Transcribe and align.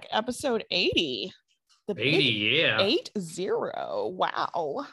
back. 0.00 0.08
Episode 0.12 0.64
80. 0.70 1.32
The 1.88 1.94
80, 1.98 2.10
big 2.10 2.58
yeah. 2.58 2.80
eight 2.80 3.10
zero. 3.18 4.12
Wow. 4.14 4.86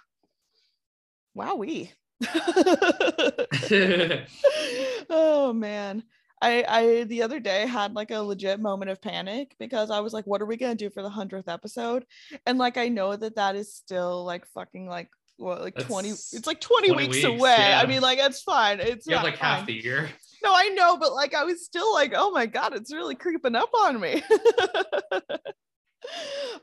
Wowee. 1.37 1.91
oh 5.09 5.53
man. 5.53 6.03
I 6.41 6.65
I 6.67 7.03
the 7.03 7.23
other 7.23 7.39
day 7.39 7.67
had 7.67 7.93
like 7.93 8.11
a 8.11 8.19
legit 8.19 8.59
moment 8.59 8.89
of 8.89 9.01
panic 9.01 9.55
because 9.59 9.91
I 9.91 9.99
was 9.99 10.13
like, 10.13 10.25
what 10.25 10.41
are 10.41 10.45
we 10.45 10.57
gonna 10.57 10.75
do 10.75 10.89
for 10.89 11.03
the 11.03 11.09
hundredth 11.09 11.49
episode? 11.49 12.05
And 12.45 12.57
like 12.57 12.77
I 12.77 12.87
know 12.87 13.15
that 13.15 13.35
that 13.35 13.55
is 13.55 13.75
still 13.75 14.25
like 14.25 14.47
fucking 14.47 14.87
like 14.87 15.09
what 15.37 15.61
like 15.61 15.77
20 15.77 16.09
it's 16.09 16.47
like 16.47 16.59
20, 16.59 16.89
20 16.89 17.03
weeks, 17.03 17.17
weeks, 17.17 17.27
away. 17.27 17.55
yeah. 17.59 17.81
I 17.83 17.85
mean 17.85 18.01
like 18.01 18.17
it's 18.17 18.41
fine. 18.41 18.79
It's 18.79 19.05
you 19.05 19.15
have 19.15 19.23
not 19.23 19.31
like 19.31 19.39
half 19.39 19.67
the 19.67 19.73
year. 19.73 20.09
No, 20.43 20.51
I 20.53 20.69
know, 20.69 20.97
but 20.97 21.13
like 21.13 21.33
I 21.33 21.43
was 21.43 21.65
still 21.65 21.93
like, 21.93 22.13
oh 22.15 22.31
my 22.31 22.45
god, 22.45 22.75
it's 22.75 22.93
really 22.93 23.15
creeping 23.15 23.55
up 23.55 23.69
on 23.73 23.99
me. 23.99 24.23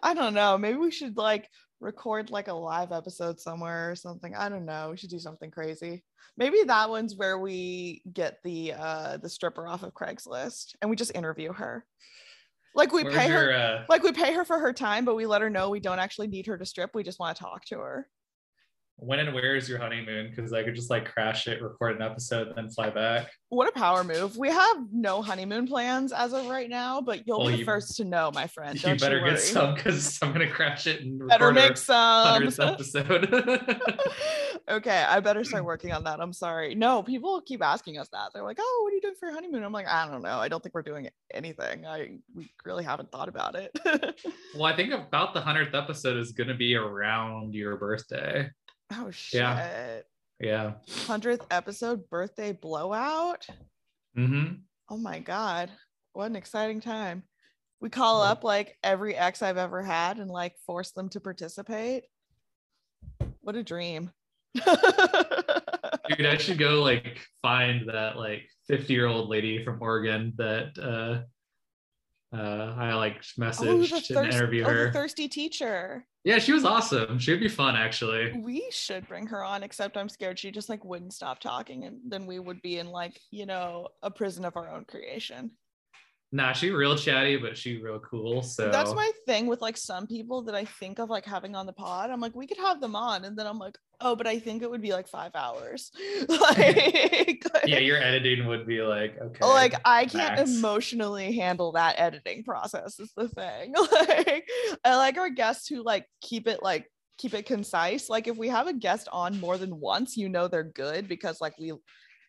I 0.03 0.15
don't 0.15 0.35
know. 0.35 0.57
Maybe 0.59 0.79
we 0.79 0.91
should 0.91 1.17
like 1.17 1.49
record 1.81 2.31
like 2.31 2.49
a 2.49 2.55
live 2.55 2.93
episode 2.93 3.41
somewhere 3.41 3.91
or 3.91 3.97
something. 3.97 4.35
I 4.35 4.49
don't 4.49 4.65
know. 4.65 4.91
We 4.91 4.97
should 4.97 5.11
do 5.11 5.19
something 5.19 5.51
crazy. 5.51 6.03
Maybe 6.37 6.63
that 6.67 6.91
one's 6.91 7.17
where 7.17 7.39
we 7.39 8.03
get 8.13 8.39
the 8.43 8.73
uh 8.73 9.17
the 9.19 9.29
stripper 9.29 9.67
off 9.67 9.83
of 9.83 9.95
Craigslist 9.95 10.75
and 10.81 10.91
we 10.91 10.97
just 10.97 11.15
interview 11.15 11.53
her. 11.53 11.85
Like 12.75 12.93
we 12.93 13.05
Where's 13.05 13.15
pay 13.15 13.29
her 13.29 13.51
your, 13.51 13.55
uh, 13.55 13.85
like 13.89 14.03
we 14.03 14.13
pay 14.13 14.35
her 14.35 14.45
for 14.45 14.59
her 14.59 14.73
time, 14.73 15.05
but 15.05 15.15
we 15.15 15.27
let 15.27 15.43
her 15.43 15.51
know 15.51 15.71
we 15.71 15.81
don't 15.81 16.01
actually 16.01 16.27
need 16.27 16.47
her 16.47 16.59
to 16.59 16.67
strip. 16.67 16.91
We 16.95 17.05
just 17.05 17.21
want 17.21 17.37
to 17.37 17.43
talk 17.43 17.65
to 17.67 17.79
her. 17.79 18.09
When 18.97 19.19
and 19.19 19.35
where 19.35 19.57
is 19.57 19.69
your 19.69 19.79
honeymoon? 19.79 20.31
Because 20.31 20.53
I 20.53 20.63
could 20.63 20.75
just 20.75 20.89
like 20.89 21.05
crash 21.05 21.47
it, 21.49 21.61
record 21.61 21.97
an 21.97 22.03
episode, 22.03 22.53
then 22.55 22.71
fly 22.71 22.91
back. 22.91 23.29
What 23.49 23.69
a 23.69 23.73
power 23.73 24.05
move. 24.05 24.37
We 24.37 24.49
have 24.51 24.77
no 24.93 25.21
honeymoon 25.21 25.67
plans 25.67 26.13
as 26.13 26.33
of 26.33 26.47
right 26.47 26.69
now, 26.71 27.01
but 27.01 27.27
you'll 27.27 27.39
Well, 27.39 27.49
be 27.49 27.53
the 27.55 27.59
you- 27.61 27.65
first 27.65 27.97
to 27.97 28.05
know, 28.05 28.31
my 28.35 28.47
friend. 28.47 28.77
you 28.77 28.83
Don't 28.89 29.01
better 29.01 29.21
worry. 29.21 29.31
get 29.31 29.41
some 29.41 29.75
because 29.75 30.19
I'm 30.23 30.33
gonna 30.33 30.49
crash 30.51 30.87
it 30.87 31.01
and 31.03 31.19
Better 31.29 31.49
record 31.49 31.55
make 31.55 31.77
some. 31.77 32.27
hundredth 32.29 32.61
episode. 32.61 33.29
okay, 34.71 35.05
I 35.09 35.21
better 35.21 35.45
start 35.45 35.65
working 35.65 35.93
on 35.93 36.05
that. 36.05 36.21
I'm 36.21 36.33
sorry. 36.33 36.75
No, 36.75 37.03
people 37.03 37.41
keep 37.41 37.63
asking 37.63 37.99
us 37.99 38.09
that. 38.13 38.31
They're 38.33 38.43
like, 38.45 38.59
"Oh, 38.61 38.81
what 38.85 38.93
are 38.93 38.97
you 38.97 39.03
doing 39.03 39.15
for 39.19 39.27
your 39.27 39.35
honeymoon?" 39.35 39.63
I'm 39.65 39.73
like, 39.73 39.89
"I 39.89 40.11
don't 40.11 40.23
know. 40.23 40.39
I 40.39 40.49
don't 40.49 40.63
think 40.63 40.75
we're 40.75 40.83
doing 40.83 41.09
anything. 41.33 41.87
I 41.87 42.19
we 42.35 42.51
really 42.65 42.85
haven't 42.85 43.11
thought 43.11 43.29
about 43.29 43.55
it." 43.57 43.71
well, 44.55 44.65
I 44.65 44.77
think 44.77 44.93
about 44.93 45.35
the 45.35 45.41
hundredth 45.41 45.75
episode 45.75 46.17
is 46.17 46.33
gonna 46.33 46.55
be 46.57 46.75
around 46.77 47.55
your 47.55 47.77
birthday. 47.77 48.51
Oh 48.93 49.11
shit. 49.11 49.41
Yeah. 49.41 50.01
Yeah. 50.41 50.73
100th 50.89 51.47
episode 51.51 52.09
birthday 52.11 52.53
blowout. 52.53 53.47
Mm-hmm. 54.17 54.55
Oh 54.91 54.97
my 54.97 55.19
god. 55.21 55.71
What 56.13 56.27
an 56.27 56.37
exciting 56.37 56.81
time. 56.81 57.23
We 57.81 57.91
call 57.91 58.23
up 58.23 58.45
like 58.45 58.77
every 58.83 59.15
ex 59.17 59.43
I've 59.43 59.59
ever 59.59 59.83
had 59.83 60.19
and 60.19 60.31
like 60.31 60.55
force 60.67 60.93
them 60.93 61.09
to 61.11 61.21
participate. 61.21 62.05
What 63.41 63.57
a 63.57 63.63
dream. 63.63 64.11
Dude, 64.55 66.27
I 66.27 66.37
should 66.39 66.59
go 66.59 66.83
like 66.83 67.21
find 67.43 67.89
that 67.89 68.17
like 68.17 68.49
50 68.69 68.93
year 68.93 69.07
old 69.07 69.29
lady 69.29 69.65
from 69.65 69.83
Oregon 69.83 70.33
that 70.37 70.79
uh 70.79 71.27
uh 72.35 72.75
I 72.77 72.95
like 72.95 73.17
Oh, 73.39 73.43
messaged 73.43 73.93
and 73.93 74.03
thirst- 74.17 74.37
interview 74.37 74.65
oh, 74.65 74.69
the 74.69 74.73
her. 74.75 74.93
thirsty 74.93 75.29
teacher. 75.29 76.07
yeah, 76.25 76.39
she 76.39 76.53
was 76.53 76.65
awesome. 76.65 77.19
She'd 77.19 77.41
be 77.41 77.49
fun 77.49 77.77
actually. 77.77 78.33
We 78.43 78.67
should 78.71 79.07
bring 79.09 79.27
her 79.29 79.45
on, 79.45 79.63
except 79.63 79.97
I'm 79.97 80.09
scared 80.09 80.39
she 80.39 80.51
just 80.51 80.69
like 80.69 80.85
wouldn't 80.85 81.13
stop 81.15 81.39
talking, 81.41 81.85
and 81.85 81.99
then 82.09 82.27
we 82.27 82.39
would 82.39 82.61
be 82.63 82.79
in 82.79 82.89
like, 82.89 83.19
you 83.31 83.47
know, 83.47 83.89
a 84.03 84.11
prison 84.11 84.45
of 84.45 84.57
our 84.57 84.69
own 84.69 84.85
creation. 84.85 85.51
Nah, 86.35 86.53
she 86.53 86.71
real 86.71 86.97
chatty, 86.97 87.37
but 87.37 87.57
she 87.57 87.81
real 87.81 88.01
cool. 88.01 88.43
So 88.43 88.69
That's 88.69 88.93
my 88.93 89.09
thing 89.25 89.47
with 89.47 89.61
like 89.63 89.77
some 89.77 90.05
people 90.05 90.43
that 90.43 90.55
I 90.57 90.65
think 90.65 90.99
of 90.99 91.09
like 91.09 91.25
having 91.25 91.55
on 91.55 91.65
the 91.65 91.73
pod. 91.73 92.11
I'm 92.11 92.19
like, 92.19 92.35
we 92.35 92.49
could 92.49 92.59
have 92.59 92.81
them 92.81 92.97
on, 92.97 93.25
and 93.25 93.39
then 93.39 93.47
I'm 93.47 93.61
like, 93.61 93.79
oh, 94.01 94.17
but 94.17 94.27
I 94.27 94.41
think 94.41 94.61
it 94.61 94.69
would 94.69 94.83
be 94.83 94.91
like 94.91 95.07
five 95.07 95.31
hours. 95.37 95.93
like, 96.29 97.47
yeah, 97.67 97.79
your 97.79 98.03
editing 98.03 98.49
would 98.49 98.67
be 98.67 98.83
like 98.83 99.17
okay. 99.17 99.47
like 99.47 99.75
I 99.85 100.07
can't 100.07 100.39
max. 100.39 100.51
emotionally 100.51 101.37
handle 101.37 101.71
that 101.71 102.01
editing 102.01 102.43
process. 102.43 102.99
Is 102.99 103.13
the 103.17 103.29
thing. 103.29 103.73
like, 103.93 104.49
I 104.85 104.97
like 104.97 105.17
our 105.19 105.31
guests 105.31 105.69
who 105.69 105.85
like 105.85 106.05
keep 106.21 106.49
it 106.49 106.65
like 106.65 106.91
keep 107.17 107.35
it 107.35 107.47
concise. 107.47 108.11
Like, 108.11 108.27
if 108.27 108.37
we 108.37 108.49
have 108.49 108.67
a 108.67 108.73
guest 108.73 109.07
on 109.13 109.39
more 109.39 109.57
than 109.57 109.79
once, 109.79 110.17
you 110.17 110.29
know 110.29 110.49
they're 110.49 110.65
good 110.65 111.07
because 111.07 111.41
like 111.41 111.57
we, 111.61 111.75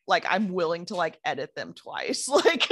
like 0.07 0.27
I'm 0.29 0.49
willing 0.53 0.85
to 0.85 0.95
like 0.95 1.17
edit 1.25 1.55
them 1.55 1.73
twice. 1.73 2.27
Like. 2.29 2.69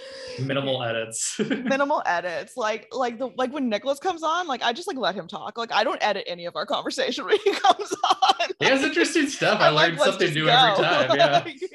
minimal 0.40 0.82
edits. 0.82 1.38
minimal 1.38 2.02
edits 2.06 2.56
like 2.56 2.88
like 2.92 3.18
the 3.18 3.28
like 3.36 3.52
when 3.52 3.68
Nicholas 3.68 3.98
comes 3.98 4.22
on 4.22 4.46
like 4.46 4.62
I 4.62 4.72
just 4.72 4.88
like 4.88 4.96
let 4.96 5.14
him 5.14 5.28
talk 5.28 5.58
like 5.58 5.72
I 5.72 5.84
don't 5.84 6.02
edit 6.02 6.24
any 6.26 6.46
of 6.46 6.56
our 6.56 6.66
conversation 6.66 7.24
when 7.26 7.38
he 7.44 7.52
comes 7.52 7.94
on 8.04 8.48
he 8.58 8.66
has 8.66 8.82
interesting 8.82 9.26
stuff. 9.26 9.60
I 9.60 9.68
I'm 9.68 9.74
like, 9.74 9.98
something 9.98 10.32
new 10.32 10.46
go." 10.46 10.52
every 10.52 10.84
time. 10.84 11.16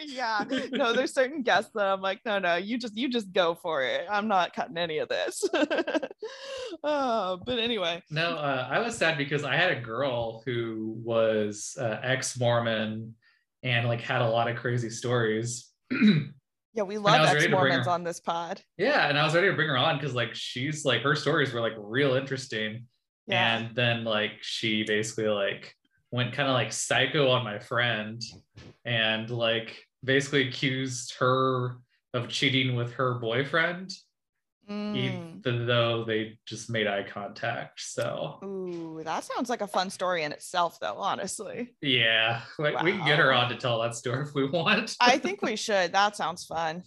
Yeah. 0.08 0.44
yeah 0.50 0.66
no 0.72 0.94
there's 0.94 1.14
certain 1.14 1.42
guests 1.42 1.72
that 1.76 1.86
I'm 1.86 2.02
like 2.02 2.22
no 2.26 2.40
no 2.40 2.56
you 2.56 2.78
just 2.78 2.98
you 2.98 3.10
just 3.10 3.32
go 3.32 3.56
for 3.56 3.84
it 3.84 4.06
I'm 4.10 4.28
not 4.28 4.54
cutting 4.54 4.78
any 4.78 5.00
of 5.00 5.10
this 5.10 5.44
oh 6.84 7.40
but 7.46 7.60
anyway 7.60 8.02
No, 8.10 8.38
uh, 8.38 8.68
I 8.70 8.80
was 8.80 8.98
sad 8.98 9.18
because 9.18 9.44
I 9.44 9.56
had 9.56 9.72
a 9.72 9.80
girl 9.80 10.42
who 10.46 10.96
was 11.04 11.76
uh, 11.80 12.00
ex-Mormon 12.04 13.16
and 13.64 13.88
like 13.88 14.02
had 14.02 14.22
a 14.22 14.30
lot 14.30 14.50
of 14.50 14.58
crazy 14.58 14.90
stories. 14.90 15.72
yeah 16.78 16.84
we 16.84 16.98
love 16.98 17.20
was 17.20 17.34
ready 17.34 17.48
to 17.48 17.58
bring 17.58 17.74
ex-Mormons 17.74 17.88
on 17.88 18.04
this 18.04 18.20
pod. 18.20 18.62
Yeah, 18.78 19.10
and 19.10 19.18
I 19.20 19.26
was 19.26 19.34
ready 19.34 19.48
to 19.50 19.56
bring 19.56 19.68
her 19.68 19.78
on 19.78 19.98
because 19.98 20.14
like 20.14 20.36
she's 20.36 20.86
like 20.86 21.02
her 21.02 21.16
stories 21.16 21.52
were 21.52 21.60
like 21.60 21.74
real 21.78 22.14
interesting. 22.14 22.86
yeah. 23.26 23.58
And 23.58 23.76
then 23.76 24.04
like 24.04 24.34
she 24.42 24.84
basically 24.84 25.28
like 25.28 25.74
went 26.12 26.34
kind 26.34 26.48
of 26.48 26.54
like 26.54 26.72
psycho 26.72 27.30
on 27.30 27.44
my 27.44 27.60
friend 27.60 28.22
and 28.86 29.30
like 29.30 29.84
basically 30.04 30.48
accused 30.48 31.16
her 31.20 31.78
of 32.14 32.30
cheating 32.30 32.76
with 32.76 32.94
her 32.94 33.16
boyfriend, 33.16 33.92
Mm. 34.70 34.96
even 35.44 35.66
though 35.66 36.04
they 36.04 36.38
just 36.46 36.70
made 36.70 36.88
eye 36.88 37.04
contact. 37.04 37.80
So 37.80 38.40
Ooh, 38.44 39.02
that 39.06 39.24
sounds 39.24 39.50
like 39.50 39.62
a 39.62 39.68
fun 39.68 39.90
story 39.90 40.24
in 40.24 40.34
itself 40.34 40.78
though 40.82 40.98
honestly 40.98 41.74
yeah, 41.82 42.42
like 42.60 42.82
we 42.84 42.92
can 42.92 43.06
get 43.06 43.20
her 43.20 43.32
on 43.32 43.50
to 43.50 43.56
tell 43.56 43.82
that 43.82 43.96
story 43.96 44.24
if 44.24 44.34
we 44.36 44.50
want. 44.50 44.96
I 45.00 45.18
think 45.20 45.42
we 45.42 45.56
should. 45.56 45.94
That 45.94 46.18
sounds 46.18 46.46
fun. 46.46 46.84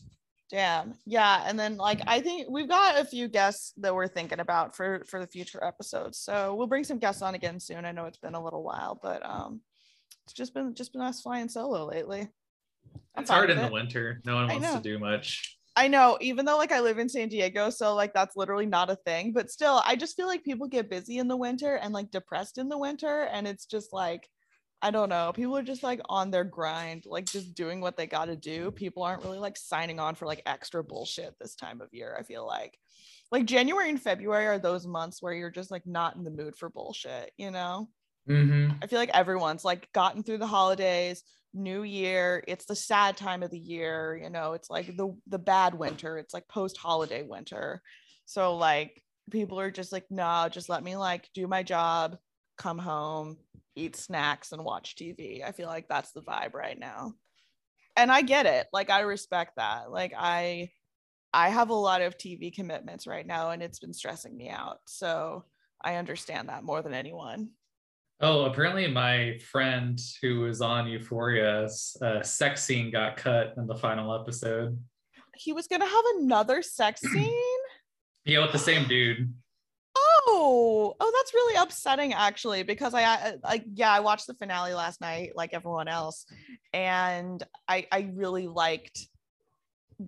Damn. 0.51 0.95
Yeah. 1.07 1.45
And 1.47 1.59
then 1.59 1.77
like 1.77 2.01
I 2.07 2.21
think 2.21 2.49
we've 2.51 2.69
got 2.69 3.01
a 3.01 3.05
few 3.05 3.29
guests 3.29 3.73
that 3.79 3.95
we're 3.95 4.09
thinking 4.09 4.41
about 4.41 4.77
for 4.77 5.05
for 5.09 5.21
the 5.21 5.27
future 5.27 5.63
episodes. 5.65 6.19
So 6.19 6.55
we'll 6.57 6.67
bring 6.67 6.85
some 6.85 6.99
guests 6.99 7.23
on 7.23 7.35
again 7.35 7.61
soon. 7.61 7.85
I 7.85 7.93
know 7.93 8.07
it's 8.07 8.19
been 8.19 8.35
a 8.35 8.43
little 8.43 8.63
while, 8.63 8.99
but 9.01 9.25
um 9.25 9.61
it's 10.25 10.33
just 10.35 10.53
been 10.53 10.75
just 10.75 10.93
been 10.93 11.03
us 11.03 11.23
flying 11.23 11.49
solo 11.49 11.87
lately. 11.87 12.29
I'm 13.15 13.23
it's 13.23 13.31
hard 13.31 13.51
in 13.51 13.59
it. 13.59 13.67
the 13.67 13.73
winter. 13.73 14.21
No 14.25 14.35
one 14.35 14.49
wants 14.49 14.73
to 14.75 14.81
do 14.81 14.99
much. 14.99 15.57
I 15.81 15.89
know, 15.89 16.19
even 16.21 16.45
though 16.45 16.59
like 16.59 16.73
I 16.73 16.81
live 16.81 16.99
in 16.99 17.09
San 17.09 17.31
Diego, 17.31 17.71
so 17.71 17.95
like 17.95 18.13
that's 18.13 18.37
literally 18.37 18.67
not 18.67 18.91
a 18.91 18.97
thing, 18.97 19.33
but 19.33 19.51
still 19.51 19.83
I 19.87 19.97
just 19.97 20.15
feel 20.15 20.27
like 20.27 20.45
people 20.45 20.69
get 20.69 20.91
busy 20.91 21.17
in 21.17 21.27
the 21.27 21.39
winter 21.39 21.77
and 21.77 21.95
like 21.95 22.11
depressed 22.11 22.59
in 22.59 22.69
the 22.69 22.77
winter 22.77 23.23
and 23.33 23.49
it's 23.49 23.65
just 23.65 23.91
like 23.91 24.29
I 24.83 24.91
don't 24.91 25.09
know, 25.09 25.33
people 25.35 25.57
are 25.57 25.63
just 25.63 25.83
like 25.83 26.03
on 26.11 26.31
their 26.31 26.45
grind, 26.45 27.05
like 27.07 27.25
just 27.25 27.55
doing 27.55 27.81
what 27.81 27.97
they 27.97 28.07
got 28.07 28.27
to 28.27 28.37
do. 28.37 28.71
People 28.71 29.03
aren't 29.03 29.25
really 29.25 29.39
like 29.39 29.57
signing 29.57 29.99
on 29.99 30.17
for 30.17 30.27
like 30.27 30.43
extra 30.45 30.85
bullshit 30.85 31.35
this 31.41 31.55
time 31.55 31.81
of 31.81 31.89
year, 31.93 32.15
I 32.19 32.25
feel 32.25 32.47
like. 32.47 32.79
Like 33.33 33.47
January 33.47 33.89
and 33.89 34.01
February 34.01 34.49
are 34.49 34.59
those 34.59 34.87
months 34.87 35.23
where 35.23 35.33
you're 35.33 35.51
just 35.51 35.71
like 35.71 35.87
not 35.87 36.17
in 36.17 36.25
the 36.25 36.31
mood 36.31 36.57
for 36.57 36.69
bullshit, 36.69 37.33
you 37.39 37.51
know? 37.51 37.89
Mm-hmm. 38.29 38.73
I 38.83 38.87
feel 38.87 38.99
like 38.99 39.11
everyone's 39.15 39.65
like 39.65 39.91
gotten 39.95 40.23
through 40.23 40.39
the 40.39 40.47
holidays, 40.47 41.25
new 41.53 41.83
year, 41.83 42.45
it's 42.47 42.65
the 42.65 42.77
sad 42.77 43.17
time 43.17 43.43
of 43.43 43.51
the 43.51 43.59
year, 43.59 44.19
you 44.23 44.31
know, 44.31 44.53
it's 44.53 44.71
like 44.71 44.97
the 44.97 45.17
the 45.27 45.39
bad 45.39 45.75
winter, 45.75 46.19
it's 46.19 46.35
like 46.35 46.49
post-holiday 46.49 47.23
winter. 47.23 47.83
So 48.27 48.57
like 48.57 49.03
people 49.31 49.59
are 49.61 49.71
just 49.71 49.93
like, 49.93 50.07
nah, 50.11 50.49
just 50.49 50.69
let 50.69 50.83
me 50.85 50.97
like 50.97 51.29
do 51.35 51.47
my 51.47 51.63
job, 51.63 52.19
come 52.59 52.79
home, 52.79 53.39
eat 53.77 53.97
snacks 53.97 54.53
and 54.53 54.65
watch 54.65 54.97
TV. 54.97 55.43
I 55.45 55.53
feel 55.53 55.69
like 55.69 55.89
that's 55.89 56.13
the 56.13 56.23
vibe 56.23 56.55
right 56.55 56.79
now. 56.79 57.15
And 57.97 58.11
I 58.11 58.23
get 58.23 58.47
it. 58.47 58.69
Like 58.73 58.91
I 58.91 59.01
respect 59.01 59.57
that. 59.57 59.91
Like 59.91 60.13
I 60.17 60.71
I 61.33 61.51
have 61.51 61.71
a 61.71 61.75
lot 61.75 62.03
of 62.03 62.19
TV 62.19 62.55
commitments 62.55 63.07
right 63.07 63.27
now 63.27 63.51
and 63.51 63.63
it's 63.63 63.79
been 63.79 63.95
stressing 63.95 64.37
me 64.37 64.49
out. 64.49 64.79
So 64.87 65.45
I 65.83 65.97
understand 65.97 66.49
that 66.49 66.65
more 66.65 66.83
than 66.83 66.95
anyone. 66.95 67.51
Oh, 68.23 68.45
apparently 68.45 68.87
my 68.87 69.39
friend 69.51 69.99
who 70.21 70.41
was 70.41 70.61
on 70.61 70.85
Euphoria's 70.87 71.97
uh, 72.03 72.23
sex 72.23 72.63
scene 72.63 72.91
got 72.91 73.17
cut 73.17 73.55
in 73.57 73.67
the 73.67 73.75
final 73.77 74.15
episode. 74.15 74.79
he 75.37 75.53
was 75.55 75.67
gonna 75.67 75.87
have 75.87 76.05
another 76.19 76.61
sex 76.63 77.01
scene. 77.13 77.59
Yeah, 78.27 78.41
with 78.43 78.53
the 78.53 78.59
same 78.59 78.87
dude. 78.87 79.33
Oh, 79.97 80.95
oh, 81.01 81.13
that's 81.17 81.33
really 81.35 81.55
upsetting 81.57 82.13
actually, 82.13 82.63
because 82.63 82.93
I, 82.95 83.37
like 83.43 83.65
yeah, 83.73 83.91
I 83.91 84.01
watched 84.01 84.27
the 84.27 84.35
finale 84.35 84.75
last 84.75 85.01
night, 85.01 85.31
like 85.35 85.55
everyone 85.55 85.89
else, 85.89 86.27
and 86.75 87.43
I 87.67 87.87
I 87.91 88.11
really 88.15 88.47
liked 88.49 89.09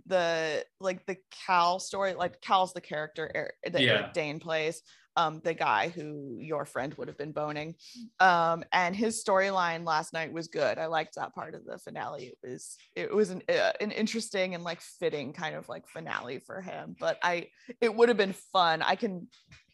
the 0.06 0.64
like 0.80 1.04
the 1.06 1.16
Cal 1.46 1.78
story, 1.78 2.12
like 2.14 2.40
Cal's 2.42 2.72
the 2.74 2.80
character 2.82 3.30
Eric- 3.34 3.54
that 3.72 3.80
Yeah. 3.82 3.92
Eric 3.92 4.12
Dane 4.12 4.38
plays, 4.38 4.82
um, 5.16 5.40
the 5.44 5.54
guy 5.54 5.88
who 5.88 6.36
your 6.38 6.64
friend 6.64 6.94
would 6.94 7.08
have 7.08 7.18
been 7.18 7.32
boning. 7.32 7.74
Um, 8.20 8.64
and 8.72 8.96
his 8.96 9.22
storyline 9.22 9.84
last 9.86 10.12
night 10.12 10.32
was 10.32 10.48
good. 10.48 10.78
I 10.78 10.86
liked 10.86 11.16
that 11.16 11.34
part 11.34 11.54
of 11.54 11.64
the 11.64 11.78
finale. 11.78 12.26
It 12.26 12.38
was 12.42 12.76
it 12.96 13.14
was 13.14 13.30
an 13.30 13.42
uh, 13.48 13.72
an 13.80 13.90
interesting 13.90 14.54
and 14.54 14.64
like 14.64 14.80
fitting 14.80 15.32
kind 15.32 15.54
of 15.54 15.68
like 15.68 15.86
finale 15.88 16.38
for 16.38 16.60
him. 16.60 16.96
But 16.98 17.18
I 17.22 17.48
it 17.80 17.94
would 17.94 18.08
have 18.08 18.18
been 18.18 18.34
fun. 18.52 18.82
I 18.82 18.96
can 18.96 19.28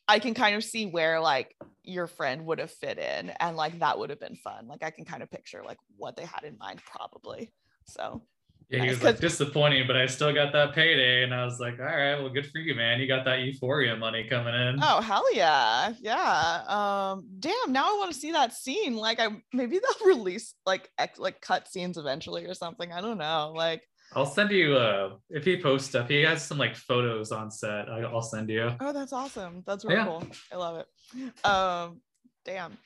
I 0.09 0.19
can 0.19 0.35
kind 0.35 0.57
of 0.57 0.65
see 0.65 0.87
where 0.87 1.21
like 1.21 1.55
your 1.85 2.07
friend 2.07 2.47
would 2.47 2.59
have 2.59 2.71
fit 2.71 2.99
in 2.99 3.31
and 3.41 3.57
like 3.57 3.79
that 3.81 3.99
would 3.99 4.11
have 4.11 4.21
been 4.21 4.37
fun. 4.37 4.67
Like 4.67 4.83
I 4.83 4.91
can 4.91 5.05
kind 5.05 5.23
of 5.23 5.31
picture 5.31 5.63
like 5.65 5.79
what 5.97 6.17
they 6.17 6.25
had 6.25 6.45
in 6.45 6.57
mind 6.59 6.81
probably. 6.85 7.53
So 7.85 8.23
Yeah, 8.71 8.83
he 8.83 8.91
was 8.91 9.03
like 9.03 9.19
disappointing, 9.19 9.87
but 9.87 9.97
I 9.97 10.05
still 10.05 10.31
got 10.35 10.53
that 10.53 10.75
payday, 10.75 11.23
and 11.23 11.35
I 11.35 11.43
was 11.47 11.59
like, 11.59 11.79
all 11.81 11.87
right, 11.87 12.17
well, 12.17 12.29
good 12.29 12.47
for 12.51 12.59
you, 12.59 12.75
man. 12.75 13.01
You 13.01 13.09
got 13.09 13.25
that 13.25 13.39
euphoria 13.41 13.97
money 13.97 14.25
coming 14.29 14.55
in. 14.55 14.79
oh 14.83 15.01
hell 15.01 15.25
yeah. 15.35 15.93
Yeah. 16.01 16.63
Um 16.69 17.25
damn 17.41 17.73
now 17.73 17.87
I 17.95 17.97
want 17.99 18.13
to 18.13 18.19
see 18.19 18.33
that 18.33 18.53
scene. 18.53 18.95
Like 18.97 19.21
I 19.21 19.29
maybe 19.55 19.79
they'll 20.01 20.07
release 20.09 20.55
like 20.67 20.91
ex- 20.99 21.19
like 21.19 21.41
cut 21.41 21.67
scenes 21.69 21.97
eventually 21.97 22.45
or 22.45 22.53
something. 22.55 22.93
I 22.93 23.01
don't 23.01 23.17
know. 23.19 23.53
Like 23.57 23.83
I'll 24.15 24.27
send 24.27 24.51
you 24.51 24.75
uh 24.77 25.15
if 25.31 25.45
he 25.47 25.61
posts 25.63 25.89
stuff. 25.89 26.09
He 26.09 26.21
has 26.23 26.45
some 26.45 26.59
like 26.59 26.77
photos 26.77 27.33
on 27.33 27.51
set. 27.51 27.89
I- 27.89 28.03
I'll 28.03 28.21
send 28.21 28.51
you. 28.51 28.71
oh 28.81 28.93
that's 28.93 29.15
awesome. 29.15 29.63
That's 29.67 29.85
really 29.87 29.97
Yeah. 29.97 30.05
cool. 30.07 30.25
I 30.53 30.57
love 30.57 30.85
it. 30.85 31.47
Um 31.47 32.01
damn. 32.45 32.77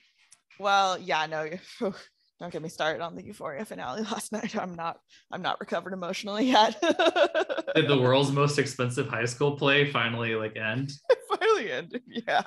Well, 0.60 0.96
yeah, 0.98 1.26
no, 1.26 1.48
don't 2.42 2.52
get 2.52 2.60
me 2.60 2.68
started 2.68 3.00
on 3.00 3.14
the 3.14 3.22
Euphoria 3.22 3.64
finale 3.64 4.02
last 4.10 4.32
night. 4.32 4.56
I'm 4.56 4.74
not 4.74 4.98
I'm 5.30 5.42
not 5.42 5.60
recovered 5.60 5.92
emotionally 5.92 6.46
yet. 6.46 6.76
Did 7.76 7.88
the 7.88 8.00
world's 8.00 8.32
most 8.32 8.58
expensive 8.58 9.06
high 9.06 9.26
school 9.26 9.56
play 9.56 9.88
finally 9.92 10.34
like 10.34 10.56
end? 10.56 10.90
finally 11.38 11.70
ended. 11.72 12.02
Yeah. 12.06 12.42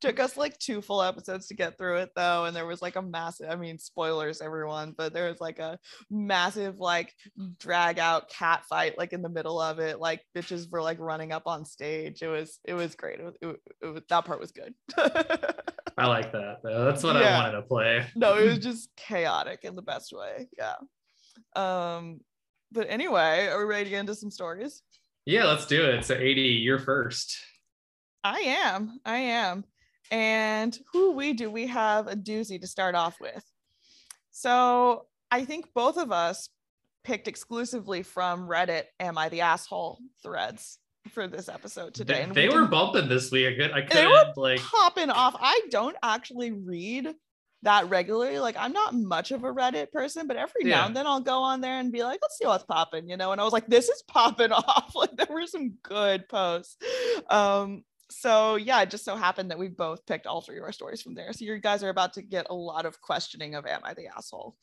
Took 0.00 0.20
us 0.20 0.36
like 0.36 0.58
two 0.58 0.82
full 0.82 1.02
episodes 1.02 1.46
to 1.48 1.54
get 1.54 1.78
through 1.78 1.98
it 1.98 2.10
though. 2.16 2.44
And 2.44 2.54
there 2.54 2.66
was 2.66 2.82
like 2.82 2.96
a 2.96 3.02
massive, 3.02 3.48
I 3.50 3.56
mean, 3.56 3.78
spoilers, 3.78 4.40
everyone, 4.40 4.94
but 4.96 5.12
there 5.12 5.28
was 5.28 5.40
like 5.40 5.58
a 5.58 5.78
massive 6.10 6.78
like 6.78 7.12
drag 7.58 7.98
out 7.98 8.28
cat 8.28 8.64
fight 8.68 8.98
like 8.98 9.12
in 9.12 9.22
the 9.22 9.28
middle 9.28 9.60
of 9.60 9.78
it. 9.78 9.98
Like 10.00 10.20
bitches 10.36 10.70
were 10.70 10.82
like 10.82 10.98
running 11.00 11.32
up 11.32 11.44
on 11.46 11.64
stage. 11.64 12.22
It 12.22 12.28
was 12.28 12.58
it 12.64 12.74
was 12.74 12.94
great. 12.94 13.20
It 13.20 13.24
was, 13.24 13.34
it, 13.40 13.56
it 13.82 13.86
was 13.86 14.02
that 14.08 14.24
part 14.24 14.40
was 14.40 14.52
good. 14.52 14.74
I 15.98 16.06
like 16.06 16.32
that. 16.32 16.58
Though. 16.62 16.84
That's 16.84 17.02
what 17.02 17.16
Yeah. 17.16 17.38
I 17.38 17.42
wanted 17.44 17.56
to 17.56 17.62
play. 17.62 18.06
no, 18.16 18.36
it 18.38 18.46
was 18.48 18.58
just 18.58 18.90
chaotic 18.96 19.60
in 19.62 19.76
the 19.76 19.82
best 19.82 20.12
way. 20.12 20.48
Yeah. 20.58 20.74
Um, 21.54 22.20
but 22.72 22.86
anyway, 22.88 23.48
are 23.48 23.58
we 23.58 23.64
ready 23.64 23.84
to 23.84 23.90
get 23.90 24.00
into 24.00 24.14
some 24.14 24.30
stories? 24.30 24.82
Yeah, 25.24 25.44
let's 25.44 25.66
do 25.66 25.84
it. 25.84 26.04
So 26.04 26.14
80, 26.14 26.40
you're 26.40 26.78
first. 26.78 27.36
I 28.24 28.40
am. 28.40 28.98
I 29.04 29.16
am. 29.18 29.64
And 30.10 30.78
who 30.92 31.12
we 31.12 31.32
do 31.32 31.50
we 31.50 31.66
have 31.68 32.06
a 32.06 32.14
doozy 32.14 32.60
to 32.60 32.66
start 32.66 32.94
off 32.94 33.16
with. 33.20 33.44
So 34.30 35.06
I 35.30 35.44
think 35.44 35.66
both 35.74 35.96
of 35.96 36.12
us 36.12 36.48
picked 37.04 37.28
exclusively 37.28 38.02
from 38.02 38.48
Reddit 38.48 38.84
Am 39.00 39.16
I 39.16 39.28
the 39.28 39.40
Asshole 39.42 39.98
threads 40.22 40.78
for 41.10 41.26
this 41.26 41.48
episode 41.48 41.94
today. 41.94 42.26
They, 42.28 42.46
they 42.46 42.48
we 42.48 42.60
were 42.60 42.66
bumping 42.66 43.08
this 43.08 43.30
week. 43.30 43.46
I, 43.46 43.56
could, 43.56 43.72
I 43.72 43.86
They 43.86 44.06
were 44.06 44.12
couldn't 44.18 44.36
like 44.36 44.60
popping 44.60 45.10
off. 45.10 45.34
I 45.38 45.60
don't 45.70 45.96
actually 46.02 46.52
read 46.52 47.14
that 47.62 47.88
regularly. 47.88 48.38
Like 48.38 48.56
I'm 48.58 48.72
not 48.72 48.94
much 48.94 49.30
of 49.30 49.44
a 49.44 49.52
Reddit 49.52 49.90
person, 49.92 50.26
but 50.26 50.36
every 50.36 50.64
now 50.64 50.86
and 50.86 50.96
then 50.96 51.06
I'll 51.06 51.20
go 51.20 51.42
on 51.42 51.60
there 51.60 51.78
and 51.78 51.92
be 51.92 52.02
like, 52.02 52.20
let's 52.22 52.38
see 52.38 52.46
what's 52.46 52.64
popping, 52.64 53.08
you 53.08 53.16
know. 53.16 53.32
And 53.32 53.40
I 53.40 53.44
was 53.44 53.52
like, 53.52 53.66
this 53.66 53.88
is 53.88 54.02
popping 54.08 54.52
off. 54.52 54.92
Like 54.94 55.16
there 55.16 55.26
were 55.30 55.46
some 55.46 55.74
good 55.82 56.28
posts. 56.28 56.76
Um, 57.30 57.84
so 58.10 58.56
yeah, 58.56 58.82
it 58.82 58.90
just 58.90 59.04
so 59.04 59.16
happened 59.16 59.50
that 59.50 59.58
we 59.58 59.68
both 59.68 60.04
picked 60.06 60.26
all 60.26 60.42
three 60.42 60.58
of 60.58 60.64
our 60.64 60.72
stories 60.72 61.02
from 61.02 61.14
there. 61.14 61.32
So 61.32 61.44
you 61.44 61.58
guys 61.58 61.82
are 61.82 61.88
about 61.88 62.12
to 62.14 62.22
get 62.22 62.46
a 62.50 62.54
lot 62.54 62.86
of 62.86 63.00
questioning 63.00 63.54
of 63.54 63.66
am 63.66 63.80
I 63.84 63.94
the 63.94 64.08
asshole? 64.08 64.56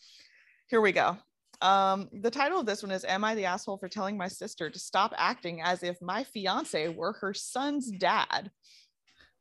Here 0.68 0.82
we 0.82 0.92
go. 0.92 1.18
Um, 1.62 2.08
the 2.14 2.32
title 2.32 2.60
of 2.60 2.66
this 2.66 2.84
one 2.84 2.92
is 2.92 3.04
Am 3.04 3.24
I 3.24 3.36
the 3.36 3.46
asshole 3.46 3.78
for 3.78 3.90
telling 3.90 4.16
my 4.16 4.30
sister 4.30 4.70
to 4.70 4.80
stop 4.80 5.14
acting 5.18 5.62
as 5.62 5.84
if 5.84 6.02
my 6.02 6.24
fiance 6.24 6.88
were 6.90 7.14
her 7.14 7.34
son's 7.34 7.92
dad? 7.92 8.50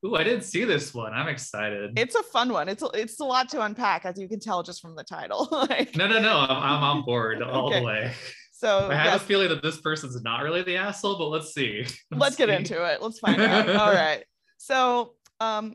Ooh, 0.06 0.14
I 0.14 0.22
didn't 0.22 0.44
see 0.44 0.64
this 0.64 0.94
one. 0.94 1.12
I'm 1.12 1.28
excited. 1.28 1.98
it's 1.98 2.14
a 2.14 2.22
fun 2.22 2.52
one. 2.52 2.68
It's 2.68 2.82
a, 2.82 2.86
it's 2.94 3.18
a 3.20 3.24
lot 3.24 3.48
to 3.50 3.62
unpack, 3.62 4.04
as 4.04 4.18
you 4.18 4.28
can 4.28 4.38
tell 4.38 4.62
just 4.62 4.80
from 4.80 4.94
the 4.94 5.02
title. 5.04 5.48
like, 5.70 5.96
no, 5.96 6.06
no, 6.06 6.20
no. 6.20 6.38
I'm, 6.38 6.50
I'm 6.50 6.82
on 6.84 7.04
board 7.04 7.42
all 7.42 7.66
Okay. 7.68 7.80
the 7.80 7.84
way. 7.86 8.12
so 8.52 8.88
I 8.90 8.94
have 8.94 9.04
yes, 9.06 9.16
a 9.16 9.24
feeling 9.24 9.48
that 9.48 9.62
this 9.62 9.80
person's 9.80 10.20
not 10.22 10.42
really 10.42 10.62
the 10.62 10.76
asshole, 10.76 11.18
but 11.18 11.28
let's 11.28 11.52
see. 11.52 11.84
let's 12.12 12.36
get 12.36 12.48
see. 12.48 12.54
into 12.54 12.84
it. 12.84 13.02
Let's 13.02 13.18
find 13.18 13.40
out. 13.40 13.68
All 13.76 13.92
right. 13.92 14.24
So 14.58 15.14
um, 15.40 15.74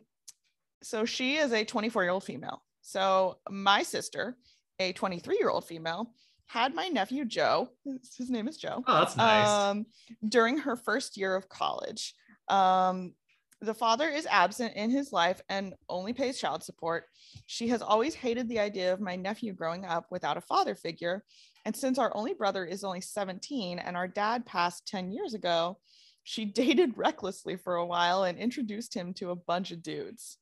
so 0.82 1.06
she 1.06 1.36
is 1.36 1.52
a 1.54 1.64
24 1.66 2.04
year 2.04 2.12
old 2.12 2.24
female. 2.24 2.64
So 2.82 3.40
my 3.50 3.84
sister, 3.84 4.38
a 4.80 4.94
23 4.94 5.38
year 5.40 5.50
old 5.50 5.66
female, 5.66 6.14
had 6.46 6.76
my 6.76 6.88
nephew 6.88 7.26
Joe. 7.26 7.70
His, 7.86 8.16
his 8.18 8.30
name 8.30 8.48
is 8.48 8.58
Joe. 8.58 8.84
Oh, 8.86 9.00
that's 9.00 9.18
nice. 9.18 9.48
um, 9.48 9.86
during 10.28 10.58
her 10.60 10.76
first 10.76 11.18
year 11.18 11.36
of 11.36 11.48
college. 11.50 12.14
Um, 12.50 13.14
the 13.64 13.74
father 13.74 14.10
is 14.10 14.28
absent 14.30 14.74
in 14.76 14.90
his 14.90 15.14
life 15.14 15.42
and 15.50 15.74
only 15.88 16.12
pays 16.12 16.40
child 16.40 16.64
support. 16.64 17.06
She 17.46 17.70
has 17.70 17.82
always 17.82 18.14
hated 18.14 18.50
the 18.50 18.60
idea 18.60 18.92
of 18.92 19.00
my 19.00 19.16
nephew 19.16 19.54
growing 19.54 19.86
up 19.86 20.06
without 20.12 20.38
a 20.38 20.42
father 20.42 20.76
figure. 20.76 21.24
And 21.66 21.76
since 21.76 21.98
our 21.98 22.16
only 22.16 22.34
brother 22.34 22.66
is 22.66 22.84
only 22.84 23.02
17 23.02 23.80
and 23.80 23.96
our 23.96 24.08
dad 24.08 24.46
passed 24.46 24.88
10 24.88 25.12
years 25.12 25.34
ago, 25.34 25.78
she 26.24 26.46
dated 26.46 26.98
recklessly 26.98 27.56
for 27.56 27.76
a 27.76 27.86
while 27.86 28.26
and 28.26 28.38
introduced 28.38 28.94
him 28.94 29.14
to 29.16 29.32
a 29.32 29.36
bunch 29.36 29.72
of 29.72 29.82
dudes. 29.82 30.38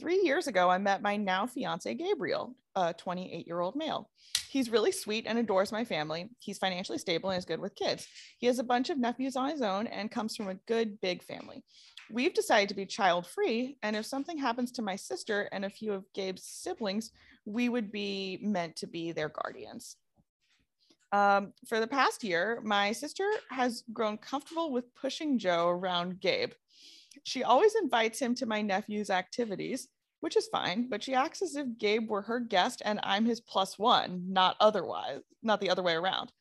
Three 0.00 0.22
years 0.24 0.48
ago, 0.48 0.68
I 0.68 0.78
met 0.78 1.00
my 1.00 1.16
now 1.16 1.46
fiance, 1.46 1.94
Gabriel, 1.94 2.56
a 2.74 2.92
28 2.92 3.46
year 3.46 3.60
old 3.60 3.76
male. 3.76 4.10
He's 4.48 4.68
really 4.68 4.92
sweet 4.92 5.26
and 5.26 5.38
adores 5.38 5.72
my 5.72 5.84
family. 5.84 6.28
He's 6.38 6.58
financially 6.58 6.98
stable 6.98 7.30
and 7.30 7.38
is 7.38 7.44
good 7.44 7.60
with 7.60 7.74
kids. 7.74 8.06
He 8.38 8.46
has 8.48 8.58
a 8.58 8.64
bunch 8.64 8.90
of 8.90 8.98
nephews 8.98 9.36
on 9.36 9.48
his 9.48 9.62
own 9.62 9.86
and 9.86 10.10
comes 10.10 10.36
from 10.36 10.48
a 10.48 10.56
good 10.66 11.00
big 11.00 11.22
family. 11.22 11.64
We've 12.10 12.34
decided 12.34 12.68
to 12.68 12.74
be 12.74 12.86
child 12.86 13.26
free, 13.26 13.78
and 13.82 13.96
if 13.96 14.06
something 14.06 14.36
happens 14.36 14.72
to 14.72 14.82
my 14.82 14.96
sister 14.96 15.48
and 15.52 15.64
a 15.64 15.70
few 15.70 15.92
of 15.92 16.04
Gabe's 16.12 16.44
siblings, 16.44 17.10
we 17.44 17.68
would 17.68 17.90
be 17.90 18.38
meant 18.42 18.76
to 18.76 18.86
be 18.86 19.12
their 19.12 19.28
guardians. 19.28 19.96
Um, 21.12 21.52
for 21.68 21.78
the 21.80 21.86
past 21.86 22.24
year, 22.24 22.60
my 22.64 22.92
sister 22.92 23.28
has 23.50 23.84
grown 23.92 24.16
comfortable 24.16 24.72
with 24.72 24.94
pushing 24.94 25.38
Joe 25.38 25.68
around 25.68 26.20
Gabe. 26.20 26.52
She 27.24 27.44
always 27.44 27.74
invites 27.74 28.18
him 28.18 28.34
to 28.36 28.46
my 28.46 28.62
nephew's 28.62 29.10
activities, 29.10 29.88
which 30.20 30.36
is 30.36 30.48
fine, 30.48 30.88
but 30.88 31.02
she 31.02 31.14
acts 31.14 31.42
as 31.42 31.56
if 31.56 31.66
Gabe 31.78 32.08
were 32.08 32.22
her 32.22 32.40
guest 32.40 32.80
and 32.84 33.00
I'm 33.02 33.26
his 33.26 33.40
plus 33.40 33.78
one, 33.78 34.24
not 34.28 34.56
otherwise, 34.60 35.20
not 35.42 35.60
the 35.60 35.68
other 35.68 35.82
way 35.82 35.94
around. 35.94 36.32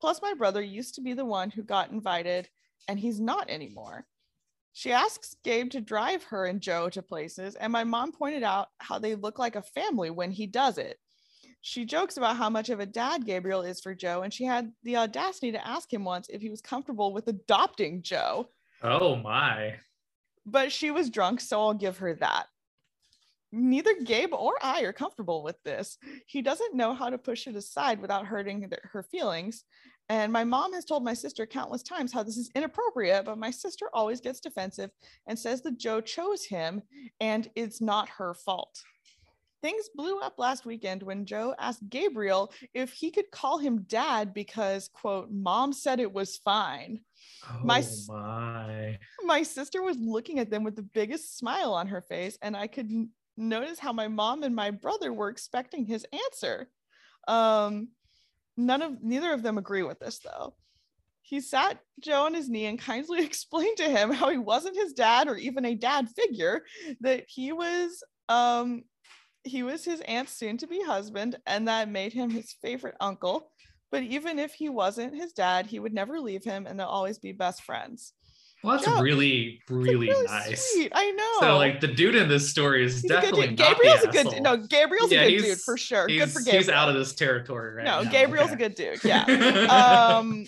Plus, 0.00 0.22
my 0.22 0.34
brother 0.34 0.62
used 0.62 0.94
to 0.94 1.00
be 1.00 1.14
the 1.14 1.24
one 1.24 1.50
who 1.50 1.62
got 1.62 1.90
invited, 1.90 2.48
and 2.88 2.98
he's 2.98 3.20
not 3.20 3.48
anymore. 3.48 4.06
She 4.76 4.90
asks 4.90 5.36
Gabe 5.44 5.70
to 5.70 5.80
drive 5.80 6.24
her 6.24 6.46
and 6.46 6.60
Joe 6.60 6.90
to 6.90 7.00
places, 7.00 7.54
and 7.54 7.72
my 7.72 7.84
mom 7.84 8.10
pointed 8.10 8.42
out 8.42 8.68
how 8.78 8.98
they 8.98 9.14
look 9.14 9.38
like 9.38 9.54
a 9.54 9.62
family 9.62 10.10
when 10.10 10.32
he 10.32 10.48
does 10.48 10.78
it. 10.78 10.98
She 11.60 11.84
jokes 11.84 12.16
about 12.16 12.36
how 12.36 12.50
much 12.50 12.70
of 12.70 12.80
a 12.80 12.86
dad 12.86 13.24
Gabriel 13.24 13.62
is 13.62 13.80
for 13.80 13.94
Joe, 13.94 14.22
and 14.22 14.34
she 14.34 14.44
had 14.44 14.72
the 14.82 14.96
audacity 14.96 15.52
to 15.52 15.66
ask 15.66 15.90
him 15.90 16.04
once 16.04 16.28
if 16.28 16.42
he 16.42 16.50
was 16.50 16.60
comfortable 16.60 17.12
with 17.12 17.28
adopting 17.28 18.02
Joe 18.02 18.50
oh 18.82 19.14
my. 19.14 19.76
but 20.44 20.72
she 20.72 20.90
was 20.90 21.08
drunk, 21.08 21.40
so 21.40 21.60
I'll 21.60 21.74
give 21.74 21.98
her 21.98 22.14
that. 22.16 22.46
Neither 23.52 23.94
Gabe 24.02 24.34
or 24.34 24.54
I 24.60 24.82
are 24.82 24.92
comfortable 24.92 25.44
with 25.44 25.62
this. 25.62 25.98
He 26.26 26.42
doesn't 26.42 26.74
know 26.74 26.94
how 26.94 27.10
to 27.10 27.16
push 27.16 27.46
it 27.46 27.54
aside 27.54 28.00
without 28.00 28.26
hurting 28.26 28.68
her 28.90 29.04
feelings. 29.04 29.62
And 30.08 30.32
my 30.32 30.44
mom 30.44 30.74
has 30.74 30.84
told 30.84 31.02
my 31.02 31.14
sister 31.14 31.46
countless 31.46 31.82
times 31.82 32.12
how 32.12 32.22
this 32.22 32.36
is 32.36 32.50
inappropriate, 32.54 33.24
but 33.24 33.38
my 33.38 33.50
sister 33.50 33.86
always 33.94 34.20
gets 34.20 34.40
defensive 34.40 34.90
and 35.26 35.38
says 35.38 35.62
that 35.62 35.78
Joe 35.78 36.00
chose 36.00 36.44
him 36.44 36.82
and 37.20 37.50
it's 37.54 37.80
not 37.80 38.08
her 38.10 38.34
fault. 38.34 38.82
Things 39.62 39.88
blew 39.94 40.20
up 40.20 40.34
last 40.38 40.66
weekend 40.66 41.02
when 41.02 41.24
Joe 41.24 41.54
asked 41.58 41.88
Gabriel 41.88 42.52
if 42.74 42.92
he 42.92 43.10
could 43.10 43.30
call 43.30 43.56
him 43.56 43.86
dad 43.88 44.34
because, 44.34 44.90
quote, 44.92 45.30
mom 45.30 45.72
said 45.72 46.00
it 46.00 46.12
was 46.12 46.36
fine 46.36 47.00
Oh 47.48 47.60
My 47.64 47.82
my. 48.08 48.98
my 49.24 49.42
sister 49.42 49.82
was 49.82 49.96
looking 49.98 50.38
at 50.38 50.50
them 50.50 50.64
with 50.64 50.76
the 50.76 50.82
biggest 50.82 51.38
smile 51.38 51.72
on 51.72 51.86
her 51.88 52.00
face 52.02 52.38
and 52.42 52.56
i 52.56 52.66
could 52.66 52.90
notice 53.36 53.78
how 53.78 53.92
my 53.92 54.08
mom 54.08 54.42
and 54.42 54.54
my 54.54 54.70
brother 54.70 55.12
were 55.12 55.28
expecting 55.28 55.84
his 55.84 56.06
answer 56.12 56.68
um 57.28 57.88
none 58.56 58.82
of 58.82 59.02
neither 59.02 59.32
of 59.32 59.42
them 59.42 59.58
agree 59.58 59.82
with 59.82 59.98
this 59.98 60.18
though 60.18 60.54
he 61.22 61.40
sat 61.40 61.78
joe 62.00 62.24
on 62.24 62.34
his 62.34 62.48
knee 62.48 62.66
and 62.66 62.78
kindly 62.78 63.24
explained 63.24 63.76
to 63.76 63.88
him 63.88 64.10
how 64.10 64.28
he 64.28 64.38
wasn't 64.38 64.76
his 64.76 64.92
dad 64.92 65.28
or 65.28 65.36
even 65.36 65.64
a 65.64 65.74
dad 65.74 66.08
figure 66.10 66.62
that 67.00 67.24
he 67.28 67.52
was 67.52 68.02
um 68.28 68.82
he 69.42 69.62
was 69.62 69.84
his 69.84 70.00
aunt's 70.02 70.32
soon 70.32 70.56
to 70.56 70.66
be 70.66 70.82
husband 70.82 71.36
and 71.46 71.68
that 71.68 71.90
made 71.90 72.12
him 72.12 72.30
his 72.30 72.54
favorite 72.62 72.96
uncle 73.00 73.50
but 73.94 74.02
even 74.02 74.40
if 74.40 74.54
he 74.54 74.68
wasn't 74.68 75.14
his 75.14 75.32
dad, 75.32 75.66
he 75.66 75.78
would 75.78 75.94
never 75.94 76.18
leave 76.18 76.42
him 76.42 76.66
and 76.66 76.80
they'll 76.80 76.88
always 76.88 77.20
be 77.20 77.30
best 77.30 77.62
friends. 77.62 78.12
Well, 78.64 78.76
that's 78.76 78.88
Yeah. 78.88 79.00
really, 79.00 79.60
really, 79.68 80.08
really 80.08 80.26
nice. 80.26 80.72
Sweet. 80.72 80.90
I 80.94 81.10
know. 81.10 81.32
So, 81.40 81.56
like, 81.56 81.80
the 81.80 81.88
dude 81.88 82.14
in 82.14 82.28
this 82.28 82.48
story 82.50 82.84
is 82.84 83.02
He's 83.02 83.10
definitely 83.10 83.54
Gabriel's 83.54 84.02
a 84.02 84.08
good 84.08 84.28
dude. 84.30 84.42
No, 84.42 84.56
Gabriel's 84.56 85.12
Yeah, 85.12 85.22
a 85.22 85.30
good 85.30 85.42
dude 85.44 85.60
for 85.60 85.76
sure. 85.76 86.06
Good 86.06 86.30
for 86.30 86.40
Gabriel. 86.40 86.58
he's 86.58 86.68
out 86.70 86.88
of 86.88 86.94
this 86.94 87.14
territory 87.14 87.74
right 87.74 87.84
no, 87.84 88.02
now. 88.02 88.10
Gabriel's 88.10 88.50
okay. 88.52 88.64
a 88.64 88.68
good 88.68 88.74
dude. 88.74 89.04
Yeah. 89.04 89.24
um 90.18 90.46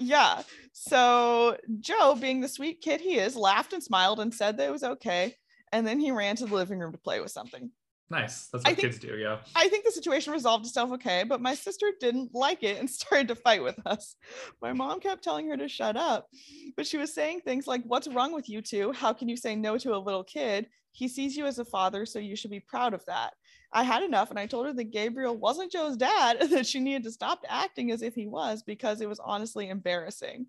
yeah 0.00 0.42
so 0.72 1.56
joe 1.80 2.16
being 2.20 2.40
the 2.40 2.48
sweet 2.48 2.80
kid 2.80 3.00
he 3.00 3.16
is 3.16 3.36
laughed 3.36 3.72
and 3.72 3.82
smiled 3.82 4.18
and 4.18 4.34
said 4.34 4.56
that 4.56 4.68
it 4.68 4.72
was 4.72 4.82
okay 4.82 5.34
and 5.72 5.86
then 5.86 6.00
he 6.00 6.10
ran 6.10 6.34
to 6.34 6.46
the 6.46 6.54
living 6.54 6.80
room 6.80 6.90
to 6.92 6.98
play 6.98 7.20
with 7.20 7.30
something 7.30 7.70
nice. 8.10 8.46
That's 8.46 8.64
what 8.64 8.64
think- 8.64 8.78
kids 8.78 8.98
do. 8.98 9.16
Yeah. 9.16 9.38
i 9.56 9.68
think 9.68 9.84
the 9.84 9.90
situation 9.90 10.32
resolved 10.32 10.66
itself 10.66 10.92
okay 10.92 11.24
but 11.24 11.40
my 11.40 11.54
sister 11.54 11.86
didn't 12.00 12.34
like 12.34 12.62
it 12.62 12.78
and 12.78 12.88
started 13.00 13.28
to 13.28 13.34
fight 13.34 13.62
with 13.62 13.78
us 13.86 14.16
my 14.62 14.72
mom 14.72 15.00
kept 15.00 15.24
telling 15.24 15.48
her 15.48 15.56
to 15.56 15.68
shut 15.68 15.96
up 15.96 16.28
but 16.76 16.86
she 16.86 16.96
was 16.96 17.12
saying 17.14 17.40
things 17.40 17.66
like 17.66 17.82
what's 17.84 18.08
wrong 18.08 18.32
with 18.32 18.48
you 18.48 18.60
two 18.60 18.92
how 18.92 19.12
can 19.12 19.28
you 19.28 19.36
say 19.36 19.56
no 19.56 19.78
to 19.78 19.94
a 19.94 19.98
little 19.98 20.24
kid 20.24 20.68
he 20.92 21.08
sees 21.08 21.36
you 21.36 21.46
as 21.46 21.58
a 21.58 21.64
father 21.64 22.06
so 22.06 22.18
you 22.18 22.36
should 22.36 22.50
be 22.50 22.60
proud 22.60 22.94
of 22.94 23.04
that 23.06 23.32
I 23.76 23.82
had 23.82 24.04
enough 24.04 24.30
and 24.30 24.38
I 24.38 24.46
told 24.46 24.66
her 24.66 24.72
that 24.72 24.92
Gabriel 24.92 25.36
wasn't 25.36 25.72
Joe's 25.72 25.96
dad 25.96 26.36
and 26.40 26.50
that 26.52 26.66
she 26.66 26.78
needed 26.78 27.02
to 27.04 27.10
stop 27.10 27.44
acting 27.48 27.90
as 27.90 28.02
if 28.02 28.14
he 28.14 28.26
was 28.26 28.62
because 28.62 29.00
it 29.00 29.08
was 29.08 29.18
honestly 29.18 29.68
embarrassing. 29.68 30.46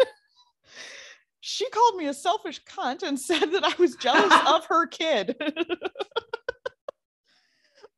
she 1.40 1.68
called 1.68 1.96
me 1.96 2.06
a 2.06 2.14
selfish 2.14 2.62
cunt 2.64 3.02
and 3.02 3.20
said 3.20 3.44
that 3.52 3.64
I 3.64 3.74
was 3.78 3.94
jealous 3.96 4.32
of 4.46 4.64
her 4.66 4.86
kid. 4.86 5.36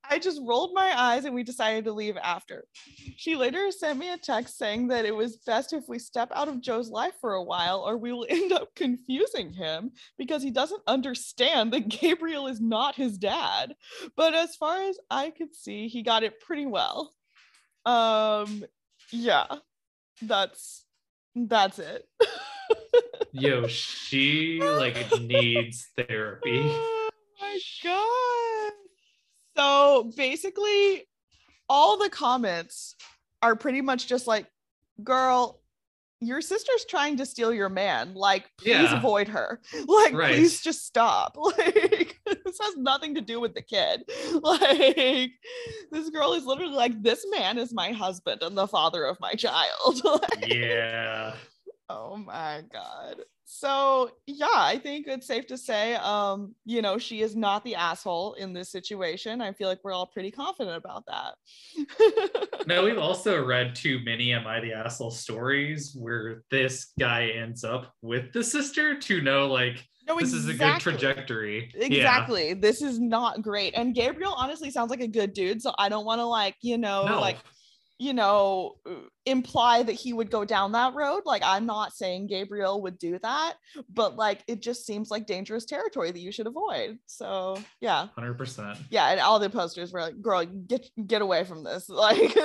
I 0.09 0.19
just 0.19 0.41
rolled 0.45 0.73
my 0.75 0.93
eyes 0.97 1.25
and 1.25 1.35
we 1.35 1.43
decided 1.43 1.85
to 1.85 1.93
leave 1.93 2.17
after. 2.17 2.65
She 3.17 3.37
later 3.37 3.71
sent 3.71 3.99
me 3.99 4.13
a 4.13 4.19
text 4.19 4.59
saying 4.59 4.89
that 4.89 5.05
it 5.05 5.15
was 5.15 5.37
best 5.39 5.73
if 5.73 5.85
we 5.89 5.99
step 5.99 6.31
out 6.35 6.49
of 6.49 6.61
Joe's 6.61 6.91
life 6.91 7.15
for 7.21 7.35
a 7.35 7.43
while 7.43 7.81
or 7.81 7.97
we 7.97 8.13
will 8.13 8.27
end 8.31 8.53
up 8.53 8.75
confusing 8.75 9.53
him 9.53 9.93
because 10.19 10.43
he 10.43 10.51
doesn't 10.51 10.83
understand 10.87 11.73
that 11.73 11.89
Gabriel 11.89 12.47
is 12.47 12.61
not 12.61 12.97
his 12.97 13.17
dad. 13.17 13.75
But 14.17 14.35
as 14.35 14.57
far 14.57 14.83
as 14.83 14.99
I 15.11 15.31
could 15.31 15.55
see, 15.55 15.89
he 15.89 16.03
got 16.03 16.25
it 16.25 16.41
pretty 16.41 16.67
well. 16.67 17.13
Um 17.87 18.65
yeah. 19.11 19.47
That's 20.21 20.85
that's 21.35 21.79
it. 21.79 22.07
Yo, 23.33 23.67
she 23.67 24.61
like 24.61 25.21
needs 25.21 25.89
therapy. 25.97 26.71
Oh 27.45 27.45
my 27.45 27.59
god. 27.83 28.52
So 29.57 30.11
basically, 30.17 31.07
all 31.69 31.99
the 31.99 32.11
comments 32.11 32.95
are 33.43 33.57
pretty 33.57 33.81
much 33.81 34.07
just 34.07 34.27
like, 34.27 34.47
girl, 35.03 35.61
your 36.21 36.41
sister's 36.41 36.85
trying 36.89 37.17
to 37.17 37.27
steal 37.27 37.53
your 37.53 37.69
man. 37.69 38.15
Like, 38.15 38.45
please 38.59 38.69
Yeah. 38.69 38.97
avoid 38.99 39.29
her. 39.29 39.61
Like, 39.87 40.15
Right. 40.15 40.35
please 40.35 40.61
just 40.61 40.87
stop. 40.87 41.37
Like, 41.59 42.19
this 42.45 42.59
has 42.61 42.77
nothing 42.77 43.15
to 43.17 43.21
do 43.21 43.41
with 43.41 43.55
the 43.55 43.63
kid. 43.63 44.05
Like, 44.43 45.33
this 45.91 46.11
girl 46.11 46.33
is 46.35 46.45
literally 46.47 46.75
like, 46.75 47.03
this 47.03 47.27
man 47.31 47.59
is 47.59 47.73
my 47.75 47.91
husband 47.93 48.43
and 48.43 48.57
the 48.57 48.69
father 48.69 49.05
of 49.05 49.19
my 49.21 49.33
child. 49.35 50.03
Like, 50.05 50.47
Yeah. 50.47 51.35
Oh 51.89 52.17
my 52.17 52.63
god. 52.73 53.17
So 53.55 54.11
yeah, 54.27 54.47
I 54.51 54.79
think 54.79 55.07
it's 55.07 55.27
safe 55.27 55.47
to 55.49 55.59
say, 55.59 55.95
um, 55.97 56.55
you 56.65 56.81
know, 56.81 56.97
she 56.97 57.21
is 57.21 57.37
not 57.37 57.63
the 57.65 57.75
asshole 57.75 58.33
in 58.35 58.55
this 58.55 58.73
situation. 58.73 59.43
I 59.43 59.53
feel 59.53 59.69
like 59.69 59.81
we're 59.85 59.93
all 59.93 60.07
pretty 60.07 60.31
confident 60.31 60.77
about 60.77 61.05
that. 61.07 61.35
No, 62.65 62.85
we've 62.85 62.97
also 62.97 63.45
read 63.45 63.75
too 63.75 63.99
many 64.05 64.33
Am 64.33 64.47
I 64.47 64.61
the 64.61 64.73
Asshole 64.73 65.11
stories 65.11 65.97
where 65.99 66.45
this 66.49 66.93
guy 66.97 67.31
ends 67.31 67.65
up 67.65 67.93
with 68.03 68.33
the 68.33 68.45
sister 68.45 68.97
to 69.01 69.21
know 69.21 69.49
like 69.49 69.85
no, 70.07 70.17
this 70.17 70.33
is 70.33 70.45
a 70.45 70.53
good 70.53 70.55
exactly. 70.55 70.93
trajectory. 70.93 71.73
Yeah. 71.75 71.87
Exactly. 71.87 72.55
This 72.55 72.83
is 72.83 73.01
not 73.01 73.43
great. 73.43 73.75
And 73.75 73.97
Gabriel 73.97 74.33
honestly 74.37 74.71
sounds 74.71 74.91
like 74.91 75.01
a 75.01 75.09
good 75.09 75.33
dude. 75.33 75.61
So 75.61 75.73
I 75.77 75.89
don't 75.89 76.05
want 76.05 76.21
to 76.21 76.25
like, 76.25 76.55
you 76.61 76.79
know, 76.79 77.05
No. 77.05 77.21
like 77.21 77.39
you 78.03 78.13
know, 78.13 78.75
imply 79.27 79.85
that 79.85 79.93
he 79.93 80.13
would 80.13 80.29
go 80.29 80.45
down 80.45 80.73
that 80.73 80.93
road. 80.93 81.23
Like, 81.25 81.43
I'm 81.45 81.67
not 81.67 81.93
saying 81.93 82.27
Gabriel 82.27 82.83
would 82.83 82.99
do 82.99 83.17
that, 83.21 83.55
but 83.89 84.17
like, 84.17 84.43
it 84.49 84.61
just 84.61 84.85
seems 84.85 85.09
like 85.09 85.25
dangerous 85.25 85.67
territory 85.67 86.11
that 86.11 86.19
you 86.19 86.33
should 86.33 86.49
avoid. 86.49 86.99
So, 87.07 87.57
yeah, 87.81 88.09
100%. 88.19 88.77
yeah. 88.91 89.11
And 89.11 89.21
all 89.21 89.39
the 89.39 89.49
posters 89.49 89.93
were 89.93 90.01
like, 90.01 90.21
"Girl, 90.21 90.45
get 90.45 90.85
get 91.07 91.23
away 91.23 91.45
from 91.45 91.63
this!" 91.63 91.89
Like, 92.03 92.37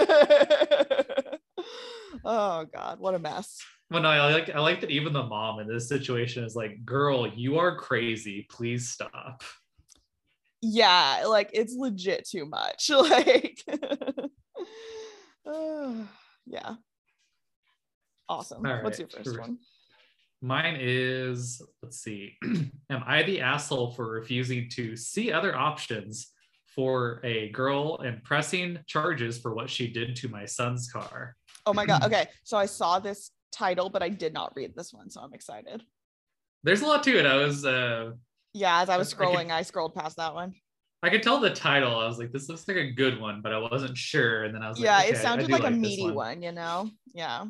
oh 2.23 2.65
god, 2.71 2.99
what 2.99 3.15
a 3.15 3.19
mess. 3.19 3.57
Well, 3.89 4.03
no, 4.03 4.09
I 4.09 4.31
like 4.31 4.49
I 4.53 4.59
like 4.59 4.81
that 4.81 4.91
even 4.91 5.11
the 5.11 5.23
mom 5.23 5.59
in 5.59 5.67
this 5.67 5.89
situation 5.89 6.43
is 6.43 6.55
like, 6.55 6.85
"Girl, 6.85 7.27
you 7.27 7.57
are 7.57 7.75
crazy. 7.75 8.45
Please 8.51 8.89
stop." 8.89 9.41
Yeah, 10.61 11.23
like 11.27 11.49
it's 11.53 11.73
legit 11.75 12.27
too 12.29 12.45
much. 12.45 12.91
Like, 13.09 13.63
uh, 15.48 15.94
yeah. 16.46 16.75
Awesome. 18.30 18.62
What's 18.63 19.00
your 19.00 19.08
first 19.08 19.39
one? 19.39 19.58
Mine 20.42 20.77
is 20.80 21.62
let's 21.82 21.98
see. 22.01 22.36
Am 22.89 23.04
I 23.06 23.24
the 23.24 23.42
asshole 23.42 23.92
for 23.94 24.10
refusing 24.10 24.70
to 24.72 24.96
see 24.96 25.32
other 25.32 25.56
options 25.56 26.32
for 26.75 27.22
a 27.24 27.50
girl 27.50 28.00
and 28.06 28.24
pressing 28.24 28.77
charges 28.86 29.39
for 29.39 29.54
what 29.56 29.70
she 29.70 29.88
did 29.88 30.16
to 30.18 30.27
my 30.27 30.46
son's 30.46 30.92
car? 30.92 31.36
Oh 31.66 31.74
my 31.74 31.86
god. 31.86 32.04
Okay, 32.06 32.27
so 32.44 32.58
I 32.58 32.66
saw 32.68 33.00
this 33.00 33.32
title, 33.51 33.89
but 33.89 34.04
I 34.04 34.10
did 34.10 34.34
not 34.34 34.54
read 34.56 34.74
this 34.75 34.94
one, 34.94 35.10
so 35.10 35.22
I'm 35.22 35.34
excited. 35.34 35.82
There's 36.63 36.82
a 36.82 36.86
lot 36.86 37.01
to 37.04 37.18
it. 37.18 37.25
I 37.25 37.36
was 37.38 37.66
uh 37.66 38.12
Yeah, 38.54 38.82
as 38.82 38.89
I 38.89 38.98
was 38.98 39.13
I 39.13 39.18
could- 39.18 39.25
scrolling, 39.27 39.51
I 39.51 39.62
scrolled 39.63 39.96
past 39.96 40.18
that 40.18 40.34
one. 40.36 40.54
I 41.07 41.09
could 41.09 41.23
tell 41.23 41.39
the 41.39 41.49
title. 41.49 41.97
I 41.97 42.05
was 42.05 42.19
like, 42.19 42.33
this 42.33 42.49
looks 42.49 42.67
like 42.67 42.75
a 42.75 42.91
good 42.91 43.17
one, 43.17 43.39
but 43.41 43.53
I 43.53 43.57
wasn't 43.57 43.97
sure. 43.97 44.43
And 44.43 44.53
then 44.53 44.61
I 44.61 44.67
was 44.67 44.77
like, 44.77 44.87
Yeah, 44.87 44.97
like, 44.97 45.05
it 45.05 45.09
okay, 45.11 45.19
I 45.19 45.23
sounded 45.23 45.47
do 45.47 45.53
like 45.53 45.63
a 45.63 45.71
meaty 45.71 46.11
one. 46.11 46.43
you 46.43 46.51
know? 46.51 46.89
Yeah. 47.13 47.45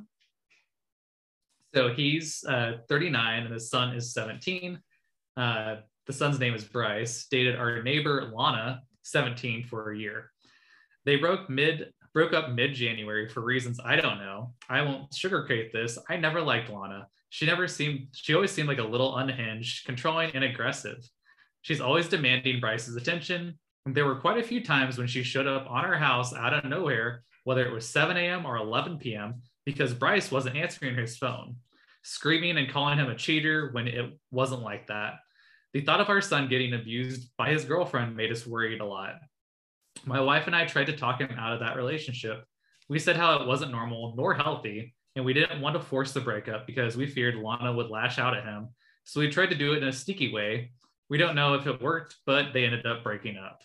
So 1.73 1.89
he's 1.89 2.43
uh, 2.47 2.73
39 2.87 3.45
and 3.45 3.53
his 3.53 3.71
son 3.71 3.95
is 3.95 4.13
17. 4.13 4.79
Uh, 5.35 5.77
the 6.05 6.13
son's 6.13 6.39
name 6.39 6.53
is 6.53 6.65
Bryce. 6.65 7.25
Dated 7.31 7.55
our 7.55 7.81
neighbor 7.81 8.31
Lana, 8.31 8.83
17, 9.01 9.63
for 9.63 9.91
a 9.91 9.97
year. 9.97 10.29
They 11.05 11.15
broke 11.15 11.49
mid 11.49 11.91
broke 12.13 12.33
up 12.33 12.51
mid 12.51 12.75
January 12.75 13.27
for 13.27 13.41
reasons 13.41 13.79
I 13.83 13.95
don't 13.95 14.19
know. 14.19 14.53
I 14.69 14.83
won't 14.83 15.09
sugarcoat 15.11 15.71
this. 15.71 15.97
I 16.07 16.17
never 16.17 16.41
liked 16.41 16.69
Lana. 16.69 17.07
She 17.29 17.47
never 17.47 17.67
seemed. 17.67 18.09
She 18.13 18.35
always 18.35 18.51
seemed 18.51 18.67
like 18.67 18.77
a 18.77 18.83
little 18.83 19.17
unhinged, 19.17 19.85
controlling, 19.85 20.29
and 20.35 20.43
aggressive. 20.43 20.97
She's 21.67 21.81
always 21.81 22.07
demanding 22.07 22.61
Bryce's 22.61 22.95
attention. 22.95 23.59
And 23.85 23.93
there 23.93 24.05
were 24.05 24.21
quite 24.21 24.37
a 24.37 24.47
few 24.47 24.63
times 24.63 24.97
when 24.97 25.07
she 25.07 25.21
showed 25.21 25.47
up 25.47 25.69
on 25.69 25.83
our 25.83 25.97
house 25.97 26.33
out 26.33 26.53
of 26.53 26.63
nowhere, 26.63 27.23
whether 27.43 27.65
it 27.65 27.73
was 27.73 27.89
7 27.89 28.15
a.m. 28.15 28.45
or 28.45 28.55
11 28.55 28.99
p.m., 28.99 29.41
because 29.65 29.93
Bryce 29.93 30.31
wasn't 30.31 30.55
answering 30.55 30.95
his 30.95 31.17
phone, 31.17 31.57
screaming 32.03 32.57
and 32.57 32.71
calling 32.71 32.97
him 32.97 33.09
a 33.09 33.17
cheater 33.17 33.71
when 33.73 33.85
it 33.85 34.17
wasn't 34.31 34.61
like 34.61 34.87
that. 34.87 35.15
The 35.73 35.81
thought 35.81 35.99
of 35.99 36.07
our 36.07 36.21
son 36.21 36.47
getting 36.47 36.73
abused 36.73 37.31
by 37.37 37.49
his 37.49 37.65
girlfriend 37.65 38.15
made 38.15 38.31
us 38.31 38.47
worried 38.47 38.79
a 38.79 38.85
lot. 38.85 39.15
My 40.05 40.21
wife 40.21 40.47
and 40.47 40.55
I 40.55 40.63
tried 40.63 40.87
to 40.87 40.95
talk 40.95 41.19
him 41.19 41.35
out 41.37 41.51
of 41.51 41.59
that 41.59 41.75
relationship. 41.75 42.45
We 42.87 42.97
said 42.97 43.17
how 43.17 43.41
it 43.41 43.47
wasn't 43.47 43.73
normal 43.73 44.13
nor 44.15 44.33
healthy, 44.33 44.95
and 45.17 45.25
we 45.25 45.33
didn't 45.33 45.59
want 45.59 45.75
to 45.75 45.81
force 45.81 46.13
the 46.13 46.21
breakup 46.21 46.65
because 46.65 46.95
we 46.95 47.07
feared 47.07 47.35
Lana 47.35 47.73
would 47.73 47.89
lash 47.89 48.19
out 48.19 48.37
at 48.37 48.45
him. 48.45 48.69
So 49.03 49.19
we 49.19 49.29
tried 49.29 49.49
to 49.49 49.57
do 49.57 49.73
it 49.73 49.83
in 49.83 49.89
a 49.89 49.91
sneaky 49.91 50.31
way. 50.31 50.71
We 51.09 51.17
don't 51.17 51.35
know 51.35 51.53
if 51.53 51.67
it 51.67 51.81
worked, 51.81 52.15
but 52.25 52.53
they 52.53 52.65
ended 52.65 52.85
up 52.85 53.03
breaking 53.03 53.37
up. 53.37 53.61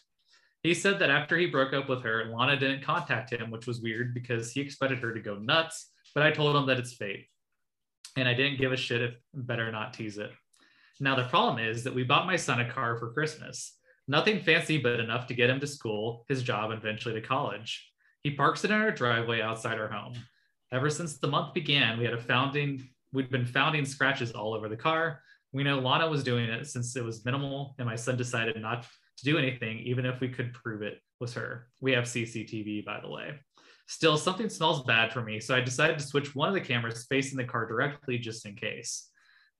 He 0.63 0.75
said 0.75 1.01
that 1.01 1.11
after 1.11 1.37
he 1.37 1.47
broke 1.47 1.73
up 1.73 1.89
with 1.89 2.03
her, 2.03 2.27
Lana 2.27 2.57
didn't 2.57 2.85
contact 2.85 3.33
him, 3.33 3.51
which 3.51 3.67
was 3.67 3.81
weird 3.81 4.15
because 4.15 4.53
he 4.53 4.61
expected 4.61 5.01
her 5.01 5.13
to 5.13 5.21
go 5.21 5.37
nuts, 5.37 5.91
but 6.15 6.23
I 6.23 6.31
told 6.31 6.55
him 6.55 6.67
that 6.67 6.79
it's 6.79 6.95
fate. 6.95 7.27
And 8.17 8.29
I 8.29 8.35
didn't 8.35 8.61
give 8.61 8.73
a 8.73 8.77
shit 8.77 9.03
if 9.03 9.15
better 9.35 9.73
not 9.73 9.93
tease 9.93 10.19
it. 10.19 10.31
Now, 11.01 11.17
the 11.17 11.25
problem 11.25 11.59
is 11.59 11.83
that 11.83 11.95
we 11.95 12.05
bought 12.05 12.27
my 12.27 12.37
son 12.37 12.61
a 12.61 12.71
car 12.71 12.97
for 12.97 13.13
Christmas. 13.13 13.77
Nothing 14.07 14.41
fancy, 14.41 14.79
but 14.79 15.01
enough 15.01 15.27
to 15.29 15.35
get 15.35 15.51
him 15.51 15.59
to 15.61 15.67
school, 15.67 16.25
his 16.29 16.43
job, 16.43 16.71
and 16.71 16.81
eventually 16.81 17.15
to 17.15 17.27
college. 17.27 17.91
He 18.23 18.31
parks 18.31 18.63
it 18.65 18.71
in 18.71 18.81
our 18.81 18.93
driveway 18.93 19.41
outside 19.41 19.81
our 19.81 19.89
home. 19.89 20.15
Ever 20.71 20.91
since 20.91 21.19
the 21.19 21.29
month 21.29 21.55
began, 21.55 21.99
we 21.99 22.05
had 22.05 22.15
a 22.15 22.23
founding, 22.23 22.89
we'd 23.13 23.31
been 23.31 23.47
founding 23.47 23.85
scratches 23.85 24.31
all 24.31 24.55
over 24.55 24.69
the 24.69 24.77
car. 24.77 25.23
We 25.53 25.65
know 25.65 25.79
Lana 25.79 26.09
was 26.09 26.25
doing 26.25 26.47
it 26.47 26.67
since 26.67 26.97
it 26.97 27.05
was 27.05 27.25
minimal, 27.25 27.75
and 27.79 27.87
my 27.87 27.97
son 27.97 28.17
decided 28.17 28.61
not 28.61 28.83
to 28.83 29.25
do 29.25 29.39
anything, 29.39 29.79
even 29.81 30.07
if 30.07 30.21
we 30.21 30.29
could 30.29 30.55
prove 30.55 30.83
it 30.83 30.99
was 31.21 31.35
her. 31.35 31.69
We 31.81 31.93
have 31.93 32.05
CCTV, 32.05 32.85
by 32.85 33.01
the 33.01 33.11
way. 33.11 33.35
Still, 33.87 34.17
something 34.17 34.49
smells 34.49 34.85
bad 34.85 35.13
for 35.13 35.23
me, 35.23 35.41
so 35.41 35.55
I 35.55 35.61
decided 35.61 35.99
to 35.99 36.05
switch 36.05 36.35
one 36.35 36.49
of 36.49 36.55
the 36.55 36.61
cameras 36.61 37.07
facing 37.09 37.37
the 37.37 37.45
car 37.45 37.67
directly 37.67 38.19
just 38.19 38.47
in 38.47 38.57
case. 38.57 39.11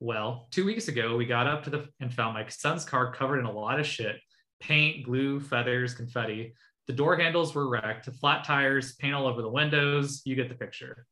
Well, 0.01 0.49
two 0.51 0.65
weeks 0.65 0.89
ago, 0.89 1.17
we 1.17 1.27
got 1.27 1.47
up 1.47 1.65
to 1.65 1.71
the 1.71 1.89
and 2.01 2.13
found 2.13 2.35
my 2.35 2.47
son's 2.49 2.85
car 2.85 3.13
covered 3.13 3.39
in 3.39 3.45
a 3.45 3.53
lot 3.53 3.79
of 3.79 3.87
shit 3.87 4.17
paint, 4.61 5.05
glue, 5.05 5.41
feathers, 5.41 5.93
confetti. 5.93 6.55
The 6.87 6.93
door 6.93 7.17
handles 7.17 7.55
were 7.55 7.69
wrecked, 7.69 8.09
flat 8.21 8.45
tires, 8.45 8.95
paint 8.95 9.15
all 9.15 9.27
over 9.27 9.43
the 9.43 9.49
windows. 9.49 10.23
You 10.25 10.37
get 10.37 10.49
the 10.49 10.55
picture. 10.55 11.05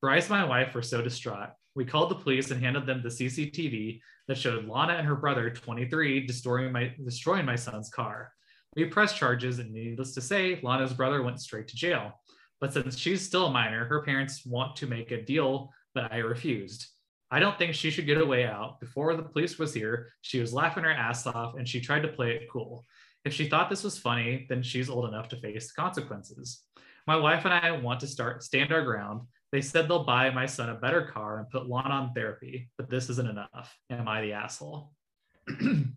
Bryce 0.00 0.28
and 0.28 0.38
my 0.38 0.44
wife 0.44 0.74
were 0.74 0.82
so 0.82 1.00
distraught. 1.00 1.50
We 1.78 1.84
called 1.84 2.10
the 2.10 2.16
police 2.16 2.50
and 2.50 2.60
handed 2.60 2.86
them 2.86 3.04
the 3.04 3.08
CCTV 3.08 4.00
that 4.26 4.36
showed 4.36 4.66
Lana 4.66 4.94
and 4.94 5.06
her 5.06 5.14
brother, 5.14 5.48
23, 5.48 6.26
destroying 6.26 6.72
my 6.72 6.92
destroying 7.04 7.46
my 7.46 7.54
son's 7.54 7.88
car. 7.88 8.32
We 8.74 8.86
pressed 8.86 9.16
charges, 9.16 9.60
and 9.60 9.70
needless 9.70 10.12
to 10.14 10.20
say, 10.20 10.58
Lana's 10.64 10.92
brother 10.92 11.22
went 11.22 11.40
straight 11.40 11.68
to 11.68 11.76
jail. 11.76 12.20
But 12.60 12.72
since 12.72 12.98
she's 12.98 13.24
still 13.24 13.46
a 13.46 13.52
minor, 13.52 13.84
her 13.84 14.02
parents 14.02 14.44
want 14.44 14.74
to 14.74 14.88
make 14.88 15.12
a 15.12 15.22
deal, 15.22 15.70
but 15.94 16.12
I 16.12 16.16
refused. 16.16 16.84
I 17.30 17.38
don't 17.38 17.56
think 17.56 17.76
she 17.76 17.92
should 17.92 18.06
get 18.06 18.20
a 18.20 18.26
way 18.26 18.44
out. 18.44 18.80
Before 18.80 19.14
the 19.14 19.22
police 19.22 19.56
was 19.56 19.72
here, 19.72 20.08
she 20.22 20.40
was 20.40 20.52
laughing 20.52 20.82
her 20.82 20.90
ass 20.90 21.28
off 21.28 21.54
and 21.56 21.68
she 21.68 21.80
tried 21.80 22.02
to 22.02 22.08
play 22.08 22.32
it 22.32 22.48
cool. 22.50 22.86
If 23.24 23.34
she 23.34 23.48
thought 23.48 23.70
this 23.70 23.84
was 23.84 23.96
funny, 23.96 24.46
then 24.48 24.64
she's 24.64 24.90
old 24.90 25.08
enough 25.08 25.28
to 25.28 25.36
face 25.36 25.68
the 25.68 25.80
consequences. 25.80 26.64
My 27.06 27.14
wife 27.14 27.44
and 27.44 27.54
I 27.54 27.70
want 27.70 28.00
to 28.00 28.08
start 28.08 28.42
stand 28.42 28.72
our 28.72 28.82
ground. 28.82 29.20
They 29.50 29.62
said 29.62 29.88
they'll 29.88 30.04
buy 30.04 30.30
my 30.30 30.46
son 30.46 30.68
a 30.68 30.74
better 30.74 31.02
car 31.02 31.38
and 31.38 31.48
put 31.48 31.68
Lon 31.68 31.90
on 31.90 32.12
therapy, 32.12 32.68
but 32.76 32.90
this 32.90 33.08
isn't 33.08 33.28
enough. 33.28 33.76
Am 33.88 34.06
I 34.06 34.20
the 34.20 34.32
asshole? 34.34 34.92
Damn. 35.48 35.94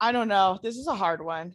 I 0.00 0.12
don't 0.12 0.28
know. 0.28 0.58
This 0.62 0.76
is 0.76 0.88
a 0.88 0.94
hard 0.94 1.24
one. 1.24 1.54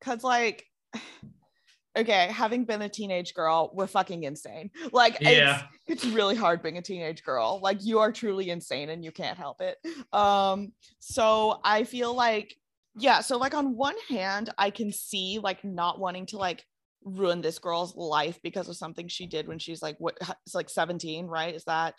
Cause 0.00 0.24
like 0.24 0.64
okay, 1.96 2.28
having 2.30 2.64
been 2.64 2.82
a 2.82 2.88
teenage 2.88 3.34
girl, 3.34 3.70
we're 3.74 3.86
fucking 3.86 4.22
insane. 4.22 4.70
Like 4.92 5.18
Yeah. 5.20 5.64
it's, 5.86 6.04
it's 6.04 6.14
really 6.14 6.36
hard 6.36 6.62
being 6.62 6.78
a 6.78 6.82
teenage 6.82 7.22
girl. 7.24 7.60
Like 7.62 7.84
you 7.84 7.98
are 7.98 8.12
truly 8.12 8.50
insane 8.50 8.88
and 8.90 9.04
you 9.04 9.10
can't 9.10 9.36
help 9.36 9.60
it. 9.60 9.76
Um, 10.12 10.72
so 11.00 11.60
I 11.64 11.84
feel 11.84 12.14
like, 12.14 12.54
yeah, 12.96 13.20
so 13.20 13.36
like 13.36 13.54
on 13.54 13.76
one 13.76 13.96
hand, 14.08 14.50
I 14.56 14.70
can 14.70 14.92
see 14.92 15.40
like 15.42 15.64
not 15.64 15.98
wanting 15.98 16.26
to 16.26 16.38
like 16.38 16.64
ruin 17.04 17.40
this 17.40 17.58
girl's 17.58 17.94
life 17.96 18.38
because 18.42 18.68
of 18.68 18.76
something 18.76 19.08
she 19.08 19.26
did 19.26 19.46
when 19.48 19.58
she's 19.58 19.82
like 19.82 19.96
what 19.98 20.16
it's 20.46 20.54
like 20.54 20.68
17, 20.70 21.26
right? 21.26 21.54
Is 21.54 21.64
that 21.64 21.94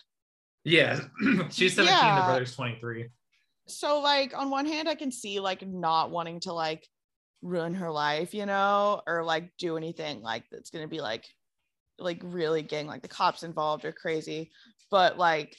Yeah. 0.64 1.00
she's 1.50 1.76
17, 1.76 1.86
Yeah. 1.86 2.16
the 2.20 2.26
brother's 2.26 2.56
23. 2.56 3.08
so 3.68 4.00
like 4.02 4.36
on 4.38 4.50
one 4.50 4.66
hand 4.66 4.90
i 4.90 4.96
can 4.96 5.12
see 5.12 5.40
like 5.40 5.66
not 5.68 6.10
wanting 6.12 6.40
to 6.40 6.52
like 6.54 6.88
ruin 7.44 7.74
her 7.76 7.92
life 7.92 8.34
you 8.34 8.46
know 8.48 9.02
or 9.08 9.24
like 9.24 9.52
do 9.60 9.78
anything 9.78 10.22
like 10.22 10.44
that's 10.52 10.72
gonna 10.72 10.88
be 10.88 11.00
like 11.02 11.26
like 12.00 12.20
really 12.24 12.62
getting 12.64 12.88
like 12.88 13.02
the 13.04 13.08
cops 13.08 13.44
involved 13.44 13.86
or 13.86 13.92
crazy 13.92 14.50
but 14.90 15.18
like 15.20 15.56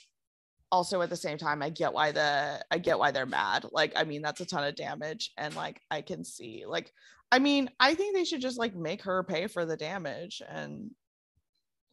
also 0.72 1.00
at 1.02 1.08
the 1.10 1.16
same 1.16 1.38
time 1.38 1.62
i 1.62 1.70
get 1.70 1.92
why 1.92 2.10
the 2.12 2.60
i 2.70 2.78
get 2.78 2.98
why 2.98 3.10
they're 3.12 3.26
mad 3.26 3.64
like 3.72 3.92
i 3.96 4.02
mean 4.04 4.22
that's 4.22 4.40
a 4.40 4.44
ton 4.46 4.64
of 4.64 4.74
damage 4.74 5.30
and 5.38 5.54
like 5.54 5.80
i 5.90 6.00
can 6.00 6.24
see 6.24 6.64
like 6.66 6.92
i 7.32 7.38
mean 7.38 7.70
i 7.80 7.94
think 7.94 8.14
they 8.14 8.24
should 8.24 8.40
just 8.40 8.58
like 8.58 8.74
make 8.74 9.02
her 9.02 9.22
pay 9.22 9.46
for 9.46 9.64
the 9.64 9.76
damage 9.76 10.42
and 10.48 10.90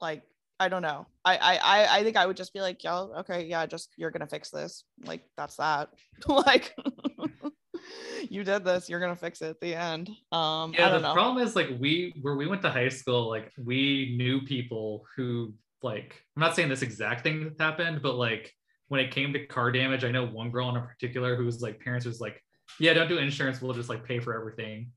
like 0.01 0.23
i 0.59 0.67
don't 0.69 0.81
know. 0.81 1.05
I 1.23 1.37
i 1.37 1.99
i, 1.99 2.03
think 2.03 2.17
i 2.17 2.25
would 2.25 2.37
just 2.37 2.53
be 2.53 2.61
like 2.61 2.83
yo 2.83 3.13
okay 3.19 3.45
yeah 3.45 3.65
just 3.67 3.91
you're 3.97 4.09
gonna 4.11 4.27
fix 4.27 4.49
this. 4.49 4.83
Like 5.05 5.21
that's 5.37 5.57
that. 5.57 5.89
Like 6.27 6.75
you 8.29 8.43
did 8.43 8.65
this 8.65 8.89
you're 8.89 8.99
gonna 8.99 9.15
fix 9.15 9.41
it 9.41 9.49
at 9.49 9.61
the 9.61 9.75
end. 9.75 10.09
Um 10.31 10.73
Yeah, 10.73 10.87
i 10.87 10.89
the 10.89 10.93
don't 10.95 11.01
know. 11.03 11.13
problem 11.13 11.45
is 11.45 11.55
like 11.55 11.69
we 11.79 12.13
where 12.21 12.35
we 12.35 12.47
went 12.47 12.61
to 12.63 12.69
high 12.71 12.89
school, 12.89 13.29
like 13.29 13.51
we 13.63 14.15
knew 14.17 14.41
people 14.41 15.05
who 15.15 15.53
like 15.83 16.15
I'm 16.35 16.41
not 16.41 16.55
saying 16.55 16.69
this 16.69 16.81
exact 16.81 17.21
thing 17.23 17.53
happened, 17.59 18.01
but 18.01 18.15
like 18.15 18.51
when 18.87 18.99
it 19.01 19.11
came 19.11 19.33
to 19.33 19.45
car 19.45 19.71
damage, 19.71 20.03
I 20.03 20.11
know 20.11 20.25
one 20.25 20.49
girl 20.49 20.69
in 20.75 20.81
particular 20.81 21.35
whose 21.35 21.61
like 21.61 21.79
parents 21.79 22.05
was 22.07 22.19
like, 22.19 22.41
Yeah, 22.79 22.93
don't 22.93 23.09
do 23.09 23.19
insurance, 23.19 23.61
we'll 23.61 23.73
just 23.73 23.89
like 23.89 24.03
pay 24.03 24.19
for 24.19 24.33
everything. 24.33 24.91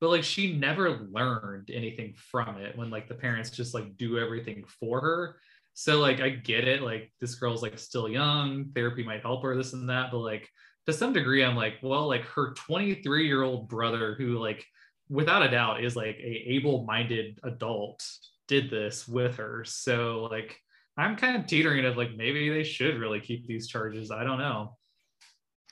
But 0.00 0.10
like 0.10 0.24
she 0.24 0.56
never 0.56 0.90
learned 1.10 1.70
anything 1.72 2.14
from 2.16 2.58
it 2.58 2.76
when 2.76 2.90
like 2.90 3.08
the 3.08 3.14
parents 3.14 3.50
just 3.50 3.74
like 3.74 3.96
do 3.96 4.18
everything 4.18 4.64
for 4.80 5.00
her. 5.00 5.36
So 5.74 6.00
like 6.00 6.20
I 6.20 6.30
get 6.30 6.66
it, 6.68 6.82
like 6.82 7.12
this 7.20 7.34
girl's 7.34 7.62
like 7.62 7.78
still 7.78 8.08
young, 8.08 8.70
therapy 8.74 9.02
might 9.04 9.22
help 9.22 9.42
her, 9.42 9.56
this 9.56 9.72
and 9.72 9.88
that, 9.90 10.10
but 10.10 10.18
like 10.18 10.48
to 10.86 10.92
some 10.92 11.12
degree, 11.12 11.44
I'm 11.44 11.56
like, 11.56 11.74
well, 11.82 12.06
like 12.08 12.24
her 12.26 12.54
23 12.54 13.26
year 13.26 13.42
old 13.42 13.68
brother, 13.68 14.14
who 14.16 14.38
like 14.38 14.64
without 15.08 15.42
a 15.42 15.50
doubt 15.50 15.82
is 15.84 15.96
like 15.96 16.16
a 16.16 16.44
able-minded 16.48 17.40
adult, 17.42 18.04
did 18.48 18.70
this 18.70 19.06
with 19.08 19.36
her. 19.36 19.64
So 19.66 20.28
like, 20.30 20.56
I'm 20.96 21.16
kind 21.16 21.36
of 21.36 21.46
teetering 21.46 21.84
of 21.84 21.96
like 21.96 22.16
maybe 22.16 22.48
they 22.48 22.64
should 22.64 22.98
really 22.98 23.20
keep 23.20 23.46
these 23.46 23.68
charges. 23.68 24.10
I 24.10 24.24
don't 24.24 24.38
know. 24.38 24.76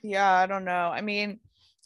yeah 0.03 0.33
i 0.33 0.47
don't 0.47 0.65
know 0.65 0.91
i 0.93 1.01
mean 1.01 1.41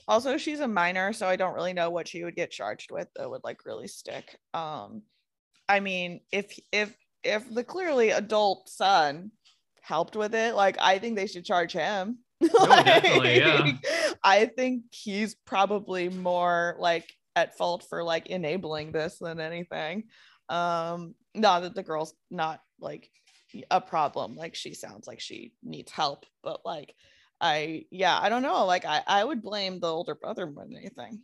also 0.08 0.38
she's 0.38 0.60
a 0.60 0.66
minor 0.66 1.12
so 1.12 1.28
i 1.28 1.36
don't 1.36 1.54
really 1.54 1.74
know 1.74 1.90
what 1.90 2.08
she 2.08 2.24
would 2.24 2.34
get 2.34 2.50
charged 2.50 2.90
with 2.90 3.06
that 3.14 3.30
would 3.30 3.44
like 3.44 3.64
really 3.64 3.86
stick. 3.86 4.36
Um 4.54 5.02
i 5.68 5.80
mean 5.80 6.20
if 6.32 6.58
if 6.72 6.96
if 7.22 7.52
the 7.54 7.62
clearly 7.62 8.10
adult 8.10 8.68
son 8.68 9.30
helped 9.82 10.16
with 10.16 10.34
it 10.34 10.54
like 10.54 10.76
i 10.80 10.98
think 10.98 11.16
they 11.16 11.26
should 11.26 11.44
charge 11.44 11.72
him. 11.72 12.18
Definitely, 12.40 13.38
yeah. 13.38 13.72
I 14.22 14.46
think 14.46 14.84
he's 14.92 15.34
probably 15.34 16.08
more 16.08 16.76
like 16.78 17.12
at 17.34 17.56
fault 17.56 17.84
for 17.88 18.04
like 18.04 18.28
enabling 18.28 18.92
this 18.92 19.18
than 19.20 19.40
anything. 19.40 20.04
Um 20.48 21.14
not 21.34 21.60
that 21.60 21.74
the 21.74 21.82
girl's 21.82 22.14
not 22.30 22.60
like 22.80 23.10
a 23.70 23.80
problem. 23.80 24.36
Like 24.36 24.54
she 24.54 24.72
sounds 24.74 25.06
like 25.06 25.20
she 25.20 25.52
needs 25.62 25.90
help 25.90 26.26
but 26.42 26.60
like 26.64 26.94
i 27.40 27.84
yeah 27.90 28.18
i 28.20 28.28
don't 28.28 28.42
know 28.42 28.64
like 28.66 28.84
i 28.84 29.02
i 29.06 29.24
would 29.24 29.42
blame 29.42 29.78
the 29.80 29.86
older 29.86 30.14
brother 30.14 30.46
more 30.46 30.64
than 30.64 30.76
anything 30.76 31.22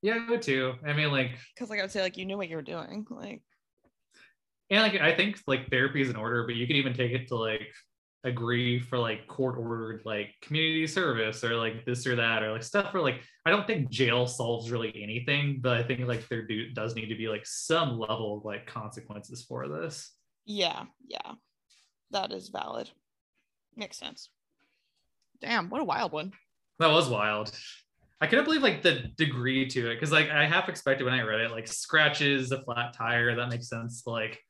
Yeah, 0.00 0.18
I 0.26 0.30
would 0.30 0.42
too. 0.42 0.74
I 0.86 0.92
mean, 0.92 1.10
like, 1.10 1.32
because 1.54 1.70
like 1.70 1.80
i 1.80 1.82
would 1.82 1.90
say 1.90 2.02
like 2.02 2.16
you 2.16 2.24
knew 2.24 2.36
what 2.36 2.48
you 2.48 2.56
were 2.56 2.62
doing 2.62 3.04
like 3.10 3.42
and 4.70 4.82
like 4.82 5.00
I 5.00 5.14
think 5.14 5.40
like 5.46 5.70
therapy 5.70 6.02
is 6.02 6.10
in 6.10 6.16
order, 6.16 6.44
but 6.44 6.54
you 6.54 6.66
could 6.66 6.76
even 6.76 6.92
take 6.92 7.12
it 7.12 7.28
to 7.28 7.36
like 7.36 7.72
agree 8.24 8.78
for 8.78 8.98
like 8.98 9.26
court 9.26 9.56
ordered 9.58 10.02
like 10.04 10.34
community 10.42 10.86
service 10.86 11.42
or 11.42 11.56
like 11.56 11.84
this 11.86 12.06
or 12.06 12.16
that 12.16 12.42
or 12.42 12.52
like 12.52 12.62
stuff 12.62 12.92
where 12.92 13.02
like 13.02 13.22
I 13.46 13.50
don't 13.50 13.66
think 13.66 13.88
jail 13.90 14.26
solves 14.26 14.70
really 14.70 14.92
anything, 15.02 15.60
but 15.62 15.78
I 15.78 15.82
think 15.82 16.06
like 16.06 16.28
there 16.28 16.46
do 16.46 16.70
does 16.72 16.94
need 16.94 17.08
to 17.08 17.16
be 17.16 17.28
like 17.28 17.46
some 17.46 17.98
level 17.98 18.36
of 18.36 18.44
like 18.44 18.66
consequences 18.66 19.44
for 19.48 19.68
this. 19.68 20.12
yeah 20.44 20.84
yeah 21.06 21.32
that 22.10 22.32
is 22.32 22.48
valid 22.48 22.90
makes 23.76 23.98
sense 23.98 24.30
damn 25.40 25.68
what 25.70 25.80
a 25.80 25.84
wild 25.84 26.12
one 26.12 26.32
That 26.78 26.90
was 26.90 27.08
wild. 27.08 27.50
I 28.20 28.26
couldn't 28.26 28.44
believe 28.46 28.62
like 28.62 28.82
the 28.82 29.04
degree 29.16 29.66
to 29.68 29.90
it 29.90 29.94
because 29.94 30.10
like 30.10 30.28
I 30.30 30.44
half 30.46 30.68
expected 30.68 31.04
when 31.04 31.14
I 31.14 31.22
read 31.22 31.40
it, 31.40 31.50
like 31.52 31.68
scratches, 31.68 32.50
a 32.50 32.60
flat 32.62 32.92
tire, 32.92 33.34
that 33.36 33.48
makes 33.48 33.68
sense. 33.68 34.02
Like 34.06 34.40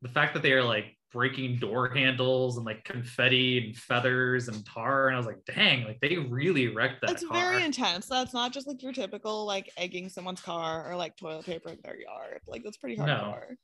the 0.00 0.08
fact 0.08 0.32
that 0.34 0.42
they 0.42 0.52
are 0.52 0.62
like 0.64 0.96
breaking 1.12 1.58
door 1.58 1.90
handles 1.94 2.56
and 2.56 2.64
like 2.64 2.82
confetti 2.84 3.66
and 3.66 3.76
feathers 3.76 4.48
and 4.48 4.64
tar, 4.64 5.08
and 5.08 5.14
I 5.14 5.18
was 5.18 5.26
like, 5.26 5.44
dang, 5.44 5.84
like 5.84 6.00
they 6.00 6.16
really 6.16 6.68
wrecked 6.68 7.02
that 7.02 7.10
it's 7.10 7.24
car. 7.24 7.38
very 7.38 7.62
intense 7.64 8.06
that's 8.06 8.32
not 8.32 8.50
just 8.50 8.66
like 8.66 8.82
your 8.82 8.92
typical 8.92 9.44
like 9.44 9.70
egging 9.76 10.08
someone's 10.08 10.40
car 10.40 10.90
or 10.90 10.96
like 10.96 11.14
toilet 11.18 11.44
paper 11.44 11.68
in 11.68 11.78
their 11.84 11.96
yard 12.00 12.40
like 12.46 12.62
that's 12.64 12.78
pretty 12.78 12.96
hardcore. 12.96 13.06
No. 13.06 13.14
hardcore 13.14 13.56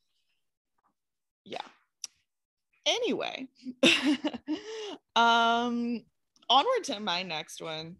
yeah 1.45 1.59
anyway 2.85 3.49
um 5.17 6.03
onward 6.51 6.85
to 6.85 7.01
my 7.01 7.23
next 7.23 7.61
one. 7.63 7.97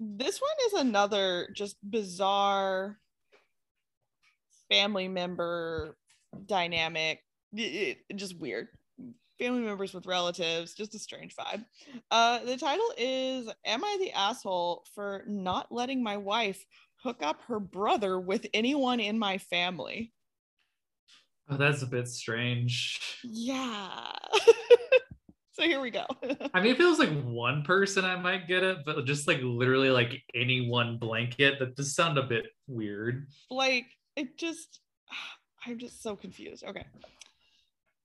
This 0.00 0.40
one 0.40 0.50
is 0.66 0.72
another 0.86 1.48
just 1.54 1.76
bizarre 1.88 2.98
family 4.70 5.08
member 5.08 5.96
dynamic. 6.46 7.20
It, 7.52 7.96
it- 8.08 8.16
just 8.16 8.38
weird. 8.38 8.68
Family 9.38 9.60
members 9.60 9.94
with 9.94 10.06
relatives 10.06 10.74
just 10.74 10.94
a 10.96 10.98
strange 10.98 11.34
vibe. 11.36 11.64
Uh 12.10 12.44
the 12.44 12.56
title 12.56 12.92
is 12.98 13.48
am 13.64 13.84
i 13.84 13.96
the 14.00 14.10
asshole 14.12 14.84
for 14.94 15.22
not 15.28 15.70
letting 15.70 16.02
my 16.02 16.16
wife 16.16 16.64
hook 17.02 17.18
up 17.22 17.40
her 17.42 17.60
brother 17.60 18.18
with 18.18 18.46
anyone 18.52 18.98
in 18.98 19.16
my 19.18 19.38
family? 19.38 20.12
Oh, 21.48 21.56
that's 21.56 21.82
a 21.82 21.86
bit 21.86 22.08
strange. 22.08 23.00
yeah 23.22 24.10
so 25.58 25.64
here 25.64 25.80
we 25.80 25.90
go. 25.90 26.06
I 26.54 26.60
mean, 26.60 26.72
if 26.72 26.80
it 26.80 26.84
was 26.84 26.98
like 27.00 27.22
one 27.24 27.62
person, 27.62 28.04
I 28.04 28.16
might 28.16 28.46
get 28.46 28.62
it, 28.62 28.78
but 28.84 29.04
just 29.06 29.26
like 29.26 29.40
literally 29.42 29.90
like 29.90 30.22
any 30.34 30.68
one 30.68 30.98
blanket, 30.98 31.58
that 31.58 31.74
does 31.74 31.94
sound 31.94 32.16
a 32.16 32.22
bit 32.22 32.46
weird. 32.68 33.26
like 33.50 33.86
it 34.16 34.36
just 34.38 34.80
i'm 35.66 35.78
just 35.78 36.02
so 36.02 36.14
confused. 36.14 36.64
Okay. 36.64 36.84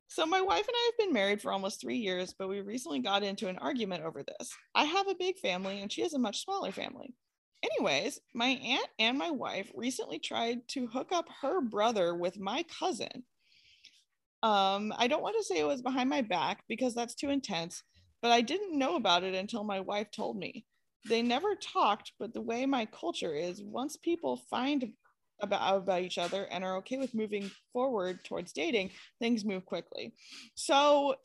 So 0.08 0.26
my 0.26 0.42
wife 0.42 0.68
and 0.68 0.76
i 0.76 0.92
have 0.92 1.06
been 1.06 1.14
married 1.14 1.42
for 1.42 1.52
almost 1.52 1.82
three 1.82 1.98
years 1.98 2.36
but 2.38 2.48
we 2.48 2.62
recently 2.62 3.00
got 3.00 3.24
into 3.24 3.48
an 3.48 3.58
argument 3.60 4.04
over 4.04 4.24
this. 4.24 4.52
I 4.74 4.86
have 4.86 5.08
a 5.08 5.16
big 5.16 5.38
family 5.38 5.82
and 5.82 5.92
she 5.92 6.02
has 6.02 6.14
a 6.14 6.20
much 6.20 6.44
smaller 6.44 6.72
family. 6.72 7.14
Anyways 7.64 8.20
my 8.34 8.48
aunt 8.48 8.88
and 9.00 9.18
my 9.18 9.32
wife 9.32 9.72
recently 9.76 10.20
tried 10.20 10.68
to 10.70 10.88
hook 10.88 11.12
up 11.12 11.30
her 11.42 11.62
brother 11.62 12.16
with 12.16 12.40
my 12.40 12.66
cousin 12.80 13.24
um 14.44 14.94
i 14.98 15.08
don't 15.08 15.24
want 15.24 15.36
to 15.38 15.44
say 15.44 15.60
it 15.60 15.68
was 15.68 15.82
behind 15.82 16.10
my 16.10 16.22
back 16.22 16.64
because 16.68 16.94
that's 16.94 17.16
too 17.16 17.30
intense 17.30 17.82
but 18.22 18.32
i 18.32 18.42
didn't 18.42 18.78
know 18.78 18.96
about 18.96 19.24
it 19.24 19.34
until 19.34 19.64
my 19.64 19.80
wife 19.80 20.12
told 20.12 20.38
me 20.38 20.66
they 21.06 21.22
never 21.22 21.56
talked, 21.56 22.14
but 22.20 22.34
the 22.34 22.42
way 22.42 22.66
my 22.66 22.86
culture 22.86 23.36
is, 23.36 23.62
once 23.62 23.98
people 23.98 24.38
find 24.50 24.94
about 25.42 25.78
about 25.78 26.02
each 26.02 26.18
other 26.18 26.46
and 26.46 26.64
are 26.64 26.78
okay 26.78 26.98
with 26.98 27.14
moving 27.14 27.52
forward 27.74 28.24
towards 28.24 28.54
dating, 28.54 28.92
things 29.20 29.44
move 29.44 29.66
quickly. 29.66 30.14
So 30.56 31.16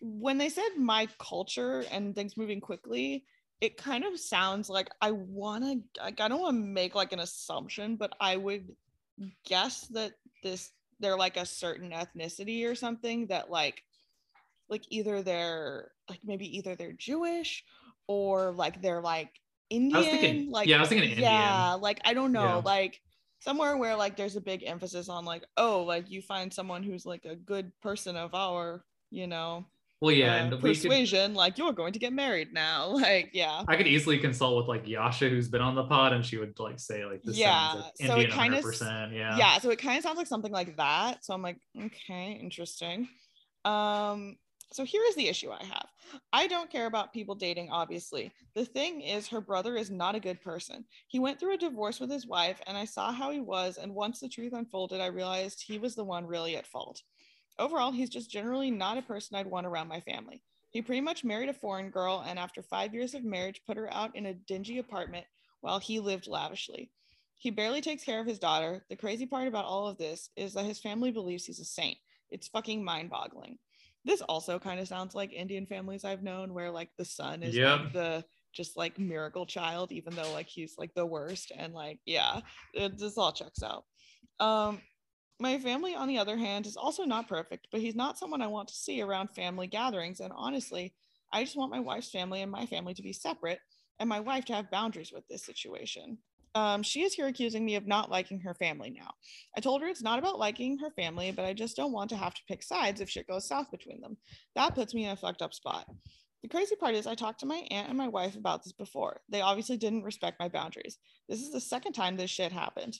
when 0.00 0.36
they 0.38 0.48
said 0.48 0.70
my 0.76 1.08
culture 1.18 1.84
and 1.90 2.14
things 2.14 2.36
moving 2.36 2.60
quickly, 2.60 3.24
it 3.60 3.76
kind 3.76 4.04
of 4.04 4.20
sounds 4.20 4.68
like 4.68 4.88
I 5.00 5.12
want 5.12 5.64
to 5.64 6.02
like 6.02 6.20
I 6.20 6.28
don't 6.28 6.40
want 6.40 6.56
to 6.56 6.66
make 6.66 6.94
like 6.94 7.12
an 7.12 7.20
assumption, 7.20 7.96
but 7.96 8.12
I 8.20 8.36
would 8.36 8.68
guess 9.46 9.86
that 9.88 10.12
this 10.42 10.70
they're 11.00 11.16
like 11.16 11.36
a 11.36 11.46
certain 11.46 11.90
ethnicity 11.90 12.66
or 12.70 12.74
something 12.74 13.26
that 13.28 13.50
like 13.50 13.82
like 14.68 14.82
either 14.90 15.22
they're 15.22 15.90
like 16.08 16.20
maybe 16.24 16.56
either 16.58 16.74
they're 16.76 16.92
Jewish 16.92 17.64
or 18.06 18.52
like 18.52 18.82
they're 18.82 19.00
like 19.00 19.30
Indian. 19.70 20.02
thinking- 20.02 20.50
like 20.50 20.66
yeah, 20.68 20.76
I 20.76 20.80
was 20.80 20.88
thinking 20.88 21.10
Indian. 21.10 21.30
Yeah, 21.30 21.74
like 21.80 22.00
I 22.04 22.14
don't 22.14 22.32
know, 22.32 22.42
Yeah. 22.44 22.62
like 22.64 23.00
somewhere 23.40 23.76
where 23.76 23.94
like 23.96 24.16
there's 24.16 24.36
a 24.36 24.40
big 24.40 24.64
emphasis 24.66 25.08
on 25.08 25.24
like 25.24 25.44
oh 25.56 25.82
like 25.84 26.10
you 26.10 26.20
find 26.20 26.52
someone 26.52 26.82
who's 26.82 27.06
like 27.06 27.24
a 27.24 27.36
good 27.36 27.70
person 27.80 28.16
of 28.16 28.34
our 28.34 28.82
you 29.10 29.26
know 29.26 29.64
Well, 30.00 30.12
yeah, 30.12 30.34
uh, 30.34 30.38
and 30.38 30.62
we 30.62 30.76
could, 30.76 30.82
persuasion 30.82 31.34
like 31.34 31.58
you're 31.58 31.72
going 31.72 31.92
to 31.92 31.98
get 31.98 32.12
married 32.12 32.52
now 32.52 32.86
like 32.92 33.30
yeah. 33.32 33.64
I 33.66 33.76
could 33.76 33.88
easily 33.88 34.18
consult 34.18 34.56
with 34.58 34.68
like 34.68 34.86
Yasha, 34.86 35.28
who's 35.28 35.48
been 35.48 35.60
on 35.60 35.74
the 35.74 35.84
pod, 35.84 36.12
and 36.12 36.24
she 36.24 36.36
would 36.38 36.58
like 36.60 36.78
say 36.78 37.04
like 37.04 37.22
this 37.24 37.36
Yeah, 37.36 37.72
sounds 37.72 37.84
like 38.00 38.08
so 38.08 38.18
it 38.20 38.30
kinda 38.30 38.56
100. 38.56 38.58
s- 38.58 38.64
percent 38.64 39.12
Yeah. 39.12 39.36
yeah 39.36 39.58
so 39.58 39.70
it 39.70 39.78
kind 39.80 39.96
of 39.98 40.02
sounds 40.04 40.16
like 40.18 40.26
something 40.28 40.52
like 40.52 40.76
that 40.76 41.24
so 41.24 41.34
i'm 41.34 41.42
like 41.42 41.58
okay 41.76 42.32
interesting. 42.40 43.08
Um 43.64 44.36
so 44.70 44.84
here 44.84 45.02
is 45.08 45.14
the 45.16 45.28
issue 45.28 45.50
i 45.50 45.64
have. 45.64 45.88
I 46.32 46.46
don't 46.46 46.70
care 46.70 46.86
about 46.86 47.12
people 47.12 47.34
dating 47.34 47.70
obviously. 47.70 48.30
The 48.54 48.64
thing 48.64 49.00
is 49.00 49.26
her 49.28 49.40
brother 49.40 49.76
is 49.76 49.90
not 49.90 50.14
a 50.14 50.20
good 50.20 50.40
person. 50.40 50.84
He 51.08 51.18
went 51.18 51.40
through 51.40 51.54
a 51.54 51.58
divorce 51.58 52.00
with 52.00 52.10
his 52.10 52.26
wife 52.26 52.60
and 52.66 52.76
i 52.76 52.84
saw 52.84 53.10
how 53.12 53.30
he 53.30 53.40
was 53.40 53.78
and 53.78 53.94
once 53.94 54.20
the 54.20 54.28
truth 54.28 54.52
unfolded 54.52 55.00
i 55.00 55.06
realized 55.06 55.60
he 55.66 55.78
was 55.78 55.94
the 55.96 56.04
one 56.04 56.24
really 56.26 56.56
at 56.56 56.66
fault 56.66 57.02
overall 57.58 57.92
he's 57.92 58.10
just 58.10 58.30
generally 58.30 58.70
not 58.70 58.98
a 58.98 59.02
person 59.02 59.36
i'd 59.36 59.46
want 59.46 59.66
around 59.66 59.88
my 59.88 60.00
family 60.00 60.42
he 60.70 60.82
pretty 60.82 61.00
much 61.00 61.24
married 61.24 61.48
a 61.48 61.54
foreign 61.54 61.90
girl 61.90 62.24
and 62.26 62.38
after 62.38 62.62
five 62.62 62.92
years 62.94 63.14
of 63.14 63.24
marriage 63.24 63.62
put 63.66 63.76
her 63.76 63.92
out 63.92 64.14
in 64.14 64.26
a 64.26 64.34
dingy 64.34 64.78
apartment 64.78 65.24
while 65.60 65.78
he 65.78 65.98
lived 65.98 66.26
lavishly 66.26 66.90
he 67.38 67.50
barely 67.50 67.80
takes 67.80 68.02
care 68.04 68.20
of 68.20 68.26
his 68.26 68.40
daughter. 68.40 68.84
The 68.90 68.96
crazy 68.96 69.24
part 69.24 69.46
about 69.46 69.64
all 69.64 69.86
of 69.86 69.96
this 69.96 70.30
is 70.36 70.54
that 70.54 70.64
his 70.64 70.80
family 70.80 71.12
believes 71.12 71.44
he's 71.44 71.60
a 71.60 71.64
saint. 71.64 71.96
It's 72.30 72.48
fucking 72.48 72.84
mind 72.84 73.10
boggling. 73.10 73.58
This 74.04 74.20
also 74.22 74.58
kind 74.58 74.80
of 74.80 74.88
sounds 74.88 75.14
like 75.14 75.32
Indian 75.32 75.64
families 75.64 76.04
I've 76.04 76.22
known 76.22 76.52
where 76.52 76.70
like 76.70 76.90
the 76.98 77.04
son 77.04 77.42
is 77.42 77.54
Yep. 77.54 77.80
like 77.80 77.92
the 77.92 78.24
just 78.52 78.76
like 78.76 78.98
miracle 78.98 79.46
child, 79.46 79.92
even 79.92 80.16
though 80.16 80.32
like 80.32 80.48
he's 80.48 80.74
like 80.78 80.92
the 80.94 81.06
worst. 81.06 81.52
And 81.56 81.72
like, 81.72 82.00
yeah, 82.06 82.40
it, 82.74 82.98
this 82.98 83.16
all 83.16 83.32
checks 83.32 83.62
out. 83.62 83.84
Um, 84.40 84.80
my 85.40 85.58
family, 85.58 85.94
on 85.94 86.08
the 86.08 86.18
other 86.18 86.36
hand, 86.36 86.66
is 86.66 86.76
also 86.76 87.04
not 87.04 87.28
perfect, 87.28 87.68
but 87.70 87.80
he's 87.80 87.94
not 87.94 88.18
someone 88.18 88.42
I 88.42 88.48
want 88.48 88.68
to 88.68 88.74
see 88.74 89.00
around 89.00 89.28
family 89.28 89.66
gatherings. 89.66 90.20
And 90.20 90.32
honestly, 90.34 90.94
I 91.32 91.44
just 91.44 91.56
want 91.56 91.70
my 91.70 91.80
wife's 91.80 92.10
family 92.10 92.42
and 92.42 92.50
my 92.50 92.66
family 92.66 92.94
to 92.94 93.02
be 93.02 93.12
separate 93.12 93.60
and 94.00 94.08
my 94.08 94.20
wife 94.20 94.44
to 94.46 94.54
have 94.54 94.70
boundaries 94.70 95.12
with 95.12 95.26
this 95.28 95.44
situation. 95.44 96.18
Um, 96.54 96.82
she 96.82 97.02
is 97.02 97.14
here 97.14 97.26
accusing 97.26 97.64
me 97.64 97.76
of 97.76 97.86
not 97.86 98.10
liking 98.10 98.40
her 98.40 98.54
family 98.54 98.90
now. 98.90 99.10
I 99.56 99.60
told 99.60 99.82
her 99.82 99.88
it's 99.88 100.02
not 100.02 100.18
about 100.18 100.38
liking 100.38 100.78
her 100.78 100.90
family, 100.90 101.30
but 101.30 101.44
I 101.44 101.52
just 101.52 101.76
don't 101.76 101.92
want 101.92 102.10
to 102.10 102.16
have 102.16 102.34
to 102.34 102.42
pick 102.48 102.62
sides 102.62 103.00
if 103.00 103.10
shit 103.10 103.28
goes 103.28 103.46
south 103.46 103.70
between 103.70 104.00
them. 104.00 104.16
That 104.56 104.74
puts 104.74 104.94
me 104.94 105.04
in 105.04 105.10
a 105.10 105.16
fucked 105.16 105.42
up 105.42 105.52
spot. 105.52 105.86
The 106.42 106.48
crazy 106.48 106.76
part 106.76 106.94
is, 106.94 107.06
I 107.06 107.14
talked 107.14 107.40
to 107.40 107.46
my 107.46 107.66
aunt 107.70 107.88
and 107.88 107.98
my 107.98 108.08
wife 108.08 108.36
about 108.36 108.64
this 108.64 108.72
before. 108.72 109.20
They 109.28 109.40
obviously 109.40 109.76
didn't 109.76 110.04
respect 110.04 110.40
my 110.40 110.48
boundaries. 110.48 110.98
This 111.28 111.40
is 111.40 111.52
the 111.52 111.60
second 111.60 111.92
time 111.92 112.16
this 112.16 112.30
shit 112.30 112.52
happened. 112.52 112.98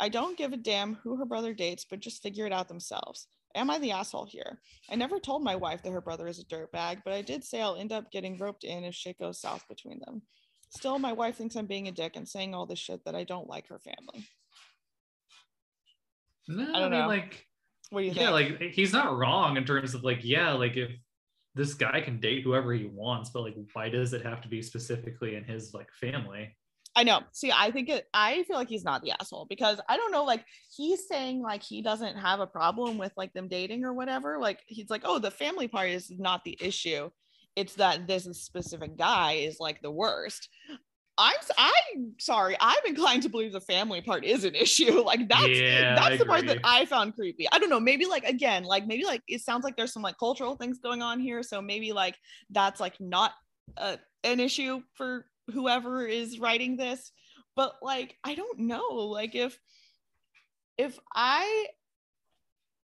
I 0.00 0.08
don't 0.08 0.38
give 0.38 0.52
a 0.52 0.56
damn 0.56 0.94
who 0.94 1.16
her 1.16 1.26
brother 1.26 1.52
dates, 1.52 1.84
but 1.88 2.00
just 2.00 2.22
figure 2.22 2.46
it 2.46 2.52
out 2.52 2.68
themselves. 2.68 3.26
Am 3.54 3.68
I 3.68 3.78
the 3.78 3.90
asshole 3.90 4.26
here? 4.26 4.60
I 4.90 4.94
never 4.96 5.18
told 5.18 5.42
my 5.44 5.56
wife 5.56 5.82
that 5.82 5.92
her 5.92 6.00
brother 6.00 6.26
is 6.26 6.38
a 6.38 6.44
dirtbag, 6.44 7.02
but 7.04 7.12
I 7.12 7.20
did 7.20 7.44
say 7.44 7.60
I'll 7.60 7.76
end 7.76 7.92
up 7.92 8.10
getting 8.10 8.38
roped 8.38 8.64
in 8.64 8.84
if 8.84 8.94
shit 8.94 9.18
goes 9.18 9.40
south 9.40 9.68
between 9.68 10.00
them. 10.06 10.22
Still, 10.70 10.98
my 10.98 11.12
wife 11.12 11.36
thinks 11.36 11.56
I'm 11.56 11.66
being 11.66 11.88
a 11.88 11.92
dick 11.92 12.16
and 12.16 12.28
saying 12.28 12.54
all 12.54 12.64
this 12.64 12.78
shit 12.78 13.04
that 13.04 13.14
I 13.16 13.24
don't 13.24 13.48
like 13.48 13.68
her 13.68 13.78
family. 13.80 14.26
No, 16.48 16.72
I, 16.72 16.76
I 16.76 16.80
don't 16.80 16.90
mean 16.90 17.00
know. 17.00 17.06
like 17.08 17.46
What 17.90 18.00
do 18.00 18.06
you 18.06 18.12
yeah, 18.12 18.32
think? 18.32 18.60
like 18.60 18.70
he's 18.72 18.92
not 18.92 19.16
wrong 19.16 19.56
in 19.56 19.64
terms 19.64 19.94
of 19.94 20.04
like 20.04 20.20
yeah, 20.22 20.52
like 20.52 20.76
if 20.76 20.90
this 21.54 21.74
guy 21.74 22.00
can 22.00 22.20
date 22.20 22.44
whoever 22.44 22.72
he 22.72 22.86
wants, 22.86 23.30
but 23.30 23.42
like 23.42 23.56
why 23.72 23.88
does 23.88 24.12
it 24.12 24.24
have 24.24 24.40
to 24.42 24.48
be 24.48 24.62
specifically 24.62 25.34
in 25.34 25.44
his 25.44 25.74
like 25.74 25.90
family? 25.92 26.56
I 26.96 27.04
know. 27.04 27.20
See, 27.32 27.52
I 27.52 27.70
think 27.70 27.88
it, 27.88 28.06
I 28.12 28.42
feel 28.44 28.56
like 28.56 28.68
he's 28.68 28.84
not 28.84 29.02
the 29.02 29.12
asshole 29.12 29.46
because 29.48 29.80
I 29.88 29.96
don't 29.96 30.10
know, 30.10 30.24
like 30.24 30.44
he's 30.76 31.06
saying 31.06 31.40
like 31.40 31.62
he 31.62 31.82
doesn't 31.82 32.16
have 32.16 32.40
a 32.40 32.46
problem 32.46 32.98
with 32.98 33.12
like 33.16 33.32
them 33.32 33.48
dating 33.48 33.84
or 33.84 33.92
whatever. 33.92 34.38
Like 34.40 34.60
he's 34.66 34.90
like, 34.90 35.02
oh, 35.04 35.18
the 35.18 35.30
family 35.30 35.68
part 35.68 35.90
is 35.90 36.10
not 36.18 36.42
the 36.44 36.58
issue. 36.60 37.10
It's 37.54 37.74
that 37.74 38.06
this 38.06 38.24
specific 38.40 38.96
guy 38.96 39.32
is 39.34 39.58
like 39.60 39.80
the 39.82 39.90
worst. 39.90 40.48
I'm 41.16 41.36
I'm 41.58 42.14
sorry. 42.18 42.56
I'm 42.60 42.78
inclined 42.86 43.22
to 43.24 43.28
believe 43.28 43.52
the 43.52 43.60
family 43.60 44.00
part 44.00 44.24
is 44.24 44.44
an 44.44 44.54
issue. 44.54 45.02
Like 45.10 45.28
that's 45.28 45.48
Yeah, 45.48 45.94
that's 45.94 46.14
I 46.14 46.16
the 46.16 46.26
part 46.26 46.46
that. 46.46 46.58
I 46.64 46.86
found 46.86 47.14
creepy. 47.14 47.46
I 47.52 47.58
don't 47.58 47.70
know. 47.70 47.80
Maybe 47.80 48.06
like 48.06 48.24
again, 48.24 48.64
like 48.64 48.86
maybe 48.86 49.04
like 49.04 49.22
it 49.28 49.42
sounds 49.42 49.64
like 49.64 49.76
there's 49.76 49.92
some 49.92 50.02
like 50.02 50.18
cultural 50.18 50.56
things 50.56 50.78
going 50.78 51.02
on 51.02 51.20
here. 51.20 51.42
So 51.42 51.60
maybe 51.60 51.92
like 51.92 52.16
that's 52.50 52.80
like 52.80 52.94
not 53.00 53.32
a, 53.76 53.98
an 54.24 54.40
issue 54.40 54.80
for 54.94 55.26
whoever 55.50 56.06
is 56.06 56.38
writing 56.38 56.76
this. 56.76 57.12
But 57.56 57.74
like 57.82 58.16
I 58.24 58.34
don't 58.34 58.60
know. 58.60 58.88
Like 58.88 59.34
if 59.34 59.58
if 60.78 60.98
I 61.14 61.66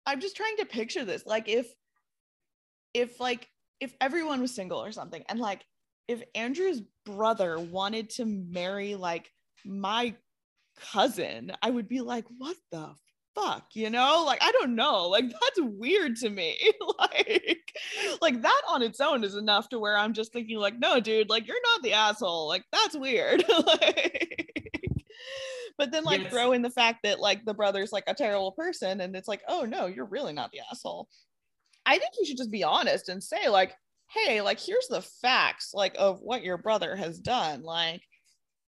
I'm 0.04 0.20
just 0.20 0.36
trying 0.36 0.56
to 0.58 0.66
picture 0.66 1.04
this. 1.04 1.24
Like 1.26 1.48
if 1.48 1.72
if 2.94 3.20
like 3.20 3.48
if 3.80 3.94
everyone 4.00 4.40
was 4.40 4.54
single 4.54 4.82
or 4.82 4.92
something 4.92 5.22
and 5.28 5.38
like 5.38 5.64
if 6.08 6.22
Andrew's 6.34 6.82
brother 7.04 7.58
wanted 7.58 8.10
to 8.10 8.24
marry 8.24 8.94
like 8.94 9.30
my 9.64 10.14
cousin, 10.76 11.52
I 11.62 11.70
would 11.70 11.88
be 11.88 12.00
like, 12.00 12.24
what 12.38 12.56
the 12.70 12.94
fuck? 13.36 13.66
You 13.74 13.90
know, 13.90 14.24
like 14.26 14.42
I 14.42 14.50
don't 14.52 14.74
know. 14.74 15.08
Like 15.08 15.30
that's 15.30 15.60
weird 15.60 16.16
to 16.16 16.30
me. 16.30 16.58
like, 16.98 17.72
like 18.20 18.42
that 18.42 18.62
on 18.68 18.82
its 18.82 19.00
own 19.00 19.22
is 19.24 19.36
enough 19.36 19.68
to 19.68 19.78
where 19.78 19.96
I'm 19.96 20.14
just 20.14 20.32
thinking, 20.32 20.58
like, 20.58 20.78
no, 20.78 20.98
dude, 21.00 21.28
like 21.30 21.46
you're 21.46 21.56
not 21.74 21.82
the 21.82 21.92
asshole. 21.92 22.48
Like 22.48 22.64
that's 22.72 22.96
weird. 22.96 23.44
like, 23.66 24.50
but 25.78 25.92
then 25.92 26.04
like 26.04 26.22
Yes. 26.22 26.32
throw 26.32 26.52
in 26.52 26.62
the 26.62 26.70
fact 26.70 27.00
that 27.04 27.20
like 27.20 27.44
the 27.44 27.54
brother's 27.54 27.92
like 27.92 28.04
a 28.06 28.14
terrible 28.14 28.52
person, 28.52 29.00
and 29.00 29.14
it's 29.14 29.28
like, 29.28 29.42
oh 29.48 29.64
no, 29.64 29.86
you're 29.86 30.06
really 30.06 30.32
not 30.32 30.50
the 30.52 30.60
asshole. 30.70 31.08
I 31.84 31.98
think 31.98 32.12
you 32.18 32.24
should 32.26 32.36
just 32.38 32.50
be 32.50 32.64
honest 32.64 33.08
and 33.08 33.22
say, 33.22 33.48
like, 33.48 33.74
hey, 34.08 34.40
like, 34.40 34.58
here's 34.58 34.88
the 34.88 35.02
facts, 35.02 35.72
like, 35.74 35.94
of 35.98 36.20
what 36.20 36.42
your 36.42 36.58
brother 36.58 36.96
has 36.96 37.18
done. 37.20 37.62
Like, 37.62 38.02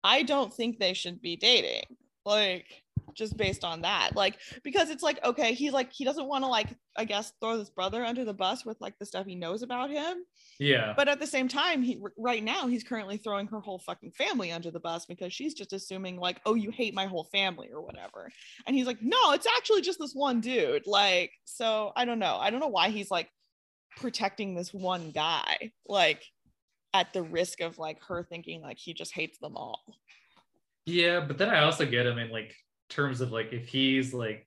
I 0.05 0.23
don't 0.23 0.53
think 0.55 0.79
they 0.79 0.95
should 0.95 1.21
be 1.21 1.37
dating. 1.37 1.83
Like, 2.25 2.67
just 3.15 3.37
based 3.37 3.65
on 3.65 3.83
that. 3.83 4.11
Like, 4.15 4.39
because 4.63 4.91
it's 4.91 5.03
like, 5.03 5.23
okay, 5.25 5.53
he's 5.55 5.73
like, 5.73 5.93
he 5.93 6.05
doesn't 6.05 6.29
want 6.29 6.45
to, 6.45 6.49
like, 6.49 6.69
I 6.99 7.05
guess, 7.05 7.33
throw 7.41 7.59
his 7.59 7.71
brother 7.71 8.05
under 8.05 8.25
the 8.25 8.35
bus 8.35 8.65
with 8.67 8.81
like 8.81 8.99
the 8.99 9.07
stuff 9.07 9.25
he 9.25 9.37
knows 9.37 9.63
about 9.63 9.91
him. 9.91 10.25
Yeah. 10.59 10.95
But 10.97 11.09
at 11.09 11.21
the 11.21 11.27
same 11.27 11.47
time, 11.47 11.81
he 11.81 12.03
right 12.19 12.43
now 12.43 12.67
he's 12.67 12.83
currently 12.83 13.19
throwing 13.19 13.47
her 13.47 13.61
whole 13.61 13.79
fucking 13.79 14.11
family 14.13 14.51
under 14.51 14.73
the 14.73 14.81
bus 14.81 15.07
because 15.07 15.33
she's 15.33 15.55
just 15.55 15.73
assuming 15.73 16.17
like, 16.17 16.41
oh, 16.45 16.55
you 16.55 16.73
hate 16.73 16.95
my 16.95 17.07
whole 17.07 17.29
family 17.31 17.71
or 17.73 17.83
whatever. 17.83 18.31
And 18.67 18.75
he's 18.75 18.87
like, 18.87 19.01
no, 19.01 19.33
it's 19.33 19.47
actually 19.47 19.83
just 19.83 20.01
this 20.01 20.13
one 20.13 20.41
dude. 20.41 20.89
Like, 20.89 21.31
so 21.45 21.93
I 21.95 22.05
don't 22.05 22.19
know. 22.19 22.37
I 22.37 22.51
don't 22.51 22.61
know 22.61 22.67
why 22.67 22.89
he's 22.89 23.11
like 23.11 23.31
protecting 23.97 24.57
this 24.57 24.75
one 24.75 25.13
guy, 25.13 25.71
like 25.87 26.25
at 26.95 27.13
the 27.13 27.23
risk 27.23 27.61
of 27.61 27.79
like 27.79 28.03
her 28.09 28.25
thinking 28.25 28.61
like 28.61 28.79
he 28.79 28.93
just 28.93 29.15
hates 29.15 29.39
them 29.39 29.57
all. 29.57 29.85
Yeah, 30.85 31.21
but 31.21 31.39
then 31.39 31.51
I 31.51 31.63
also 31.63 31.87
get 31.87 32.07
him 32.07 32.19
in 32.19 32.31
like 32.31 32.55
terms 32.89 33.21
of 33.21 33.33
like 33.33 33.53
if 33.53 33.67
he's 33.69 34.13
like 34.15 34.47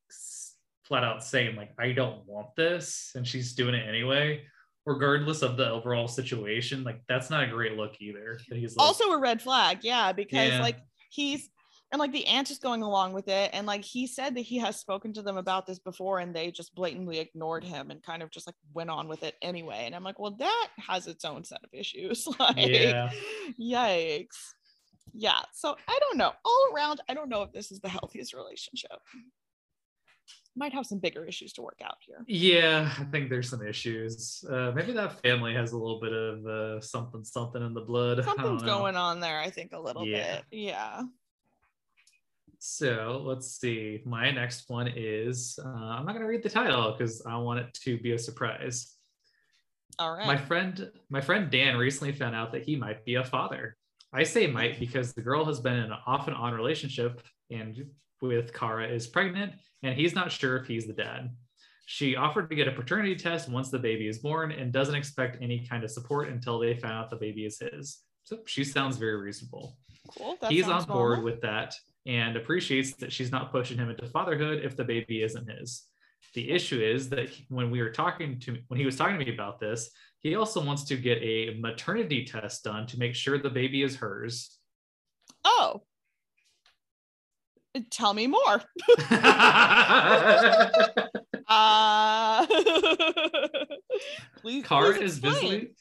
flat 0.84 1.04
out 1.04 1.24
saying 1.24 1.56
like 1.56 1.72
I 1.80 1.92
don't 1.92 2.26
want 2.26 2.56
this 2.56 3.12
and 3.16 3.26
she's 3.28 3.54
doing 3.54 3.76
it 3.76 3.88
anyway, 3.88 4.44
regardless 4.86 5.42
of 5.42 5.58
the 5.58 5.70
overall 5.70 6.08
situation, 6.08 6.84
like 6.84 7.02
that's 7.08 7.30
not 7.30 7.44
a 7.44 7.48
great 7.48 7.74
look 7.78 7.94
either. 8.02 8.40
He's 8.52 8.76
like, 8.76 8.86
also 8.88 9.06
a 9.12 9.20
red 9.20 9.42
flag, 9.42 9.80
yeah, 9.84 10.12
because 10.12 10.54
Yeah. 10.54 10.62
like 10.62 10.80
he's 11.10 11.50
and 11.94 12.00
like 12.00 12.14
the 12.14 12.26
aunt 12.26 12.50
is 12.50 12.58
going 12.58 12.84
along 12.84 13.12
with 13.12 13.28
it 13.28 13.50
and 13.52 13.68
like 13.68 13.84
he 13.84 14.08
said 14.08 14.34
that 14.36 14.42
he 14.44 14.58
has 14.60 14.80
spoken 14.80 15.12
to 15.12 15.22
them 15.22 15.36
about 15.36 15.68
this 15.68 15.78
before 15.78 16.20
and 16.20 16.34
they 16.34 16.50
just 16.50 16.74
blatantly 16.74 17.20
ignored 17.20 17.66
him 17.66 17.92
and 17.92 18.02
kind 18.02 18.24
of 18.24 18.32
just 18.32 18.48
like 18.48 18.56
went 18.74 18.90
on 18.90 19.10
with 19.10 19.24
it 19.24 19.36
anyway 19.42 19.84
and 19.86 19.94
i'm 19.94 20.04
like 20.06 20.18
well 20.18 20.32
that 20.40 20.68
has 20.78 21.06
its 21.08 21.26
own 21.26 21.44
set 21.44 21.60
of 21.62 21.70
issues 21.74 22.26
like 22.40 22.56
Yeah. 22.70 23.12
yikes 23.60 24.54
yeah 25.14 25.40
so 25.54 25.76
i 25.88 25.98
don't 26.00 26.18
know 26.18 26.32
all 26.46 26.68
around 26.74 27.02
i 27.10 27.14
don't 27.14 27.30
know 27.30 27.44
if 27.44 27.52
this 27.52 27.72
is 27.72 27.80
the 27.80 27.90
healthiest 27.90 28.34
relationship 28.34 29.00
might 30.56 30.74
have 30.74 30.86
some 30.86 31.00
bigger 31.00 31.26
issues 31.26 31.54
to 31.54 31.62
work 31.62 31.80
out 31.82 31.96
here. 32.02 32.26
Yeah, 32.28 32.94
I 33.00 33.06
think 33.06 33.30
there's 33.30 33.50
some 33.50 33.66
issues. 33.66 34.44
Uh, 34.50 34.72
maybe 34.76 34.92
that 34.92 35.22
family 35.22 35.54
has 35.54 35.72
a 35.72 35.78
little 35.78 36.00
bit 36.02 36.12
of 36.12 36.46
uh, 36.46 36.82
something, 36.82 37.24
something 37.24 37.66
in 37.66 37.74
the 37.74 37.80
blood. 37.82 38.22
Something's 38.26 38.62
going 38.64 38.98
on 38.98 39.22
there, 39.22 39.40
I 39.40 39.50
think, 39.50 39.72
a 39.72 39.80
little 39.80 40.06
Yeah. 40.06 40.36
bit. 40.36 40.44
Yeah. 40.52 41.04
So 42.60 43.22
let's 43.26 43.48
see. 43.60 44.02
My 44.06 44.30
next 44.32 44.66
one 44.70 44.90
is 44.94 45.58
uh, 45.64 45.68
I'm 45.70 46.06
not 46.06 46.12
going 46.12 46.22
to 46.22 46.28
read 46.28 46.44
the 46.44 46.50
title 46.50 46.96
because 46.98 47.26
I 47.26 47.38
want 47.38 47.62
it 47.62 47.74
to 47.86 47.98
be 47.98 48.12
a 48.12 48.20
surprise. 48.20 48.96
All 50.00 50.14
right. 50.14 50.28
My 50.28 50.38
friend, 50.38 50.92
my 51.10 51.22
friend 51.22 51.50
Dan 51.50 51.78
recently 51.78 52.14
found 52.14 52.36
out 52.36 52.52
that 52.52 52.64
he 52.64 52.76
might 52.76 53.06
be 53.06 53.16
a 53.16 53.24
father. 53.24 53.78
I 54.14 54.24
say 54.24 54.48
might 54.48 54.80
because 54.80 55.14
the 55.14 55.22
girl 55.22 55.46
has 55.46 55.60
been 55.60 55.76
in 55.76 55.86
an 55.86 55.98
off 56.06 56.28
and 56.28 56.36
on 56.36 56.54
relationship 56.54 57.22
and 57.50 57.86
with 58.22 58.54
Kara 58.54 58.88
is 58.88 59.08
pregnant 59.08 59.54
and 59.84 59.96
he's 59.96 60.14
not 60.14 60.32
sure 60.32 60.58
if 60.58 60.68
he's 60.68 60.86
the 60.86 60.94
dad. 60.94 61.36
She 61.86 62.16
offered 62.16 62.50
to 62.50 62.56
get 62.56 62.68
a 62.68 62.72
paternity 62.72 63.16
test 63.16 63.50
once 63.50 63.70
the 63.70 63.80
baby 63.80 64.08
is 64.08 64.20
born 64.20 64.52
and 64.52 64.72
doesn't 64.72 64.96
expect 64.96 65.42
any 65.42 65.66
kind 65.66 65.84
of 65.84 65.92
support 65.92 66.30
until 66.30 66.60
they 66.60 66.76
find 66.76 66.94
out 66.94 67.10
the 67.10 67.16
baby 67.16 67.46
is 67.46 67.60
his. 67.60 68.00
So 68.24 68.40
she 68.46 68.64
sounds 68.64 68.98
very 68.98 69.20
reasonable. 69.20 69.78
cool. 70.18 70.38
He's 70.48 70.68
on 70.68 70.84
board 70.86 71.20
normal. 71.20 71.26
with 71.26 71.42
that 71.42 71.76
and 72.06 72.36
appreciates 72.36 72.94
that 72.96 73.12
she's 73.12 73.32
not 73.32 73.52
pushing 73.52 73.78
him 73.78 73.90
into 73.90 74.06
fatherhood 74.08 74.64
if 74.64 74.76
the 74.76 74.84
baby 74.84 75.24
isn't 75.24 75.50
his. 75.50 75.84
The 76.34 76.50
issue 76.50 76.82
is 76.82 77.10
that 77.10 77.30
when 77.50 77.72
we 77.72 77.82
were 77.82 77.92
talking 77.92 78.40
to 78.42 78.58
when 78.68 78.80
he 78.80 78.86
was 78.86 78.96
talking 78.96 79.20
to 79.20 79.26
me 79.26 79.34
about 79.34 79.60
this, 79.60 79.90
he 80.20 80.36
also 80.36 80.64
wants 80.64 80.86
to 80.86 80.96
get 80.96 81.22
a 81.22 81.58
maternity 81.60 82.26
test 82.26 82.64
done 82.64 82.88
to 82.88 83.00
make 83.00 83.16
sure 83.16 83.38
the 83.38 83.50
baby 83.50 83.84
is 83.84 83.98
hers. 83.98 84.58
Oh. 85.44 85.82
Tell 87.90 88.14
me 88.14 88.28
more. 88.28 88.62
Uh, 91.52 92.46
please, 94.42 94.66
Kara 94.66 94.94
please 94.94 95.02
is 95.02 95.18
visibly 95.18 95.72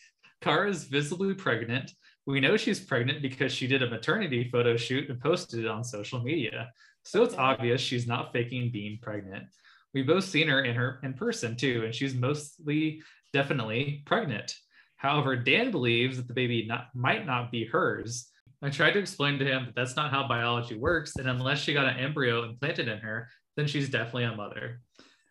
Kara 0.40 0.68
is 0.68 0.82
visibly 0.82 1.32
pregnant. 1.32 1.92
We 2.26 2.40
know 2.40 2.56
she's 2.56 2.80
pregnant 2.80 3.22
because 3.22 3.52
she 3.52 3.68
did 3.68 3.84
a 3.84 3.88
maternity 3.88 4.48
photo 4.50 4.76
shoot 4.76 5.08
and 5.08 5.20
posted 5.20 5.60
it 5.60 5.68
on 5.68 5.84
social 5.84 6.18
media. 6.18 6.72
So 7.04 7.22
it's 7.22 7.36
obvious 7.36 7.80
she's 7.80 8.08
not 8.08 8.32
faking 8.32 8.72
being 8.72 8.98
pregnant. 9.00 9.44
We've 9.92 10.07
both 10.07 10.24
seen 10.24 10.48
her 10.48 10.64
in 10.64 10.74
her 10.76 11.00
in 11.03 11.14
person 11.14 11.57
too, 11.57 11.83
and 11.85 11.94
she's 11.94 12.14
mostly 12.14 13.03
definitely 13.33 14.03
pregnant. 14.07 14.55
However, 14.96 15.35
Dan 15.37 15.70
believes 15.70 16.16
that 16.16 16.29
the 16.29 16.35
baby 16.35 16.66
not, 16.66 16.88
might 16.94 17.26
not 17.26 17.50
be 17.50 17.64
hers. 17.64 18.29
I 18.62 18.68
tried 18.68 18.92
to 18.92 18.98
explain 18.98 19.38
to 19.38 19.44
him 19.44 19.64
that 19.66 19.74
that's 19.74 19.96
not 19.96 20.11
how 20.11 20.29
biology 20.29 20.76
works, 20.76 21.16
and 21.16 21.29
unless 21.29 21.61
she 21.61 21.72
got 21.72 21.88
an 21.88 21.98
embryo 21.98 22.44
implanted 22.44 22.88
in 22.88 22.98
her, 22.98 23.29
then 23.57 23.66
she's 23.66 23.88
definitely 23.88 24.24
a 24.24 24.37
mother. 24.37 24.83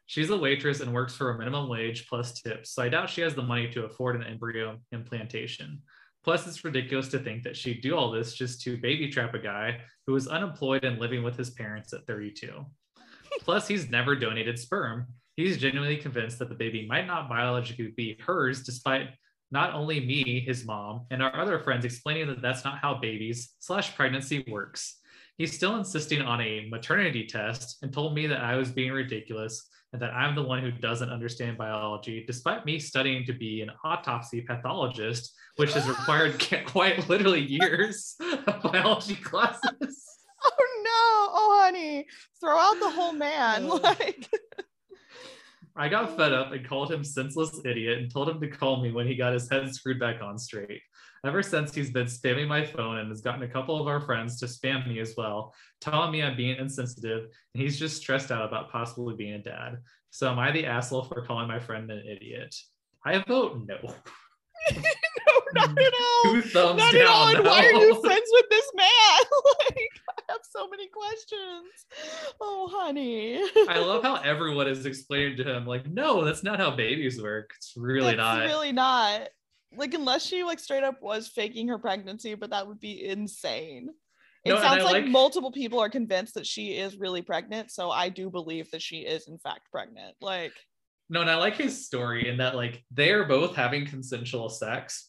She's 0.07 0.31
a 0.31 0.37
waitress 0.37 0.79
and 0.79 0.91
works 0.91 1.15
for 1.15 1.29
a 1.29 1.37
minimum 1.37 1.69
wage 1.69 2.07
plus 2.07 2.41
tips, 2.41 2.71
so 2.73 2.81
I 2.81 2.89
doubt 2.89 3.11
she 3.11 3.21
has 3.21 3.35
the 3.35 3.43
money 3.43 3.69
to 3.69 3.85
afford 3.85 4.15
an 4.15 4.23
embryo 4.23 4.79
implantation. 4.91 5.83
Plus, 6.23 6.47
it's 6.47 6.63
ridiculous 6.63 7.07
to 7.09 7.19
think 7.19 7.43
that 7.43 7.55
she'd 7.55 7.81
do 7.81 7.95
all 7.95 8.11
this 8.11 8.33
just 8.33 8.61
to 8.63 8.77
baby 8.77 9.09
trap 9.09 9.35
a 9.35 9.39
guy 9.39 9.81
who 10.07 10.15
is 10.15 10.27
unemployed 10.27 10.83
and 10.83 10.99
living 10.99 11.21
with 11.21 11.37
his 11.37 11.51
parents 11.51 11.93
at 11.93 12.07
32. 12.07 12.65
Plus, 13.41 13.67
he's 13.67 13.89
never 13.89 14.15
donated 14.15 14.57
sperm. 14.59 15.07
He's 15.35 15.57
genuinely 15.57 15.97
convinced 15.97 16.39
that 16.39 16.49
the 16.49 16.55
baby 16.55 16.85
might 16.87 17.07
not 17.07 17.29
biologically 17.29 17.93
be 17.95 18.17
hers, 18.25 18.63
despite 18.63 19.09
not 19.51 19.73
only 19.73 19.99
me, 19.99 20.41
his 20.41 20.65
mom, 20.65 21.05
and 21.11 21.23
our 21.23 21.35
other 21.35 21.59
friends 21.59 21.85
explaining 21.85 22.27
that 22.27 22.41
that's 22.41 22.63
not 22.63 22.79
how 22.79 22.95
babies 22.95 23.55
slash 23.59 23.95
pregnancy 23.95 24.45
works. 24.47 24.99
He's 25.37 25.55
still 25.55 25.77
insisting 25.77 26.21
on 26.21 26.41
a 26.41 26.67
maternity 26.69 27.25
test 27.25 27.77
and 27.81 27.93
told 27.93 28.13
me 28.13 28.27
that 28.27 28.41
I 28.41 28.57
was 28.57 28.69
being 28.69 28.91
ridiculous 28.91 29.69
and 29.93 30.01
that 30.01 30.13
I'm 30.13 30.35
the 30.35 30.43
one 30.43 30.61
who 30.61 30.71
doesn't 30.71 31.09
understand 31.09 31.57
biology, 31.57 32.23
despite 32.27 32.65
me 32.65 32.77
studying 32.77 33.25
to 33.25 33.33
be 33.33 33.61
an 33.61 33.71
autopsy 33.83 34.41
pathologist, 34.41 35.33
which 35.55 35.73
has 35.73 35.87
required 35.87 36.45
quite 36.67 37.09
literally 37.09 37.41
years 37.41 38.15
of 38.19 38.61
biology 38.61 39.15
classes. 39.15 40.18
Oh 40.43 40.81
no! 40.83 40.91
Oh 41.33 41.61
honey, 41.63 42.07
throw 42.39 42.57
out 42.57 42.79
the 42.79 42.89
whole 42.89 43.13
man. 43.13 43.69
Uh. 43.69 43.79
Like 43.79 44.29
I 45.75 45.87
got 45.87 46.17
fed 46.17 46.33
up 46.33 46.51
and 46.51 46.67
called 46.67 46.91
him 46.91 47.05
senseless 47.05 47.61
idiot 47.63 47.99
and 47.99 48.11
told 48.11 48.27
him 48.27 48.41
to 48.41 48.49
call 48.49 48.81
me 48.81 48.91
when 48.91 49.07
he 49.07 49.15
got 49.15 49.31
his 49.31 49.49
head 49.49 49.73
screwed 49.73 49.99
back 49.99 50.21
on 50.21 50.37
straight. 50.37 50.81
Ever 51.25 51.41
since 51.41 51.73
he's 51.73 51.91
been 51.91 52.07
spamming 52.07 52.47
my 52.47 52.65
phone 52.65 52.97
and 52.97 53.09
has 53.09 53.21
gotten 53.21 53.43
a 53.43 53.47
couple 53.47 53.79
of 53.79 53.87
our 53.87 54.01
friends 54.01 54.39
to 54.39 54.45
spam 54.45 54.87
me 54.87 54.99
as 54.99 55.13
well, 55.17 55.53
telling 55.79 56.11
me 56.11 56.21
I'm 56.21 56.35
being 56.35 56.57
insensitive, 56.57 57.27
and 57.53 57.63
he's 57.63 57.79
just 57.79 57.97
stressed 57.97 58.31
out 58.31 58.45
about 58.45 58.71
possibly 58.71 59.15
being 59.15 59.33
a 59.33 59.39
dad. 59.39 59.77
So 60.11 60.29
am 60.29 60.39
I 60.39 60.51
the 60.51 60.65
asshole 60.65 61.03
for 61.03 61.25
calling 61.25 61.47
my 61.47 61.59
friend 61.59 61.89
an 61.91 62.03
idiot? 62.05 62.55
I 63.05 63.19
vote 63.19 63.61
no. 63.65 63.93
no, 65.55 65.61
not 65.65 65.77
at 65.77 65.93
all. 66.01 66.23
Two 66.33 66.41
thumbs 66.41 66.77
Not 66.79 66.93
down. 66.93 67.01
at 67.01 67.07
all. 67.07 67.27
And 67.35 67.45
why 67.45 67.65
are 67.65 67.71
you 67.71 68.01
friends 68.01 68.27
with 68.31 68.45
this 68.49 68.71
man? 68.75 68.85
like 69.69 69.89
I 70.09 70.21
have 70.29 70.41
so 70.49 70.67
many 70.69 70.87
questions. 70.87 71.67
Oh 72.41 72.69
honey. 72.71 73.39
I 73.67 73.79
love 73.79 74.03
how 74.03 74.15
everyone 74.15 74.67
is 74.67 74.85
explaining 74.85 75.37
to 75.37 75.43
him, 75.43 75.65
like, 75.65 75.87
no, 75.89 76.23
that's 76.25 76.43
not 76.43 76.59
how 76.59 76.71
babies 76.71 77.21
work. 77.21 77.51
It's 77.57 77.73
really 77.75 78.15
That's 78.15 78.17
not. 78.17 78.39
Really 78.45 78.71
not. 78.71 79.29
Like 79.75 79.93
unless 79.93 80.25
she 80.25 80.43
like 80.43 80.59
straight 80.59 80.83
up 80.83 81.01
was 81.01 81.27
faking 81.27 81.67
her 81.67 81.77
pregnancy, 81.77 82.33
but 82.35 82.49
that 82.49 82.67
would 82.67 82.79
be 82.79 83.05
insane. 83.05 83.89
It 84.45 84.49
No, 84.53 84.59
sounds 84.61 84.83
like, 84.83 84.93
like- 85.03 85.05
multiple 85.07 85.51
people 85.51 85.79
are 85.79 85.89
convinced 85.89 86.33
that 86.35 86.47
she 86.47 86.77
is 86.77 86.97
really 86.97 87.21
pregnant, 87.21 87.71
so 87.71 87.91
I 87.91 88.09
do 88.09 88.29
believe 88.29 88.71
that 88.71 88.81
she 88.81 88.99
is 88.99 89.27
in 89.27 89.37
fact 89.37 89.69
pregnant. 89.71 90.15
Like 90.21 90.53
No, 91.09 91.21
and 91.21 91.29
I 91.29 91.35
like 91.35 91.55
his 91.57 91.85
story 91.85 92.29
in 92.29 92.37
that 92.37 92.55
like 92.55 92.83
they 92.89 93.11
are 93.11 93.25
both 93.25 93.55
having 93.55 93.85
consensual 93.85 94.49
sex. 94.49 95.08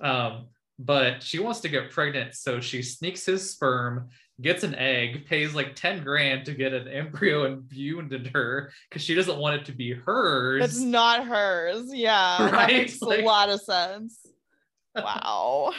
Um, 0.00 0.46
but 0.78 1.22
she 1.22 1.38
wants 1.38 1.60
to 1.60 1.68
get 1.68 1.90
pregnant, 1.90 2.34
so 2.34 2.60
she 2.60 2.82
sneaks 2.82 3.24
his 3.24 3.50
sperm, 3.50 4.08
gets 4.42 4.62
an 4.62 4.74
egg, 4.74 5.24
pays 5.26 5.54
like 5.54 5.74
10 5.74 6.04
grand 6.04 6.44
to 6.44 6.52
get 6.54 6.74
an 6.74 6.86
embryo 6.88 7.44
imbued 7.46 8.12
into 8.12 8.28
her 8.30 8.70
because 8.90 9.02
she 9.02 9.14
doesn't 9.14 9.38
want 9.38 9.56
it 9.60 9.64
to 9.66 9.72
be 9.72 9.92
hers. 9.94 10.62
it's 10.64 10.78
not 10.80 11.26
hers. 11.26 11.88
Yeah. 11.94 12.36
That 12.38 12.52
Right? 12.52 12.76
makes 12.76 13.00
Like- 13.00 13.20
a 13.20 13.24
lot 13.24 13.48
of 13.48 13.60
sense. 13.62 14.20
Wow. 14.96 15.72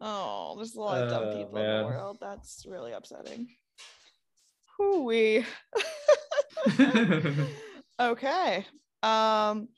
Oh, 0.00 0.54
there's 0.56 0.74
a 0.74 0.80
lot 0.80 1.00
of 1.02 1.08
dumb 1.10 1.22
Oh, 1.28 1.36
people 1.36 1.58
in 1.58 1.78
the 1.78 1.84
world. 1.86 2.18
That's 2.20 2.66
really 2.68 2.90
upsetting. 2.92 3.48
Hooey. 4.78 5.44
Okay. 8.00 8.66
Um, 9.04 9.68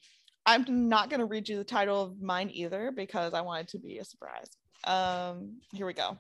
I'm 0.47 0.89
not 0.89 1.11
going 1.11 1.21
to 1.21 1.27
read 1.27 1.49
you 1.49 1.57
the 1.57 1.65
title 1.65 2.01
of 2.03 2.21
mine 2.23 2.51
either 2.53 2.93
because 2.95 3.35
I 3.35 3.41
want 3.41 3.63
it 3.63 3.69
to 3.73 3.79
be 3.79 3.99
a 3.99 4.05
surprise. 4.05 4.47
Um, 4.85 5.59
here 5.73 5.87
we 5.87 5.93
go. 5.93 6.17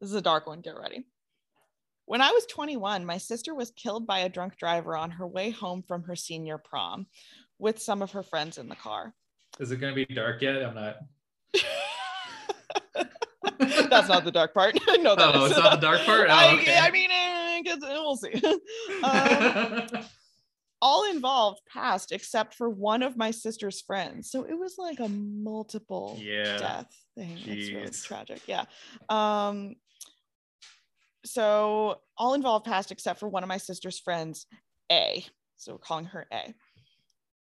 This 0.00 0.08
is 0.10 0.16
a 0.16 0.22
dark 0.22 0.46
one. 0.46 0.60
Get 0.62 0.76
ready. 0.78 1.04
When 2.06 2.20
I 2.22 2.30
was 2.30 2.46
21, 2.46 3.04
my 3.04 3.18
sister 3.18 3.54
was 3.54 3.70
killed 3.72 4.06
by 4.06 4.20
a 4.20 4.28
drunk 4.28 4.56
driver 4.56 4.96
on 4.96 5.10
her 5.12 5.26
way 5.26 5.50
home 5.50 5.82
from 5.86 6.02
her 6.04 6.16
senior 6.16 6.58
prom 6.58 7.06
with 7.58 7.80
some 7.80 8.02
of 8.02 8.10
her 8.12 8.22
friends 8.22 8.58
in 8.58 8.68
the 8.68 8.76
car. 8.76 9.14
Is 9.60 9.70
it 9.70 9.76
gonna 9.76 9.94
be 9.94 10.06
dark 10.06 10.40
yet? 10.42 10.56
I'm 10.64 10.74
not. 10.74 10.96
That's 13.90 14.08
not 14.08 14.24
the 14.24 14.32
dark 14.32 14.54
part. 14.54 14.74
no, 14.98 15.14
that 15.14 15.36
Oh, 15.36 15.44
it's 15.44 15.56
not 15.56 15.80
the 15.80 15.86
dark 15.86 16.00
part? 16.04 16.28
Oh, 16.28 16.32
I, 16.32 16.54
okay. 16.54 16.78
I 16.78 16.90
mean, 16.90 17.10
eh, 17.10 17.62
'cause 17.64 17.78
we'll 17.82 18.16
see. 18.16 18.32
um, 19.04 20.04
all 20.82 21.08
involved 21.08 21.60
passed 21.72 22.12
except 22.12 22.54
for 22.54 22.68
one 22.68 23.02
of 23.02 23.16
my 23.16 23.30
sister's 23.30 23.80
friends. 23.80 24.30
So 24.30 24.42
it 24.42 24.58
was 24.58 24.74
like 24.76 24.98
a 24.98 25.08
multiple 25.08 26.18
yeah. 26.20 26.58
death 26.58 26.92
thing. 27.16 27.38
It's 27.46 27.70
really 27.70 27.90
tragic. 27.90 28.42
Yeah. 28.46 28.64
Um 29.08 29.76
so 31.24 32.00
all 32.18 32.34
involved 32.34 32.66
passed 32.66 32.90
except 32.90 33.20
for 33.20 33.28
one 33.28 33.44
of 33.44 33.48
my 33.48 33.58
sister's 33.58 34.00
friends, 34.00 34.46
A. 34.90 35.24
So 35.56 35.72
we're 35.72 35.78
calling 35.78 36.06
her 36.06 36.26
A. 36.32 36.52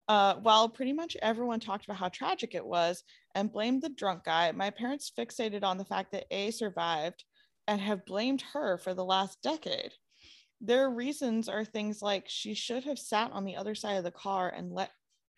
Uh, 0.07 0.35
while 0.43 0.69
pretty 0.69 0.93
much 0.93 1.17
everyone 1.23 1.61
talked 1.61 1.85
about 1.85 1.97
how 1.97 2.09
tragic 2.09 2.55
it 2.55 2.67
was 2.67 3.05
and 3.35 3.53
blamed 3.53 3.81
the 3.81 3.89
drunk 3.89 4.25
guy, 4.25 4.53
my 4.53 4.69
parents 4.69 5.11
fixated 5.17 5.63
on 5.63 5.79
the 5.79 5.85
fact 5.85 6.13
that 6.13 6.27
A 6.33 6.51
survived 6.51 7.25
and 7.69 7.81
have 7.81 8.05
blamed 8.05 8.43
her 8.53 8.77
for 8.77 8.93
the 8.93 9.05
last 9.05 9.41
decade. 9.41 9.93
Their 10.61 10.91
reasons 10.91 11.49
are 11.49 11.65
things 11.65 12.03
like 12.03 12.29
she 12.29 12.55
should 12.55 12.85
have 12.85 12.99
sat 12.99 13.33
on 13.33 13.45
the 13.45 13.57
other 13.57 13.75
side 13.75 13.97
of 13.97 14.05
the 14.05 14.11
car 14.11 14.53
and 14.55 14.73
let 14.73 14.91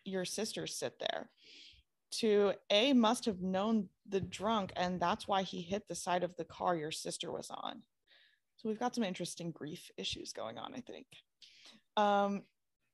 your 0.03 0.25
sister 0.25 0.67
sit 0.67 0.99
there. 0.99 1.29
To 2.19 2.53
A 2.69 2.93
must 2.93 3.25
have 3.25 3.41
known 3.41 3.89
the 4.07 4.21
drunk, 4.21 4.73
and 4.75 4.99
that's 4.99 5.27
why 5.27 5.43
he 5.43 5.61
hit 5.61 5.87
the 5.87 5.95
side 5.95 6.23
of 6.23 6.35
the 6.35 6.45
car 6.45 6.75
your 6.75 6.91
sister 6.91 7.31
was 7.31 7.49
on. 7.49 7.81
So 8.57 8.69
we've 8.69 8.79
got 8.79 8.93
some 8.95 9.03
interesting 9.03 9.51
grief 9.51 9.89
issues 9.97 10.31
going 10.31 10.57
on, 10.57 10.73
I 10.75 10.81
think. 10.81 11.07
Um, 11.97 12.43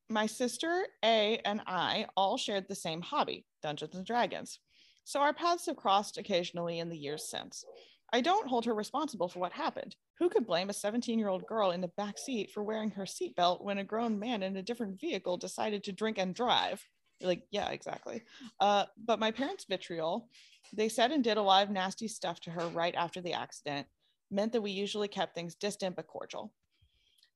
my 0.10 0.26
sister, 0.26 0.88
A, 1.04 1.40
and 1.46 1.62
I 1.68 2.08
all 2.16 2.38
shared 2.38 2.68
the 2.68 2.76
same 2.76 3.02
hobby, 3.02 3.46
Dungeons 3.62 3.96
and 3.96 4.06
Dragons. 4.06 4.60
So 5.04 5.20
our 5.20 5.34
paths 5.34 5.66
have 5.66 5.76
crossed 5.76 6.18
occasionally 6.18 6.80
in 6.80 6.90
the 6.90 6.98
years 6.98 7.30
since. 7.30 7.66
I 8.12 8.22
don't 8.22 8.48
hold 8.48 8.66
her 8.66 8.74
responsible 8.74 9.30
for 9.30 9.40
what 9.40 9.52
happened. 9.52 9.96
Who 10.18 10.30
could 10.30 10.48
blame 10.48 10.70
a 10.70 10.74
17 10.74 11.20
year 11.20 11.30
old 11.30 11.46
girl 11.46 11.72
in 11.72 11.82
the 11.82 11.90
back 11.90 12.18
seat 12.18 12.52
for 12.52 12.64
wearing 12.64 12.92
her 12.92 13.06
seatbelt 13.06 13.64
when 13.64 13.78
a 13.78 13.84
grown 13.84 14.20
man 14.20 14.44
in 14.44 14.58
a 14.58 14.64
different 14.64 15.00
vehicle 15.00 15.38
decided 15.38 15.84
to 15.84 15.92
drink 15.92 16.18
and 16.18 16.34
drive? 16.34 16.84
Like, 17.22 17.44
yeah, 17.52 17.70
exactly. 17.70 18.24
Uh, 18.60 18.86
but 19.06 19.20
my 19.20 19.32
parents' 19.32 19.66
vitriol, 19.70 20.30
they 20.74 20.90
said 20.90 21.12
and 21.12 21.24
did 21.24 21.38
a 21.38 21.42
lot 21.42 21.64
of 21.64 21.70
nasty 21.70 22.08
stuff 22.08 22.40
to 22.42 22.52
her 22.52 22.68
right 22.68 22.96
after 22.96 23.22
the 23.22 23.34
accident, 23.34 23.88
meant 24.32 24.54
that 24.54 24.62
we 24.62 24.72
usually 24.72 25.08
kept 25.08 25.36
things 25.36 25.56
distant 25.56 25.96
but 25.96 26.08
cordial. 26.08 26.54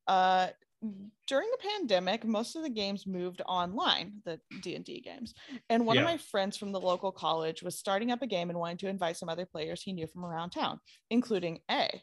Uh, 0.07 0.47
during 1.27 1.49
the 1.51 1.57
pandemic 1.69 2.25
most 2.25 2.55
of 2.55 2.63
the 2.63 2.69
games 2.69 3.07
moved 3.07 3.41
online 3.47 4.13
the 4.25 4.39
d&d 4.61 5.01
games 5.01 5.33
and 5.69 5.85
one 5.85 5.95
Yeah. 5.95 6.03
of 6.03 6.09
my 6.09 6.17
friends 6.17 6.57
from 6.57 6.71
the 6.71 6.79
local 6.79 7.11
college 7.11 7.63
was 7.63 7.77
starting 7.79 8.11
up 8.11 8.21
a 8.21 8.27
game 8.27 8.49
and 8.49 8.59
wanted 8.59 8.79
to 8.79 8.89
invite 8.89 9.17
some 9.17 9.29
other 9.29 9.45
players 9.45 9.81
he 9.81 9.93
knew 9.93 10.07
from 10.07 10.25
around 10.25 10.49
town 10.51 10.79
including 11.09 11.59
a 11.71 12.01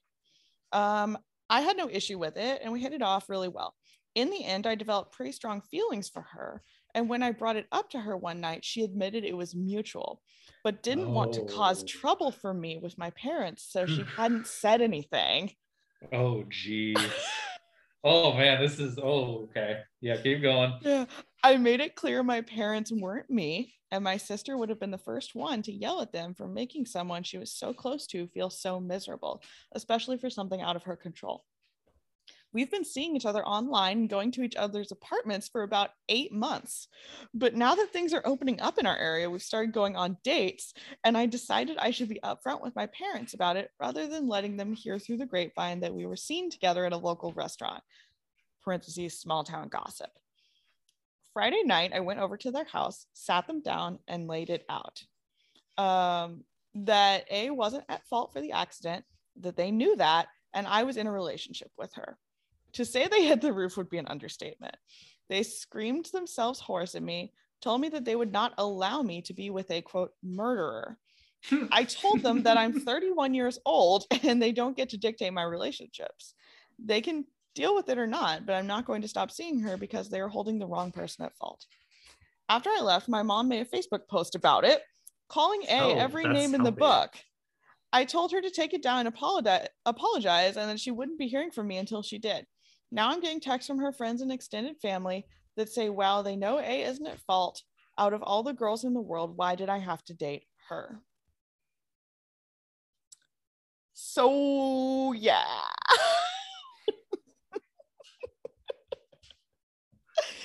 um, 0.72 1.18
i 1.48 1.60
had 1.60 1.76
no 1.76 1.88
issue 1.90 2.18
with 2.18 2.36
it 2.36 2.60
and 2.62 2.72
we 2.72 2.80
hit 2.80 2.92
it 2.92 3.02
off 3.02 3.28
really 3.28 3.48
well 3.48 3.74
in 4.14 4.30
the 4.30 4.44
end 4.44 4.66
i 4.66 4.74
developed 4.74 5.12
pretty 5.12 5.32
strong 5.32 5.60
feelings 5.60 6.08
for 6.08 6.22
her 6.22 6.62
and 6.94 7.08
when 7.08 7.22
i 7.22 7.30
brought 7.30 7.56
it 7.56 7.66
up 7.72 7.90
to 7.90 8.00
her 8.00 8.16
one 8.16 8.40
night 8.40 8.64
she 8.64 8.82
admitted 8.82 9.24
it 9.24 9.36
was 9.36 9.54
mutual 9.54 10.22
but 10.64 10.82
didn't 10.82 11.12
want 11.12 11.32
to 11.32 11.42
cause 11.42 11.82
Oh. 11.82 11.86
trouble 11.86 12.30
for 12.32 12.52
me 12.54 12.78
with 12.78 12.98
my 12.98 13.10
parents 13.10 13.64
so 13.70 13.86
she 13.86 14.04
hadn't 14.16 14.46
said 14.46 14.80
anything 14.80 15.52
Oh, 16.12 16.44
geez. 16.48 16.98
oh, 18.04 18.32
man. 18.34 18.60
This 18.60 18.78
is, 18.78 18.98
oh, 19.02 19.48
okay. 19.50 19.80
Yeah, 20.00 20.16
keep 20.20 20.42
going. 20.42 20.74
Yeah, 20.82 21.06
I 21.42 21.56
made 21.56 21.80
it 21.80 21.94
clear 21.94 22.22
my 22.22 22.40
parents 22.42 22.92
weren't 22.92 23.30
me, 23.30 23.74
and 23.90 24.04
my 24.04 24.16
sister 24.16 24.56
would 24.56 24.68
have 24.68 24.80
been 24.80 24.90
the 24.90 24.98
first 24.98 25.34
one 25.34 25.62
to 25.62 25.72
yell 25.72 26.00
at 26.00 26.12
them 26.12 26.34
for 26.34 26.46
making 26.46 26.86
someone 26.86 27.22
she 27.22 27.38
was 27.38 27.52
so 27.52 27.72
close 27.72 28.06
to 28.08 28.28
feel 28.28 28.50
so 28.50 28.80
miserable, 28.80 29.42
especially 29.72 30.18
for 30.18 30.30
something 30.30 30.60
out 30.60 30.76
of 30.76 30.84
her 30.84 30.96
control. 30.96 31.44
We've 32.52 32.70
been 32.70 32.84
seeing 32.84 33.14
each 33.14 33.26
other 33.26 33.44
online 33.46 34.08
going 34.08 34.32
to 34.32 34.42
each 34.42 34.56
other's 34.56 34.90
apartments 34.90 35.48
for 35.48 35.62
about 35.62 35.90
eight 36.08 36.32
months. 36.32 36.88
But 37.32 37.54
now 37.54 37.76
that 37.76 37.92
things 37.92 38.12
are 38.12 38.26
opening 38.26 38.60
up 38.60 38.78
in 38.78 38.86
our 38.86 38.96
area, 38.96 39.30
we've 39.30 39.42
started 39.42 39.72
going 39.72 39.94
on 39.94 40.16
dates, 40.24 40.74
and 41.04 41.16
I 41.16 41.26
decided 41.26 41.78
I 41.78 41.92
should 41.92 42.08
be 42.08 42.18
upfront 42.24 42.60
with 42.60 42.74
my 42.74 42.86
parents 42.86 43.34
about 43.34 43.56
it 43.56 43.70
rather 43.80 44.08
than 44.08 44.28
letting 44.28 44.56
them 44.56 44.72
hear 44.72 44.98
through 44.98 45.18
the 45.18 45.26
grapevine 45.26 45.80
that 45.80 45.94
we 45.94 46.06
were 46.06 46.16
seen 46.16 46.50
together 46.50 46.84
at 46.84 46.92
a 46.92 46.96
local 46.96 47.32
restaurant. 47.32 47.84
Parentheses, 48.64 49.18
small 49.18 49.44
town 49.44 49.68
gossip. 49.68 50.10
Friday 51.32 51.62
night, 51.62 51.92
I 51.94 52.00
went 52.00 52.18
over 52.18 52.36
to 52.38 52.50
their 52.50 52.64
house, 52.64 53.06
sat 53.12 53.46
them 53.46 53.62
down, 53.62 54.00
and 54.08 54.26
laid 54.26 54.50
it 54.50 54.66
out. 54.68 55.04
Um, 55.78 56.42
that 56.74 57.24
A 57.30 57.50
wasn't 57.50 57.84
at 57.88 58.06
fault 58.08 58.32
for 58.32 58.40
the 58.40 58.52
accident, 58.52 59.04
that 59.36 59.56
they 59.56 59.70
knew 59.70 59.94
that, 59.96 60.26
and 60.52 60.66
I 60.66 60.82
was 60.82 60.96
in 60.96 61.06
a 61.06 61.12
relationship 61.12 61.70
with 61.78 61.94
her. 61.94 62.18
To 62.74 62.84
say 62.84 63.08
they 63.08 63.24
hit 63.24 63.40
the 63.40 63.52
roof 63.52 63.76
would 63.76 63.90
be 63.90 63.98
an 63.98 64.06
understatement. 64.06 64.76
They 65.28 65.42
screamed 65.42 66.06
themselves 66.06 66.60
hoarse 66.60 66.94
at 66.94 67.02
me, 67.02 67.32
told 67.60 67.80
me 67.80 67.88
that 67.90 68.04
they 68.04 68.16
would 68.16 68.32
not 68.32 68.54
allow 68.58 69.02
me 69.02 69.22
to 69.22 69.34
be 69.34 69.50
with 69.50 69.70
a 69.70 69.82
quote 69.82 70.12
murderer. 70.22 70.98
I 71.72 71.84
told 71.84 72.22
them 72.22 72.42
that 72.42 72.58
I'm 72.58 72.80
31 72.80 73.34
years 73.34 73.58
old 73.64 74.04
and 74.22 74.40
they 74.40 74.52
don't 74.52 74.76
get 74.76 74.90
to 74.90 74.98
dictate 74.98 75.32
my 75.32 75.42
relationships. 75.42 76.34
They 76.78 77.00
can 77.00 77.24
deal 77.54 77.74
with 77.74 77.88
it 77.88 77.98
or 77.98 78.06
not, 78.06 78.46
but 78.46 78.54
I'm 78.54 78.66
not 78.66 78.86
going 78.86 79.02
to 79.02 79.08
stop 79.08 79.30
seeing 79.30 79.60
her 79.60 79.76
because 79.76 80.08
they 80.08 80.20
are 80.20 80.28
holding 80.28 80.58
the 80.58 80.66
wrong 80.66 80.92
person 80.92 81.24
at 81.24 81.36
fault. 81.36 81.64
After 82.48 82.70
I 82.70 82.80
left, 82.82 83.08
my 83.08 83.22
mom 83.22 83.48
made 83.48 83.66
a 83.66 83.76
Facebook 83.76 84.08
post 84.08 84.34
about 84.34 84.64
it, 84.64 84.82
calling 85.28 85.62
A 85.68 85.80
Oh, 85.80 85.96
every 85.98 86.26
name 86.26 86.54
in 86.54 86.62
the 86.62 86.70
healthy. 86.70 86.80
book. 86.80 87.10
I 87.92 88.04
told 88.04 88.32
her 88.32 88.40
to 88.40 88.50
take 88.50 88.72
it 88.72 88.82
down 88.82 89.00
and 89.00 89.08
apologize, 89.08 89.66
apologize, 89.84 90.56
and 90.56 90.70
that 90.70 90.80
she 90.80 90.90
wouldn't 90.90 91.18
be 91.18 91.26
hearing 91.26 91.50
from 91.50 91.66
me 91.66 91.76
until 91.76 92.02
she 92.02 92.18
did. 92.18 92.46
Now 92.92 93.10
I'm 93.10 93.20
getting 93.20 93.40
texts 93.40 93.68
from 93.68 93.78
her 93.78 93.92
friends 93.92 94.20
and 94.22 94.32
extended 94.32 94.76
family 94.80 95.26
that 95.56 95.68
say, 95.68 95.88
wow, 95.90 96.22
they 96.22 96.36
know 96.36 96.58
A 96.58 96.82
isn't 96.82 97.06
at 97.06 97.20
fault. 97.20 97.62
Out 97.98 98.12
of 98.14 98.22
all 98.22 98.42
the 98.42 98.52
girls 98.52 98.84
in 98.84 98.94
the 98.94 99.00
world, 99.00 99.36
why 99.36 99.54
did 99.54 99.68
I 99.68 99.78
have 99.78 100.02
to 100.06 100.14
date 100.14 100.44
her? 100.68 101.00
So, 103.92 105.12
yeah. 105.12 105.44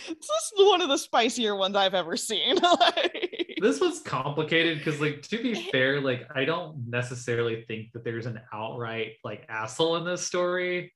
this 0.08 0.17
is 0.19 0.53
one 0.58 0.81
of 0.81 0.89
the 0.89 0.97
spicier 0.97 1.55
ones 1.55 1.75
I've 1.75 1.93
ever 1.93 2.17
seen. 2.17 2.58
Like- 2.62 3.58
This 3.62 3.79
was 3.79 4.01
complicated 4.01 4.79
because, 4.79 4.99
like, 4.99 5.21
to 5.29 5.41
be 5.41 5.53
fair, 5.71 6.01
like, 6.01 6.27
I 6.36 6.43
don't 6.45 6.89
necessarily 6.89 7.63
think 7.67 7.93
that 7.93 8.03
there's 8.03 8.25
an 8.25 8.39
outright, 8.53 9.13
like, 9.23 9.45
asshole 9.49 9.95
in 9.97 10.03
this 10.05 10.25
story. 10.27 10.93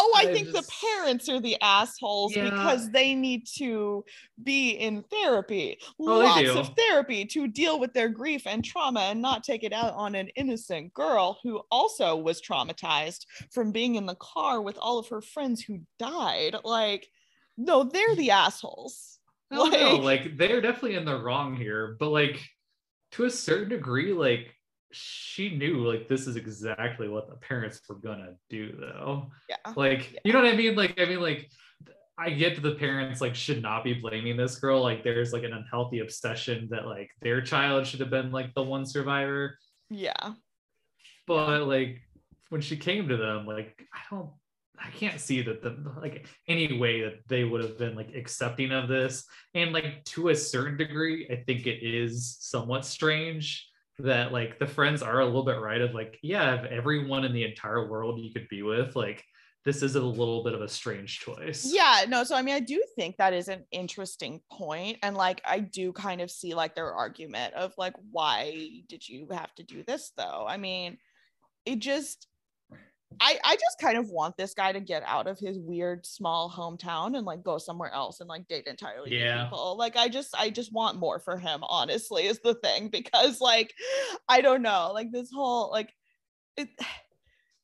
Oh, 0.00 0.14
I 0.16 0.20
I 0.22 0.32
think 0.32 0.48
just- 0.50 0.68
the 0.68 0.76
parents 0.86 1.28
are 1.28 1.40
the 1.40 1.56
assholes 1.60 2.34
Yeah. 2.36 2.44
because 2.44 2.90
they 2.90 3.14
need 3.14 3.46
to 3.56 4.04
be 4.42 4.70
in 4.70 5.02
therapy, 5.04 5.78
Oh, 5.98 6.04
lots 6.04 6.48
of 6.50 6.76
therapy 6.76 7.24
to 7.26 7.48
deal 7.48 7.80
with 7.80 7.92
their 7.94 8.08
grief 8.08 8.46
and 8.46 8.64
trauma 8.64 9.00
and 9.00 9.20
not 9.20 9.42
take 9.42 9.64
it 9.64 9.72
out 9.72 9.94
on 9.94 10.14
an 10.14 10.28
innocent 10.36 10.94
girl 10.94 11.38
who 11.42 11.60
also 11.70 12.14
was 12.16 12.40
traumatized 12.40 13.26
from 13.50 13.72
being 13.72 13.96
in 13.96 14.06
the 14.06 14.14
car 14.16 14.62
with 14.62 14.78
all 14.78 14.98
of 14.98 15.08
her 15.08 15.20
friends 15.20 15.62
who 15.62 15.80
died. 15.98 16.54
Like, 16.64 17.08
no, 17.56 17.82
they're 17.82 18.14
the 18.14 18.30
assholes. 18.30 19.18
No, 19.50 19.64
no, 19.64 19.96
Like- 19.96 20.02
like 20.24 20.36
they're 20.36 20.60
definitely 20.60 20.94
in 20.94 21.04
the 21.06 21.20
wrong 21.20 21.56
here, 21.56 21.96
but 21.98 22.10
like 22.10 22.40
to 23.12 23.24
a 23.24 23.30
certain 23.30 23.70
degree, 23.70 24.12
like 24.12 24.54
she 24.90 25.56
knew 25.56 25.86
like 25.86 26.08
this 26.08 26.26
is 26.26 26.36
exactly 26.36 27.08
what 27.08 27.28
the 27.28 27.36
parents 27.36 27.80
were 27.88 27.96
gonna 27.96 28.34
do 28.48 28.74
though. 28.78 29.30
Yeah. 29.48 29.56
Like, 29.76 30.18
you 30.24 30.32
know 30.32 30.42
what 30.42 30.52
I 30.52 30.56
mean? 30.56 30.74
Like, 30.74 30.98
I 30.98 31.04
mean, 31.04 31.20
like 31.20 31.50
I 32.18 32.30
get 32.30 32.56
that 32.56 32.62
the 32.62 32.74
parents 32.74 33.20
like 33.20 33.34
should 33.34 33.62
not 33.62 33.84
be 33.84 33.94
blaming 33.94 34.36
this 34.36 34.56
girl. 34.56 34.82
Like 34.82 35.04
there's 35.04 35.32
like 35.32 35.44
an 35.44 35.52
unhealthy 35.52 36.00
obsession 36.00 36.68
that 36.70 36.86
like 36.86 37.10
their 37.20 37.40
child 37.40 37.86
should 37.86 38.00
have 38.00 38.10
been 38.10 38.32
like 38.32 38.54
the 38.54 38.62
one 38.62 38.86
survivor. 38.86 39.58
Yeah. 39.90 40.32
But 41.26 41.68
like 41.68 42.00
when 42.48 42.60
she 42.60 42.76
came 42.76 43.08
to 43.08 43.16
them, 43.16 43.46
like 43.46 43.86
I 43.92 44.00
don't 44.10 44.30
I 44.80 44.90
can't 44.90 45.20
see 45.20 45.42
that 45.42 45.62
the 45.62 45.76
like 46.00 46.26
any 46.46 46.78
way 46.78 47.02
that 47.02 47.20
they 47.28 47.44
would 47.44 47.62
have 47.62 47.78
been 47.78 47.94
like 47.94 48.14
accepting 48.14 48.72
of 48.72 48.88
this. 48.88 49.24
And 49.54 49.72
like 49.72 50.04
to 50.06 50.30
a 50.30 50.34
certain 50.34 50.76
degree, 50.76 51.28
I 51.30 51.36
think 51.44 51.66
it 51.66 51.84
is 51.84 52.36
somewhat 52.40 52.84
strange 52.84 53.67
that 53.98 54.32
like 54.32 54.58
the 54.58 54.66
friends 54.66 55.02
are 55.02 55.20
a 55.20 55.26
little 55.26 55.44
bit 55.44 55.60
right 55.60 55.80
of 55.80 55.94
like, 55.94 56.18
yeah, 56.22 56.54
if 56.54 56.64
everyone 56.70 57.24
in 57.24 57.32
the 57.32 57.44
entire 57.44 57.88
world 57.88 58.20
you 58.20 58.32
could 58.32 58.48
be 58.48 58.62
with, 58.62 58.94
like 58.94 59.24
this 59.64 59.82
is 59.82 59.96
a 59.96 60.00
little 60.00 60.44
bit 60.44 60.54
of 60.54 60.62
a 60.62 60.68
strange 60.68 61.20
choice. 61.20 61.68
Yeah, 61.70 62.04
no, 62.08 62.24
so 62.24 62.36
I 62.36 62.42
mean, 62.42 62.54
I 62.54 62.60
do 62.60 62.82
think 62.96 63.16
that 63.16 63.32
is 63.32 63.48
an 63.48 63.64
interesting 63.70 64.40
point, 64.50 64.98
And 65.02 65.16
like, 65.16 65.42
I 65.44 65.58
do 65.60 65.92
kind 65.92 66.20
of 66.20 66.30
see 66.30 66.54
like 66.54 66.74
their 66.74 66.94
argument 66.94 67.54
of 67.54 67.74
like, 67.76 67.94
why 68.10 68.70
did 68.88 69.06
you 69.06 69.28
have 69.32 69.54
to 69.56 69.64
do 69.64 69.82
this 69.82 70.12
though? 70.16 70.46
I 70.48 70.56
mean, 70.56 70.98
it 71.66 71.80
just, 71.80 72.28
I, 73.20 73.38
I 73.42 73.56
just 73.56 73.80
kind 73.80 73.98
of 73.98 74.10
want 74.10 74.36
this 74.36 74.54
guy 74.54 74.70
to 74.72 74.80
get 74.80 75.02
out 75.06 75.26
of 75.26 75.38
his 75.38 75.58
weird 75.58 76.06
small 76.06 76.50
hometown 76.50 77.16
and 77.16 77.26
like 77.26 77.42
go 77.42 77.58
somewhere 77.58 77.92
else 77.92 78.20
and 78.20 78.28
like 78.28 78.46
date 78.48 78.66
entirely 78.66 79.10
new 79.10 79.42
people. 79.44 79.76
Like 79.76 79.96
I 79.96 80.08
just 80.08 80.34
I 80.36 80.50
just 80.50 80.72
want 80.72 80.98
more 80.98 81.18
for 81.18 81.36
him, 81.36 81.60
honestly, 81.62 82.26
is 82.26 82.40
the 82.40 82.54
thing. 82.54 82.90
Because 82.98 83.40
like 83.40 83.74
I 84.28 84.40
don't 84.40 84.62
know, 84.62 84.90
like 84.92 85.10
this 85.12 85.30
whole 85.32 85.70
like 85.70 85.92
it 86.56 86.68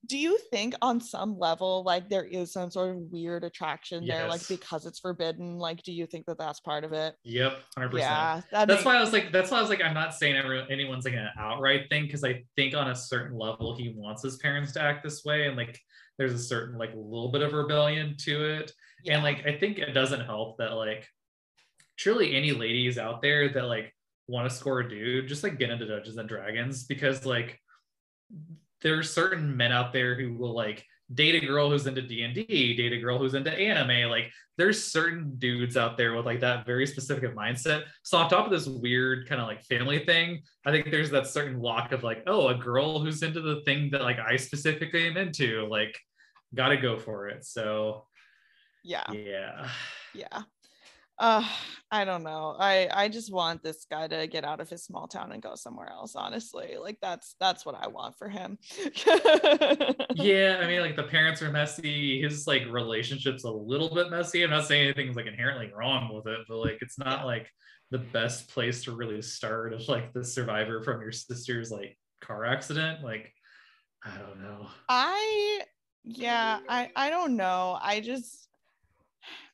do 0.07 0.19
you 0.19 0.39
think 0.51 0.75
on 0.83 1.01
some 1.01 1.39
level 1.39 1.83
like 1.85 2.09
there 2.09 2.25
is 2.25 2.53
some 2.53 2.71
sort 2.71 2.91
of 2.91 2.97
weird 3.11 3.45
attraction 3.45 4.05
there 4.07 4.29
like 4.29 4.47
because 4.49 4.87
it's 4.87 4.99
forbidden 5.01 5.57
like 5.59 5.83
do 5.83 5.93
you 5.93 6.07
think 6.07 6.27
that 6.27 6.39
that's 6.39 6.61
part 6.61 6.85
of 6.85 6.93
it 6.93 7.15
Yep, 7.25 7.59
100%. 7.79 7.99
yeah 7.99 8.41
that 8.53 8.69
that's 8.69 8.79
makes- 8.81 8.85
why 8.85 8.97
I 8.97 9.01
was 9.01 9.13
like, 9.13 9.33
that's 9.33 9.51
why 9.51 9.59
I 9.59 9.61
was 9.61 9.71
like, 9.71 9.83
I'm 9.83 9.95
not 9.95 10.15
saying 10.15 10.37
anyone's 10.71 11.05
like 11.05 11.15
an 11.15 11.29
outright 11.39 11.89
thing 11.89 12.05
because 12.07 12.25
I 12.25 12.45
think 12.57 12.75
on 12.75 12.89
a 12.91 12.95
certain 12.95 13.39
level 13.39 13.77
he 13.77 13.95
wants 13.97 14.23
his 14.23 14.37
parents 14.37 14.73
to 14.73 14.83
act 14.83 15.03
this 15.05 15.25
way, 15.25 15.47
and 15.47 15.57
like 15.57 15.79
there's 16.19 16.33
a 16.33 16.39
certain 16.39 16.79
like 16.79 16.91
little 16.95 17.31
bit 17.33 17.43
of 17.43 17.53
rebellion 17.53 18.17
to 18.21 18.45
it, 18.45 18.73
yeah. 19.05 19.15
and 19.15 19.23
like 19.23 19.47
I 19.47 19.59
think 19.59 19.79
it 19.79 19.93
doesn't 19.93 20.21
help 20.27 20.59
that 20.59 20.73
like 20.75 21.07
truly 21.97 22.35
any 22.37 22.53
ladies 22.53 22.99
out 22.99 23.23
there 23.23 23.49
that 23.49 23.65
like 23.65 23.95
want 24.29 24.49
to 24.49 24.55
score 24.55 24.81
a 24.81 24.89
dude, 24.89 25.29
just 25.29 25.43
like 25.43 25.59
get 25.59 25.71
into 25.71 25.87
Dungeons 25.87 26.17
and 26.17 26.29
Dragons 26.29 26.85
because 26.85 27.25
like 27.27 27.61
there 28.85 28.99
are 28.99 29.03
certain 29.03 29.57
men 29.57 29.73
out 29.73 29.93
there 29.93 30.15
who 30.15 30.35
will 30.35 30.55
like 30.55 30.85
date 31.13 31.43
a 31.43 31.47
girl 31.47 31.71
who's 31.71 31.87
into 31.87 32.03
D&D, 32.03 32.77
date 32.77 32.93
a 32.93 32.99
girl 32.99 33.19
who's 33.19 33.35
into 33.35 33.51
anime. 33.53 34.11
Like 34.11 34.31
there's 34.57 34.85
certain 34.85 35.35
dudes 35.39 35.77
out 35.77 35.97
there 35.97 36.15
with 36.15 36.27
like 36.27 36.41
that 36.41 36.65
very 36.65 36.87
specific 36.87 37.35
mindset. 37.35 37.85
So 38.03 38.19
on 38.19 38.29
top 38.29 38.45
of 38.45 38.53
this 38.53 38.67
weird 38.67 39.29
kind 39.29 39.41
of 39.41 39.49
like 39.49 39.63
family 39.65 40.05
thing, 40.05 40.43
I 40.65 40.71
think 40.71 40.91
there's 40.91 41.11
that 41.11 41.27
certain 41.27 41.61
lock 41.61 41.93
of 41.93 42.05
like, 42.05 42.23
oh, 42.27 42.49
a 42.49 42.55
girl 42.55 43.01
who's 43.01 43.23
into 43.23 43.41
the 43.41 43.63
thing 43.63 43.91
that 43.91 44.03
like 44.03 44.19
I 44.19 44.37
specifically 44.37 45.09
am 45.09 45.17
into, 45.17 45.67
like 45.67 45.99
gotta 46.55 46.77
go 46.77 46.99
for 46.99 47.29
it. 47.29 47.45
So 47.45 48.07
yeah 48.85 49.11
yeah. 49.13 49.69
yeah 50.15 50.43
uh 51.19 51.47
i 51.91 52.05
don't 52.05 52.25
know. 52.25 52.57
I 52.59 52.89
i 52.93 53.09
just 53.09 53.33
want 53.33 53.63
this 53.63 53.87
guy 53.89 54.09
to 54.09 54.27
get 54.27 54.45
out 54.45 54.61
of 54.61 54.69
his 54.69 54.85
small 54.85 55.07
town 55.07 55.33
and 55.33 55.43
go 55.43 55.55
somewhere 55.55 55.89
else 55.89 56.17
honestly. 56.17 56.77
Like 56.81 56.99
that's 57.01 57.37
that's 57.39 57.65
what 57.65 57.77
i 57.77 57.87
want 57.87 58.17
for 58.19 58.29
him. 58.29 58.59
Yeah 60.17 60.61
i 60.63 60.67
mean 60.67 60.81
like 60.81 60.97
the 60.97 61.05
parents 61.05 61.43
are 61.43 61.51
messy. 61.51 62.21
His 62.23 62.47
like 62.47 62.67
relationship's 62.71 63.45
a 63.45 63.51
little 63.51 63.95
bit 63.95 64.11
messy. 64.11 64.43
I'm 64.43 64.51
not 64.51 64.67
saying 64.67 64.85
anything's 64.85 65.17
like 65.17 65.27
inherently 65.27 65.71
wrong 65.75 66.13
with 66.13 66.27
it 66.27 66.41
but 66.49 66.59
like 66.59 66.79
it's 66.81 66.99
not 66.99 67.27
like 67.27 67.49
the 67.91 67.99
best 67.99 68.49
place 68.49 68.83
to 68.85 68.93
really 68.93 69.23
start 69.23 69.73
of 69.73 69.87
like 69.89 70.13
the 70.13 70.25
survivor 70.25 70.83
from 70.83 71.01
your 71.01 71.13
sister's 71.13 71.71
like 71.71 71.97
car 72.21 72.45
accident. 72.45 73.05
Like 73.05 73.33
i 74.05 74.17
don't 74.19 74.43
know. 74.43 74.67
I 74.89 75.61
yeah 76.03 76.59
i 76.69 76.91
i 76.97 77.11
don't 77.11 77.37
know. 77.37 77.79
I 77.81 78.01
just 78.01 78.49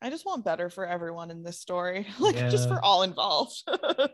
i 0.03 0.11
just 0.11 0.25
want 0.27 0.45
better 0.45 0.69
for 0.71 0.87
everyone 0.87 1.31
in 1.31 1.43
this 1.43 1.59
story 1.61 2.07
like 2.19 2.37
just 2.51 2.69
for 2.69 2.83
all 2.85 3.03
involved 3.03 3.63
oh 3.69 4.09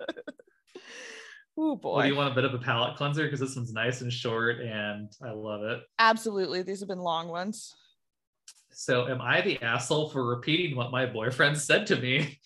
Well, 1.57 1.77
boy 1.77 2.03
do 2.03 2.09
you 2.09 2.17
want 2.17 2.33
a 2.33 2.35
bit 2.35 2.45
of 2.45 2.55
a 2.55 2.59
palate 2.59 2.97
cleanser 2.97 3.25
because 3.25 3.41
this 3.41 3.57
one's 3.57 3.73
nice 3.73 4.01
and 4.03 4.13
short 4.13 4.61
and 4.61 5.11
I 5.25 5.31
love 5.33 5.63
it. 5.63 5.81
absolutely 5.99 6.63
these 6.63 6.81
have 6.81 6.89
been 6.89 6.99
long 7.01 7.29
ones 7.29 7.75
So, 8.73 9.09
am 9.09 9.21
I 9.23 9.41
the 9.41 9.61
asshole 9.63 10.11
for 10.11 10.25
repeating 10.27 10.77
what 10.77 10.91
my 10.93 11.07
boyfriend 11.07 11.57
said 11.59 11.87
to 11.89 11.97
me? 11.97 12.39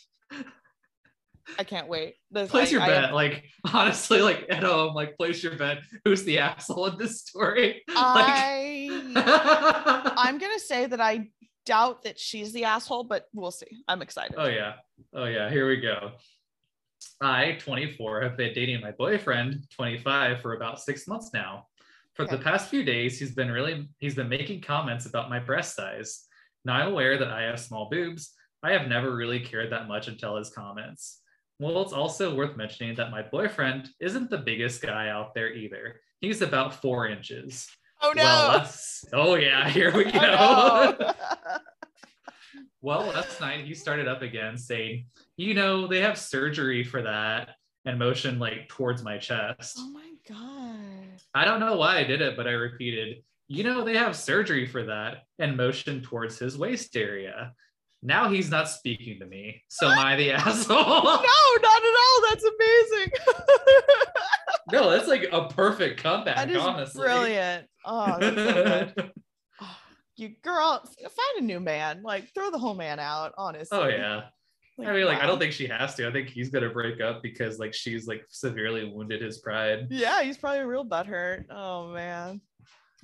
i 1.59 1.65
can't 1.65 1.89
wait 1.89 2.15
this, 2.31 2.49
place 2.49 2.69
I- 2.69 2.71
your 2.73 2.83
I 2.83 2.87
bet. 2.87 3.05
have- 3.07 3.13
like, 3.15 3.45
honestly, 3.75 4.23
like 4.23 4.47
at 4.49 4.63
home, 4.63 4.95
like 4.95 5.17
place 5.17 5.43
your 5.43 5.57
bet. 5.57 5.79
Who's 6.05 6.23
the 6.23 6.39
asshole 6.39 6.87
in 6.87 6.97
this 6.99 7.23
story? 7.23 7.83
I 7.89 8.89
Like, 9.13 10.15
I'm 10.17 10.39
gonna 10.39 10.61
say 10.61 10.87
that 10.87 11.01
I 11.01 11.29
doubt 11.67 12.03
that 12.05 12.19
she's 12.19 12.53
the 12.53 12.65
asshole, 12.65 13.05
but 13.05 13.29
we'll 13.33 13.51
see. 13.51 13.83
I'm 13.89 14.03
excited. 14.03 14.37
oh 14.39 14.47
yeah, 14.47 14.75
oh 15.15 15.27
yeah. 15.27 15.51
Here 15.51 15.69
we 15.69 15.81
go. 15.81 16.13
I, 17.21 17.59
24, 17.61 18.23
have 18.23 18.37
been 18.37 18.53
dating 18.53 18.81
my 18.81 18.93
boyfriend, 18.93 19.67
25, 19.71 20.41
for 20.41 20.55
about 20.55 20.81
six 20.81 21.07
months 21.07 21.31
now. 21.33 21.67
For 22.15 22.27
the 22.27 22.39
past 22.39 22.69
few 22.69 22.85
days, 22.85 23.19
he's 23.19 23.35
been 23.35 23.51
really 23.51 23.89
he's 23.99 24.15
been 24.15 24.29
making 24.29 24.61
comments 24.61 25.07
about 25.07 25.31
my 25.31 25.39
breast 25.39 25.75
size. 25.77 26.27
Now 26.65 26.75
I'm 26.75 26.89
aware 26.89 27.17
that 27.17 27.29
I 27.29 27.43
have 27.43 27.59
small 27.61 27.89
boobs. 27.89 28.33
I 28.63 28.73
have 28.73 28.89
never 28.89 29.15
really 29.17 29.41
cared 29.41 29.73
that 29.73 29.89
much 29.89 30.09
until 30.09 30.37
his 30.37 30.51
comments. 30.51 31.21
Well, 31.59 31.81
it's 31.83 31.93
also 31.93 32.35
worth 32.35 32.57
mentioning 32.57 32.95
that 32.97 33.11
my 33.11 33.23
boyfriend 33.23 33.89
isn't 34.01 34.29
the 34.29 34.39
biggest 34.39 34.83
guy 34.83 35.09
out 35.09 35.35
there 35.35 35.53
either. 35.53 36.01
He's 36.21 36.43
about 36.43 36.81
four 36.83 37.07
inches. 37.07 37.69
Oh 38.03 38.13
no! 38.15 38.23
Well, 38.23 38.71
oh 39.13 39.35
yeah, 39.35 39.69
here 39.71 39.95
we 39.95 40.05
go. 40.05 40.19
Oh, 40.19 40.97
no. 41.01 41.13
Well, 42.83 43.07
last 43.07 43.41
night 43.41 43.67
he 43.67 43.75
started 43.75 44.09
up 44.09 44.23
again 44.23 44.57
saying, 44.57 45.07
you 45.37 45.53
know, 45.53 45.87
they 45.87 46.01
have 46.01 46.17
surgery 46.17 46.83
for 46.83 47.03
that 47.03 47.51
and 47.85 47.99
motioned 47.99 48.41
like 48.41 48.69
towards 48.69 49.03
my 49.03 49.19
chest. 49.19 49.77
oh 49.79 49.91
my 49.91 50.11
god! 50.29 51.21
I 51.35 51.45
don't 51.45 51.61
know 51.61 51.77
why 51.77 51.99
I 51.99 52.05
did 52.05 52.23
it, 52.23 52.37
but 52.37 52.47
I 52.47 52.53
repeated, 52.53 53.23
you 53.49 53.65
know, 53.65 53.85
they 53.85 53.97
have 53.97 54.17
surgery 54.17 54.67
for 54.67 54.85
that 54.85 55.25
and 55.39 55.57
motioned 55.57 56.05
towards 56.05 56.39
his 56.39 56.57
waist 56.57 56.97
area. 56.97 57.53
Now 58.03 58.31
he's 58.31 58.51
not 58.51 58.69
speaking 58.69 59.19
to 59.19 59.27
me. 59.27 59.63
So 59.69 59.87
am 59.91 59.99
I 59.99 60.17
the 60.17 60.31
asshole? 60.33 60.77
No, 60.77 61.03
not 61.03 61.83
at 61.83 61.97
all. 62.01 62.23
That's 62.29 62.45
amazing. 62.45 63.13
No, 64.73 64.91
that's 64.91 65.09
like 65.09 65.29
a 65.33 65.49
perfect 65.49 66.03
comeback, 66.03 66.37
that 66.37 66.51
is 66.51 66.57
honestly. 66.59 67.03
brilliant. 67.03 67.67
Oh, 67.85 68.17
that's 68.19 68.37
so 68.37 68.53
good. 68.95 69.13
Oh, 69.61 69.77
you 70.17 70.29
girl, 70.43 70.83
find 71.01 71.39
a 71.39 71.43
new 71.43 71.61
man. 71.61 72.03
Like 72.03 72.33
throw 72.35 72.51
the 72.51 72.59
whole 72.59 72.75
man 72.75 72.99
out. 72.99 73.33
Honestly. 73.39 73.77
oh 73.79 73.87
yeah. 73.89 74.23
I 74.83 74.95
mean, 74.95 75.05
like, 75.05 75.21
I 75.21 75.27
don't 75.27 75.39
think 75.39 75.53
she 75.53 75.67
has 75.67 75.95
to. 75.97 76.09
I 76.09 76.13
think 76.13 76.29
he's 76.31 76.49
gonna 76.49 76.71
break 76.71 77.03
up 77.03 77.23
because 77.23 77.59
like 77.59 77.75
she's 77.75 78.07
like 78.07 78.25
severely 78.31 78.91
wounded 78.91 79.21
his 79.21 79.39
pride. 79.39 79.89
Yeah, 79.91 80.23
he's 80.23 80.39
probably 80.39 80.61
real 80.65 80.87
butthurt. 80.87 81.45
Oh 81.51 81.89
man. 81.93 82.41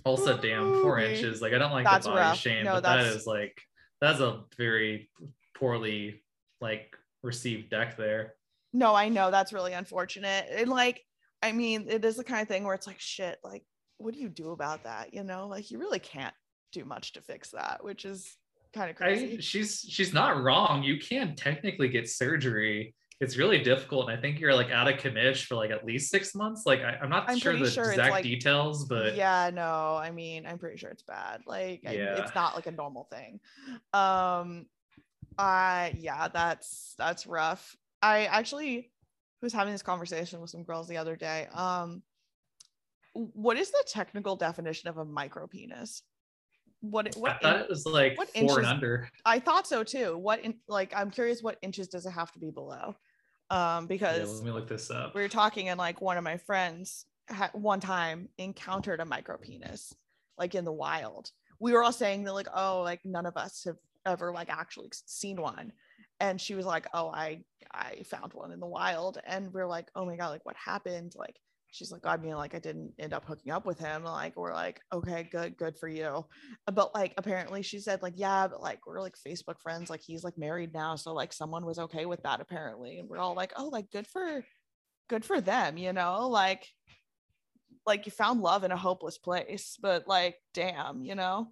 Also, 0.05 0.39
damn, 0.39 0.81
four 0.83 0.99
Ooh-wee. 1.01 1.14
inches. 1.17 1.43
Like, 1.43 1.53
I 1.53 1.59
don't 1.59 1.73
like 1.73 1.85
That's 1.85 2.07
the 2.07 2.12
body 2.12 2.21
rough. 2.21 2.39
shame, 2.39 2.64
No, 2.64 2.75
but 2.75 2.85
that 2.85 2.97
that's- 3.03 3.27
like 3.27 3.61
that's 4.01 4.21
a 4.21 4.45
very 4.57 5.11
poorly 5.55 6.23
like 6.61 6.97
received 7.23 7.71
deck 7.71 7.97
there. 7.97 8.35
No, 8.73 8.95
I 8.95 9.09
know 9.09 9.31
that's 9.31 9.53
really 9.53 9.73
unfortunate. 9.73 10.47
And 10.51 10.69
like, 10.71 11.03
I 11.47 11.53
mean, 11.53 11.86
it 11.88 12.05
is 12.05 12.16
the 12.16 12.24
kind 12.24 12.42
of 12.42 12.49
thing 12.49 12.64
where 12.64 12.74
it's 12.74 12.88
like, 12.88 12.99
shit, 12.99 13.38
like, 13.44 13.64
what 13.99 14.14
do 14.14 14.20
you 14.20 14.28
do 14.28 14.51
about 14.51 14.82
that? 14.82 15.14
You 15.14 15.22
know, 15.22 15.47
like 15.47 15.70
you 15.70 15.78
really 15.78 16.01
can't 16.01 16.34
do 16.72 16.84
much 16.84 17.12
to 17.12 17.20
fix 17.20 17.51
that, 17.53 17.84
which 17.84 18.05
is 18.05 18.36
kind 18.74 18.90
of 18.90 18.97
crazy. 18.97 19.36
I, 19.38 19.40
she's 19.40 19.86
she's 19.88 20.12
not 20.12 20.42
wrong. 20.42 20.82
You 20.82 20.99
can 20.99 21.36
technically 21.36 21.88
get 21.88 22.09
surgery. 22.09 22.94
It's 23.20 23.38
really 23.38 23.61
difficult, 23.61 24.11
and 24.11 24.18
I 24.18 24.20
think 24.20 24.40
you're 24.40 24.55
like 24.55 24.70
out 24.70 24.92
of 24.92 24.99
commish 24.99 25.47
for 25.47 25.55
like 25.55 25.70
at 25.70 25.86
least 25.86 26.11
six 26.11 26.34
months. 26.34 26.64
Like 26.66 26.80
I, 26.80 26.99
am 27.01 27.09
not 27.09 27.30
I'm 27.30 27.38
sure 27.38 27.53
pretty 27.53 27.64
the 27.64 27.70
sure 27.70 27.84
it's, 27.84 27.92
exact 27.92 28.11
like- 28.11 28.24
details, 28.24 28.84
but 28.86 29.14
yeah, 29.14 29.51
no, 29.55 29.97
I 29.97 30.11
mean, 30.11 30.47
I'm 30.47 30.59
pretty 30.59 30.76
sure 30.78 30.90
it's 30.90 31.05
bad. 31.05 31.42
Like, 31.47 31.82
I- 31.86 31.92
it's 31.92 32.34
not 32.34 32.57
like 32.57 32.66
a 32.66 32.72
normal 32.72 33.05
thing. 33.05 33.38
Um, 33.94 34.66
I 35.38 35.94
yeah, 35.99 36.28
that's 36.28 36.94
that's 36.99 37.26
rough. 37.26 37.76
I 38.03 38.26
actually 38.26 38.90
was 39.47 39.53
having 39.53 39.72
this 39.72 39.82
conversation 39.82 40.40
with 40.40 40.51
some 40.51 40.64
girls 40.64 40.88
the 40.88 40.97
other 40.97 41.14
day. 41.14 41.47
Um, 41.55 42.03
what 43.14 43.57
is 43.57 43.70
the 43.70 43.84
technical 43.86 44.34
definition 44.36 44.88
of 44.88 44.99
a 44.99 45.05
micro 45.05 45.47
penis? 45.47 46.03
What 46.80 47.14
what 47.14 47.32
I 47.32 47.38
thought 47.38 47.57
in- 47.57 47.62
it 47.62 47.68
was 47.70 47.86
like 47.86 48.18
what 48.18 48.28
four 48.30 48.42
inches- 48.42 48.57
and 48.59 48.66
under. 48.66 49.09
I 49.24 49.38
thought 49.38 49.66
so 49.66 49.82
too. 49.84 50.18
What 50.18 50.40
in 50.40 50.57
like 50.68 50.92
I'm 50.94 51.11
curious 51.11 51.42
what 51.42 51.59
inches 51.62 51.88
does 51.88 52.05
it 52.07 52.11
have 52.11 52.32
to 52.32 52.38
be 52.38 52.51
below? 52.51 52.97
Um, 53.51 53.84
Yeah, 53.84 53.86
because 53.88 54.40
let 54.40 54.44
me 54.44 54.51
look 54.51 54.68
this 54.68 54.90
up. 54.90 55.14
we 55.14 55.22
were 55.22 55.28
talking 55.28 55.68
and 55.68 55.78
like 55.78 56.01
one 56.01 56.18
of 56.18 56.24
my 56.24 56.36
friends 56.36 57.07
had 57.28 57.51
one 57.55 57.78
time 57.80 58.28
encountered 58.38 59.01
a 59.01 59.05
micro 59.05 59.36
penis 59.38 59.94
like 60.36 60.55
in 60.57 60.64
the 60.64 60.72
wild. 60.72 61.30
We 61.61 61.72
were 61.72 61.82
all 61.84 61.92
saying 61.92 62.24
that 62.24 62.34
like 62.34 62.49
oh 62.53 62.82
like 62.82 63.01
none 63.05 63.24
of 63.26 63.36
us 63.36 63.62
have 63.64 63.76
ever 64.05 64.32
like 64.32 64.51
actually 64.51 64.90
seen 65.07 65.40
one. 65.40 65.72
And 66.21 66.41
she 66.41 66.55
was 66.55 66.67
like, 66.67 66.87
"Oh, 66.95 67.09
I 67.11 67.45
I 67.73 68.03
found 68.05 68.33
one 68.35 68.53
in 68.53 68.61
the 68.61 68.67
wild." 68.67 69.19
And 69.25 69.53
we're 69.53 69.67
like, 69.67 69.89
"Oh 69.95 70.05
my 70.07 70.17
god, 70.17 70.31
like 70.31 70.45
what 70.47 70.57
happened?" 70.57 71.12
Like 71.17 71.37
she's 71.73 71.93
like, 71.93 72.07
"I 72.07 72.17
mean, 72.17 72.35
like 72.37 72.55
I 72.55 72.59
didn't 72.59 72.95
end 72.99 73.12
up 73.12 73.25
hooking 73.27 73.53
up 73.53 73.67
with 73.67 73.79
him." 73.79 74.05
Like 74.05 74.37
we're 74.37 74.55
like, 74.55 74.81
"Okay, 74.93 75.25
good, 75.31 75.57
good 75.59 75.77
for 75.79 75.89
you." 75.89 76.25
But 76.73 76.95
like 76.95 77.14
apparently 77.19 77.62
she 77.62 77.79
said 77.81 78.03
like, 78.03 78.14
"Yeah, 78.17 78.49
but 78.49 78.62
like 78.62 78.87
we're 78.87 79.01
like 79.03 79.17
Facebook 79.17 79.61
friends. 79.61 79.91
Like 79.91 80.01
he's 80.03 80.25
like 80.25 80.39
married 80.39 80.73
now, 80.73 80.97
so 80.97 81.12
like 81.14 81.33
someone 81.33 81.67
was 81.67 81.79
okay 81.79 82.07
with 82.07 82.23
that 82.23 82.41
apparently." 82.41 82.99
And 82.99 83.09
we're 83.09 83.19
all 83.19 83.35
like, 83.35 83.53
"Oh, 83.57 83.69
like 83.69 83.91
good 83.91 84.07
for 84.07 84.45
good 85.09 85.25
for 85.25 85.41
them, 85.41 85.77
you 85.79 85.93
know? 85.93 86.29
Like 86.29 86.67
like 87.87 88.07
you 88.07 88.12
found 88.12 88.41
love 88.43 88.64
in 88.64 88.73
a 88.73 88.77
hopeless 88.77 89.19
place, 89.19 89.79
but 89.81 90.09
like 90.09 90.37
damn, 90.55 91.03
you 91.05 91.14
know?" 91.14 91.49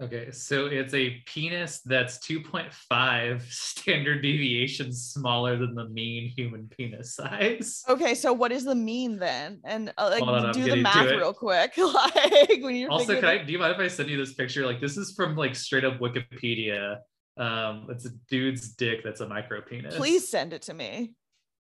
Okay, 0.00 0.30
so 0.30 0.66
it's 0.66 0.94
a 0.94 1.22
penis 1.26 1.80
that's 1.80 2.18
2.5 2.18 3.42
standard 3.50 4.22
deviations 4.22 5.10
smaller 5.12 5.56
than 5.56 5.74
the 5.74 5.88
mean 5.88 6.28
human 6.28 6.68
penis 6.68 7.14
size. 7.14 7.82
Okay, 7.88 8.14
so 8.14 8.32
what 8.32 8.52
is 8.52 8.64
the 8.64 8.74
mean 8.74 9.18
then? 9.18 9.60
And 9.64 9.92
uh, 9.98 10.08
like 10.10 10.22
on, 10.22 10.52
do 10.52 10.64
the 10.64 10.76
math 10.76 11.10
real 11.10 11.32
quick. 11.32 11.74
like 11.78 12.62
when 12.62 12.76
you're 12.76 12.90
Also, 12.90 13.16
can 13.16 13.24
I 13.24 13.38
do 13.38 13.52
you 13.52 13.58
mind 13.58 13.74
if 13.74 13.80
I 13.80 13.88
send 13.88 14.08
you 14.08 14.16
this 14.16 14.34
picture? 14.34 14.64
Like 14.64 14.80
this 14.80 14.96
is 14.96 15.12
from 15.12 15.36
like 15.36 15.54
straight 15.54 15.84
up 15.84 15.98
Wikipedia. 15.98 16.98
Um, 17.36 17.86
it's 17.90 18.04
a 18.04 18.10
dude's 18.28 18.70
dick 18.70 19.04
that's 19.04 19.20
a 19.20 19.28
micro 19.28 19.60
penis. 19.60 19.96
please 19.96 20.28
send 20.28 20.52
it 20.52 20.62
to 20.62 20.74
me. 20.74 21.14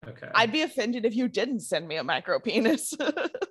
Okay. 0.07 0.29
I'd 0.33 0.51
be 0.51 0.61
offended 0.61 1.05
if 1.05 1.15
you 1.15 1.27
didn't 1.27 1.61
send 1.61 1.87
me 1.87 1.97
a 1.97 2.03
micro 2.03 2.39
penis. 2.39 2.93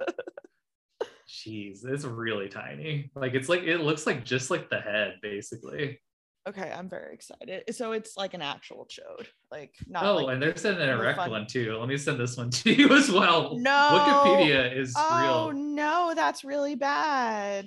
Jeez, 1.29 1.85
it's 1.85 2.05
really 2.05 2.49
tiny. 2.49 3.11
Like 3.17 3.35
it's 3.35 3.49
like 3.49 3.63
it 3.63 3.79
looks 3.79 4.07
like 4.07 4.25
just 4.25 4.51
like 4.51 4.71
the 4.71 4.81
head, 4.81 5.15
basically. 5.23 6.01
okay, 6.49 6.71
I'm 6.71 6.89
very 6.89 7.15
excited. 7.15 7.75
So 7.75 7.93
it's 7.93 8.17
like 8.17 8.35
an 8.35 8.43
actual 8.43 8.87
chode, 8.87 9.27
like 9.51 9.75
not 9.89 10.07
Oh, 10.07 10.15
like 10.17 10.35
and 10.35 10.43
there's 10.43 10.65
an 10.65 10.81
erect 10.81 11.19
fun. 11.19 11.31
one 11.31 11.47
too. 11.47 11.77
Let 11.77 11.89
me 11.89 11.97
send 11.97 12.21
this 12.21 12.37
one 12.37 12.51
to 12.63 12.73
you 12.73 12.91
as 12.97 13.11
well. 13.11 13.59
no 13.59 13.73
Wikipedia 13.99 14.77
is 14.77 14.95
Oh 14.97 15.17
real. 15.49 15.49
Oh 15.49 15.51
no, 15.53 16.13
that's 16.15 16.45
really 16.45 16.77
bad. 16.77 17.67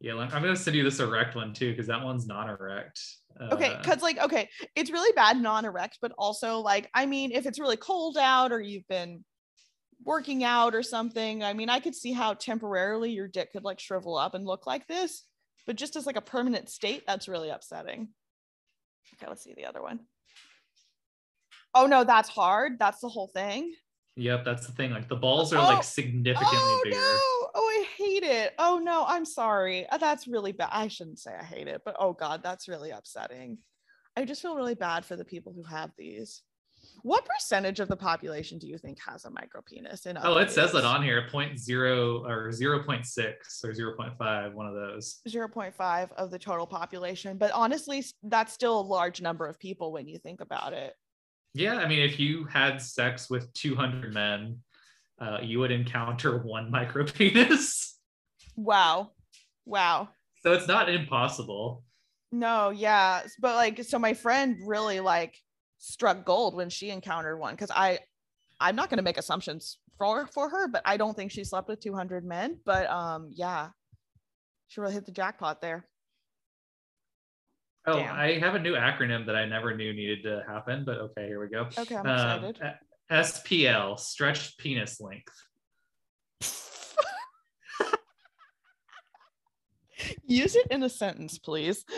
Yeah, 0.00 0.14
I'm 0.16 0.28
gonna 0.42 0.56
send 0.56 0.76
you 0.76 0.82
this 0.82 0.98
erect 0.98 1.36
one 1.36 1.52
too 1.54 1.70
because 1.70 1.86
that 1.86 2.02
one's 2.04 2.26
not 2.26 2.48
erect. 2.48 3.00
Okay, 3.52 3.70
Uh, 3.70 3.78
because 3.80 4.02
like 4.02 4.18
okay, 4.18 4.48
it's 4.74 4.90
really 4.90 5.12
bad 5.14 5.40
non-erect, 5.40 5.98
but 6.02 6.12
also 6.18 6.58
like 6.58 6.90
I 6.94 7.06
mean, 7.06 7.30
if 7.32 7.46
it's 7.46 7.60
really 7.60 7.76
cold 7.76 8.16
out 8.18 8.50
or 8.52 8.60
you've 8.60 8.86
been 8.88 9.24
working 10.04 10.44
out 10.44 10.74
or 10.74 10.82
something, 10.82 11.42
I 11.44 11.52
mean, 11.52 11.68
I 11.68 11.80
could 11.80 11.94
see 11.94 12.12
how 12.12 12.34
temporarily 12.34 13.10
your 13.10 13.28
dick 13.28 13.52
could 13.52 13.64
like 13.64 13.80
shrivel 13.80 14.16
up 14.16 14.34
and 14.34 14.44
look 14.46 14.66
like 14.66 14.86
this, 14.88 15.24
but 15.66 15.76
just 15.76 15.96
as 15.96 16.06
like 16.06 16.16
a 16.16 16.20
permanent 16.22 16.68
state, 16.68 17.04
that's 17.06 17.28
really 17.28 17.50
upsetting. 17.50 18.08
Okay, 19.14 19.28
let's 19.28 19.42
see 19.44 19.54
the 19.54 19.66
other 19.66 19.82
one. 19.82 20.00
Oh 21.74 21.86
no, 21.86 22.04
that's 22.04 22.28
hard. 22.28 22.78
That's 22.78 23.00
the 23.00 23.08
whole 23.08 23.28
thing. 23.28 23.74
Yep, 24.16 24.44
that's 24.44 24.66
the 24.66 24.72
thing. 24.72 24.90
Like 24.90 25.08
the 25.08 25.16
balls 25.16 25.52
are 25.54 25.58
Oh, 25.58 25.64
like 25.74 25.84
significantly 25.84 26.58
oh 26.60 26.80
bigger. 26.84 26.96
no! 26.96 27.48
Oh, 27.54 27.66
I 27.80 27.86
hate 27.96 28.22
it. 28.22 28.52
Oh 28.58 28.78
no, 28.82 29.04
I'm 29.06 29.24
sorry. 29.24 29.88
Uh, 29.88 29.96
That's 29.98 30.26
really 30.28 30.52
bad. 30.52 30.68
I 30.70 30.88
shouldn't 30.88 31.18
say 31.18 31.32
I 31.38 31.42
hate 31.44 31.68
it, 31.68 31.80
but 31.84 31.96
oh 31.98 32.12
god, 32.12 32.42
that's 32.42 32.68
really 32.68 32.90
upsetting. 32.90 33.58
I 34.16 34.26
just 34.26 34.42
feel 34.42 34.54
really 34.56 34.74
bad 34.74 35.06
for 35.06 35.16
the 35.16 35.24
people 35.24 35.54
who 35.54 35.62
have 35.62 35.92
these. 35.96 36.42
What 37.02 37.26
percentage 37.26 37.80
of 37.80 37.88
the 37.88 37.96
population 37.96 38.58
do 38.58 38.66
you 38.68 38.78
think 38.78 38.98
has 39.06 39.24
a 39.24 39.30
micro 39.30 39.60
penis? 39.62 40.06
In 40.06 40.18
Oh, 40.22 40.38
it 40.38 40.50
says 40.50 40.72
that 40.72 40.84
on 40.84 41.02
here, 41.02 41.26
point 41.30 41.58
zero 41.58 42.24
or 42.24 42.52
zero 42.52 42.82
point 42.82 43.06
six 43.06 43.64
or 43.64 43.72
0.5, 43.72 44.52
one 44.54 44.66
of 44.66 44.74
those. 44.74 45.20
0.5 45.28 46.12
of 46.12 46.30
the 46.30 46.38
total 46.38 46.66
population, 46.66 47.38
but 47.38 47.50
honestly, 47.52 48.04
that's 48.22 48.52
still 48.52 48.80
a 48.80 48.82
large 48.82 49.20
number 49.20 49.46
of 49.46 49.58
people 49.58 49.92
when 49.92 50.06
you 50.06 50.18
think 50.18 50.40
about 50.40 50.72
it. 50.72 50.94
Yeah, 51.54 51.76
I 51.76 51.86
mean, 51.86 52.00
if 52.00 52.18
you 52.18 52.44
had 52.44 52.80
sex 52.80 53.28
with 53.28 53.52
200 53.54 54.14
men, 54.14 54.58
uh, 55.20 55.38
you 55.42 55.58
would 55.58 55.70
encounter 55.70 56.38
one 56.42 56.70
micro 56.70 57.04
penis. 57.04 57.98
Wow. 58.56 59.12
Wow. 59.64 60.08
So 60.42 60.52
it's 60.52 60.66
not 60.66 60.88
impossible. 60.88 61.84
No, 62.32 62.70
yeah. 62.70 63.22
But 63.38 63.56
like, 63.56 63.84
so 63.84 63.98
my 63.98 64.14
friend 64.14 64.56
really 64.64 65.00
like 65.00 65.36
struck 65.86 66.24
gold 66.24 66.54
when 66.54 66.70
she 66.70 66.90
encountered 66.90 67.36
one 67.38 67.54
because 67.54 67.70
I, 67.74 67.98
I'm 68.60 68.76
not 68.76 68.88
going 68.88 68.98
to 68.98 69.02
make 69.02 69.18
assumptions 69.18 69.78
for 69.98 70.26
for 70.28 70.48
her, 70.48 70.68
but 70.68 70.82
I 70.84 70.96
don't 70.96 71.16
think 71.16 71.32
she 71.32 71.42
slept 71.44 71.68
with 71.68 71.80
200 71.80 72.24
men. 72.24 72.58
But 72.64 72.88
um, 72.88 73.30
yeah, 73.32 73.70
she 74.68 74.80
really 74.80 74.94
hit 74.94 75.06
the 75.06 75.12
jackpot 75.12 75.60
there. 75.60 75.86
Oh, 77.84 77.98
Damn. 77.98 78.14
I 78.14 78.38
have 78.38 78.54
a 78.54 78.60
new 78.60 78.74
acronym 78.74 79.26
that 79.26 79.34
I 79.34 79.44
never 79.44 79.76
knew 79.76 79.92
needed 79.92 80.22
to 80.22 80.44
happen, 80.46 80.84
but 80.84 80.98
okay, 80.98 81.26
here 81.26 81.40
we 81.40 81.48
go. 81.48 81.66
Okay, 81.76 81.96
I'm 81.96 82.06
Um, 82.06 82.44
excited. 82.44 82.60
uh, 82.62 82.74
SPL, 83.14 83.98
stretched 83.98 84.56
penis 84.58 85.00
length. 85.00 85.34
Use 90.24 90.54
it 90.54 90.68
in 90.70 90.84
a 90.84 90.88
sentence, 90.88 91.38
please. 91.38 91.84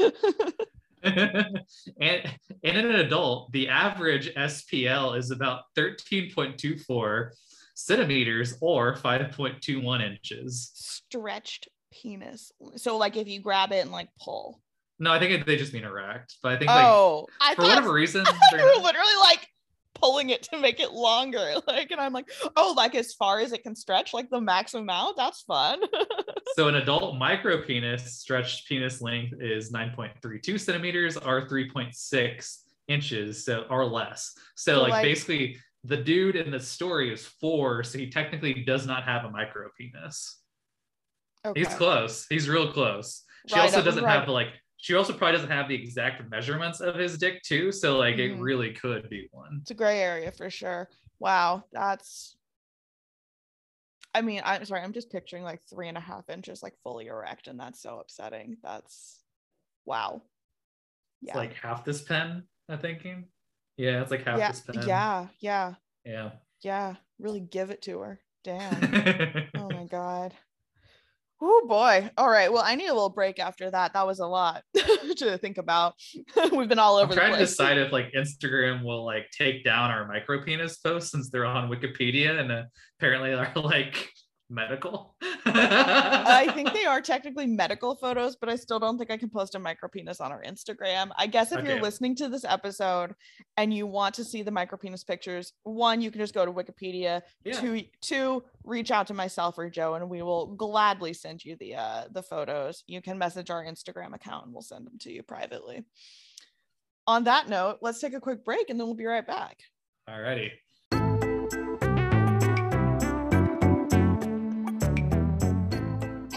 and, 1.05 1.59
and 2.00 2.36
in 2.62 2.86
an 2.86 2.96
adult, 2.96 3.52
the 3.52 3.68
average 3.68 4.32
SPL 4.34 5.18
is 5.18 5.30
about 5.30 5.62
13.24 5.76 7.30
centimeters 7.74 8.57
or 8.61 8.94
5.21 8.96 10.02
inches. 10.02 10.70
Stretched 10.74 11.68
penis. 11.92 12.52
So 12.76 12.96
like 12.96 13.16
if 13.16 13.28
you 13.28 13.40
grab 13.40 13.72
it 13.72 13.82
and 13.82 13.92
like 13.92 14.09
pull. 14.20 14.61
No, 14.98 15.12
I 15.12 15.18
think 15.18 15.44
they 15.44 15.57
just 15.57 15.72
mean 15.72 15.84
erect, 15.84 16.36
but 16.42 16.52
I 16.52 16.57
think 16.57 16.68
like 16.68 16.86
oh, 16.86 17.26
I 17.40 17.55
for 17.55 17.62
thought 17.62 17.68
whatever 17.68 17.92
reason, 17.92 18.24
you 18.52 18.57
they're 18.57 18.64
were 18.64 18.82
literally 18.82 19.16
like 19.22 19.48
pulling 20.05 20.28
it 20.30 20.42
to 20.42 20.59
make 20.59 20.80
it 20.80 20.92
longer. 20.92 21.55
Like, 21.66 21.90
and 21.90 22.00
I'm 22.00 22.12
like, 22.12 22.30
oh, 22.57 22.74
like 22.76 22.94
as 22.94 23.14
far 23.14 23.40
as 23.40 23.52
it 23.52 23.62
can 23.62 23.74
stretch, 23.74 24.12
like 24.12 24.28
the 24.28 24.40
max 24.40 24.74
amount. 24.74 25.16
That's 25.16 25.42
fun. 25.42 25.80
so 26.57 26.68
an 26.68 26.74
adult 26.74 27.16
micro 27.16 27.62
penis 27.62 28.18
stretched 28.20 28.68
penis 28.68 29.00
length 29.00 29.34
is 29.40 29.72
9.32 29.72 30.61
centimeters 30.61 31.16
or 31.16 31.46
3.6 31.48 32.59
inches, 32.88 33.44
so 33.44 33.64
or 33.70 33.86
less. 33.86 34.32
So, 34.57 34.74
So, 34.74 34.82
like, 34.82 34.92
like- 34.92 35.05
basically, 35.05 35.57
the 35.84 35.96
dude 35.96 36.36
in 36.36 36.50
the 36.50 36.61
story 36.61 37.12
is 37.12 37.24
four, 37.26 37.82
so 37.82 37.98
he 37.98 38.11
technically 38.11 38.62
does 38.64 38.86
not 38.86 39.05
have 39.05 39.24
a 39.24 39.30
micro 39.30 39.68
penis. 39.78 40.40
Okay. 41.46 41.61
He's 41.61 41.74
close. 41.74 42.26
He's 42.28 42.48
real 42.48 42.72
close. 42.72 43.22
She 43.48 43.55
Right 43.55 43.62
also 43.64 43.78
up- 43.78 43.84
doesn't 43.84 44.05
right. 44.05 44.16
have 44.18 44.26
the 44.26 44.32
like. 44.32 44.48
She 44.85 44.95
also 44.95 45.14
probably 45.14 45.32
doesn't 45.39 45.51
have 45.51 45.66
the 45.66 45.74
exact 45.74 46.28
measurements 46.28 46.80
of 46.80 46.97
his 46.97 47.16
dick 47.16 47.41
too. 47.43 47.72
So 47.72 47.97
like, 47.97 48.18
it 48.18 48.32
Mhm. 48.32 48.43
really 48.43 48.74
could 48.74 49.09
be 49.09 49.30
one. 49.32 49.61
It's 49.62 49.70
a 49.70 49.74
gray 49.74 50.01
area 50.03 50.30
for 50.30 50.51
sure. 50.51 50.91
Wow, 51.18 51.64
that's. 51.72 52.37
I 54.12 54.20
mean, 54.20 54.43
I'm 54.45 54.62
sorry. 54.66 54.82
I'm 54.82 54.93
just 54.93 55.09
picturing 55.11 55.43
like 55.43 55.62
three 55.64 55.89
and 55.89 55.97
a 55.97 56.03
half 56.03 56.28
inches, 56.28 56.62
like 56.62 56.76
fully 56.82 57.07
erect, 57.07 57.47
and 57.49 57.59
that's 57.59 57.80
so 57.80 57.99
upsetting. 57.99 58.59
That's, 58.62 59.24
wow. 59.87 60.20
It's 61.22 61.32
Yeah. 61.32 61.39
like 61.39 61.55
half 61.55 61.82
this 61.87 62.03
pen. 62.03 62.47
I'm 62.68 62.78
thinking. 62.78 63.24
Yeah, 63.78 64.03
it's 64.03 64.11
like 64.11 64.24
half 64.26 64.39
yeah. 64.39 64.49
this 64.51 64.61
pen. 64.61 64.87
Yeah. 64.87 65.28
Yeah. 65.39 65.74
Yeah. 66.05 66.32
Yeah. 66.61 66.97
Really 67.18 67.41
give 67.41 67.70
it 67.70 67.80
to 67.82 68.01
her. 68.01 68.20
Damn. 68.43 69.49
oh 69.55 69.70
my 69.70 69.85
god. 69.87 70.35
Oh 71.47 71.66
boy. 71.68 72.09
All 72.16 72.30
right. 72.30 72.51
Well, 72.51 72.62
I 72.64 72.74
need 72.74 72.86
a 72.86 72.95
little 72.95 73.11
break 73.11 73.38
after 73.38 73.70
that. 73.70 73.92
That 73.92 74.07
was 74.07 74.18
a 74.18 74.26
lot 74.26 74.62
to 75.16 75.36
think 75.36 75.59
about. 75.59 75.92
We've 76.53 76.70
been 76.70 76.78
all 76.78 76.97
over 76.97 77.12
I'm 77.12 77.18
trying 77.18 77.32
to 77.34 77.38
decide 77.38 77.76
if 77.76 77.92
like 77.92 78.12
Instagram 78.12 78.82
will 78.82 79.05
like 79.05 79.26
take 79.30 79.62
down 79.62 79.90
our 79.90 80.09
micro 80.09 80.42
penis 80.42 80.78
posts 80.78 81.11
since 81.11 81.28
they're 81.28 81.45
on 81.45 81.68
Wikipedia 81.70 82.40
and 82.40 82.51
uh, 82.51 82.62
apparently 82.99 83.34
are 83.34 83.53
like 83.57 84.09
medical. 84.51 85.14
I 85.47 86.51
think 86.55 86.72
they 86.72 86.84
are 86.84 87.01
technically 87.01 87.47
medical 87.47 87.95
photos, 87.95 88.36
but 88.36 88.49
I 88.49 88.57
still 88.57 88.78
don't 88.78 88.99
think 88.99 89.11
I 89.11 89.16
can 89.16 89.30
post 89.30 89.55
a 89.55 89.59
micro 89.59 89.88
penis 89.88 90.20
on 90.20 90.32
our 90.32 90.42
Instagram. 90.42 91.11
I 91.16 91.26
guess 91.26 91.53
if 91.53 91.64
you're 91.64 91.80
listening 91.80 92.14
to 92.16 92.28
this 92.28 92.45
episode 92.45 93.14
and 93.57 93.72
you 93.72 93.86
want 93.86 94.14
to 94.16 94.24
see 94.24 94.42
the 94.42 94.51
micro 94.51 94.78
penis 94.78 95.05
pictures, 95.05 95.53
one, 95.62 96.01
you 96.01 96.11
can 96.11 96.20
just 96.20 96.34
go 96.34 96.45
to 96.45 96.53
Wikipedia. 96.53 97.22
Yeah. 97.45 97.61
Two, 97.61 97.82
two, 98.01 98.45
reach 98.64 98.90
out 98.90 99.07
to 99.09 99.14
myself 99.14 99.59
or 99.59 99.68
Joe, 99.70 99.95
and 99.95 100.09
we 100.09 100.22
will 100.22 100.55
gladly 100.55 101.12
send 101.12 101.45
you 101.45 101.57
the 101.59 101.76
uh, 101.76 102.05
the 102.12 102.22
photos. 102.22 102.84
You 102.86 103.03
can 103.03 103.18
message 103.18 103.51
our 103.51 103.64
Instagram 103.64 104.14
account, 104.14 104.47
and 104.47 104.55
we'll 104.55 104.62
send 104.62 104.86
them 104.86 104.99
to 105.01 105.12
you 105.12 105.22
privately. 105.22 105.84
On 107.07 107.24
that 107.24 107.49
note, 107.49 107.78
let's 107.82 108.01
take 108.01 108.14
a 108.14 108.20
quick 108.20 108.45
break, 108.45 108.70
and 108.70 108.80
then 108.80 108.86
we'll 108.86 108.97
be 108.97 109.05
right 109.05 109.26
back. 109.26 109.59
Alrighty. 110.09 110.51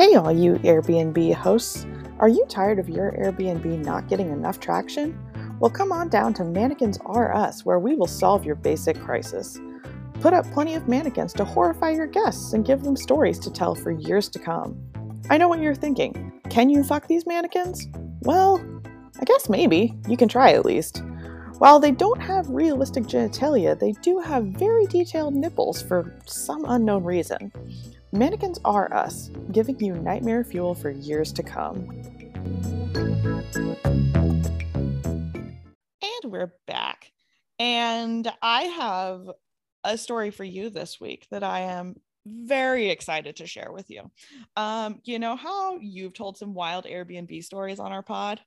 Hey, 0.08 0.16
all 0.16 0.32
you 0.32 0.53
Airbnb 0.60 1.34
hosts. 1.34 1.86
Are 2.20 2.30
you 2.30 2.45
tired 2.47 2.80
of 2.80 2.88
your 2.88 3.12
Airbnb 3.12 3.84
not 3.84 4.08
getting 4.08 4.32
enough 4.32 4.58
traction? 4.58 5.20
Well, 5.60 5.70
come 5.70 5.91
on 5.91 6.08
down 6.08 6.34
to 6.36 6.45
Mannequins 6.45 6.97
R 7.05 7.36
Us, 7.36 7.66
where 7.66 7.78
we 7.78 7.93
will 7.93 8.08
solve 8.08 8.45
your 8.45 8.55
basic 8.55 8.97
crisis. 9.01 9.60
Put 10.22 10.34
up 10.34 10.49
plenty 10.53 10.76
of 10.76 10.88
mannequins 10.88 11.34
to 11.34 11.43
horrify 11.43 11.89
your 11.89 12.08
guests 12.08 12.53
and 12.53 12.66
give 12.66 12.84
them 12.84 12.95
stories 12.95 13.38
to 13.39 13.51
tell 13.51 13.76
for 13.76 13.91
years 13.91 14.30
to 14.30 14.39
come. 14.39 14.80
I 15.30 15.38
know 15.38 15.49
what 15.49 15.60
you're 15.60 15.76
thinking. 15.76 16.32
Can 16.49 16.70
you 16.70 16.86
fuck 16.86 17.10
these 17.10 17.28
mannequins? 17.28 17.89
Well, 18.22 18.66
I 19.20 19.26
guess 19.26 19.49
maybe. 19.49 19.93
You 20.08 20.16
can 20.16 20.30
try 20.30 20.53
at 20.53 20.64
least. 20.64 21.03
While 21.58 21.82
they 21.82 21.91
don't 21.91 22.22
have 22.22 22.47
realistic 22.49 23.03
genitalia, 23.03 23.78
they 23.78 23.91
do 23.91 24.20
have 24.20 24.45
very 24.45 24.86
detailed 24.86 25.36
nipples 25.36 25.82
for 25.82 26.18
some 26.26 26.64
unknown 26.64 27.03
reason. 27.03 27.51
Mannequins 28.12 28.60
R 28.64 28.93
Us, 28.93 29.30
giving 29.51 29.80
you 29.80 29.93
nightmare 29.95 30.43
fuel 30.43 30.74
for 30.76 30.89
years 30.89 31.32
to 31.34 31.43
come. 31.43 31.89
And 36.01 36.32
we're 36.32 36.53
back. 36.68 37.12
And 37.60 38.32
I 38.41 38.64
have 38.64 39.30
a 39.84 39.97
story 39.97 40.32
for 40.32 40.43
you 40.43 40.70
this 40.70 40.99
week 41.01 41.28
that 41.32 41.43
I 41.43 41.62
am 41.62 41.95
very 42.26 42.89
excited 42.89 43.38
to 43.38 43.47
share 43.47 43.72
with 43.72 43.89
you. 43.89 44.10
Um, 44.55 45.01
you 45.03 45.20
know 45.20 45.36
how 45.36 45.78
you've 45.80 46.14
told 46.14 46.38
some 46.38 46.53
wild 46.53 46.86
Airbnb 46.86 47.43
stories 47.43 47.80
on 47.80 47.91
our 47.91 48.03
pod? 48.03 48.39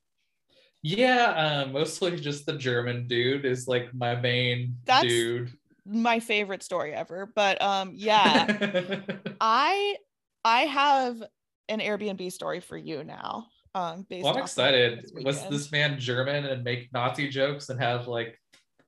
Yeah, 0.83 1.65
uh, 1.67 1.71
mostly 1.71 2.17
just 2.19 2.47
the 2.47 2.57
German 2.57 3.07
dude 3.07 3.45
is 3.45 3.69
like 3.69 3.93
my 3.93 4.15
main 4.17 4.77
That's- 4.85 5.11
dude. 5.11 5.53
My 5.87 6.21
favorite 6.21 6.63
story 6.63 6.95
ever. 6.95 7.31
But 7.35 7.61
um, 7.63 7.93
yeah, 7.95 9.01
I 9.41 9.97
I 10.45 10.63
have 10.63 11.23
an 11.69 11.81
Airbnb 11.81 12.31
story 12.33 12.61
for 12.61 12.77
you 12.77 13.05
now. 13.05 13.47
Um, 13.75 14.05
well, 14.11 14.35
I'm 14.35 14.43
excited. 14.43 15.03
this 15.03 15.13
Was 15.25 15.47
this 15.49 15.71
man 15.71 15.99
German 15.99 16.45
and 16.45 16.65
make 16.65 16.93
Nazi 16.93 17.29
jokes 17.29 17.69
and 17.69 17.81
have 17.81 18.09
like 18.09 18.39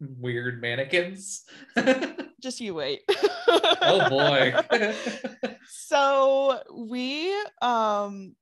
weird 0.01 0.61
mannequins? 0.61 1.45
Just 2.43 2.61
you 2.61 2.75
wait. 2.75 3.03
oh 3.49 4.09
boy. 4.09 4.55
so 5.69 6.61
we 6.75 7.33
um 7.61 8.35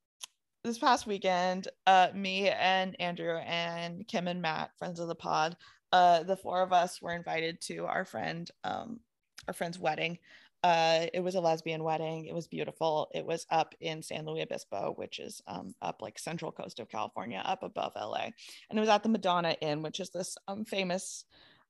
this 0.64 0.78
past 0.78 1.06
weekend, 1.06 1.68
uh 1.86 2.08
me 2.14 2.48
and 2.48 2.96
Andrew 2.98 3.36
and 3.36 4.08
Kim 4.08 4.26
and 4.26 4.40
Matt, 4.40 4.70
friends 4.78 4.98
of 4.98 5.08
the 5.08 5.14
pod, 5.14 5.56
uh 5.92 6.22
the 6.22 6.36
four 6.36 6.62
of 6.62 6.72
us 6.72 7.00
were 7.02 7.14
invited 7.14 7.60
to 7.62 7.86
our 7.86 8.04
friend 8.04 8.50
um 8.64 9.00
our 9.48 9.54
friend's 9.54 9.78
wedding. 9.78 10.18
Uh 10.62 11.06
it 11.14 11.20
was 11.20 11.34
a 11.34 11.40
lesbian 11.40 11.82
wedding. 11.82 12.26
It 12.26 12.34
was 12.34 12.46
beautiful. 12.46 13.10
It 13.14 13.24
was 13.24 13.46
up 13.50 13.74
in 13.80 14.02
San 14.02 14.26
Luis 14.26 14.42
Obispo, 14.44 14.92
which 14.96 15.18
is 15.18 15.42
um 15.46 15.74
up 15.80 16.02
like 16.02 16.18
central 16.18 16.52
coast 16.52 16.80
of 16.80 16.88
California, 16.88 17.42
up 17.44 17.62
above 17.62 17.92
LA. 17.96 18.28
And 18.68 18.78
it 18.78 18.80
was 18.80 18.88
at 18.88 19.02
the 19.02 19.08
Madonna 19.08 19.56
Inn, 19.60 19.82
which 19.82 20.00
is 20.00 20.10
this 20.10 20.36
um 20.48 20.64
famous 20.64 21.24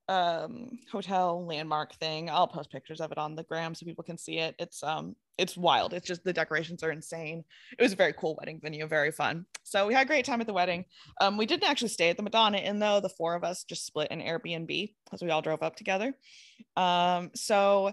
um 0.09 0.79
hotel 0.91 1.45
landmark 1.45 1.93
thing. 1.95 2.29
I'll 2.29 2.47
post 2.47 2.71
pictures 2.71 3.01
of 3.01 3.11
it 3.11 3.17
on 3.17 3.35
the 3.35 3.43
gram 3.43 3.75
so 3.75 3.85
people 3.85 4.03
can 4.03 4.17
see 4.17 4.39
it. 4.39 4.55
It's 4.59 4.83
um 4.83 5.15
it's 5.37 5.57
wild. 5.57 5.93
It's 5.93 6.07
just 6.07 6.23
the 6.23 6.33
decorations 6.33 6.83
are 6.83 6.91
insane. 6.91 7.43
It 7.77 7.81
was 7.81 7.93
a 7.93 7.97
very 7.97 8.13
cool 8.13 8.35
wedding 8.39 8.59
venue 8.61 8.85
very 8.87 9.11
fun. 9.11 9.45
So 9.63 9.87
we 9.87 9.93
had 9.93 10.05
a 10.05 10.07
great 10.07 10.25
time 10.25 10.41
at 10.41 10.47
the 10.47 10.53
wedding. 10.53 10.85
Um 11.19 11.37
we 11.37 11.45
didn't 11.45 11.69
actually 11.69 11.89
stay 11.89 12.09
at 12.09 12.17
the 12.17 12.23
madonna 12.23 12.57
inn 12.57 12.79
though. 12.79 12.99
The 12.99 13.09
four 13.09 13.35
of 13.35 13.43
us 13.43 13.63
just 13.63 13.85
split 13.85 14.09
an 14.11 14.21
airbnb 14.21 14.93
because 15.05 15.21
we 15.21 15.29
all 15.29 15.41
drove 15.41 15.63
up 15.63 15.75
together. 15.75 16.13
Um 16.75 17.31
so 17.35 17.91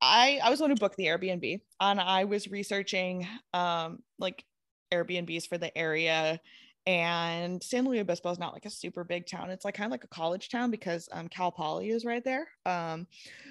i 0.00 0.38
i 0.44 0.50
was 0.50 0.60
the 0.60 0.62
one 0.62 0.70
who 0.70 0.76
booked 0.76 0.96
the 0.96 1.06
airbnb 1.06 1.60
and 1.80 2.00
i 2.00 2.22
was 2.22 2.48
researching 2.48 3.26
um 3.52 3.98
like 4.18 4.44
airbnbs 4.92 5.48
for 5.48 5.58
the 5.58 5.76
area 5.76 6.40
And 6.88 7.62
San 7.62 7.84
Luis 7.84 8.00
Obispo 8.00 8.30
is 8.30 8.38
not 8.38 8.54
like 8.54 8.64
a 8.64 8.70
super 8.70 9.04
big 9.04 9.26
town. 9.26 9.50
It's 9.50 9.66
like 9.66 9.74
kind 9.74 9.84
of 9.84 9.90
like 9.90 10.04
a 10.04 10.08
college 10.08 10.48
town 10.48 10.70
because 10.70 11.06
um, 11.12 11.28
Cal 11.28 11.52
Poly 11.52 11.90
is 11.90 12.06
right 12.06 12.24
there. 12.24 12.48
Um, 12.64 13.06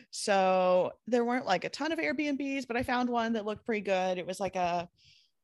so 0.10 0.94
there 1.06 1.24
weren't 1.24 1.46
like 1.46 1.64
a 1.64 1.70
ton 1.70 1.92
of 1.92 2.00
Airbnbs, 2.00 2.66
but 2.68 2.76
I 2.76 2.82
found 2.82 3.12
one 3.12 3.34
that 3.34 3.46
looked 3.46 3.64
pretty 3.64 3.82
good. 3.82 4.18
It 4.18 4.26
was 4.26 4.40
like 4.40 4.56
a, 4.56 4.90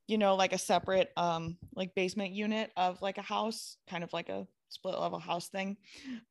you 0.08 0.18
know, 0.18 0.34
like 0.34 0.54
a 0.54 0.58
separate 0.58 1.12
um, 1.18 1.56
like 1.76 1.94
basement 1.94 2.34
unit 2.34 2.72
of 2.76 3.00
like 3.04 3.20
a 3.20 3.22
house, 3.22 3.78
kind 3.88 4.04
of 4.04 4.12
like 4.12 4.30
a 4.30 4.48
split 4.74 5.00
level 5.00 5.20
house 5.20 5.50
thing. 5.50 5.78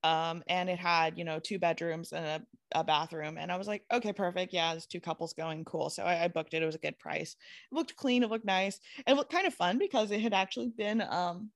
Um, 0.03 0.43
and 0.49 0.68
it 0.68 0.78
had, 0.78 1.16
you 1.16 1.24
know, 1.24 1.38
two 1.38 1.59
bedrooms 1.59 2.12
and 2.12 2.24
a, 2.24 2.80
a 2.80 2.84
bathroom. 2.84 3.38
And 3.38 3.51
I 3.51 3.57
was 3.57 3.68
like, 3.68 3.84
okay, 3.93 4.12
perfect. 4.12 4.53
Yeah, 4.53 4.72
there's 4.72 4.86
two 4.86 5.01
couples 5.01 5.32
going. 5.32 5.64
Cool. 5.64 5.90
So 5.90 6.03
I, 6.03 6.24
I, 6.24 6.28
booked 6.28 6.55
it. 6.55 6.62
It 6.62 6.66
was 6.66 6.74
a 6.74 6.78
good 6.78 6.99
price. 6.99 7.36
It 7.70 7.74
looked 7.74 7.97
clean. 7.97 8.22
It 8.22 8.30
looked 8.30 8.45
nice. 8.45 8.80
It 9.07 9.14
looked 9.14 9.32
kind 9.32 9.47
of 9.47 9.55
fun 9.55 9.78
because 9.78 10.11
it 10.11 10.20
had 10.20 10.34
actually 10.34 10.68
been 10.68 11.03
um 11.03 11.51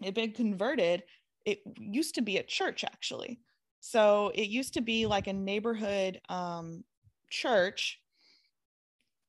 it 0.00 0.06
had 0.06 0.14
been 0.14 0.32
converted. 0.32 1.02
It 1.44 1.60
used 1.78 2.14
to 2.16 2.22
be 2.22 2.38
a 2.38 2.42
church 2.42 2.84
actually. 2.84 3.40
So 3.80 4.30
it 4.34 4.48
used 4.48 4.74
to 4.74 4.80
be 4.80 5.06
like 5.06 5.26
a 5.26 5.32
neighborhood 5.32 6.20
um 6.28 6.84
church 7.30 8.00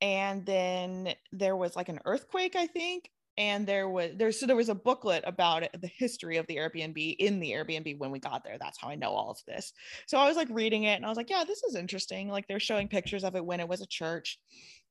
and 0.01 0.45
then 0.45 1.13
there 1.32 1.55
was 1.55 1.75
like 1.75 1.88
an 1.88 1.99
earthquake 2.05 2.55
i 2.55 2.65
think 2.65 3.11
and 3.38 3.65
there 3.65 3.88
was 3.88 4.11
there 4.17 4.32
so 4.32 4.45
there 4.45 4.55
was 4.55 4.69
a 4.69 4.75
booklet 4.75 5.23
about 5.25 5.63
it, 5.63 5.71
the 5.79 5.88
history 5.88 6.38
of 6.38 6.47
the 6.47 6.57
Airbnb 6.57 7.15
in 7.19 7.39
the 7.39 7.51
Airbnb 7.51 7.97
when 7.97 8.11
we 8.11 8.19
got 8.19 8.43
there. 8.43 8.57
That's 8.59 8.79
how 8.79 8.89
I 8.89 8.95
know 8.95 9.11
all 9.11 9.32
of 9.32 9.39
this. 9.47 9.73
So 10.07 10.17
I 10.17 10.27
was 10.27 10.38
like 10.38 10.49
reading 10.51 10.84
it 10.84 10.95
and 10.95 11.05
I 11.05 11.09
was 11.09 11.17
like, 11.17 11.29
yeah, 11.29 11.43
this 11.45 11.63
is 11.63 11.75
interesting. 11.75 12.29
Like 12.29 12.47
they're 12.47 12.59
showing 12.59 12.88
pictures 12.88 13.23
of 13.23 13.36
it 13.36 13.45
when 13.45 13.59
it 13.59 13.67
was 13.67 13.82
a 13.82 13.88
church, 13.88 14.39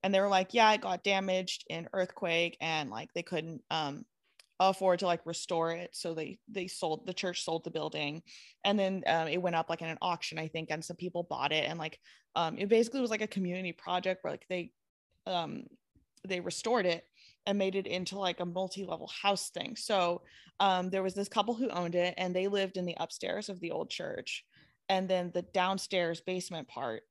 and 0.03 0.15
they 0.15 0.21
were 0.21 0.29
like, 0.29 0.55
yeah, 0.55 0.73
it 0.73 0.81
got 0.81 1.05
damaged 1.05 1.65
in 1.69 1.89
earthquake 1.93 2.57
and 2.61 2.91
like 2.91 3.13
they 3.15 3.23
couldn't 3.23 3.63
um 3.71 4.05
afford 4.61 4.99
to 4.99 5.07
like 5.07 5.25
restore 5.25 5.73
it 5.73 5.89
so 5.95 6.13
they 6.13 6.39
they 6.47 6.67
sold 6.67 7.07
the 7.07 7.15
church 7.15 7.43
sold 7.43 7.65
the 7.65 7.71
building 7.71 8.23
and 8.63 8.79
then 8.79 9.03
um, 9.07 9.27
it 9.27 9.41
went 9.41 9.57
up 9.57 9.71
like 9.71 9.81
in 9.81 9.89
an 9.89 9.97
auction 10.03 10.39
i 10.39 10.47
think 10.49 10.71
and 10.71 10.85
some 10.85 10.97
people 10.97 11.27
bought 11.31 11.51
it 11.51 11.65
and 11.67 11.79
like 11.79 11.99
um, 12.37 12.59
it 12.59 12.69
basically 12.69 13.01
was 13.01 13.11
like 13.11 13.23
a 13.23 13.27
community 13.27 13.73
project 13.73 14.23
where 14.23 14.35
like 14.35 14.45
they 14.51 14.71
um, 15.27 15.65
they 16.29 16.41
restored 16.41 16.87
it 16.87 17.05
and 17.47 17.59
made 17.59 17.75
it 17.75 17.87
into 17.87 18.19
like 18.19 18.41
a 18.41 18.45
multi-level 18.45 19.11
house 19.23 19.51
thing. 19.51 19.77
So 19.77 20.23
um, 20.61 20.91
there 20.91 21.03
was 21.03 21.15
this 21.15 21.29
couple 21.29 21.55
who 21.55 21.69
owned 21.71 21.95
it 21.95 22.15
and 22.19 22.35
they 22.35 22.49
lived 22.49 22.77
in 22.77 22.85
the 22.85 22.97
upstairs 22.99 23.49
of 23.49 23.61
the 23.61 23.71
old 23.71 23.91
church. 23.91 24.45
And 24.89 25.09
then 25.09 25.31
the 25.33 25.43
downstairs 25.43 26.21
basement 26.21 26.69
part 26.69 27.03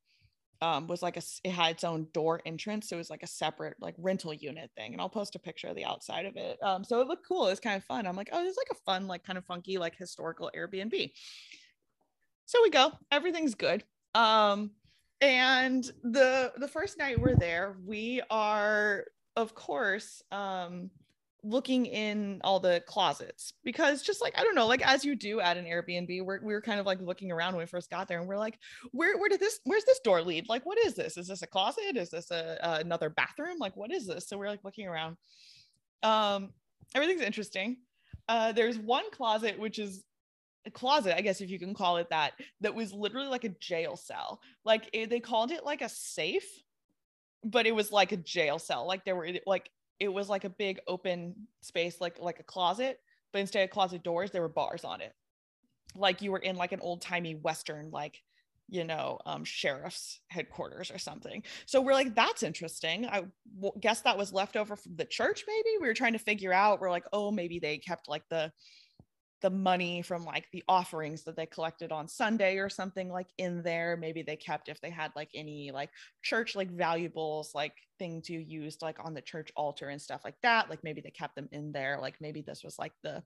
um, 0.61 0.88
was 0.88 1.01
like 1.01 1.17
a, 1.17 1.21
it 1.43 1.51
had 1.51 1.71
its 1.71 1.84
own 1.84 2.07
door 2.13 2.41
entrance. 2.45 2.89
So 2.89 2.95
it 2.95 2.99
was 2.99 3.09
like 3.09 3.23
a 3.23 3.27
separate 3.27 3.77
like 3.80 3.95
rental 3.97 4.34
unit 4.34 4.69
thing. 4.75 4.91
And 4.91 5.01
I'll 5.01 5.09
post 5.09 5.36
a 5.36 5.39
picture 5.39 5.69
of 5.69 5.75
the 5.75 5.86
outside 5.86 6.25
of 6.25 6.36
it. 6.36 6.61
Um, 6.61 6.84
so 6.84 7.01
it 7.01 7.07
looked 7.07 7.27
cool. 7.27 7.47
It 7.47 7.51
was 7.51 7.59
kind 7.59 7.77
of 7.77 7.84
fun. 7.86 8.05
I'm 8.05 8.17
like, 8.17 8.30
oh, 8.32 8.43
is 8.45 8.57
like 8.57 8.77
a 8.77 8.82
fun, 8.86 9.07
like 9.07 9.23
kind 9.23 9.38
of 9.38 9.45
funky, 9.45 9.77
like 9.77 9.95
historical 9.95 10.51
Airbnb. 10.55 11.11
So 12.45 12.59
we 12.61 12.69
go, 12.69 12.91
everything's 13.11 13.55
good. 13.55 13.84
Um, 14.15 14.71
and 15.21 15.84
the 16.03 16.53
the 16.57 16.67
first 16.67 16.97
night 16.97 17.19
we're 17.19 17.36
there, 17.36 17.77
we 17.86 18.21
are 18.30 19.05
of 19.40 19.56
course, 19.56 20.22
um, 20.32 20.92
looking 21.42 21.86
in 21.86 22.42
all 22.44 22.60
the 22.60 22.84
closets 22.86 23.54
because 23.64 24.02
just 24.02 24.22
like 24.22 24.38
I 24.38 24.44
don't 24.44 24.56
know, 24.56 24.68
like 24.68 24.86
as 24.86 25.06
you 25.06 25.16
do 25.16 25.40
at 25.40 25.58
an 25.58 25.66
Airbnb, 25.66 26.24
we're 26.26 26.42
we 26.44 26.54
were 26.54 26.62
kind 26.62 26.80
of 26.80 26.86
like 26.86 27.00
looking 27.00 27.32
around 27.32 27.54
when 27.54 27.62
we 27.62 27.68
first 27.68 27.90
got 27.90 28.08
there, 28.08 28.20
and 28.20 28.28
we're 28.28 28.38
like, 28.38 28.60
where 28.92 29.18
where 29.18 29.30
did 29.30 29.40
this 29.40 29.60
where's 29.64 29.86
this 29.86 30.00
door 30.00 30.22
lead? 30.22 30.50
Like, 30.50 30.66
what 30.66 30.78
is 30.86 30.96
this? 30.96 31.18
Is 31.18 31.28
this 31.28 31.42
a 31.42 31.48
closet? 31.48 31.96
Is 31.96 32.10
this 32.10 32.32
a, 32.32 32.58
a 32.62 32.80
another 32.82 33.10
bathroom? 33.10 33.58
Like, 33.60 33.78
what 33.78 33.92
is 33.92 34.06
this? 34.06 34.28
So 34.28 34.38
we're 34.38 34.50
like 34.50 34.64
looking 34.66 34.88
around. 34.88 35.16
Um, 36.04 36.50
everything's 36.94 37.22
interesting. 37.22 37.78
Uh, 38.28 38.52
there's 38.52 38.78
one 38.78 39.10
closet 39.12 39.58
which 39.58 39.80
is 39.80 40.04
a 40.66 40.72
closet, 40.72 41.16
I 41.18 41.22
guess 41.22 41.42
if 41.42 41.50
you 41.50 41.58
can 41.58 41.74
call 41.74 41.98
it 41.98 42.10
that, 42.10 42.34
that 42.62 42.76
was 42.76 42.94
literally 42.94 43.28
like 43.28 43.46
a 43.46 43.56
jail 43.60 43.96
cell. 43.96 44.42
Like 44.66 44.90
it, 44.94 45.10
they 45.10 45.20
called 45.20 45.52
it 45.52 45.64
like 45.64 45.82
a 45.82 45.90
safe 45.90 46.48
but 47.44 47.66
it 47.66 47.76
was 47.76 47.92
like 47.92 48.12
a 48.12 48.18
jail 48.18 48.60
cell. 48.60 48.86
Like 48.88 49.06
there 49.06 49.16
were 49.16 49.30
like 49.46 49.70
it 50.00 50.12
was 50.12 50.30
like 50.30 50.44
a 50.44 50.50
big 50.50 50.80
open 50.88 51.36
space, 51.62 52.00
like 52.00 52.20
like 52.20 52.40
a 52.40 52.44
closet, 52.44 53.00
but 53.32 53.40
instead 53.40 53.64
of 53.64 53.70
closet 53.70 54.04
doors, 54.04 54.32
there 54.32 54.42
were 54.42 54.50
bars 54.50 54.84
on 54.84 55.02
it. 55.02 55.14
Like 55.96 56.22
you 56.22 56.32
were 56.32 56.40
in 56.40 56.56
like 56.56 56.72
an 56.72 56.82
old 56.82 57.02
timey 57.02 57.36
western, 57.36 57.92
like 57.92 58.22
you 58.72 58.84
know, 58.84 59.18
um, 59.26 59.44
sheriff's 59.44 60.20
headquarters 60.28 60.92
or 60.92 61.00
something. 61.00 61.44
So 61.66 61.82
we're 61.82 61.94
like, 61.94 62.14
that's 62.14 62.44
interesting. 62.44 63.08
I 63.08 63.24
w- 63.56 63.74
guess 63.80 64.02
that 64.02 64.18
was 64.18 64.32
left 64.32 64.56
over 64.56 64.76
from 64.76 64.96
the 64.96 65.06
church. 65.06 65.44
Maybe 65.48 65.70
we 65.82 65.88
were 65.88 65.96
trying 65.96 66.14
to 66.14 66.20
figure 66.20 66.54
out. 66.54 66.80
We're 66.80 66.92
like, 66.92 67.06
oh, 67.12 67.32
maybe 67.32 67.58
they 67.58 67.80
kept 67.80 68.08
like 68.08 68.24
the 68.30 68.52
the 69.42 69.50
money 69.50 70.02
from 70.02 70.26
like 70.26 70.48
the 70.52 70.64
offerings 70.68 71.24
that 71.24 71.36
they 71.36 71.46
collected 71.46 71.92
on 71.92 72.08
Sunday 72.08 72.58
or 72.58 72.70
something 72.70 73.10
like 73.10 73.28
in 73.38 73.62
there. 73.64 73.98
Maybe 73.98 74.22
they 74.22 74.36
kept 74.36 74.70
if 74.70 74.82
they 74.82 74.90
had 74.90 75.12
like 75.16 75.30
any 75.34 75.72
like 75.72 75.90
church 76.22 76.56
like 76.56 76.70
valuables, 76.70 77.52
like 77.56 77.74
things 77.98 78.30
you 78.30 78.40
used 78.40 78.82
like 78.82 78.98
on 79.04 79.14
the 79.14 79.22
church 79.22 79.52
altar 79.56 79.90
and 79.90 80.02
stuff 80.02 80.22
like 80.24 80.36
that. 80.44 80.70
Like 80.70 80.84
maybe 80.84 81.02
they 81.02 81.12
kept 81.12 81.36
them 81.36 81.48
in 81.52 81.72
there. 81.72 82.00
Like 82.02 82.16
maybe 82.20 82.42
this 82.42 82.64
was 82.64 82.78
like 82.78 82.94
the, 83.04 83.24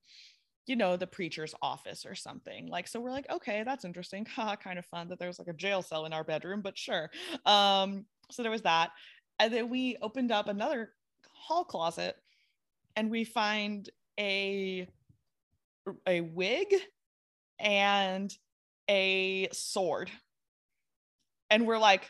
you 0.67 0.75
know, 0.75 0.97
the 0.97 1.07
preacher's 1.07 1.55
office 1.61 2.05
or 2.05 2.15
something. 2.15 2.67
Like, 2.67 2.87
so 2.87 2.99
we're 2.99 3.11
like, 3.11 3.29
okay, 3.29 3.63
that's 3.63 3.85
interesting. 3.85 4.25
kind 4.35 4.79
of 4.79 4.85
fun 4.85 5.09
that 5.09 5.19
there's 5.19 5.39
like 5.39 5.47
a 5.47 5.53
jail 5.53 5.81
cell 5.81 6.05
in 6.05 6.13
our 6.13 6.23
bedroom, 6.23 6.61
but 6.61 6.77
sure. 6.77 7.09
Um, 7.45 8.05
so 8.31 8.43
there 8.43 8.51
was 8.51 8.61
that. 8.61 8.91
And 9.39 9.51
then 9.51 9.69
we 9.69 9.97
opened 10.01 10.31
up 10.31 10.47
another 10.47 10.91
hall 11.33 11.65
closet 11.65 12.15
and 12.95 13.09
we 13.09 13.23
find 13.23 13.89
a 14.19 14.87
a 16.07 16.21
wig 16.21 16.73
and 17.59 18.33
a 18.89 19.49
sword. 19.51 20.09
And 21.49 21.67
we're 21.67 21.77
like, 21.77 22.09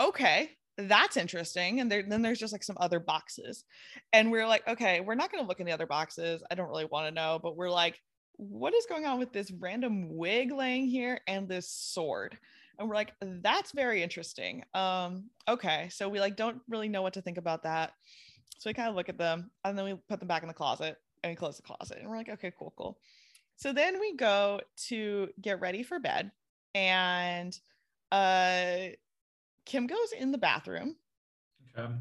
okay, 0.00 0.50
that's 0.76 1.16
interesting. 1.16 1.80
And 1.80 1.90
there, 1.90 2.02
then 2.02 2.22
there's 2.22 2.38
just 2.38 2.52
like 2.52 2.64
some 2.64 2.76
other 2.80 3.00
boxes. 3.00 3.64
And 4.12 4.30
we're 4.30 4.46
like, 4.46 4.66
okay, 4.66 5.00
we're 5.00 5.14
not 5.14 5.30
going 5.30 5.42
to 5.42 5.48
look 5.48 5.60
in 5.60 5.66
the 5.66 5.72
other 5.72 5.86
boxes. 5.86 6.42
I 6.50 6.54
don't 6.54 6.68
really 6.68 6.86
want 6.86 7.06
to 7.06 7.14
know, 7.14 7.38
but 7.42 7.56
we're 7.56 7.70
like, 7.70 8.00
what 8.36 8.74
is 8.74 8.86
going 8.86 9.04
on 9.04 9.18
with 9.18 9.32
this 9.32 9.52
random 9.52 10.16
wig 10.16 10.52
laying 10.52 10.86
here 10.86 11.20
and 11.28 11.48
this 11.48 11.68
sword? 11.68 12.36
And 12.78 12.88
we're 12.88 12.94
like, 12.94 13.12
that's 13.20 13.72
very 13.72 14.02
interesting. 14.02 14.64
Um, 14.74 15.24
okay. 15.46 15.88
So 15.92 16.08
we 16.08 16.20
like 16.20 16.36
don't 16.36 16.60
really 16.68 16.88
know 16.88 17.02
what 17.02 17.12
to 17.14 17.22
think 17.22 17.38
about 17.38 17.62
that. 17.64 17.92
So 18.58 18.70
we 18.70 18.74
kind 18.74 18.88
of 18.88 18.94
look 18.94 19.08
at 19.08 19.18
them 19.18 19.50
and 19.64 19.76
then 19.76 19.84
we 19.84 19.94
put 20.08 20.18
them 20.18 20.28
back 20.28 20.42
in 20.42 20.48
the 20.48 20.54
closet 20.54 20.96
and 21.22 21.36
close 21.36 21.56
the 21.56 21.62
closet. 21.62 21.98
And 22.00 22.08
we're 22.08 22.16
like, 22.16 22.28
okay, 22.28 22.52
cool, 22.58 22.72
cool. 22.76 22.98
So 23.56 23.72
then 23.72 24.00
we 24.00 24.16
go 24.16 24.60
to 24.88 25.28
get 25.40 25.60
ready 25.60 25.82
for 25.82 25.98
bed, 25.98 26.32
and 26.74 27.58
uh, 28.10 28.88
Kim 29.64 29.86
goes 29.86 30.12
in 30.18 30.32
the 30.32 30.38
bathroom. 30.38 30.96
Okay. 31.76 31.92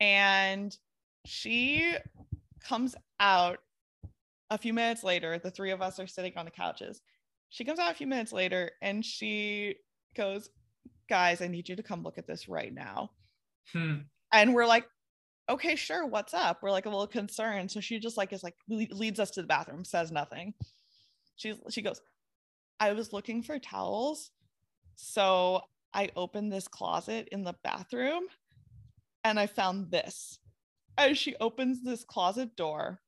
And 0.00 0.76
she 1.24 1.94
comes 2.60 2.94
out 3.20 3.58
a 4.50 4.58
few 4.58 4.72
minutes 4.72 5.04
later. 5.04 5.38
The 5.38 5.50
three 5.50 5.70
of 5.70 5.82
us 5.82 6.00
are 6.00 6.06
sitting 6.06 6.32
on 6.36 6.44
the 6.44 6.50
couches. 6.50 7.00
She 7.50 7.64
comes 7.64 7.78
out 7.78 7.90
a 7.90 7.94
few 7.94 8.06
minutes 8.06 8.32
later 8.32 8.72
and 8.82 9.04
she 9.04 9.76
goes, 10.14 10.50
Guys, 11.08 11.40
I 11.40 11.48
need 11.48 11.68
you 11.68 11.76
to 11.76 11.82
come 11.82 12.02
look 12.02 12.18
at 12.18 12.26
this 12.26 12.48
right 12.48 12.72
now. 12.72 13.10
Hmm. 13.72 13.96
And 14.32 14.54
we're 14.54 14.66
like, 14.66 14.86
okay, 15.48 15.76
sure, 15.76 16.06
what's 16.06 16.34
up? 16.34 16.62
We're 16.62 16.70
like 16.70 16.86
a 16.86 16.90
little 16.90 17.06
concerned. 17.06 17.70
So 17.70 17.80
she 17.80 17.98
just 17.98 18.16
like 18.16 18.32
is 18.32 18.42
like 18.42 18.56
leads 18.68 19.20
us 19.20 19.30
to 19.32 19.42
the 19.42 19.48
bathroom, 19.48 19.84
says 19.84 20.12
nothing. 20.12 20.54
She 21.36 21.54
she 21.70 21.82
goes, 21.82 22.00
I 22.80 22.92
was 22.92 23.12
looking 23.12 23.42
for 23.42 23.58
towels. 23.58 24.30
So 24.96 25.62
I 25.94 26.10
opened 26.16 26.52
this 26.52 26.68
closet 26.68 27.28
in 27.32 27.44
the 27.44 27.54
bathroom 27.64 28.24
and 29.24 29.38
I 29.38 29.46
found 29.46 29.90
this. 29.90 30.38
As 30.96 31.16
she 31.16 31.36
opens 31.40 31.82
this 31.82 32.02
closet 32.02 32.56
door, 32.56 33.00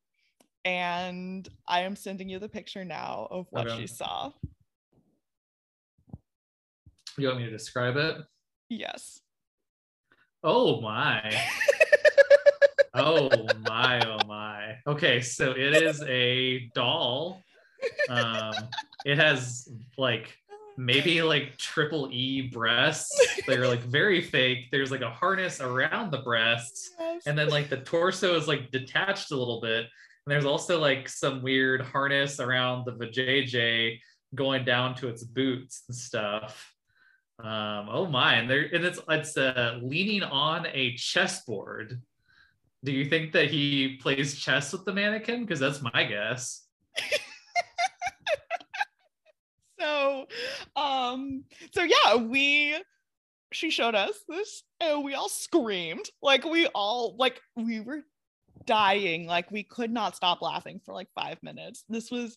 and 0.65 1.49
I 1.67 1.81
am 1.81 1.97
sending 1.97 2.29
you 2.29 2.39
the 2.39 2.49
picture 2.49 2.85
now 2.85 3.27
of 3.31 3.47
what 3.51 3.67
okay. 3.67 3.81
she 3.81 3.87
saw. 3.87 4.31
You 7.17 7.29
want 7.29 7.39
me 7.39 7.45
to 7.47 7.51
describe 7.51 7.97
it? 7.97 8.19
Yes. 8.69 9.21
Oh 10.45 10.81
my. 10.81 11.37
oh 12.95 13.31
my, 13.69 14.01
oh 14.07 14.19
my. 14.27 14.77
Okay, 14.87 15.21
so 15.21 15.51
it 15.53 15.83
is 15.83 16.03
a 16.03 16.71
doll. 16.75 17.43
Um, 18.09 18.53
it 19.05 19.17
has 19.17 19.69
like 19.97 20.37
maybe 20.77 21.23
like 21.23 21.57
triple 21.57 22.09
E 22.11 22.49
breasts. 22.49 23.43
They're 23.47 23.67
like 23.67 23.81
very 23.81 24.21
fake. 24.21 24.69
There's 24.71 24.91
like 24.91 25.03
a 25.03 25.11
harness 25.11 25.61
around 25.61 26.11
the 26.11 26.19
breasts, 26.19 26.91
yes. 26.99 27.23
and 27.27 27.39
then 27.39 27.49
like 27.49 27.69
the 27.69 27.79
torso 27.79 28.37
is 28.37 28.49
like 28.49 28.71
detached 28.71 29.31
a 29.31 29.37
little 29.37 29.61
bit. 29.61 29.87
And 30.27 30.33
there's 30.33 30.45
also 30.45 30.79
like 30.79 31.09
some 31.09 31.43
weird 31.43 31.83
harness 31.83 32.41
around 32.41 32.85
the 32.85 32.93
vajayjay 32.93 33.99
going 34.35 34.65
down 34.65 34.95
to 34.97 35.09
its 35.09 35.25
boots 35.25 35.85
and 35.89 35.97
stuff. 35.97 36.75
Um, 37.43 37.89
oh 37.91 38.07
my, 38.07 38.35
and 38.35 38.51
there 38.51 38.69
and 38.73 38.85
it's 38.85 39.01
it's 39.09 39.37
uh, 39.37 39.79
leaning 39.83 40.23
on 40.23 40.67
a 40.73 40.95
chessboard. 40.97 42.01
Do 42.83 42.93
you 42.93 43.05
think 43.05 43.33
that 43.33 43.51
he 43.51 43.99
plays 44.01 44.39
chess 44.39 44.73
with 44.73 44.85
the 44.85 44.93
mannequin? 44.93 45.43
Because 45.43 45.61
that's 45.61 45.83
my 45.83 46.05
guess. 46.05 46.67
so 49.81 50.27
um 50.77 51.45
so 51.73 51.83
yeah 51.83 52.17
we 52.17 52.77
she 53.53 53.71
showed 53.71 53.95
us 53.95 54.13
this 54.29 54.63
and 54.81 55.03
we 55.03 55.15
all 55.15 55.29
screamed 55.29 56.05
like 56.23 56.45
we 56.45 56.67
all 56.69 57.17
like 57.19 57.41
we 57.57 57.81
were 57.81 58.01
dying 58.67 59.27
like 59.27 59.51
we 59.51 59.63
could 59.63 59.91
not 59.91 60.15
stop 60.15 60.43
laughing 60.43 60.81
for 60.85 60.95
like 60.95 61.09
five 61.15 61.39
minutes 61.43 61.85
this 61.89 62.11
was 62.11 62.37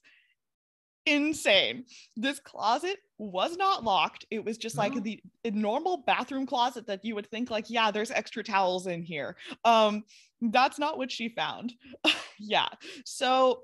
insane 1.05 1.83
this 2.15 2.39
closet 2.39 2.97
was 3.17 3.57
not 3.57 3.83
locked 3.83 4.25
it 4.31 4.43
was 4.43 4.57
just 4.57 4.77
like 4.77 4.93
the 5.03 5.19
normal 5.51 5.97
bathroom 6.05 6.45
closet 6.45 6.87
that 6.87 7.03
you 7.03 7.13
would 7.15 7.29
think 7.29 7.49
like 7.51 7.69
yeah 7.69 7.91
there's 7.91 8.11
extra 8.11 8.43
towels 8.43 8.87
in 8.87 9.03
here 9.03 9.35
um 9.65 10.03
that's 10.51 10.79
not 10.79 10.97
what 10.97 11.11
she 11.11 11.29
found 11.29 11.73
yeah 12.39 12.67
so 13.05 13.63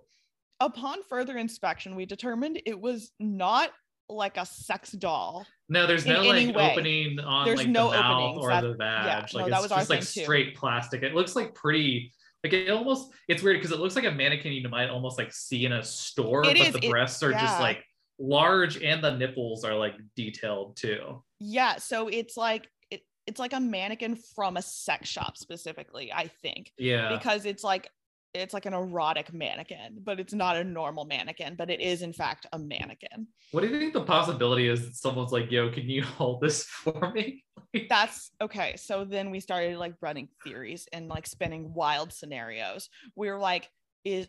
upon 0.60 0.98
further 1.08 1.38
inspection 1.38 1.96
we 1.96 2.06
determined 2.06 2.62
it 2.66 2.80
was 2.80 3.12
not 3.20 3.70
like 4.10 4.38
a 4.38 4.46
sex 4.46 4.92
doll 4.92 5.46
No, 5.70 5.86
there's 5.86 6.06
no 6.06 6.22
like 6.24 6.56
way. 6.56 6.72
opening 6.72 7.20
on 7.20 7.46
There's 7.46 7.60
like 7.60 7.68
no 7.70 7.92
the 7.92 7.98
mouth 8.00 8.22
openings. 8.22 8.44
or 8.44 8.50
That- 8.50 8.62
the 8.64 8.74
badge. 8.74 9.34
yeah, 9.34 9.40
like 9.42 9.52
no, 9.52 9.58
it's 9.60 9.68
that 9.70 9.78
was 9.78 9.82
just 9.82 9.90
like 9.92 10.00
thing, 10.00 10.06
too. 10.22 10.24
straight 10.24 10.56
plastic. 10.56 11.04
It 11.04 11.14
looks 11.14 11.36
like 11.36 11.54
pretty 11.54 12.12
like 12.44 12.54
it 12.54 12.70
almost 12.70 13.12
it's 13.28 13.44
weird 13.44 13.58
because 13.58 13.72
it 13.72 13.80
looks 13.80 13.96
like 13.96 14.06
a 14.06 14.12
mannequin 14.12 14.54
you 14.54 14.68
might 14.70 14.90
almost 14.90 15.18
like 15.18 15.34
see 15.34 15.66
in 15.66 15.74
a 15.74 15.84
store, 15.84 16.44
It 16.44 16.48
but 16.48 16.58
is, 16.58 16.74
the 16.74 16.86
it- 16.86 16.90
breasts 16.90 17.22
are 17.24 17.32
yeah. 17.32 17.42
just 17.42 17.60
like 17.60 17.84
large 18.18 18.82
and 18.82 19.04
the 19.04 19.16
nipples 19.16 19.64
are 19.64 19.76
like 19.76 19.96
detailed 20.16 20.76
too. 20.78 21.24
Yeah, 21.40 21.78
so 21.78 22.08
it's 22.08 22.36
like 22.38 22.68
it, 22.92 23.02
it's 23.28 23.40
like 23.40 23.54
a 23.54 23.60
mannequin 23.60 24.16
from 24.36 24.58
a 24.58 24.62
sex 24.62 25.08
shop 25.10 25.38
specifically, 25.38 26.12
I 26.14 26.28
think, 26.42 26.72
Yeah. 26.78 27.16
because 27.18 27.46
it's 27.46 27.64
like 27.64 27.90
it's 28.34 28.54
like 28.54 28.66
an 28.66 28.74
erotic 28.74 29.34
mannequin, 29.34 30.00
but 30.04 30.20
it's 30.20 30.34
not 30.34 30.56
a 30.56 30.64
normal 30.64 31.06
mannequin, 31.06 31.56
but 31.56 31.70
it 31.70 31.82
is 31.82 32.02
in 32.02 32.14
fact 32.14 32.46
a 32.54 32.60
mannequin. 32.60 33.28
What 33.52 33.62
do 33.62 33.68
you 33.68 33.80
think 33.80 33.94
the 33.94 34.04
possibility 34.04 34.68
is 34.68 34.86
that 34.86 34.96
someone's 34.96 35.32
like, 35.32 35.52
yo, 35.52 35.72
can 35.72 35.90
you 35.90 36.04
hold 36.18 36.42
this 36.42 36.64
for 36.64 37.12
me? 37.12 37.44
That's 37.90 38.32
okay. 38.42 38.76
So 38.78 39.04
then 39.04 39.32
we 39.32 39.40
started 39.40 39.78
like 39.78 39.96
running 40.02 40.30
theories 40.44 40.88
and 40.94 41.08
like 41.08 41.26
spinning 41.26 41.74
wild 41.74 42.14
scenarios. 42.14 42.90
We 43.16 43.30
were 43.30 43.40
like, 43.40 43.70
is 44.04 44.28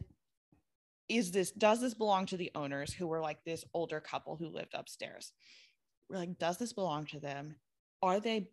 is 1.09 1.32
this 1.32 1.51
does 1.51 1.80
this 1.80 1.94
belong 1.94 2.26
to 2.26 2.36
the 2.36 2.53
owners 2.55 2.92
who 2.92 3.07
were 3.07 3.20
like 3.20 3.38
this 3.44 3.64
older 3.74 4.01
couple 4.01 4.36
who 4.36 4.48
lived 4.48 4.74
upstairs? 4.74 5.32
We're 6.09 6.18
like, 6.18 6.38
does 6.38 6.57
this 6.57 6.72
belong 6.72 7.07
to 7.07 7.20
them? 7.20 7.57
Are 8.03 8.20
they 8.20 8.48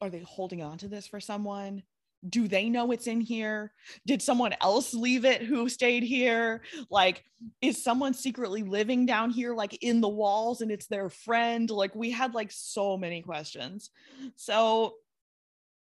are 0.00 0.10
they 0.10 0.20
holding 0.20 0.62
on 0.62 0.78
to 0.78 0.88
this 0.88 1.06
for 1.06 1.20
someone? 1.20 1.82
Do 2.28 2.48
they 2.48 2.68
know 2.68 2.92
it's 2.92 3.06
in 3.06 3.20
here? 3.20 3.72
Did 4.06 4.22
someone 4.22 4.54
else 4.60 4.94
leave 4.94 5.24
it 5.24 5.42
who 5.42 5.68
stayed 5.68 6.02
here? 6.02 6.62
Like, 6.90 7.24
is 7.60 7.82
someone 7.82 8.14
secretly 8.14 8.62
living 8.62 9.06
down 9.06 9.30
here, 9.30 9.54
like 9.54 9.82
in 9.82 10.00
the 10.00 10.08
walls, 10.08 10.60
and 10.60 10.70
it's 10.70 10.86
their 10.86 11.08
friend? 11.08 11.68
Like, 11.70 11.94
we 11.94 12.10
had 12.10 12.34
like 12.34 12.50
so 12.50 12.96
many 12.96 13.22
questions. 13.22 13.90
So, 14.36 14.94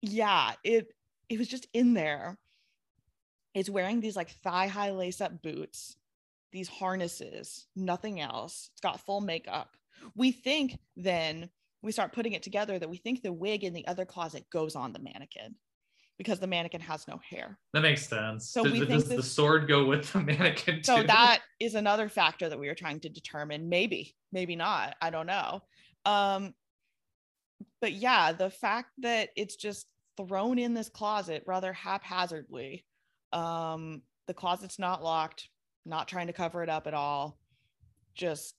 yeah, 0.01 0.53
it 0.63 0.93
it 1.29 1.39
was 1.39 1.47
just 1.47 1.67
in 1.73 1.93
there. 1.93 2.37
It's 3.53 3.69
wearing 3.69 3.99
these 3.99 4.15
like 4.15 4.31
thigh 4.43 4.67
high 4.67 4.91
lace 4.91 5.21
up 5.21 5.41
boots, 5.41 5.95
these 6.51 6.69
harnesses, 6.69 7.67
nothing 7.75 8.19
else. 8.19 8.69
It's 8.73 8.81
got 8.81 9.01
full 9.01 9.21
makeup. 9.21 9.75
We 10.15 10.31
think 10.31 10.79
then 10.95 11.49
we 11.81 11.91
start 11.91 12.13
putting 12.13 12.33
it 12.33 12.43
together 12.43 12.77
that 12.77 12.89
we 12.89 12.97
think 12.97 13.21
the 13.21 13.33
wig 13.33 13.63
in 13.63 13.73
the 13.73 13.87
other 13.87 14.05
closet 14.05 14.45
goes 14.51 14.75
on 14.75 14.93
the 14.93 14.99
mannequin 14.99 15.55
because 16.21 16.37
the 16.37 16.45
mannequin 16.45 16.81
has 16.81 17.07
no 17.07 17.19
hair. 17.27 17.57
That 17.73 17.81
makes 17.81 18.07
sense. 18.07 18.47
So 18.47 18.63
does 18.63 18.73
we 18.73 18.79
does 18.81 18.87
think 18.87 19.05
the 19.07 19.15
this- 19.15 19.31
sword 19.31 19.67
go 19.67 19.85
with 19.85 20.13
the 20.13 20.19
mannequin 20.21 20.83
So 20.83 21.01
that 21.01 21.41
is 21.59 21.73
another 21.73 22.09
factor 22.09 22.47
that 22.47 22.59
we 22.59 22.67
were 22.67 22.75
trying 22.75 22.99
to 22.99 23.09
determine. 23.09 23.69
Maybe, 23.69 24.15
maybe 24.31 24.55
not. 24.55 24.95
I 25.01 25.09
don't 25.09 25.25
know. 25.25 25.63
Um, 26.05 26.53
but 27.79 27.93
yeah, 27.93 28.33
the 28.33 28.51
fact 28.51 28.89
that 28.99 29.29
it's 29.35 29.55
just 29.55 29.87
thrown 30.15 30.59
in 30.59 30.75
this 30.75 30.89
closet 30.89 31.43
rather 31.47 31.73
haphazardly. 31.73 32.85
Um, 33.33 34.03
the 34.27 34.35
closet's 34.35 34.77
not 34.77 35.03
locked, 35.03 35.49
not 35.87 36.07
trying 36.07 36.27
to 36.27 36.33
cover 36.33 36.61
it 36.61 36.69
up 36.69 36.85
at 36.85 36.93
all. 36.93 37.39
Just 38.13 38.53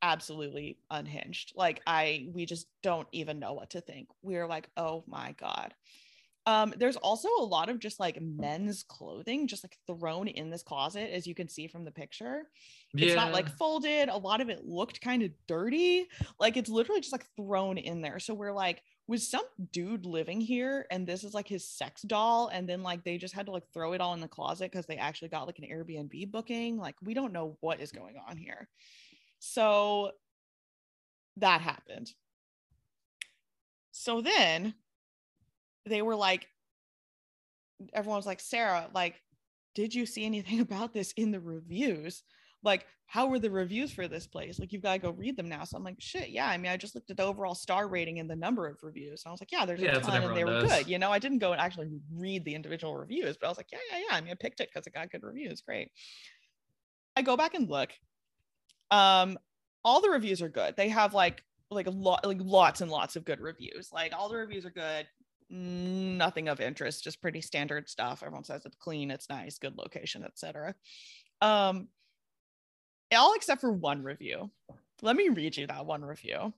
absolutely 0.00 0.78
unhinged. 0.90 1.52
Like 1.54 1.82
I 1.86 2.28
we 2.32 2.46
just 2.46 2.66
don't 2.82 3.08
even 3.12 3.38
know 3.38 3.52
what 3.52 3.70
to 3.70 3.82
think. 3.82 4.08
We're 4.22 4.46
like, 4.46 4.70
"Oh 4.74 5.04
my 5.06 5.34
god." 5.38 5.74
Um 6.46 6.74
there's 6.76 6.96
also 6.96 7.28
a 7.38 7.44
lot 7.44 7.68
of 7.68 7.78
just 7.78 8.00
like 8.00 8.20
men's 8.20 8.82
clothing 8.82 9.46
just 9.46 9.64
like 9.64 9.76
thrown 9.86 10.26
in 10.26 10.50
this 10.50 10.62
closet 10.62 11.12
as 11.12 11.26
you 11.26 11.34
can 11.34 11.48
see 11.48 11.68
from 11.68 11.84
the 11.84 11.90
picture. 11.90 12.48
Yeah. 12.94 13.06
It's 13.06 13.14
not 13.16 13.32
like 13.32 13.48
folded. 13.56 14.08
A 14.08 14.16
lot 14.16 14.40
of 14.40 14.48
it 14.48 14.64
looked 14.64 15.00
kind 15.00 15.22
of 15.22 15.30
dirty. 15.46 16.08
Like 16.40 16.56
it's 16.56 16.70
literally 16.70 17.00
just 17.00 17.12
like 17.12 17.26
thrown 17.36 17.78
in 17.78 18.00
there. 18.02 18.18
So 18.18 18.34
we're 18.34 18.52
like, 18.52 18.82
was 19.06 19.28
some 19.28 19.44
dude 19.72 20.06
living 20.06 20.40
here 20.40 20.86
and 20.90 21.06
this 21.06 21.22
is 21.24 21.34
like 21.34 21.48
his 21.48 21.68
sex 21.68 22.02
doll? 22.02 22.48
And 22.52 22.68
then 22.68 22.82
like 22.82 23.04
they 23.04 23.18
just 23.18 23.34
had 23.34 23.46
to 23.46 23.52
like 23.52 23.68
throw 23.72 23.92
it 23.92 24.00
all 24.00 24.14
in 24.14 24.20
the 24.20 24.28
closet 24.28 24.70
because 24.70 24.86
they 24.86 24.96
actually 24.96 25.28
got 25.28 25.46
like 25.46 25.58
an 25.58 25.68
Airbnb 25.70 26.30
booking. 26.30 26.76
Like 26.76 26.96
we 27.02 27.14
don't 27.14 27.32
know 27.32 27.56
what 27.60 27.80
is 27.80 27.92
going 27.92 28.16
on 28.28 28.36
here. 28.36 28.68
So 29.38 30.12
that 31.36 31.60
happened. 31.60 32.10
So 33.92 34.20
then 34.20 34.74
they 35.86 36.02
were 36.02 36.16
like, 36.16 36.46
everyone 37.92 38.16
was 38.16 38.26
like, 38.26 38.40
Sarah, 38.40 38.88
like, 38.94 39.20
did 39.74 39.94
you 39.94 40.06
see 40.06 40.24
anything 40.24 40.60
about 40.68 40.92
this 40.92 41.12
in 41.12 41.30
the 41.30 41.40
reviews? 41.40 42.22
Like, 42.64 42.86
how 43.06 43.26
were 43.26 43.38
the 43.40 43.50
reviews 43.50 43.92
for 43.92 44.06
this 44.08 44.26
place? 44.26 44.58
Like, 44.58 44.72
you've 44.72 44.82
got 44.82 44.92
to 44.94 44.98
go 44.98 45.10
read 45.10 45.36
them 45.36 45.48
now. 45.48 45.64
So 45.64 45.76
I'm 45.76 45.84
like, 45.84 45.96
shit, 45.98 46.30
yeah. 46.30 46.46
I 46.48 46.56
mean, 46.56 46.70
I 46.70 46.76
just 46.76 46.94
looked 46.94 47.10
at 47.10 47.16
the 47.16 47.24
overall 47.24 47.54
star 47.54 47.88
rating 47.88 48.20
and 48.20 48.30
the 48.30 48.36
number 48.36 48.66
of 48.68 48.76
reviews. 48.82 49.22
And 49.24 49.30
I 49.30 49.32
was 49.32 49.40
like, 49.40 49.52
yeah, 49.52 49.66
there's 49.66 49.80
Yeah, 49.80 49.96
a 49.96 50.00
ton 50.00 50.22
and 50.22 50.36
they 50.36 50.44
were 50.44 50.62
does. 50.62 50.70
good. 50.72 50.88
You 50.88 50.98
know, 50.98 51.10
I 51.10 51.18
didn't 51.18 51.40
go 51.40 51.52
and 51.52 51.60
actually 51.60 51.88
read 52.14 52.44
the 52.44 52.54
individual 52.54 52.96
reviews, 52.96 53.36
but 53.36 53.46
I 53.46 53.50
was 53.50 53.58
like, 53.58 53.66
yeah, 53.72 53.78
yeah, 53.90 53.98
yeah. 54.08 54.16
I 54.16 54.20
mean, 54.20 54.30
I 54.30 54.36
picked 54.36 54.60
it 54.60 54.70
because 54.72 54.86
it 54.86 54.94
got 54.94 55.10
good 55.10 55.22
reviews. 55.24 55.60
Great. 55.60 55.90
I 57.16 57.22
go 57.22 57.36
back 57.36 57.54
and 57.54 57.68
look. 57.68 57.90
Um, 58.90 59.38
all 59.84 60.00
the 60.00 60.10
reviews 60.10 60.40
are 60.40 60.48
good. 60.48 60.76
They 60.76 60.88
have 60.88 61.12
like 61.14 61.42
like 61.70 61.86
a 61.86 61.90
lot 61.90 62.26
like 62.26 62.38
lots 62.40 62.80
and 62.82 62.90
lots 62.90 63.16
of 63.16 63.24
good 63.24 63.40
reviews. 63.40 63.90
Like 63.92 64.12
all 64.16 64.28
the 64.28 64.36
reviews 64.36 64.64
are 64.64 64.70
good. 64.70 65.06
Nothing 65.52 66.48
of 66.48 66.60
interest, 66.60 67.04
just 67.04 67.20
pretty 67.20 67.42
standard 67.42 67.88
stuff. 67.88 68.22
Everyone 68.22 68.44
says 68.44 68.64
it's 68.64 68.76
clean, 68.76 69.10
it's 69.10 69.28
nice, 69.28 69.58
good 69.58 69.76
location, 69.76 70.24
etc. 70.24 70.74
Um, 71.42 71.88
all 73.14 73.34
except 73.34 73.60
for 73.60 73.70
one 73.70 74.02
review. 74.02 74.50
Let 75.02 75.16
me 75.16 75.28
read 75.28 75.56
you 75.56 75.66
that 75.66 75.84
one 75.84 76.02
review. 76.02 76.54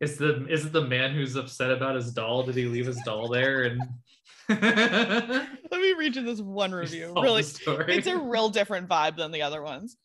Is 0.00 0.16
the 0.16 0.46
is 0.46 0.64
it 0.64 0.72
the 0.72 0.86
man 0.86 1.12
who's 1.12 1.36
upset 1.36 1.70
about 1.70 1.96
his 1.96 2.12
doll? 2.12 2.42
Did 2.42 2.56
he 2.56 2.64
leave 2.64 2.86
his 2.86 3.00
doll 3.04 3.28
there 3.28 3.64
and 3.64 3.82
Let 4.48 5.46
me 5.70 5.92
read 5.92 6.16
you 6.16 6.22
this 6.22 6.40
one 6.40 6.72
review. 6.84 7.12
Really, 7.14 7.42
it's 7.42 8.06
a 8.06 8.18
real 8.22 8.48
different 8.48 8.88
vibe 8.88 9.16
than 9.16 9.30
the 9.30 9.42
other 9.42 9.62
ones. 9.62 9.96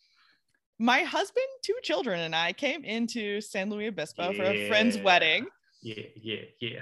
My 0.77 0.99
husband, 1.03 1.45
two 1.63 1.75
children, 1.83 2.19
and 2.19 2.35
I 2.35 2.51
came 2.51 2.83
into 2.83 3.39
San 3.39 3.69
Luis 3.69 3.89
Obispo 3.89 4.33
for 4.33 4.43
a 4.43 4.67
friend's 4.67 4.97
wedding. 4.97 5.47
yeah, 5.81 6.03
yeah, 6.21 6.41
yeah. 6.59 6.81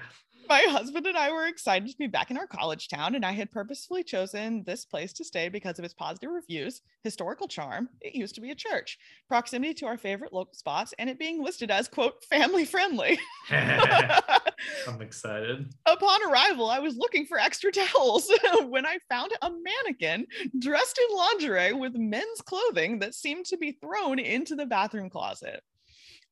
My 0.50 0.62
husband 0.68 1.08
and 1.08 1.18
I 1.18 1.32
were 1.32 1.48
excited 1.48 1.90
to 1.90 1.98
be 1.98 2.08
back 2.08 2.32
in 2.32 2.38
our 2.38 2.48
college 2.48 2.88
town, 2.88 3.16
and 3.16 3.26
I 3.26 3.32
had 3.32 3.52
purposefully 3.52 4.04
chosen 4.04 4.64
this 4.64 4.86
place 4.86 5.14
to 5.14 5.24
stay 5.24 5.50
because 5.50 5.80
of 5.80 5.86
its 5.86 5.94
positive 5.94 6.32
reviews, 6.32 6.82
historical 7.04 7.48
charm. 7.48 7.90
It 8.02 8.16
used 8.16 8.36
to 8.36 8.42
be 8.42 8.52
a 8.52 8.56
church, 8.56 8.98
proximity 9.28 9.74
to 9.76 9.86
our 9.86 9.98
favorite 9.98 10.34
local 10.34 10.54
spots, 10.54 10.94
and 11.00 11.10
it 11.10 11.20
being 11.20 11.44
listed 11.44 11.72
as, 11.72 11.88
quote, 11.88 12.24
family 12.26 12.66
friendly. 12.66 13.20
I'm 13.50 15.02
excited. 15.02 15.74
Upon 15.86 16.20
arrival, 16.30 16.70
I 16.70 16.80
was 16.80 16.98
looking 16.98 17.26
for 17.26 17.40
extra 17.40 17.72
towels 17.72 18.32
when 18.68 18.86
I 18.86 18.98
found 19.10 19.32
a 19.42 19.50
mannequin 19.50 20.28
dressed 20.60 21.00
in 21.00 21.16
lingerie 21.16 21.74
with 21.74 21.96
men's 21.96 22.42
clothing 22.42 23.00
that 23.00 23.16
seemed 23.16 23.46
to 23.48 23.58
be 23.58 23.72
thrown 23.72 24.20
into 24.20 24.56
the 24.56 24.66
bathroom 24.66 25.10
closet. 25.10 25.64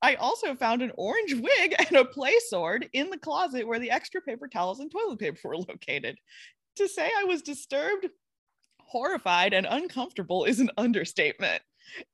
I 0.01 0.15
also 0.15 0.55
found 0.55 0.81
an 0.81 0.91
orange 0.95 1.33
wig 1.33 1.75
and 1.79 1.97
a 1.97 2.05
play 2.05 2.33
sword 2.47 2.89
in 2.93 3.09
the 3.09 3.17
closet 3.17 3.67
where 3.67 3.79
the 3.79 3.91
extra 3.91 4.21
paper 4.21 4.47
towels 4.47 4.79
and 4.79 4.91
toilet 4.91 5.19
paper 5.19 5.39
were 5.43 5.57
located. 5.69 6.17
To 6.77 6.87
say 6.87 7.09
I 7.17 7.25
was 7.25 7.41
disturbed, 7.41 8.07
horrified, 8.79 9.53
and 9.53 9.67
uncomfortable 9.69 10.45
is 10.45 10.59
an 10.59 10.71
understatement. 10.77 11.61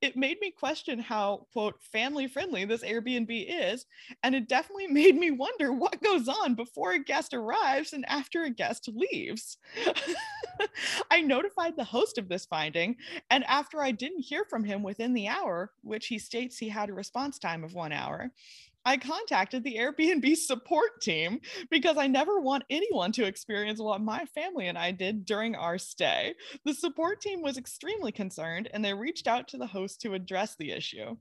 It 0.02 0.16
made 0.16 0.40
me 0.40 0.52
question 0.52 1.00
how, 1.00 1.48
quote, 1.52 1.82
family 1.82 2.28
friendly 2.28 2.66
this 2.66 2.84
Airbnb 2.84 3.46
is, 3.48 3.86
and 4.24 4.36
it 4.36 4.48
definitely 4.48 4.88
made 4.98 5.16
me 5.16 5.32
wonder 5.32 5.72
what 5.72 6.02
goes 6.04 6.28
on 6.28 6.56
before 6.56 6.94
a 6.94 7.04
guest 7.04 7.34
arrives 7.34 7.94
and 7.94 8.06
after 8.08 8.44
a 8.44 8.50
guest 8.50 8.90
leaves. 8.94 9.58
I 11.12 11.22
notified 11.22 11.76
the 11.76 11.84
host 11.84 12.18
of 12.18 12.30
this 12.30 12.46
finding, 12.46 12.96
and 13.30 13.44
after 13.46 13.82
I 13.82 13.92
didn't 13.92 14.22
hear 14.22 14.46
from 14.46 14.64
him 14.64 14.84
within 14.84 15.14
the 15.14 15.28
hour, 15.28 15.72
which 15.82 16.08
he 16.08 16.20
states 16.20 16.58
he 16.58 16.70
had 16.70 16.90
a 16.90 16.94
response 16.94 17.40
time 17.40 17.64
of 17.64 17.74
one 17.74 17.92
hour, 17.92 18.32
I 18.88 18.96
contacted 18.96 19.66
the 19.66 19.76
Airbnb 19.76 20.38
support 20.38 21.02
team 21.02 21.42
because 21.70 21.98
I 21.98 22.08
never 22.08 22.40
want 22.40 22.64
anyone 22.70 23.12
to 23.12 23.26
experience 23.26 23.82
what 23.82 24.00
my 24.00 24.24
family 24.34 24.70
and 24.70 24.78
I 24.78 24.92
did 24.92 25.26
during 25.26 25.56
our 25.56 25.78
stay. 25.78 26.36
The 26.64 26.74
support 26.74 27.20
team 27.20 27.42
was 27.42 27.58
extremely 27.58 28.14
concerned 28.14 28.70
and 28.74 28.86
they 28.86 28.94
reached 28.94 29.28
out 29.28 29.50
to 29.50 29.58
the 29.58 29.68
host 29.68 30.00
to 30.02 30.14
address 30.14 30.56
the 30.56 30.72
issue. 30.72 31.18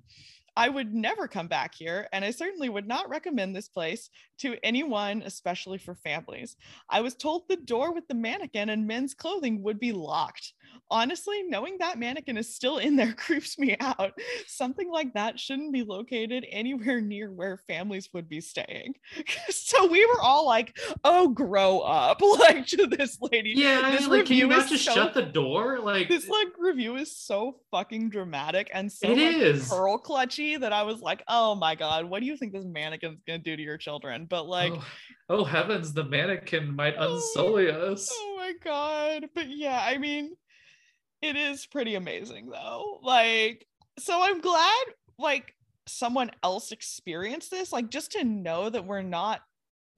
I 0.57 0.69
would 0.71 0.95
never 0.95 1.29
come 1.29 1.49
back 1.49 1.75
here, 1.75 2.09
and 2.13 2.25
I 2.25 2.31
certainly 2.31 2.69
would 2.69 2.87
not 2.89 3.09
recommend 3.11 3.55
this 3.55 3.69
place 3.69 4.09
to 4.39 4.57
anyone, 4.63 5.23
especially 5.25 5.79
for 5.79 5.95
families. 5.95 6.57
I 6.89 7.01
was 7.01 7.15
told 7.15 7.49
the 7.49 7.57
door 7.57 7.93
with 7.93 8.09
the 8.09 8.15
mannequin 8.15 8.71
and 8.71 8.87
men's 8.87 9.15
clothing 9.15 9.63
would 9.63 9.79
be 9.79 9.93
locked. 9.93 10.55
Honestly, 10.91 11.43
knowing 11.43 11.77
that 11.79 11.99
mannequin 11.99 12.37
is 12.37 12.55
still 12.55 12.79
in 12.79 12.97
there 12.97 13.13
creeps 13.17 13.59
me 13.59 13.77
out. 13.81 14.13
Something 14.47 14.91
like 14.91 15.13
that 15.15 15.39
shouldn't 15.39 15.73
be 15.73 15.83
located 15.83 16.47
anywhere 16.51 17.01
near 17.01 17.33
where 17.33 17.57
families 17.57 18.09
would 18.13 18.29
be 18.29 18.41
staying. 18.41 18.95
so 19.51 19.87
we 19.87 20.05
were 20.07 20.21
all 20.21 20.47
like, 20.47 20.79
"Oh, 21.05 21.29
grow 21.29 21.81
up!" 21.81 22.21
Like 22.37 22.67
to 22.69 22.87
this 22.87 23.19
lady. 23.21 23.55
Yeah, 23.57 23.81
I 23.85 23.91
this 23.93 24.03
mean, 24.03 24.11
like, 24.11 24.27
can 24.27 24.37
you 24.37 24.45
review 24.45 24.57
not 24.57 24.65
is 24.67 24.71
just 24.71 24.85
so 24.85 24.95
shut 24.95 25.15
the 25.15 25.23
door? 25.23 25.79
Like, 25.81 26.09
this 26.09 26.29
like 26.29 26.49
review 26.59 26.97
is 26.97 27.17
so 27.17 27.61
fucking 27.71 28.11
dramatic 28.11 28.71
and 28.73 28.91
so 28.93 29.09
It 29.09 29.17
like, 29.19 29.37
is. 29.37 29.69
pearl 29.69 29.99
clutchy 29.99 30.46
that 30.55 30.73
I 30.73 30.85
was 30.85 31.01
like, 31.01 31.23
oh 31.27 31.57
my 31.57 31.75
god, 31.75 32.05
what 32.05 32.21
do 32.21 32.27
you 32.27 32.37
think 32.37 32.53
this 32.53 32.65
mannequin's 32.65 33.21
gonna 33.27 33.41
do 33.41 33.57
to 33.57 33.63
your 33.63 33.77
children? 33.77 34.27
But 34.31 34.47
like, 34.47 34.73
oh, 34.73 34.85
oh 35.29 35.45
heavens, 35.45 35.93
the 35.93 36.05
mannequin 36.05 36.75
might 36.75 36.95
Oh, 36.97 37.21
unsully 37.37 37.69
us. 37.71 38.09
oh 38.13 38.35
my 38.37 38.53
god. 38.63 39.27
But 39.35 39.49
yeah, 39.51 39.79
I 39.85 39.99
mean, 39.99 40.37
it 41.21 41.37
is 41.37 41.67
pretty 41.67 41.97
amazing 41.97 42.49
though. 42.51 43.01
Like, 43.03 43.67
so 43.99 44.23
I'm 44.23 44.41
glad 44.41 44.85
like 45.19 45.53
someone 45.89 46.31
else 46.43 46.73
experienced 46.73 47.51
this, 47.51 47.73
like 47.73 47.91
just 47.91 48.13
to 48.13 48.25
know 48.25 48.71
that 48.71 48.87
we're 48.87 49.03
not 49.03 49.41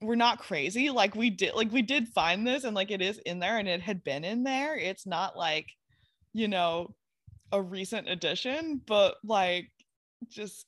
we're 0.01 0.15
not 0.15 0.39
crazy. 0.39 0.89
Like 0.89 1.13
we 1.15 1.29
did 1.29 1.53
like 1.55 1.71
we 1.71 1.81
did 1.81 2.07
find 2.09 2.45
this 2.47 2.63
and 2.63 2.75
like 2.75 2.89
it 2.91 3.01
is 3.01 3.19
in 3.25 3.39
there 3.39 3.57
and 3.57 3.67
it 3.67 3.81
had 3.81 4.03
been 4.03 4.23
in 4.23 4.43
there. 4.43 4.75
It's 4.77 5.05
not 5.05 5.37
like, 5.37 5.67
you 6.33 6.47
know, 6.47 6.95
a 7.51 7.61
recent 7.61 8.07
addition, 8.07 8.81
but 8.87 9.15
like 9.25 9.69
just 10.27 10.65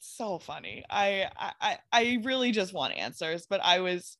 so 0.00 0.38
funny. 0.38 0.84
I 0.90 1.30
I 1.36 1.78
I- 1.92 2.20
really 2.24 2.52
just 2.52 2.72
want 2.74 2.94
answers, 2.96 3.46
but 3.48 3.60
I 3.62 3.80
was 3.80 4.16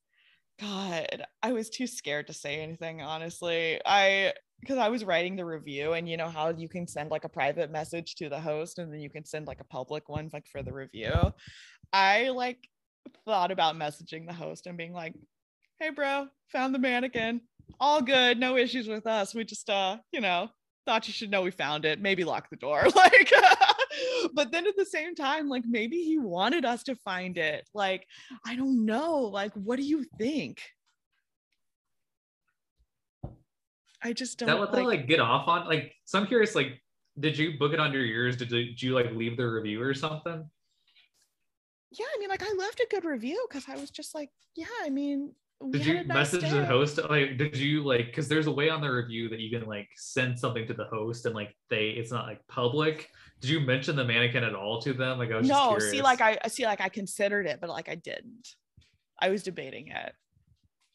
God, 0.59 1.25
I 1.43 1.53
was 1.53 1.69
too 1.69 1.87
scared 1.87 2.27
to 2.27 2.33
say 2.33 2.61
anything, 2.61 3.01
honestly. 3.01 3.81
I 3.85 4.33
because 4.61 4.77
I 4.77 4.89
was 4.89 5.03
writing 5.05 5.35
the 5.35 5.45
review 5.45 5.93
and 5.93 6.07
you 6.09 6.17
know 6.17 6.29
how 6.29 6.49
you 6.49 6.69
can 6.69 6.87
send 6.87 7.11
like 7.11 7.25
a 7.25 7.29
private 7.29 7.71
message 7.71 8.15
to 8.15 8.29
the 8.29 8.39
host 8.39 8.79
and 8.79 8.93
then 8.93 9.01
you 9.01 9.09
can 9.09 9.25
send 9.25 9.47
like 9.47 9.59
a 9.61 9.65
public 9.65 10.09
one 10.09 10.29
like 10.33 10.47
for 10.47 10.63
the 10.63 10.73
review. 10.73 11.13
I 11.93 12.29
like 12.29 12.69
thought 13.25 13.51
about 13.51 13.75
messaging 13.75 14.27
the 14.27 14.33
host 14.33 14.67
and 14.67 14.77
being 14.77 14.93
like, 14.93 15.15
"Hey 15.79 15.89
bro, 15.91 16.29
found 16.51 16.73
the 16.75 16.79
mannequin. 16.79 17.41
All 17.79 18.01
good, 18.01 18.39
no 18.39 18.57
issues 18.57 18.87
with 18.87 19.07
us. 19.07 19.33
We 19.35 19.43
just 19.45 19.69
uh, 19.69 19.97
you 20.11 20.21
know, 20.21 20.49
thought 20.85 21.07
you 21.07 21.13
should 21.13 21.31
know 21.31 21.41
we 21.43 21.51
found 21.51 21.85
it. 21.85 22.01
Maybe 22.01 22.23
lock 22.23 22.49
the 22.49 22.57
door." 22.57 22.85
Like 22.95 23.31
but 24.33 24.51
then 24.51 24.67
at 24.67 24.75
the 24.77 24.85
same 24.85 25.15
time 25.15 25.47
like 25.47 25.63
maybe 25.65 25.97
he 25.97 26.17
wanted 26.17 26.65
us 26.65 26.83
to 26.83 26.95
find 26.95 27.37
it. 27.37 27.67
Like 27.73 28.07
I 28.45 28.55
don't 28.55 28.85
know. 28.85 29.21
Like 29.21 29.53
what 29.53 29.77
do 29.77 29.83
you 29.83 30.05
think? 30.17 30.61
I 34.05 34.11
just 34.11 34.37
don't 34.37 34.47
that 34.47 34.59
what 34.59 34.73
they 34.73 34.79
like, 34.79 34.99
like 34.99 35.07
get 35.07 35.21
off 35.21 35.47
on? 35.47 35.65
Like, 35.65 35.93
so 36.03 36.19
I'm 36.19 36.27
curious. 36.27 36.55
Like, 36.55 36.81
did 37.17 37.37
you 37.37 37.57
book 37.57 37.71
it 37.71 37.79
under 37.79 38.03
yours? 38.03 38.35
Did, 38.35 38.49
did 38.49 38.81
you 38.81 38.93
like 38.93 39.11
leave 39.13 39.37
the 39.37 39.47
review 39.47 39.81
or 39.81 39.93
something? 39.93 40.43
yeah, 41.99 42.05
I 42.13 42.19
mean, 42.19 42.29
like 42.29 42.43
I 42.43 42.51
left 42.57 42.79
a 42.79 42.87
good 42.89 43.05
review 43.05 43.45
because 43.47 43.65
I 43.69 43.75
was 43.75 43.91
just 43.91 44.15
like, 44.15 44.29
yeah, 44.55 44.65
I 44.83 44.89
mean, 44.89 45.33
we 45.61 45.71
Did 45.71 45.85
you 45.85 45.93
nice 46.03 46.33
message 46.33 46.49
the 46.49 46.65
host? 46.65 46.99
Like, 47.09 47.37
did 47.37 47.55
you 47.55 47.83
like? 47.83 48.07
Because 48.07 48.27
there's 48.27 48.47
a 48.47 48.51
way 48.51 48.69
on 48.69 48.81
the 48.81 48.89
review 48.89 49.29
that 49.29 49.39
you 49.39 49.57
can 49.57 49.67
like 49.67 49.89
send 49.95 50.37
something 50.37 50.67
to 50.67 50.73
the 50.73 50.85
host 50.85 51.25
and 51.25 51.35
like 51.35 51.55
they, 51.69 51.89
it's 51.89 52.11
not 52.11 52.25
like 52.25 52.45
public. 52.47 53.09
Did 53.43 53.49
you 53.51 53.59
mention 53.59 53.97
the 53.97 54.05
mannequin 54.05 54.45
at 54.45 54.55
all 54.55 54.81
to 54.83 54.93
them? 54.93 55.17
Like, 55.17 55.29
I 55.29 55.35
was 55.39 55.49
No, 55.49 55.77
see, 55.77 56.01
like 56.01 56.21
I 56.21 56.37
I 56.45 56.47
see, 56.47 56.63
like 56.65 56.79
I 56.79 56.87
considered 56.87 57.45
it, 57.45 57.59
but 57.59 57.69
like 57.69 57.89
I 57.89 57.95
didn't. 57.95 58.47
I 59.19 59.27
was 59.27 59.43
debating 59.43 59.89
it. 59.89 60.13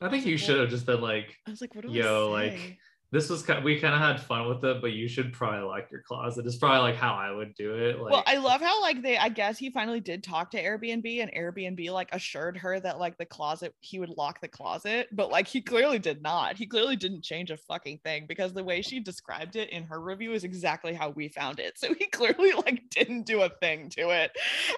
I 0.01 0.09
think 0.09 0.24
you 0.24 0.36
Well- 0.36 0.38
should 0.38 0.59
have 0.61 0.70
just 0.70 0.86
been 0.86 1.03
like, 1.03 1.36
I 1.46 1.51
was 1.51 1.61
like, 1.61 1.74
what 1.74 1.84
do 1.86 1.92
Yo, 1.92 2.28
I 2.28 2.30
like, 2.44 2.53
say? 2.53 2.78
This 3.11 3.30
was 3.30 3.42
kind. 3.42 3.59
of, 3.59 3.64
We 3.64 3.80
kind 3.80 3.94
of 3.94 4.00
had 4.00 4.20
fun 4.20 4.48
with 4.48 4.62
it, 4.64 4.82
but 4.82 4.92
you 4.92 5.09
should 5.09 5.32
probably 5.32 5.61
lock 5.61 5.90
your 5.90 6.02
closet. 6.02 6.44
It's 6.44 6.56
probably 6.56 6.80
like 6.80 6.96
how 6.96 7.14
I 7.14 7.30
would 7.30 7.54
do 7.54 7.74
it. 7.74 7.98
Like, 7.98 8.12
well, 8.12 8.24
I 8.26 8.36
love 8.36 8.61
how 8.61 8.82
like 8.82 9.02
they 9.02 9.16
I 9.16 9.30
guess 9.30 9.56
he 9.56 9.70
finally 9.70 10.00
did 10.00 10.22
talk 10.22 10.50
to 10.50 10.62
Airbnb 10.62 11.22
and 11.22 11.32
Airbnb 11.32 11.90
like 11.90 12.11
assured 12.12 12.59
her 12.59 12.78
that 12.80 12.98
like 12.98 13.16
the 13.16 13.24
closet 13.24 13.74
he 13.80 13.98
would 13.98 14.11
lock 14.11 14.42
the 14.42 14.48
closet, 14.48 15.09
but 15.12 15.30
like 15.30 15.48
he 15.48 15.62
clearly 15.62 15.98
did 15.98 16.22
not. 16.22 16.59
He 16.59 16.66
clearly 16.66 16.96
didn't 16.96 17.24
change 17.24 17.50
a 17.50 17.56
fucking 17.56 18.00
thing 18.04 18.26
because 18.28 18.52
the 18.52 18.64
way 18.64 18.82
she 18.82 19.00
described 19.00 19.56
it 19.56 19.70
in 19.70 19.84
her 19.84 20.00
review 20.00 20.32
is 20.32 20.44
exactly 20.44 20.92
how 20.92 21.09
we 21.09 21.28
found 21.28 21.61
it. 21.61 21.78
So 21.78 21.94
he 21.94 22.06
clearly 22.12 22.52
like 22.52 22.90
didn't 22.90 23.22
do 23.22 23.40
a 23.40 23.48
thing 23.48 23.88
to 23.90 24.11
it. 24.11 24.32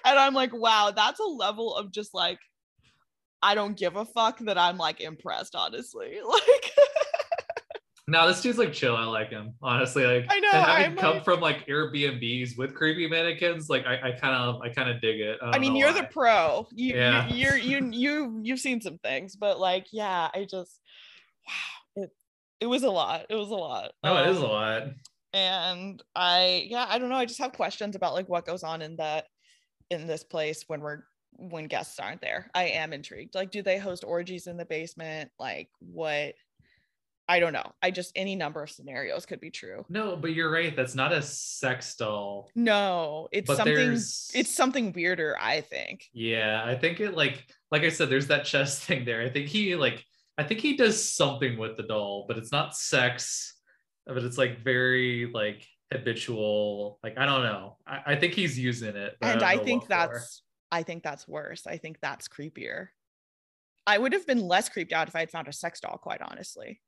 And 0.05 0.19
I'm 0.19 0.35
like, 0.35 0.53
wow, 0.53 0.93
that's 0.95 1.19
a 1.19 1.25
level 1.25 1.75
of 1.75 1.91
just 1.91 2.15
like 2.15 2.39
I 3.43 3.55
don't 3.55 3.77
give 3.77 3.97
a 3.97 4.05
fuck 4.05 4.39
that 4.41 4.59
I'm 4.59 4.77
like 4.77 5.01
impressed, 5.01 5.57
honestly. 5.57 6.21
Like 6.31 6.73
No, 8.11 8.27
this 8.27 8.41
dude's 8.43 8.59
like 8.59 8.73
chill. 8.73 8.97
I 8.97 9.05
like 9.05 9.31
him, 9.31 9.55
honestly. 9.63 10.05
Like, 10.05 10.27
I 10.29 10.41
know, 10.41 10.51
and 10.53 10.67
having 10.67 10.97
come 10.99 11.23
from 11.23 11.41
like 11.41 11.67
Airbnbs 11.69 12.59
with 12.59 12.75
creepy 12.75 13.09
mannequins, 13.09 13.69
like 13.71 13.87
I 13.87 14.11
kind 14.13 14.35
of, 14.35 14.61
I 14.63 14.69
kind 14.69 14.91
of 14.91 15.01
dig 15.01 15.21
it. 15.21 15.39
I 15.41 15.53
don't 15.53 15.61
mean, 15.61 15.77
you're 15.77 15.93
why. 15.93 16.01
the 16.01 16.07
pro. 16.09 16.67
You, 16.73 16.95
Yeah. 16.97 17.29
you 17.29 17.37
you're 17.37 17.57
you 17.57 17.91
you 17.93 18.41
you've 18.43 18.59
seen 18.61 18.81
some 18.81 18.99
things, 18.99 19.37
but 19.37 19.61
like, 19.61 19.87
yeah, 19.93 20.29
I 20.35 20.45
just 20.51 20.81
wow, 21.47 22.03
it 22.03 22.11
it 22.61 22.67
was 22.67 22.83
a 22.83 22.91
lot. 22.91 23.27
It 23.31 23.37
was 23.37 23.51
a 23.51 23.55
lot. 23.55 23.93
No, 24.03 24.17
it 24.23 24.29
is 24.31 24.39
a 24.39 24.45
Um, 24.45 24.51
lot. 24.51 24.83
And 25.33 26.03
I 26.17 26.67
yeah, 26.69 26.87
I 26.89 26.99
don't 26.99 27.09
know. 27.11 27.17
I 27.17 27.27
just 27.27 27.39
have 27.41 27.53
questions 27.53 27.95
about 27.95 28.15
like 28.15 28.29
what 28.29 28.45
goes 28.47 28.65
on 28.65 28.83
in 28.83 28.97
that 28.97 29.27
in 29.91 30.07
this 30.09 30.25
place 30.25 30.65
when 30.67 30.81
we're 30.81 31.05
when 31.37 31.67
guests 31.69 31.99
aren't 32.01 32.21
there. 32.21 32.51
I 32.55 32.65
am 32.65 32.93
intrigued. 32.93 33.37
Like, 33.37 33.53
do 33.53 33.63
they 33.63 33.79
host 33.79 34.03
orgies 34.05 34.49
in 34.49 34.57
the 34.57 34.65
basement? 34.65 35.31
Like, 35.39 35.69
what? 35.79 36.35
I 37.31 37.39
don't 37.39 37.53
know. 37.53 37.71
I 37.81 37.93
just 37.93 38.11
any 38.17 38.35
number 38.35 38.61
of 38.61 38.71
scenarios 38.71 39.25
could 39.25 39.39
be 39.41 39.51
true. 39.53 39.85
No, 39.89 40.17
but 40.17 40.35
you're 40.35 40.51
right. 40.51 40.75
That's 40.75 40.97
not 40.97 41.13
a 41.13 41.23
sex 41.23 41.95
doll. 41.95 42.51
No, 42.57 43.29
it's 43.31 43.47
But 43.47 43.59
something. 43.59 43.75
there's, 43.77 44.31
It's 44.35 44.53
something 44.53 44.93
weirder. 44.93 45.37
I 45.41 45.61
think. 45.61 46.09
yeah. 46.13 46.61
I 46.65 46.75
think 46.75 46.99
it 46.99 47.15
like, 47.15 47.47
like 47.71 47.83
I 47.83 47.89
said, 47.91 48.11
there's 48.11 48.27
that 48.27 48.45
chest 48.45 48.83
thing 48.87 49.05
there. 49.05 49.23
I 49.23 49.29
think 49.31 49.47
he 49.49 49.77
like, 49.77 50.05
I 50.37 50.43
think 50.43 50.59
he 50.59 50.77
does 50.77 50.97
something 51.13 51.57
with 51.57 51.77
the 51.77 51.85
doll, 51.85 52.25
but 52.27 52.37
it's 52.37 52.51
not 52.51 52.75
sex. 52.77 53.55
But 54.07 54.25
it's 54.25 54.39
like 54.39 54.65
very 54.65 55.31
like 55.33 55.65
habitual. 55.93 56.99
Like 57.05 57.17
I 57.17 57.27
don't 57.27 57.45
know. 57.45 57.77
I, 57.87 58.01
I 58.13 58.17
think 58.17 58.35
he's 58.35 58.59
using 58.59 58.97
it. 58.97 59.17
and 59.23 59.39
don't 59.39 59.49
I 59.49 59.57
think 59.59 59.83
what 59.83 59.89
for. 59.89 59.89
that's 60.17 60.43
I 60.73 60.83
think 60.83 61.05
that's 61.05 61.29
worse. 61.29 61.65
I 61.67 61.77
think 61.77 61.99
that's 62.01 62.27
creepier. 62.27 62.89
I 63.87 63.99
would 63.99 64.13
have 64.13 64.27
been 64.27 64.41
less 64.47 64.69
creeped 64.69 64.93
out 64.93 65.09
if 65.09 65.17
I 65.17 65.21
had 65.21 65.31
found 65.31 65.49
a 65.49 65.53
sex 65.53 65.81
doll, 65.81 65.97
quite 65.99 66.23
honestly. 66.23 66.81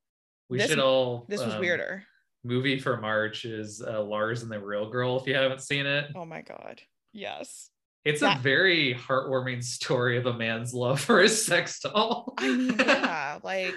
We 0.52 0.58
this- 0.58 0.68
should 0.70 0.78
all. 0.78 1.26
This 1.28 1.42
was 1.44 1.54
um, 1.54 1.60
weirder. 1.60 2.04
Movie 2.44 2.78
for 2.78 2.96
March 3.00 3.44
is 3.44 3.80
uh, 3.80 4.02
Lars 4.02 4.42
and 4.42 4.50
the 4.50 4.58
Real 4.58 4.90
Girl. 4.90 5.18
If 5.20 5.26
you 5.28 5.34
haven't 5.34 5.60
seen 5.62 5.86
it, 5.86 6.06
Oh 6.14 6.24
my 6.24 6.42
god. 6.42 6.80
Yes. 7.12 7.70
it's 8.04 8.20
that- 8.20 8.38
a 8.38 8.40
very 8.40 8.94
heartwarming 8.94 9.62
story 9.62 10.16
of 10.18 10.26
a 10.26 10.32
man's 10.34 10.74
love 10.74 11.00
for 11.00 11.20
his 11.20 11.44
sex 11.46 11.80
doll. 11.80 12.34
I 12.38 12.48
mean, 12.48 12.76
yeah, 12.78 13.38
like 13.44 13.74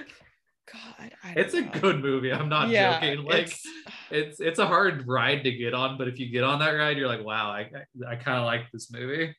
God. 0.74 1.12
I 1.24 1.34
don't 1.36 1.38
it's 1.46 1.54
a 1.54 1.62
know. 1.62 1.72
good 1.80 2.02
movie. 2.02 2.34
I'm 2.34 2.50
not 2.50 2.70
Yeah, 2.70 3.00
joking. 3.00 3.26
Like 3.26 3.44
it's- 3.44 3.62
it's 4.10 4.40
it's 4.40 4.60
a 4.60 4.66
hard 4.66 5.08
ride 5.08 5.44
to 5.44 5.52
get 5.52 5.74
on, 5.76 5.98
but 5.98 6.08
if 6.08 6.18
you 6.20 6.30
get 6.30 6.44
on 6.44 6.58
that 6.60 6.72
ride, 6.72 6.98
you're 6.98 7.08
like, 7.08 7.24
wow, 7.24 7.50
I 7.52 7.70
I, 8.08 8.14
I 8.14 8.16
kind 8.16 8.40
of 8.40 8.46
like 8.46 8.72
this 8.74 8.92
movie. 8.92 9.36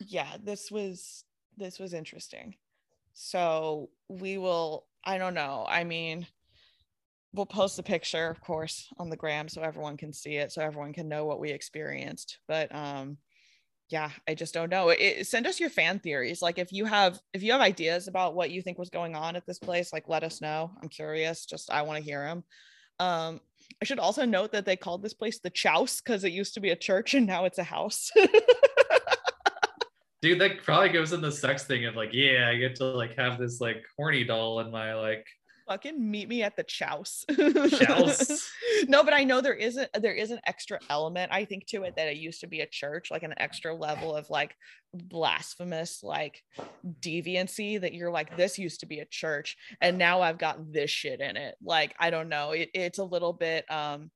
yeah, 0.00 0.36
this 0.42 0.68
was 0.70 1.22
this 1.56 1.78
was 1.78 1.94
interesting. 1.94 2.56
So 3.14 3.90
we 4.08 4.38
will, 4.38 4.86
I 5.04 5.18
don't 5.18 5.34
know. 5.34 5.64
I 5.68 5.82
mean, 5.84 6.26
we'll 7.32 7.46
post 7.46 7.76
the 7.76 7.82
picture, 7.82 8.28
of 8.28 8.40
course, 8.40 8.88
on 8.98 9.10
the 9.10 9.16
gram 9.16 9.48
so 9.48 9.62
everyone 9.62 9.96
can 9.96 10.12
see 10.12 10.36
it, 10.36 10.52
so 10.52 10.62
everyone 10.62 10.92
can 10.92 11.08
know 11.08 11.24
what 11.24 11.40
we 11.40 11.50
experienced. 11.50 12.38
But 12.48 12.74
um, 12.74 13.18
yeah, 13.90 14.10
I 14.28 14.34
just 14.34 14.54
don't 14.54 14.70
know. 14.70 14.90
It, 14.90 15.26
send 15.26 15.46
us 15.46 15.60
your 15.60 15.70
fan 15.70 15.98
theories. 15.98 16.42
Like 16.42 16.58
if 16.58 16.72
you 16.72 16.84
have 16.84 17.18
if 17.32 17.42
you 17.42 17.52
have 17.52 17.60
ideas 17.60 18.08
about 18.08 18.34
what 18.34 18.50
you 18.50 18.62
think 18.62 18.78
was 18.78 18.90
going 18.90 19.14
on 19.14 19.36
at 19.36 19.46
this 19.46 19.58
place, 19.58 19.92
like 19.92 20.08
let 20.08 20.24
us 20.24 20.40
know. 20.40 20.70
I'm 20.82 20.88
curious. 20.88 21.46
Just 21.46 21.70
I 21.70 21.82
want 21.82 21.98
to 21.98 22.04
hear 22.04 22.22
them. 22.24 22.44
Um, 23.00 23.40
I 23.80 23.84
should 23.84 23.98
also 23.98 24.24
note 24.24 24.52
that 24.52 24.64
they 24.64 24.76
called 24.76 25.02
this 25.02 25.14
place 25.14 25.38
the 25.38 25.50
Chouse 25.50 26.00
because 26.00 26.24
it 26.24 26.32
used 26.32 26.54
to 26.54 26.60
be 26.60 26.70
a 26.70 26.76
church 26.76 27.14
and 27.14 27.26
now 27.26 27.44
it's 27.44 27.58
a 27.58 27.64
house. 27.64 28.10
Dude, 30.20 30.40
that 30.40 30.64
probably 30.64 30.88
goes 30.88 31.12
in 31.12 31.20
the 31.20 31.30
sex 31.30 31.64
thing 31.64 31.84
of 31.84 31.94
like, 31.94 32.10
yeah, 32.12 32.48
I 32.50 32.56
get 32.56 32.74
to 32.76 32.84
like 32.86 33.16
have 33.16 33.38
this 33.38 33.60
like 33.60 33.84
horny 33.96 34.24
doll 34.24 34.58
in 34.60 34.72
my 34.72 34.94
like 34.94 35.24
fucking 35.68 36.10
meet 36.10 36.28
me 36.28 36.42
at 36.42 36.56
the 36.56 36.64
chouse. 36.64 37.24
Chouse. 37.70 38.50
no, 38.88 39.04
but 39.04 39.14
I 39.14 39.24
know 39.24 39.40
there 39.40 39.54
isn't 39.54 39.88
there 40.00 40.14
is 40.14 40.30
an 40.30 40.40
extra 40.46 40.78
element 40.90 41.30
I 41.32 41.44
think 41.44 41.66
to 41.68 41.84
it 41.84 41.94
that 41.96 42.08
it 42.08 42.16
used 42.16 42.40
to 42.40 42.46
be 42.46 42.60
a 42.60 42.66
church, 42.66 43.10
like 43.10 43.22
an 43.22 43.34
extra 43.36 43.74
level 43.74 44.16
of 44.16 44.30
like 44.30 44.54
blasphemous 44.94 46.02
like 46.02 46.42
deviancy 47.00 47.80
that 47.80 47.92
you're 47.92 48.10
like 48.10 48.36
this 48.36 48.58
used 48.58 48.80
to 48.80 48.86
be 48.86 49.00
a 49.00 49.04
church 49.04 49.56
and 49.82 49.98
now 49.98 50.22
I've 50.22 50.38
got 50.38 50.72
this 50.72 50.90
shit 50.90 51.20
in 51.20 51.36
it. 51.36 51.56
Like 51.62 51.94
I 52.00 52.10
don't 52.10 52.28
know, 52.28 52.52
it, 52.52 52.70
it's 52.74 52.98
a 52.98 53.04
little 53.04 53.32
bit 53.32 53.70
um 53.70 54.10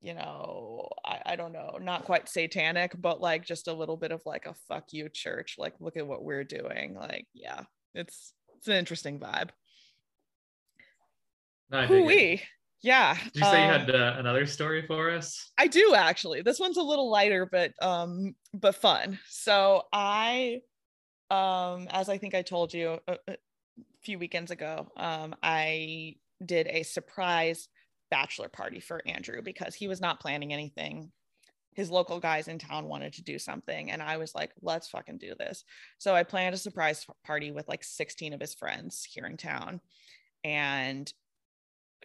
you 0.00 0.14
know, 0.14 0.88
I, 1.04 1.20
I 1.26 1.36
don't 1.36 1.52
know, 1.52 1.78
not 1.80 2.04
quite 2.04 2.28
satanic, 2.28 2.92
but 2.96 3.20
like 3.20 3.44
just 3.44 3.66
a 3.66 3.72
little 3.72 3.96
bit 3.96 4.12
of 4.12 4.22
like 4.24 4.46
a 4.46 4.54
fuck 4.68 4.92
you 4.92 5.08
church. 5.08 5.56
Like, 5.58 5.74
look 5.80 5.96
at 5.96 6.06
what 6.06 6.22
we're 6.22 6.44
doing. 6.44 6.94
Like, 6.94 7.26
yeah, 7.34 7.62
it's 7.94 8.32
it's 8.56 8.68
an 8.68 8.74
interesting 8.74 9.18
vibe. 9.18 9.50
No, 11.70 11.78
I 11.78 11.86
dig 11.86 11.90
it. 11.90 12.00
Hoo-wee. 12.00 12.42
Yeah. 12.82 13.16
Did 13.32 13.36
you 13.36 13.42
say 13.42 13.64
you 13.64 13.72
um, 13.72 13.80
had 13.80 13.90
uh, 13.90 14.14
another 14.18 14.46
story 14.46 14.84
for 14.86 15.10
us? 15.10 15.50
I 15.58 15.66
do 15.66 15.94
actually. 15.94 16.42
This 16.42 16.60
one's 16.60 16.76
a 16.76 16.82
little 16.82 17.10
lighter, 17.10 17.48
but 17.50 17.72
um, 17.82 18.34
but 18.54 18.76
fun. 18.76 19.18
So 19.28 19.82
I, 19.92 20.60
um, 21.30 21.88
as 21.90 22.08
I 22.08 22.18
think 22.18 22.34
I 22.34 22.42
told 22.42 22.72
you 22.72 22.98
a, 23.08 23.16
a 23.26 23.36
few 24.02 24.18
weekends 24.18 24.50
ago, 24.50 24.88
um, 24.96 25.34
I 25.42 26.16
did 26.44 26.68
a 26.68 26.84
surprise 26.84 27.68
bachelor 28.10 28.48
party 28.48 28.80
for 28.80 29.02
Andrew 29.06 29.42
because 29.42 29.74
he 29.74 29.88
was 29.88 30.00
not 30.00 30.20
planning 30.20 30.52
anything. 30.52 31.10
His 31.74 31.90
local 31.90 32.18
guys 32.20 32.48
in 32.48 32.58
town 32.58 32.86
wanted 32.86 33.12
to 33.14 33.22
do 33.22 33.38
something, 33.38 33.90
and 33.90 34.02
I 34.02 34.16
was 34.16 34.34
like, 34.34 34.52
"Let's 34.62 34.88
fucking 34.88 35.18
do 35.18 35.34
this." 35.38 35.64
So 35.98 36.14
I 36.14 36.22
planned 36.22 36.54
a 36.54 36.58
surprise 36.58 37.06
party 37.24 37.50
with 37.50 37.68
like 37.68 37.84
16 37.84 38.32
of 38.32 38.40
his 38.40 38.54
friends 38.54 39.04
here 39.04 39.26
in 39.26 39.36
town, 39.36 39.80
and 40.44 41.12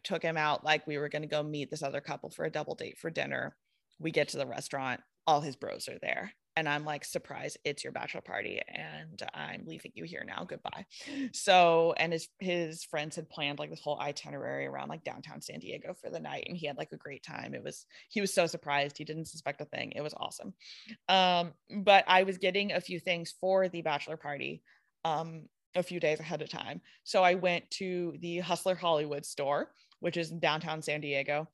took 0.04 0.24
him 0.24 0.38
out 0.38 0.64
like 0.64 0.88
we 0.88 0.98
were 0.98 1.10
going 1.10 1.22
to 1.22 1.28
go 1.28 1.44
meet 1.44 1.70
this 1.70 1.84
other 1.84 2.02
couple 2.02 2.30
for 2.30 2.46
a 2.46 2.52
double 2.52 2.76
date 2.76 2.98
for 2.98 3.10
dinner. 3.10 3.56
We 4.00 4.12
get 4.12 4.30
to 4.30 4.38
the 4.38 4.46
restaurant, 4.46 5.02
all 5.28 5.42
his 5.42 5.56
bros 5.56 5.88
are 5.88 6.00
there. 6.02 6.34
And 6.56 6.70
I'm 6.70 6.86
like, 6.86 7.04
surprise, 7.04 7.58
it's 7.66 7.84
your 7.84 7.94
bachelor 7.94 8.22
party, 8.22 8.62
and 8.68 9.20
I'm 9.34 9.64
leaving 9.66 9.92
you 9.96 10.04
here 10.04 10.24
now. 10.24 10.46
Goodbye. 10.48 10.86
So, 11.32 11.96
and 11.98 12.14
his 12.14 12.28
his 12.38 12.84
friends 12.84 13.16
had 13.16 13.28
planned 13.28 13.58
like 13.58 13.72
this 13.72 13.82
whole 13.82 14.00
itinerary 14.00 14.68
around 14.68 14.90
like 14.90 15.04
downtown 15.04 15.42
San 15.42 15.60
Diego 15.60 15.96
for 16.00 16.12
the 16.12 16.20
night, 16.20 16.46
and 16.48 16.56
he 16.56 16.68
had 16.68 16.78
like 16.78 16.92
a 16.92 16.98
great 16.98 17.24
time. 17.24 17.56
It 17.56 17.64
was 17.64 17.88
he 18.10 18.22
was 18.22 18.32
so 18.32 18.46
surprised, 18.46 19.00
he 19.00 19.04
didn't 19.04 19.30
suspect 19.30 19.62
a 19.62 19.66
thing. 19.66 19.94
It 19.96 20.02
was 20.02 20.14
awesome. 20.16 20.54
Um, 21.10 21.54
but 21.80 22.04
I 22.08 22.22
was 22.22 22.38
getting 22.38 22.74
a 22.74 22.82
few 22.82 23.00
things 23.00 23.34
for 23.42 23.68
the 23.68 23.82
bachelor 23.82 24.18
party 24.18 24.62
um 25.06 25.44
a 25.76 25.84
few 25.84 26.00
days 26.00 26.20
ahead 26.20 26.42
of 26.42 26.50
time. 26.50 26.82
So 27.04 27.24
I 27.24 27.36
went 27.36 27.70
to 27.72 28.16
the 28.20 28.40
Hustler 28.40 28.76
Hollywood 28.76 29.26
store, 29.26 29.72
which 30.00 30.18
is 30.18 30.32
in 30.32 30.40
downtown 30.40 30.82
San 30.82 31.02
Diego. 31.02 31.48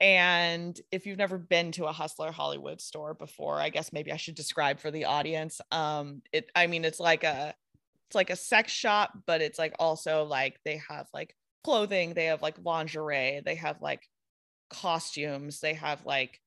And 0.00 0.78
if 0.90 1.06
you've 1.06 1.18
never 1.18 1.38
been 1.38 1.72
to 1.72 1.86
a 1.86 1.92
Hustler 1.92 2.32
Hollywood 2.32 2.80
store 2.80 3.14
before, 3.14 3.60
I 3.60 3.68
guess 3.68 3.92
maybe 3.92 4.12
I 4.12 4.16
should 4.16 4.34
describe 4.34 4.80
for 4.80 4.90
the 4.90 5.04
audience. 5.04 5.60
Um, 5.70 6.22
it 6.32 6.50
I 6.54 6.66
mean 6.66 6.84
it's 6.84 7.00
like 7.00 7.24
a 7.24 7.54
it's 8.08 8.14
like 8.14 8.30
a 8.30 8.36
sex 8.36 8.72
shop, 8.72 9.16
but 9.26 9.40
it's 9.40 9.58
like 9.58 9.74
also 9.78 10.24
like 10.24 10.60
they 10.64 10.82
have 10.88 11.08
like 11.14 11.34
clothing, 11.64 12.14
they 12.14 12.26
have 12.26 12.42
like 12.42 12.56
lingerie, 12.62 13.40
they 13.44 13.54
have 13.54 13.80
like 13.80 14.08
costumes, 14.68 15.60
they 15.60 15.74
have 15.74 16.04
like 16.04 16.40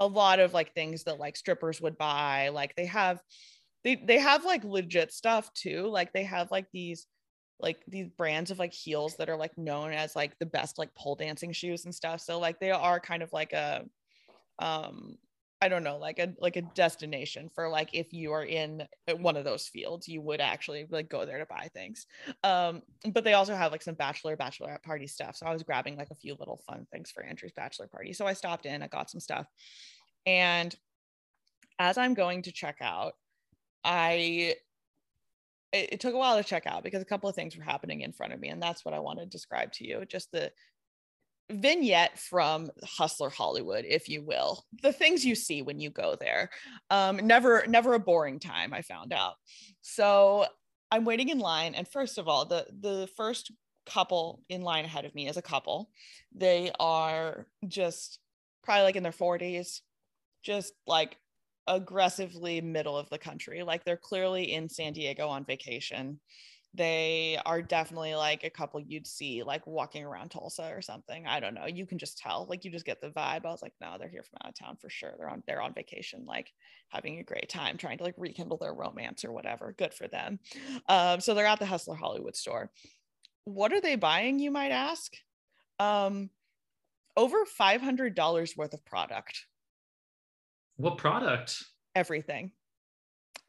a 0.00 0.06
lot 0.06 0.38
of 0.40 0.54
like 0.54 0.74
things 0.74 1.04
that 1.04 1.18
like 1.18 1.36
strippers 1.36 1.80
would 1.80 1.98
buy. 1.98 2.50
Like 2.50 2.76
they 2.76 2.86
have 2.86 3.20
they 3.84 3.96
they 3.96 4.18
have 4.18 4.44
like 4.44 4.64
legit 4.64 5.12
stuff 5.12 5.52
too. 5.54 5.86
Like 5.86 6.12
they 6.12 6.24
have 6.24 6.50
like 6.50 6.66
these 6.72 7.06
like 7.60 7.82
these 7.88 8.08
brands 8.08 8.50
of 8.50 8.58
like 8.58 8.72
heels 8.72 9.16
that 9.16 9.28
are 9.28 9.36
like 9.36 9.56
known 9.58 9.92
as 9.92 10.14
like 10.14 10.38
the 10.38 10.46
best 10.46 10.78
like 10.78 10.94
pole 10.94 11.16
dancing 11.16 11.52
shoes 11.52 11.84
and 11.84 11.94
stuff. 11.94 12.20
So 12.20 12.38
like 12.38 12.60
they 12.60 12.70
are 12.70 13.00
kind 13.00 13.22
of 13.22 13.32
like 13.32 13.52
a 13.52 13.84
um 14.58 15.16
I 15.60 15.68
don't 15.68 15.82
know, 15.82 15.96
like 15.96 16.20
a 16.20 16.32
like 16.40 16.56
a 16.56 16.62
destination 16.62 17.50
for 17.52 17.68
like 17.68 17.90
if 17.92 18.12
you 18.12 18.32
are 18.32 18.44
in 18.44 18.86
one 19.16 19.36
of 19.36 19.44
those 19.44 19.66
fields, 19.66 20.06
you 20.06 20.20
would 20.20 20.40
actually 20.40 20.86
like 20.88 21.08
go 21.08 21.26
there 21.26 21.38
to 21.38 21.46
buy 21.46 21.68
things. 21.74 22.06
Um, 22.44 22.82
but 23.10 23.24
they 23.24 23.32
also 23.32 23.56
have 23.56 23.72
like 23.72 23.82
some 23.82 23.96
bachelor 23.96 24.36
bachelorette 24.36 24.84
party 24.84 25.08
stuff. 25.08 25.34
So 25.36 25.46
I 25.46 25.52
was 25.52 25.64
grabbing 25.64 25.96
like 25.96 26.10
a 26.12 26.16
few 26.16 26.36
little 26.38 26.60
fun 26.68 26.86
things 26.92 27.10
for 27.10 27.24
Andrew's 27.24 27.52
bachelor 27.52 27.88
party. 27.88 28.12
So 28.12 28.24
I 28.24 28.34
stopped 28.34 28.66
in, 28.66 28.84
I 28.84 28.86
got 28.86 29.10
some 29.10 29.20
stuff, 29.20 29.46
and 30.26 30.74
as 31.80 31.98
I'm 31.98 32.14
going 32.14 32.42
to 32.42 32.52
check 32.52 32.76
out, 32.80 33.14
I 33.88 34.54
it, 35.72 35.94
it 35.94 36.00
took 36.00 36.14
a 36.14 36.18
while 36.18 36.36
to 36.36 36.44
check 36.44 36.66
out 36.66 36.84
because 36.84 37.02
a 37.02 37.06
couple 37.06 37.28
of 37.28 37.34
things 37.34 37.56
were 37.56 37.64
happening 37.64 38.02
in 38.02 38.12
front 38.12 38.34
of 38.34 38.40
me, 38.40 38.48
and 38.48 38.62
that's 38.62 38.84
what 38.84 38.94
I 38.94 38.98
want 38.98 39.18
to 39.18 39.26
describe 39.26 39.72
to 39.72 39.86
you. 39.86 40.04
Just 40.04 40.30
the 40.30 40.52
vignette 41.50 42.18
from 42.18 42.70
hustler 42.84 43.30
hollywood 43.30 43.86
if 43.88 44.06
you 44.06 44.22
will 44.22 44.66
the 44.82 44.92
things 44.92 45.24
you 45.24 45.34
see 45.34 45.62
when 45.62 45.80
you 45.80 45.88
go 45.88 46.14
there 46.20 46.50
um 46.90 47.16
never 47.26 47.64
never 47.66 47.94
a 47.94 47.98
boring 47.98 48.38
time 48.38 48.74
i 48.74 48.82
found 48.82 49.14
out 49.14 49.32
so 49.80 50.44
i'm 50.90 51.06
waiting 51.06 51.30
in 51.30 51.38
line 51.38 51.74
and 51.74 51.88
first 51.88 52.18
of 52.18 52.28
all 52.28 52.44
the 52.44 52.66
the 52.80 53.08
first 53.16 53.50
couple 53.86 54.42
in 54.50 54.60
line 54.60 54.84
ahead 54.84 55.06
of 55.06 55.14
me 55.14 55.26
is 55.26 55.38
a 55.38 55.42
couple 55.42 55.88
they 56.34 56.70
are 56.78 57.46
just 57.66 58.18
probably 58.62 58.82
like 58.82 58.96
in 58.96 59.02
their 59.02 59.10
40s 59.10 59.80
just 60.42 60.74
like 60.86 61.16
aggressively 61.68 62.60
middle 62.60 62.96
of 62.96 63.08
the 63.10 63.18
country 63.18 63.62
like 63.62 63.84
they're 63.84 63.96
clearly 63.96 64.52
in 64.52 64.68
san 64.68 64.92
diego 64.92 65.28
on 65.28 65.44
vacation 65.44 66.18
they 66.74 67.38
are 67.46 67.62
definitely 67.62 68.14
like 68.14 68.44
a 68.44 68.50
couple 68.50 68.80
you'd 68.80 69.06
see 69.06 69.42
like 69.42 69.66
walking 69.66 70.04
around 70.04 70.30
Tulsa 70.30 70.70
or 70.70 70.82
something. 70.82 71.26
I 71.26 71.40
don't 71.40 71.54
know. 71.54 71.66
You 71.66 71.86
can 71.86 71.98
just 71.98 72.18
tell, 72.18 72.46
like 72.48 72.64
you 72.64 72.70
just 72.70 72.84
get 72.84 73.00
the 73.00 73.08
vibe. 73.08 73.46
I 73.46 73.50
was 73.50 73.62
like, 73.62 73.72
no, 73.80 73.96
they're 73.98 74.08
here 74.08 74.22
from 74.22 74.38
out 74.44 74.50
of 74.50 74.54
town 74.54 74.76
for 74.80 74.90
sure. 74.90 75.14
They're 75.18 75.30
on 75.30 75.42
they're 75.46 75.62
on 75.62 75.72
vacation, 75.72 76.24
like 76.26 76.52
having 76.88 77.18
a 77.18 77.24
great 77.24 77.48
time, 77.48 77.78
trying 77.78 77.98
to 77.98 78.04
like 78.04 78.14
rekindle 78.18 78.58
their 78.58 78.74
romance 78.74 79.24
or 79.24 79.32
whatever. 79.32 79.74
Good 79.76 79.94
for 79.94 80.08
them. 80.08 80.40
Um, 80.88 81.20
so 81.20 81.34
they're 81.34 81.46
at 81.46 81.58
the 81.58 81.66
Hustler 81.66 81.96
Hollywood 81.96 82.36
store. 82.36 82.70
What 83.44 83.72
are 83.72 83.80
they 83.80 83.96
buying, 83.96 84.38
you 84.38 84.50
might 84.50 84.70
ask? 84.70 85.14
Um, 85.78 86.28
over 87.16 87.46
five 87.46 87.80
hundred 87.80 88.14
dollars 88.14 88.56
worth 88.56 88.74
of 88.74 88.84
product. 88.84 89.46
What 90.78 90.96
product? 90.96 91.62
Everything. 91.94 92.52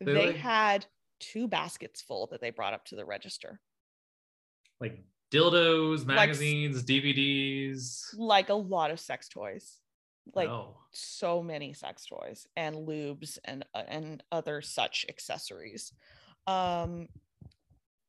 They 0.01 0.33
had 0.33 0.85
two 1.19 1.47
baskets 1.47 2.01
full 2.01 2.27
that 2.27 2.41
they 2.41 2.49
brought 2.49 2.73
up 2.73 2.85
to 2.85 2.95
the 2.95 3.05
register. 3.05 3.59
Like 4.81 5.03
dildos, 5.31 5.99
Like- 5.99 6.15
magazines, 6.15 6.83
DVDs. 6.83 8.13
like 8.17 8.49
a 8.49 8.53
lot 8.53 8.91
of 8.91 8.99
sex 8.99 9.29
toys 9.29 9.77
like 10.35 10.49
oh, 10.49 10.77
so 10.91 11.41
many 11.41 11.73
sex 11.73 12.05
toys 12.05 12.47
and 12.55 12.75
lubes 12.87 13.37
and 13.45 13.65
uh, 13.73 13.83
and 13.87 14.23
other 14.31 14.61
such 14.61 15.05
accessories 15.09 15.91
um 16.47 17.07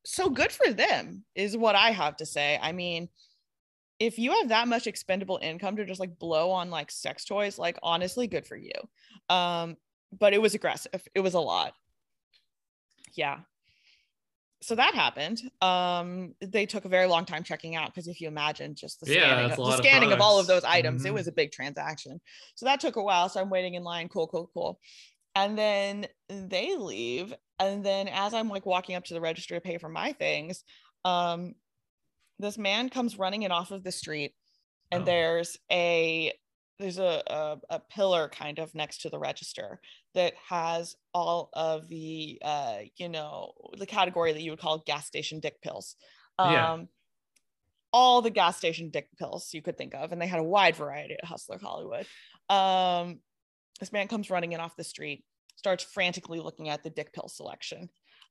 so 0.05 0.29
good 0.29 0.53
for 0.53 0.73
them 0.73 1.25
is 1.35 1.57
what 1.57 1.75
i 1.75 1.91
have 1.91 2.17
to 2.17 2.27
say 2.27 2.59
i 2.63 2.73
mean 2.73 3.09
if 4.01 4.19
you 4.19 4.33
have 4.33 4.49
that 4.49 4.67
much 4.67 4.87
expendable 4.87 5.39
income 5.43 5.77
to 5.77 5.85
just 5.85 6.01
like 6.01 6.19
blow 6.19 6.51
on 6.51 6.71
like 6.71 6.91
sex 6.91 7.25
toys 7.27 7.59
like 7.59 7.79
honestly 7.83 8.27
good 8.27 8.47
for 8.47 8.57
you. 8.57 8.73
Um 9.29 9.77
but 10.19 10.33
it 10.33 10.43
was 10.43 10.55
aggressive. 10.55 11.07
It 11.15 11.21
was 11.21 11.35
a 11.35 11.41
lot. 11.41 11.75
Yeah. 13.15 13.41
So 14.63 14.75
that 14.75 14.95
happened. 14.95 15.43
Um 15.61 16.35
they 16.41 16.67
took 16.67 16.87
a 16.87 16.89
very 16.89 17.07
long 17.07 17.27
time 17.27 17.45
checking 17.45 17.77
out 17.77 17.95
because 17.95 18.09
if 18.09 18.21
you 18.21 18.27
imagine 18.29 18.75
just 18.75 19.01
the 19.01 19.13
Yeah, 19.13 19.21
scanning, 19.21 19.53
a 19.53 19.57
the 19.57 19.63
of 19.63 19.77
scanning 19.77 20.13
of 20.13 20.21
all 20.21 20.41
of 20.41 20.47
those 20.47 20.65
items. 20.65 21.05
It 21.05 21.11
Mhm. 21.11 21.15
was 21.15 21.29
a 21.29 21.33
big 21.33 21.53
transaction. 21.53 22.21
So 22.57 22.67
that 22.67 22.81
took 22.81 22.97
a 22.97 23.03
while. 23.03 23.29
So 23.29 23.41
i'm 23.41 23.51
waiting 23.51 23.75
in 23.75 23.85
line. 23.85 24.09
Cool 24.09 24.27
cool 24.29 24.51
cool. 24.53 24.81
And 25.37 25.57
then 25.57 26.09
they 26.29 26.77
leave. 26.77 27.33
And 27.59 27.85
then 27.85 28.09
as 28.09 28.33
i'm 28.33 28.49
like 28.49 28.65
walking 28.65 28.97
up 28.97 29.05
to 29.05 29.15
the 29.15 29.21
register 29.21 29.55
to 29.57 29.61
pay 29.61 29.77
for 29.77 29.91
my 29.91 30.13
things 30.15 30.65
um 31.05 31.55
this 32.41 32.59
man 32.59 32.89
comes 32.89 33.19
running 33.19 33.43
in 33.43 33.53
off 33.53 33.71
of 33.71 33.85
the 33.85 33.93
street 33.93 34.35
and 34.91 35.03
Oh. 35.03 35.05
there's 35.05 35.57
a 35.71 36.33
there's 36.79 36.99
a, 36.99 37.23
a 37.27 37.59
a 37.71 37.81
pillar 37.81 38.29
kind 38.31 38.59
of 38.59 38.75
next 38.75 39.03
to 39.03 39.11
the 39.11 39.19
register 39.19 39.81
that 40.15 40.33
has 40.49 40.97
all 41.15 41.51
of 41.53 41.89
the 41.89 42.39
uh 42.43 42.79
you 42.97 43.09
know 43.09 43.53
the 43.79 43.87
category 43.87 44.33
that 44.33 44.41
you 44.43 44.51
would 44.51 44.61
call 44.61 44.79
gas 44.87 45.07
station 45.07 45.41
dick 45.41 45.61
pills 45.63 45.97
um 46.39 46.51
Yeah. 46.53 46.85
all 47.93 48.23
the 48.23 48.31
gas 48.31 48.57
station 48.57 48.91
dick 48.91 49.09
pills 49.19 49.53
you 49.53 49.63
could 49.63 49.77
think 49.77 49.95
of 49.95 50.13
and 50.13 50.21
they 50.21 50.27
had 50.27 50.41
a 50.41 50.45
wide 50.45 50.77
variety 50.77 51.15
at 51.15 51.25
hustler 51.25 51.59
hollywood 51.61 52.07
um 52.49 53.21
this 53.81 53.93
man 53.93 54.09
comes 54.09 54.31
running 54.31 54.53
in 54.53 54.61
off 54.61 54.77
the 54.77 54.85
street 54.85 55.25
starts 55.57 55.85
frantically 55.85 56.41
looking 56.41 56.69
at 56.69 56.83
the 56.83 56.91
dick 56.91 57.13
pill 57.13 57.29
selection 57.29 57.89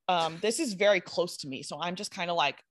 um 0.07 0.37
this 0.41 0.59
is 0.59 0.73
very 0.73 0.99
close 1.01 1.37
to 1.37 1.47
me 1.47 1.61
so 1.61 1.79
i'm 1.79 1.95
just 1.95 2.11
kind 2.11 2.29
of 2.31 2.35
like 2.37 2.63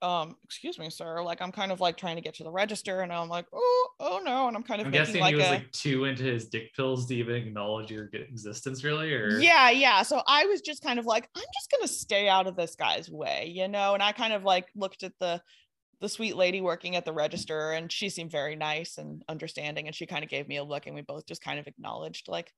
um 0.00 0.36
excuse 0.44 0.78
me 0.78 0.88
sir 0.88 1.22
like 1.22 1.42
i'm 1.42 1.50
kind 1.50 1.72
of 1.72 1.80
like 1.80 1.96
trying 1.96 2.14
to 2.14 2.22
get 2.22 2.34
to 2.34 2.44
the 2.44 2.50
register 2.50 3.00
and 3.00 3.12
i'm 3.12 3.28
like 3.28 3.46
oh 3.52 3.88
oh 3.98 4.20
no 4.24 4.46
and 4.46 4.56
i'm 4.56 4.62
kind 4.62 4.80
of 4.80 4.86
I'm 4.86 4.92
guessing 4.92 5.20
like 5.20 5.30
he 5.30 5.36
was 5.36 5.46
a 5.46 5.50
like 5.50 5.72
too 5.72 6.04
into 6.04 6.22
his 6.22 6.48
dick 6.48 6.72
pills 6.74 7.06
to 7.06 7.16
even 7.16 7.34
acknowledge 7.34 7.90
your 7.90 8.08
existence, 8.12 8.84
really. 8.84 9.12
Or? 9.12 9.40
Yeah 9.40 9.70
yeah 9.70 10.02
so 10.02 10.22
i 10.26 10.46
was 10.46 10.60
just 10.60 10.82
kind 10.82 11.00
of 11.00 11.06
like 11.06 11.28
i'm 11.34 11.42
just 11.42 11.70
gonna 11.70 11.88
stay 11.88 12.28
out 12.28 12.46
of 12.46 12.54
this 12.54 12.76
guy's 12.76 13.10
way 13.10 13.50
you 13.52 13.66
know 13.66 13.94
and 13.94 14.02
i 14.02 14.12
kind 14.12 14.32
of 14.32 14.44
like 14.44 14.68
looked 14.76 15.02
at 15.02 15.12
the 15.18 15.42
the 16.00 16.08
sweet 16.08 16.36
lady 16.36 16.60
working 16.60 16.94
at 16.94 17.04
the 17.04 17.12
register 17.12 17.72
and 17.72 17.90
she 17.90 18.08
seemed 18.08 18.30
very 18.30 18.54
nice 18.54 18.98
and 18.98 19.24
understanding 19.28 19.86
and 19.86 19.96
she 19.96 20.06
kind 20.06 20.22
of 20.22 20.30
gave 20.30 20.46
me 20.46 20.58
a 20.58 20.64
look 20.64 20.86
and 20.86 20.94
we 20.94 21.02
both 21.02 21.26
just 21.26 21.42
kind 21.42 21.58
of 21.58 21.66
acknowledged 21.66 22.28
like 22.28 22.52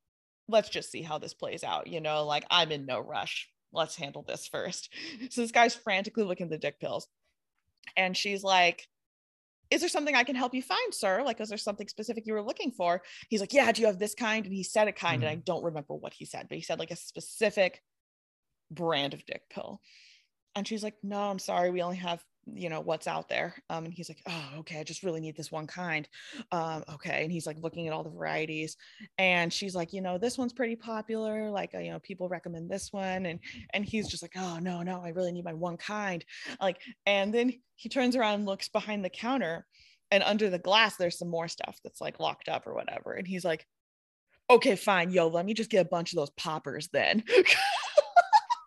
let's 0.47 0.69
just 0.69 0.91
see 0.91 1.01
how 1.01 1.17
this 1.17 1.33
plays 1.33 1.65
out 1.65 1.87
you 1.87 2.03
know 2.03 2.27
like 2.27 2.45
i'm 2.51 2.71
in 2.71 2.85
no 2.85 3.01
rush. 3.01 3.49
Let's 3.73 3.95
handle 3.95 4.25
this 4.27 4.49
first. 4.49 4.93
So 5.31 5.43
this 5.43 5.53
guy's 5.53 5.77
frantically 5.77 6.25
looking 6.25 6.47
at 6.47 6.51
the 6.51 6.59
dick 6.59 6.81
pills 6.81 7.07
and 7.97 8.17
she's 8.17 8.43
like 8.43 8.87
is 9.71 9.81
there 9.81 9.89
something 9.89 10.15
i 10.15 10.25
can 10.25 10.35
help 10.35 10.55
you 10.55 10.63
find 10.63 10.93
sir? 10.93 11.23
Like 11.25 11.41
is 11.41 11.49
there 11.49 11.59
something 11.59 11.87
specific 11.89 12.27
you 12.27 12.35
were 12.35 12.43
looking 12.43 12.73
for? 12.73 13.03
He's 13.29 13.41
like 13.41 13.53
yeah 13.53 13.71
do 13.73 13.83
you 13.83 13.87
have 13.87 13.99
this 13.99 14.15
kind? 14.15 14.45
And 14.45 14.55
he 14.55 14.63
said 14.63 14.89
a 14.89 14.93
kind 14.93 15.23
mm-hmm. 15.23 15.31
and 15.31 15.39
i 15.39 15.43
don't 15.45 15.65
remember 15.65 15.95
what 15.95 16.13
he 16.13 16.25
said 16.25 16.47
but 16.49 16.57
he 16.57 16.63
said 16.63 16.79
like 16.79 16.91
a 16.91 16.97
specific 16.97 17.83
brand 18.71 19.15
of 19.15 19.25
dick 19.25 19.43
pill. 19.51 19.81
And 20.57 20.67
she's 20.67 20.83
like 20.83 20.97
no 21.03 21.21
i'm 21.21 21.39
sorry 21.39 21.71
we 21.71 21.83
only 21.83 21.99
have 21.99 22.23
you 22.55 22.69
know 22.69 22.81
what's 22.81 23.07
out 23.07 23.29
there 23.29 23.55
um, 23.69 23.85
and 23.85 23.95
he's 23.95 24.09
like 24.09 24.23
oh 24.27 24.59
okay 24.59 24.79
i 24.81 24.85
just 24.85 25.03
really 25.03 25.21
need 25.21 25.37
this 25.37 25.53
one 25.53 25.67
kind. 25.67 26.09
Um, 26.53 26.85
okay 26.95 27.23
and 27.23 27.33
he's 27.33 27.47
like 27.47 27.59
looking 27.61 27.87
at 27.87 27.93
all 27.93 28.05
the 28.05 28.11
varieties 28.11 28.77
and 29.19 29.53
she's 29.53 29.75
like 29.75 29.93
you 29.93 30.01
know 30.01 30.19
this 30.19 30.39
one's 30.39 30.53
pretty 30.53 30.77
popular 30.77 31.51
like 31.51 31.75
uh, 31.75 31.79
you 31.79 31.91
know 31.91 31.99
people 32.01 32.29
recommend 32.29 32.71
this 32.71 32.93
one 32.93 33.27
and 33.27 33.41
and 33.73 33.85
he's 33.85 34.09
just 34.09 34.23
like 34.23 34.35
oh 34.37 34.59
no 34.61 34.83
no 34.83 35.01
i 35.03 35.09
really 35.11 35.33
need 35.33 35.45
my 35.45 35.55
one 35.55 35.77
kind 35.77 36.25
like 36.61 36.81
and 37.07 37.33
then 37.33 37.53
he 37.77 37.89
turns 37.89 38.17
around 38.17 38.35
and 38.35 38.47
looks 38.47 38.69
behind 38.69 39.05
the 39.05 39.11
counter 39.11 39.67
and 40.11 40.23
under 40.23 40.51
the 40.51 40.59
glass 40.59 40.97
there's 40.97 41.19
some 41.19 41.29
more 41.29 41.49
stuff 41.49 41.79
that's 41.83 42.01
like 42.01 42.21
locked 42.21 42.49
up 42.49 42.67
or 42.67 42.75
whatever 42.75 43.13
and 43.13 43.27
he's 43.27 43.45
like 43.45 43.67
okay 44.49 44.77
fine 44.77 45.11
yo 45.11 45.29
let 45.29 45.47
me 45.47 45.55
just 45.55 45.71
get 45.71 45.87
a 45.87 45.89
bunch 45.89 46.13
of 46.13 46.17
those 46.17 46.31
poppers 46.31 46.89
then. 46.93 47.23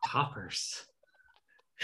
Poppers 0.06 0.86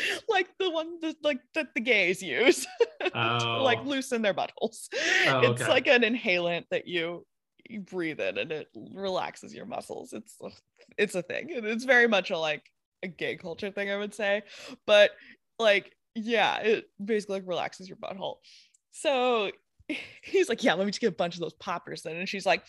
like 0.30 0.48
the 0.60 0.70
one 0.70 1.00
that 1.02 1.16
like 1.24 1.40
that 1.54 1.74
the 1.74 1.82
gays 1.82 2.22
use 2.22 2.68
oh. 3.14 3.40
to 3.40 3.64
like 3.64 3.84
loosen 3.86 4.22
their 4.22 4.34
buttholes. 4.34 4.88
Oh, 5.28 5.40
it's 5.42 5.62
okay. 5.62 5.70
like 5.70 5.88
an 5.88 6.02
inhalant 6.02 6.66
that 6.72 6.88
you 6.88 7.26
you 7.70 7.82
breathe 7.82 8.20
in 8.20 8.38
and 8.38 8.52
it 8.52 8.68
relaxes 8.94 9.54
your 9.54 9.66
muscles. 9.66 10.14
It's 10.14 10.38
it's 10.98 11.16
a 11.16 11.22
thing. 11.22 11.48
It's 11.50 11.86
very 11.86 12.08
much 12.08 12.32
a 12.32 12.38
like 12.38 12.64
a 13.04 13.08
gay 13.08 13.38
culture 13.38 13.72
thing, 13.72 13.90
I 13.90 13.98
would 13.98 14.14
say. 14.14 14.44
But 14.86 15.12
like, 15.58 15.96
yeah, 16.16 16.58
it 16.60 16.86
basically 17.04 17.40
like 17.40 17.48
relaxes 17.48 17.88
your 17.88 17.98
butthole. 17.98 18.38
So 18.92 19.52
he's 20.24 20.50
like, 20.50 20.64
Yeah, 20.64 20.74
let 20.74 20.86
me 20.86 20.92
just 20.92 21.02
get 21.02 21.14
a 21.14 21.16
bunch 21.16 21.36
of 21.36 21.42
those 21.42 21.54
poppers 21.54 22.04
then. 22.04 22.16
And 22.18 22.28
she's 22.28 22.46
like, 22.46 22.64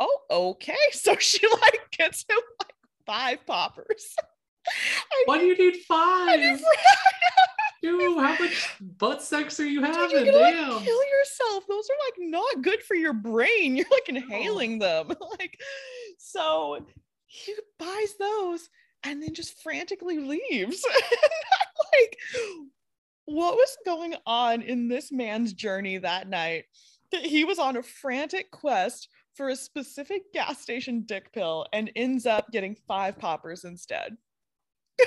Oh, 0.00 0.18
okay. 0.30 0.76
So 0.92 1.16
she 1.16 1.46
like 1.46 1.80
gets 1.96 2.24
him 2.28 2.38
like 2.60 2.74
five 3.06 3.46
poppers. 3.46 4.14
Why 5.26 5.38
do 5.38 5.46
you 5.46 5.56
need 5.56 5.76
five? 5.82 6.60
Dude, 7.82 8.16
how 8.18 8.36
much 8.38 8.76
butt 8.80 9.22
sex 9.22 9.58
are 9.58 9.66
you 9.66 9.82
having? 9.82 10.10
Dude, 10.10 10.26
you're 10.26 10.34
Damn. 10.34 10.70
Like, 10.70 10.84
kill 10.84 11.00
yourself. 11.04 11.64
Those 11.68 11.88
are 11.90 11.98
like 12.06 12.30
not 12.30 12.62
good 12.62 12.80
for 12.82 12.94
your 12.94 13.12
brain. 13.12 13.74
You're 13.76 13.90
like 13.90 14.08
inhaling 14.08 14.78
them. 14.78 15.08
like, 15.38 15.58
so 16.16 16.86
he 17.26 17.54
buys 17.78 18.14
those 18.20 18.68
and 19.02 19.20
then 19.20 19.34
just 19.34 19.60
frantically 19.62 20.18
leaves. 20.18 20.84
like, 21.92 22.18
what 23.24 23.56
was 23.56 23.76
going 23.84 24.14
on 24.26 24.62
in 24.62 24.86
this 24.86 25.10
man's 25.10 25.52
journey 25.52 25.98
that 25.98 26.28
night? 26.28 26.66
That 27.10 27.22
he 27.22 27.44
was 27.44 27.58
on 27.58 27.76
a 27.76 27.82
frantic 27.82 28.52
quest 28.52 29.08
for 29.34 29.48
a 29.48 29.56
specific 29.56 30.32
gas 30.32 30.60
station 30.60 31.02
dick 31.04 31.32
pill 31.32 31.66
and 31.72 31.90
ends 31.96 32.26
up 32.26 32.50
getting 32.52 32.76
five 32.86 33.18
poppers 33.18 33.64
instead. 33.64 34.16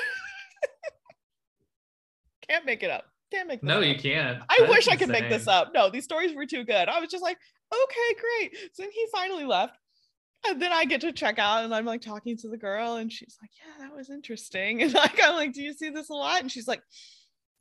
Can't 2.48 2.66
make 2.66 2.84
it 2.84 2.92
up. 2.92 3.06
Can't 3.32 3.48
make 3.48 3.64
No, 3.64 3.80
up. 3.80 3.86
you 3.86 3.96
can't. 3.96 4.40
I 4.50 4.58
That's 4.60 4.70
wish 4.70 4.88
I 4.88 4.96
could 4.96 5.10
make 5.10 5.30
this 5.30 5.48
up. 5.48 5.72
No, 5.74 5.90
these 5.90 6.04
stories 6.04 6.36
were 6.36 6.46
too 6.46 6.64
good. 6.64 6.88
I 6.88 7.00
was 7.00 7.10
just 7.10 7.24
like, 7.24 7.38
okay, 7.74 8.20
great. 8.22 8.56
So 8.74 8.84
then 8.84 8.92
he 8.92 9.06
finally 9.12 9.46
left. 9.46 9.76
And 10.48 10.62
then 10.62 10.72
I 10.72 10.86
get 10.86 11.02
to 11.02 11.12
check 11.12 11.40
out 11.40 11.64
and 11.64 11.74
I'm 11.74 11.86
like 11.86 12.02
talking 12.02 12.38
to 12.38 12.48
the 12.50 12.58
girl 12.58 12.98
and 12.98 13.12
she's 13.12 13.36
like, 13.42 13.50
Yeah, 13.58 13.86
that 13.86 13.96
was 13.96 14.12
interesting. 14.12 14.82
And 14.84 14.94
like 14.94 15.20
I'm 15.24 15.34
like, 15.34 15.54
Do 15.54 15.64
you 15.64 15.74
see 15.74 15.90
this 15.90 16.10
a 16.10 16.14
lot? 16.14 16.42
And 16.42 16.52
she's 16.52 16.68
like, 16.68 16.82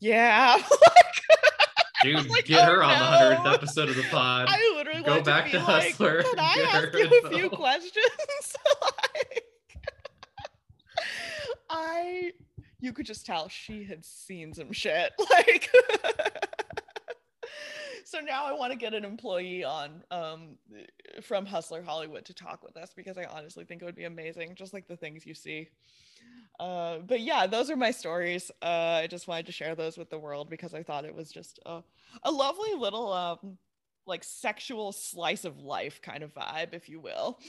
Yeah. 0.01 0.59
Dude, 2.03 2.29
like, 2.29 2.45
get 2.45 2.69
oh, 2.69 2.73
her 2.73 2.83
on 2.83 2.91
no. 2.91 2.99
the 2.99 3.37
hundredth 3.37 3.55
episode 3.55 3.89
of 3.89 3.97
the 3.97 4.03
pod. 4.11 4.47
I 4.51 4.75
literally 4.77 5.03
go 5.03 5.23
back 5.23 5.47
to, 5.47 5.53
to 5.53 5.61
Hustler. 5.61 6.19
Like, 6.19 6.27
Can 6.27 6.39
I 6.39 6.67
ask 6.71 6.93
you 6.93 7.21
a 7.25 7.31
few 7.31 7.49
questions? 7.49 8.57
I 11.75 12.33
you 12.81 12.93
could 12.93 13.07
just 13.07 13.27
tell 13.27 13.49
she 13.49 13.85
had 13.85 14.05
seen 14.05 14.55
some 14.55 14.73
shit. 14.73 15.13
Like 15.31 15.71
so 18.05 18.21
now 18.21 18.45
I 18.45 18.53
want 18.53 18.73
to 18.73 18.79
get 18.79 18.95
an 18.95 19.05
employee 19.05 19.65
on 19.65 20.03
um, 20.11 20.57
from 21.23 21.47
Hustler 21.47 21.83
Hollywood 21.83 22.25
to 22.27 22.35
talk 22.35 22.63
with 22.63 22.77
us 22.77 22.93
because 22.95 23.19
I 23.19 23.25
honestly 23.25 23.65
think 23.65 23.83
it 23.83 23.87
would 23.87 23.97
be 23.97 24.05
amazing, 24.05 24.55
just 24.55 24.73
like 24.73 24.87
the 24.87 24.97
things 24.97 25.27
you 25.27 25.35
see. 25.35 25.69
Uh, 26.61 26.99
but 26.99 27.21
yeah, 27.21 27.47
those 27.47 27.71
are 27.71 27.77
my 27.77 27.91
stories. 27.91 28.51
Uh, 28.63 29.01
I 29.03 29.07
just 29.09 29.27
wanted 29.27 29.47
to 29.47 29.53
share 29.53 29.75
those 29.75 29.99
with 29.99 30.11
the 30.11 30.19
world 30.19 30.49
because 30.49 30.75
I 30.75 30.83
thought 30.83 31.05
it 31.05 31.15
was 31.15 31.33
just 31.33 31.59
a, 31.67 31.83
a 32.23 32.31
lovely 32.31 32.75
little 32.75 33.13
um, 33.13 33.59
like 34.07 34.23
sexual 34.23 34.93
slice 34.93 35.45
of 35.45 35.61
life 35.61 36.01
kind 36.03 36.23
of 36.23 36.35
vibe, 36.35 36.75
if 36.75 36.89
you 36.89 37.01
will. 37.01 37.41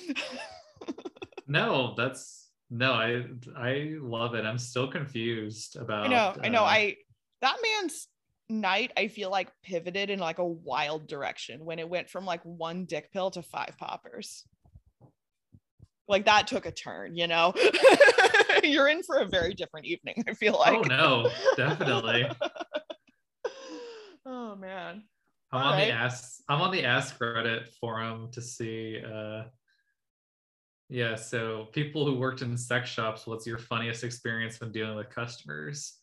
no, 1.47 1.93
that's 1.95 2.44
no, 2.69 2.93
I 2.93 3.23
I 3.55 3.95
love 3.99 4.35
it. 4.35 4.45
I'm 4.45 4.57
still 4.57 4.87
confused 4.87 5.75
about. 5.75 6.05
I 6.05 6.07
know, 6.07 6.15
uh, 6.15 6.35
I 6.43 6.49
know. 6.49 6.63
I 6.63 6.95
that 7.41 7.57
man's 7.61 8.07
night 8.49 8.91
I 8.95 9.07
feel 9.07 9.31
like 9.31 9.49
pivoted 9.63 10.09
in 10.09 10.19
like 10.19 10.37
a 10.37 10.45
wild 10.45 11.07
direction 11.07 11.65
when 11.65 11.79
it 11.79 11.89
went 11.89 12.09
from 12.09 12.25
like 12.25 12.41
one 12.43 12.85
dick 12.85 13.11
pill 13.11 13.31
to 13.31 13.41
five 13.41 13.75
poppers. 13.77 14.45
Like 16.07 16.25
that 16.25 16.47
took 16.47 16.65
a 16.65 16.71
turn, 16.71 17.15
you 17.15 17.27
know. 17.27 17.53
You're 18.63 18.87
in 18.87 19.03
for 19.03 19.17
a 19.17 19.25
very 19.25 19.53
different 19.53 19.87
evening. 19.87 20.23
I 20.27 20.33
feel 20.33 20.57
like. 20.57 20.77
Oh 20.77 20.81
no, 20.81 21.29
definitely. 21.57 22.29
oh 24.25 24.55
man. 24.55 25.03
I'm 25.51 25.61
All 25.61 25.67
on 25.73 25.77
right. 25.77 25.85
the 25.85 25.91
ask. 25.93 26.41
I'm 26.49 26.61
on 26.61 26.71
the 26.71 26.83
Ask 26.83 27.17
Reddit 27.19 27.67
forum 27.79 28.29
to 28.33 28.41
see 28.41 29.01
uh, 29.01 29.43
yeah, 30.89 31.15
so 31.15 31.67
people 31.71 32.05
who 32.05 32.15
worked 32.15 32.41
in 32.41 32.55
sex 32.57 32.89
shops, 32.89 33.25
what's 33.25 33.47
your 33.47 33.57
funniest 33.57 34.03
experience 34.03 34.59
when 34.59 34.71
dealing 34.71 34.95
with 34.95 35.09
customers? 35.09 35.93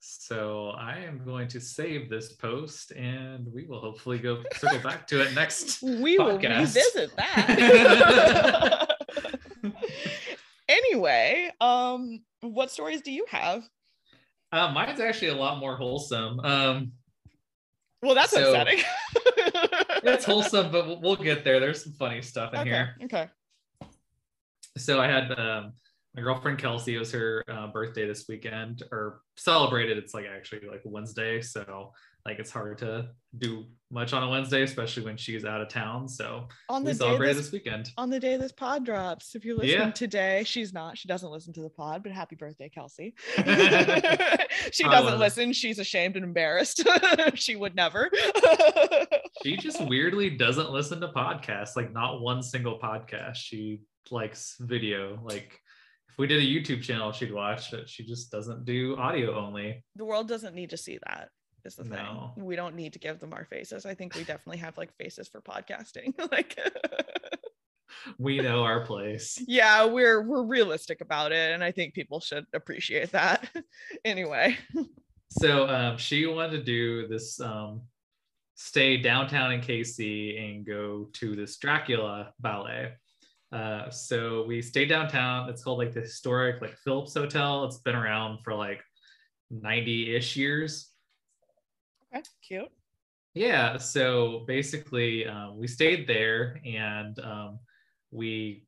So 0.00 0.70
I 0.70 0.98
am 0.98 1.22
going 1.24 1.48
to 1.48 1.60
save 1.60 2.10
this 2.10 2.32
post 2.32 2.90
and 2.92 3.46
we 3.52 3.64
will 3.64 3.80
hopefully 3.80 4.18
go 4.18 4.42
circle 4.56 4.80
back 4.80 5.06
to 5.08 5.22
it 5.22 5.34
next. 5.34 5.82
we 5.82 6.18
podcast. 6.18 6.18
will 6.18 6.38
revisit 6.58 7.16
that. 7.16 8.88
anyway, 10.68 11.50
um, 11.60 12.20
what 12.40 12.70
stories 12.70 13.00
do 13.02 13.12
you 13.12 13.24
have? 13.30 13.62
Uh, 14.52 14.72
mine's 14.72 15.00
actually 15.00 15.28
a 15.28 15.36
lot 15.36 15.58
more 15.58 15.76
wholesome. 15.76 16.40
Um, 16.40 16.92
well, 18.02 18.14
that's 18.14 18.32
so, 18.32 18.50
upsetting. 18.50 18.82
it's 20.02 20.24
wholesome, 20.24 20.70
but 20.70 21.00
we'll 21.00 21.16
get 21.16 21.44
there. 21.44 21.60
There's 21.60 21.84
some 21.84 21.92
funny 21.92 22.20
stuff 22.20 22.52
in 22.52 22.60
okay, 22.60 22.70
here. 22.70 22.96
Okay 23.04 23.28
so 24.84 25.00
I 25.00 25.06
had 25.06 25.32
um, 25.38 25.72
my 26.14 26.22
girlfriend 26.22 26.58
Kelsey. 26.58 26.94
It 26.94 26.98
was 26.98 27.10
her 27.12 27.42
uh, 27.48 27.68
birthday 27.68 28.06
this 28.06 28.26
weekend, 28.28 28.82
or 28.92 29.22
celebrated. 29.36 29.96
It's 29.96 30.12
like 30.12 30.26
actually 30.26 30.60
like 30.70 30.82
Wednesday, 30.84 31.40
so 31.40 31.92
like 32.26 32.38
it's 32.38 32.50
hard 32.50 32.78
to 32.78 33.08
do 33.36 33.64
much 33.90 34.12
on 34.12 34.22
a 34.22 34.28
Wednesday, 34.28 34.62
especially 34.62 35.04
when 35.04 35.16
she's 35.16 35.44
out 35.44 35.60
of 35.60 35.68
town. 35.68 36.08
So 36.08 36.48
on 36.68 36.84
the 36.84 36.90
we 36.90 36.94
celebrated 36.94 37.36
this, 37.36 37.46
this, 37.46 37.52
weekend. 37.52 37.90
On 37.98 38.10
the 38.10 38.20
day 38.20 38.36
this 38.36 38.52
pod 38.52 38.84
drops, 38.84 39.34
if 39.34 39.44
you're 39.44 39.56
listening 39.56 39.88
yeah. 39.88 39.90
today, 39.90 40.44
she's 40.44 40.72
not. 40.72 40.96
She 40.96 41.08
doesn't 41.08 41.30
listen 41.30 41.52
to 41.54 41.62
the 41.62 41.70
pod, 41.70 42.02
but 42.02 42.12
happy 42.12 42.36
birthday, 42.36 42.68
Kelsey. 42.68 43.14
she 44.72 44.84
doesn't 44.84 45.18
listen. 45.18 45.52
She's 45.52 45.78
ashamed 45.78 46.16
and 46.16 46.24
embarrassed. 46.24 46.86
she 47.34 47.56
would 47.56 47.74
never. 47.74 48.10
she 49.42 49.56
just 49.56 49.80
weirdly 49.86 50.30
doesn't 50.30 50.70
listen 50.70 51.00
to 51.00 51.08
podcasts. 51.08 51.76
Like 51.76 51.92
not 51.92 52.20
one 52.20 52.42
single 52.42 52.78
podcast. 52.78 53.36
She 53.36 53.80
likes 54.10 54.56
video. 54.60 55.18
Like 55.22 55.60
if 56.08 56.18
we 56.18 56.26
did 56.26 56.42
a 56.42 56.46
YouTube 56.46 56.82
channel, 56.82 57.12
she'd 57.12 57.32
watch 57.32 57.72
it. 57.72 57.88
She 57.88 58.04
just 58.04 58.30
doesn't 58.30 58.64
do 58.64 58.96
audio 58.96 59.38
only. 59.38 59.84
The 59.96 60.04
world 60.04 60.28
doesn't 60.28 60.54
need 60.54 60.70
to 60.70 60.76
see 60.76 60.98
that. 61.06 61.28
Is 61.64 61.76
the 61.76 61.84
no. 61.84 62.32
thing. 62.34 62.44
We 62.44 62.56
don't 62.56 62.76
need 62.76 62.92
to 62.92 62.98
give 62.98 63.20
them 63.20 63.32
our 63.32 63.46
faces. 63.46 63.86
I 63.86 63.94
think 63.94 64.14
we 64.14 64.20
definitely 64.20 64.58
have 64.58 64.76
like 64.76 64.94
faces 64.96 65.28
for 65.28 65.40
podcasting. 65.40 66.12
like 66.30 66.58
we 68.18 68.38
know 68.38 68.62
our 68.62 68.84
place. 68.84 69.42
Yeah, 69.46 69.86
we're 69.86 70.22
we're 70.22 70.42
realistic 70.42 71.00
about 71.00 71.32
it, 71.32 71.52
and 71.52 71.64
I 71.64 71.72
think 71.72 71.94
people 71.94 72.20
should 72.20 72.44
appreciate 72.52 73.12
that. 73.12 73.48
anyway. 74.04 74.58
So 75.30 75.68
um, 75.68 75.96
she 75.96 76.26
wanted 76.26 76.58
to 76.58 76.62
do 76.62 77.08
this 77.08 77.40
um, 77.40 77.82
stay 78.54 78.96
downtown 78.96 79.52
in 79.52 79.60
KC 79.60 80.38
and 80.40 80.66
go 80.66 81.08
to 81.14 81.34
this 81.34 81.56
Dracula 81.56 82.32
ballet. 82.40 82.92
Uh, 83.54 83.88
so 83.90 84.44
we 84.48 84.60
stayed 84.60 84.88
downtown. 84.88 85.48
It's 85.48 85.62
called 85.62 85.78
like 85.78 85.92
the 85.92 86.00
historic 86.00 86.60
like 86.60 86.76
Phillips 86.84 87.14
Hotel. 87.14 87.64
It's 87.64 87.78
been 87.78 87.94
around 87.94 88.40
for 88.42 88.52
like 88.54 88.80
90-ish 89.52 90.36
years. 90.36 90.90
Okay, 92.12 92.22
cute. 92.46 92.68
yeah 93.34 93.76
so 93.76 94.44
basically 94.46 95.26
um, 95.26 95.56
we 95.58 95.66
stayed 95.66 96.06
there 96.06 96.60
and 96.64 97.18
um, 97.20 97.58
we 98.10 98.64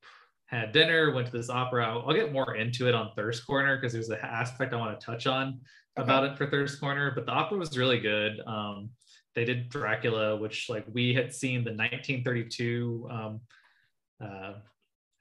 had 0.46 0.72
dinner 0.72 1.12
went 1.12 1.26
to 1.26 1.32
this 1.32 1.48
opera 1.50 1.86
i'll, 1.86 2.02
I'll 2.08 2.14
get 2.14 2.32
more 2.32 2.56
into 2.56 2.88
it 2.88 2.94
on 2.94 3.10
thirst 3.16 3.46
corner 3.46 3.76
because 3.76 3.92
there's 3.92 4.08
an 4.08 4.18
aspect 4.22 4.72
i 4.72 4.76
want 4.76 4.98
to 4.98 5.04
touch 5.06 5.26
on 5.26 5.60
Okay. 5.98 6.04
about 6.04 6.24
it 6.24 6.36
for 6.36 6.46
thirst 6.50 6.78
corner 6.78 7.10
but 7.14 7.24
the 7.24 7.32
opera 7.32 7.56
was 7.56 7.78
really 7.78 7.98
good 8.00 8.40
um, 8.46 8.90
they 9.34 9.44
did 9.44 9.68
dracula 9.70 10.36
which 10.36 10.68
like 10.68 10.84
we 10.92 11.14
had 11.14 11.32
seen 11.32 11.64
the 11.64 11.70
1932 11.70 13.08
um, 13.10 13.40
uh, 14.22 14.52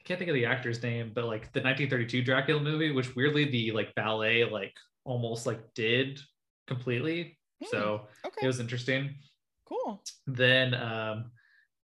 can't 0.06 0.18
think 0.20 0.30
of 0.30 0.36
the 0.36 0.46
actor's 0.46 0.82
name, 0.82 1.12
but 1.14 1.26
like 1.26 1.52
the 1.54 1.62
1932 1.62 2.22
Dracula 2.24 2.62
movie, 2.62 2.92
which 2.92 3.16
weirdly 3.16 3.46
the 3.46 3.72
like 3.72 3.94
ballet 3.96 4.46
like 4.50 4.74
almost 5.04 5.46
like 5.46 5.74
did 5.74 6.20
completely. 6.68 7.38
Hmm, 7.62 7.68
So 7.72 8.08
it 8.44 8.48
was 8.48 8.60
interesting. 8.60 9.16
Cool. 9.68 10.02
Then 10.28 10.74
um, 10.76 11.32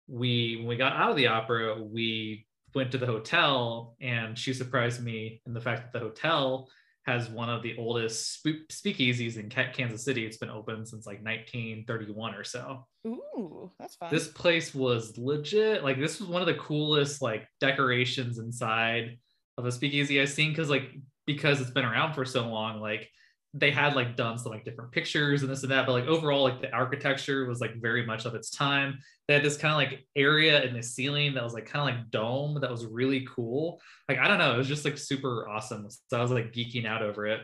we 0.08 0.56
when 0.58 0.66
we 0.66 0.76
got 0.76 0.94
out 0.94 1.10
of 1.10 1.16
the 1.16 1.28
opera, 1.28 1.80
we 1.80 2.46
went 2.74 2.90
to 2.92 2.98
the 2.98 3.06
hotel, 3.06 3.96
and 4.00 4.36
she 4.36 4.52
surprised 4.52 5.02
me 5.02 5.40
in 5.46 5.54
the 5.54 5.60
fact 5.60 5.92
that 5.92 5.98
the 5.98 6.04
hotel 6.04 6.68
has 7.06 7.28
one 7.30 7.48
of 7.48 7.62
the 7.62 7.74
oldest 7.78 8.34
spe- 8.34 8.68
speakeasies 8.70 9.36
in 9.38 9.48
Kansas 9.48 10.04
City. 10.04 10.26
It's 10.26 10.36
been 10.36 10.50
open 10.50 10.84
since 10.84 11.06
like 11.06 11.24
1931 11.24 12.34
or 12.34 12.44
so 12.44 12.86
Ooh, 13.06 13.70
that's 13.78 13.94
fun. 13.96 14.10
this 14.12 14.28
place 14.28 14.74
was 14.74 15.16
legit 15.16 15.82
like 15.84 15.98
this 15.98 16.20
was 16.20 16.28
one 16.28 16.42
of 16.42 16.46
the 16.46 16.54
coolest 16.54 17.22
like 17.22 17.46
decorations 17.60 18.38
inside 18.38 19.16
of 19.56 19.64
a 19.66 19.72
speakeasy 19.72 20.20
i've 20.20 20.28
seen 20.28 20.50
because 20.50 20.68
like 20.70 20.90
because 21.26 21.60
it's 21.60 21.70
been 21.70 21.84
around 21.84 22.12
for 22.14 22.24
so 22.24 22.46
long 22.46 22.80
like 22.80 23.08
they 23.54 23.70
had 23.70 23.96
like 23.96 24.16
done 24.16 24.38
some 24.38 24.52
like 24.52 24.64
different 24.64 24.92
pictures 24.92 25.42
and 25.42 25.50
this 25.50 25.62
and 25.62 25.72
that 25.72 25.86
but 25.86 25.92
like 25.92 26.04
overall 26.04 26.42
like 26.42 26.60
the 26.60 26.70
architecture 26.72 27.46
was 27.46 27.60
like 27.60 27.80
very 27.80 28.04
much 28.04 28.26
of 28.26 28.34
its 28.34 28.50
time 28.50 28.98
they 29.26 29.34
had 29.34 29.42
this 29.42 29.56
kind 29.56 29.72
of 29.72 29.78
like 29.78 30.06
area 30.16 30.62
in 30.64 30.74
the 30.74 30.82
ceiling 30.82 31.32
that 31.32 31.42
was 31.42 31.54
like 31.54 31.64
kind 31.64 31.88
of 31.88 31.96
like 31.96 32.10
dome 32.10 32.58
that 32.60 32.70
was 32.70 32.84
really 32.84 33.26
cool 33.34 33.80
like 34.08 34.18
i 34.18 34.28
don't 34.28 34.38
know 34.38 34.54
it 34.54 34.58
was 34.58 34.68
just 34.68 34.84
like 34.84 34.98
super 34.98 35.48
awesome 35.48 35.88
so 35.88 36.18
i 36.18 36.20
was 36.20 36.30
like 36.30 36.52
geeking 36.52 36.86
out 36.86 37.02
over 37.02 37.26
it 37.26 37.40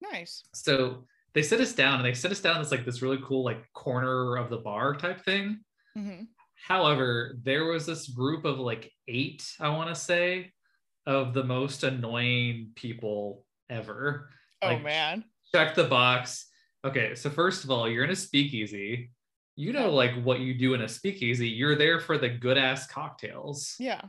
nice. 0.00 0.44
so 0.54 1.04
they 1.34 1.42
sit 1.42 1.60
us 1.60 1.72
down 1.72 1.96
and 1.96 2.04
they 2.04 2.14
sit 2.14 2.30
us 2.30 2.40
down 2.40 2.56
in 2.56 2.62
this 2.62 2.70
like 2.70 2.84
this 2.84 3.02
really 3.02 3.18
cool 3.24 3.44
like 3.44 3.64
corner 3.72 4.36
of 4.36 4.50
the 4.50 4.58
bar 4.58 4.94
type 4.94 5.24
thing 5.24 5.58
hmm 5.96 6.22
However, 6.66 7.38
there 7.42 7.64
was 7.64 7.86
this 7.86 8.08
group 8.08 8.44
of 8.44 8.58
like 8.58 8.90
eight, 9.06 9.48
I 9.60 9.68
want 9.70 9.88
to 9.88 9.94
say, 9.94 10.52
of 11.06 11.32
the 11.32 11.44
most 11.44 11.84
annoying 11.84 12.72
people 12.74 13.44
ever. 13.70 14.28
Oh 14.60 14.66
Like, 14.66 14.82
man. 14.82 15.24
Check 15.54 15.74
the 15.74 15.84
box. 15.84 16.46
Okay, 16.84 17.14
so 17.14 17.30
first 17.30 17.64
of 17.64 17.70
all, 17.70 17.88
you're 17.88 18.04
in 18.04 18.10
a 18.10 18.16
speakeasy. 18.16 19.10
You 19.56 19.72
know, 19.72 19.90
like 19.90 20.14
what 20.22 20.40
you 20.40 20.54
do 20.54 20.74
in 20.74 20.82
a 20.82 20.88
speakeasy, 20.88 21.48
you're 21.48 21.76
there 21.76 21.98
for 21.98 22.16
the 22.16 22.28
good 22.28 22.56
ass 22.56 22.86
cocktails. 22.86 23.74
Yeah. 23.78 24.02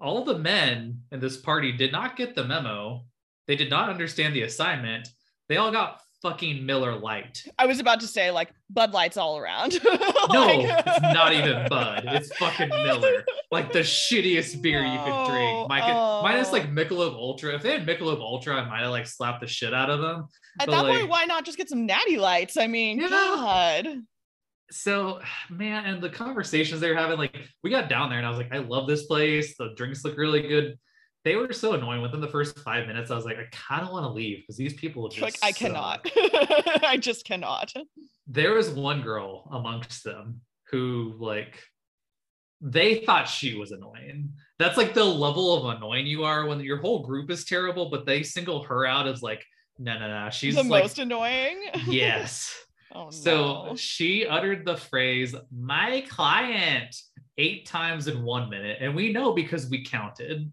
All 0.00 0.24
the 0.24 0.38
men 0.38 1.00
in 1.12 1.20
this 1.20 1.38
party 1.38 1.72
did 1.72 1.92
not 1.92 2.16
get 2.16 2.34
the 2.34 2.44
memo. 2.44 3.04
They 3.46 3.56
did 3.56 3.70
not 3.70 3.88
understand 3.88 4.34
the 4.34 4.42
assignment. 4.42 5.08
They 5.48 5.56
all 5.56 5.70
got 5.70 6.00
fucking 6.24 6.64
Miller 6.64 6.96
Lite. 6.96 7.46
I 7.58 7.66
was 7.66 7.80
about 7.80 8.00
to 8.00 8.06
say 8.06 8.30
like 8.30 8.50
Bud 8.70 8.92
Lights 8.92 9.18
all 9.18 9.38
around. 9.38 9.78
No, 10.32 10.46
Like- 10.46 10.84
it's 10.86 11.02
not 11.02 11.34
even 11.34 11.68
Bud. 11.68 12.04
It's 12.06 12.34
fucking 12.38 12.70
Miller. 12.70 13.24
Like 13.52 13.72
the 13.72 13.80
shittiest 13.80 14.62
beer 14.62 14.82
you 14.82 14.98
could 15.04 15.26
drink. 15.30 15.68
My, 15.68 15.82
Oh. 15.84 16.22
Minus 16.22 16.50
like 16.50 16.64
oh. 16.64 16.68
Michelob 16.68 17.12
Ultra. 17.14 17.54
If 17.54 17.62
they 17.62 17.72
had 17.72 17.86
Michelob 17.86 18.20
Ultra, 18.20 18.56
I 18.56 18.68
might 18.68 18.80
have 18.80 18.90
like 18.90 19.06
slapped 19.06 19.42
the 19.42 19.46
shit 19.46 19.74
out 19.74 19.90
of 19.90 20.00
them. 20.00 20.28
At 20.60 20.66
but, 20.66 20.72
that 20.72 20.82
like- 20.84 20.98
point, 20.98 21.10
why 21.10 21.24
not 21.26 21.44
just 21.44 21.58
get 21.58 21.68
some 21.68 21.84
natty 21.84 22.16
lights? 22.16 22.56
I 22.56 22.66
mean, 22.68 23.00
Yeah. 23.00 23.08
God. 23.10 23.88
So, 24.70 25.20
man, 25.50 25.84
and 25.84 26.02
the 26.02 26.08
conversations 26.08 26.80
they 26.80 26.88
were 26.88 26.96
having, 26.96 27.18
like 27.18 27.36
we 27.62 27.68
got 27.70 27.90
down 27.90 28.08
there 28.08 28.18
and 28.18 28.26
I 28.26 28.30
was 28.30 28.38
like, 28.38 28.52
I 28.52 28.58
love 28.58 28.88
this 28.88 29.04
place. 29.04 29.56
The 29.58 29.74
drinks 29.76 30.04
look 30.04 30.16
really 30.16 30.40
good. 30.48 30.78
They 31.24 31.36
were 31.36 31.52
so 31.52 31.72
annoying. 31.72 32.02
Within 32.02 32.20
the 32.20 32.28
first 32.28 32.58
five 32.60 32.86
minutes, 32.86 33.10
I 33.10 33.16
was 33.16 33.24
like, 33.24 33.38
I 33.38 33.46
kind 33.50 33.82
of 33.86 33.92
want 33.92 34.04
to 34.04 34.10
leave 34.10 34.38
because 34.42 34.56
these 34.56 34.74
people 34.74 35.08
just 35.08 35.22
Like 35.22 35.36
I 35.42 35.50
suck. 35.52 35.58
cannot. 35.58 36.10
I 36.84 36.98
just 37.00 37.24
cannot. 37.24 37.72
there 38.26 38.54
was 38.54 38.70
one 38.70 39.02
girl 39.02 39.48
amongst 39.52 40.04
them 40.04 40.40
who 40.70 41.14
like 41.18 41.62
they 42.60 43.04
thought 43.04 43.28
she 43.28 43.54
was 43.58 43.70
annoying 43.72 44.32
that's 44.58 44.78
like 44.78 44.94
the 44.94 45.04
level 45.04 45.52
of 45.68 45.76
annoying 45.76 46.06
you 46.06 46.24
are 46.24 46.46
when 46.46 46.58
your 46.60 46.78
whole 46.78 47.04
group 47.04 47.30
is 47.30 47.44
terrible 47.44 47.90
but 47.90 48.06
they 48.06 48.22
single 48.22 48.62
her 48.62 48.86
out 48.86 49.06
as 49.06 49.20
like 49.22 49.44
no 49.78 49.98
no 49.98 50.08
no 50.08 50.30
she's 50.30 50.54
the 50.54 50.62
like 50.62 50.82
most 50.84 50.98
annoying. 50.98 51.58
yes 51.86 52.54
Oh 52.96 53.04
no. 53.06 53.10
so 53.10 53.74
she 53.76 54.24
uttered 54.26 54.64
the 54.64 54.76
phrase 54.76 55.34
my 55.54 56.02
client 56.08 56.94
eight 57.38 57.66
times 57.66 58.06
in 58.08 58.22
one 58.22 58.48
minute 58.48 58.78
and 58.80 58.94
we 58.94 59.12
know 59.12 59.32
because 59.32 59.68
we 59.68 59.84
counted 59.84 60.50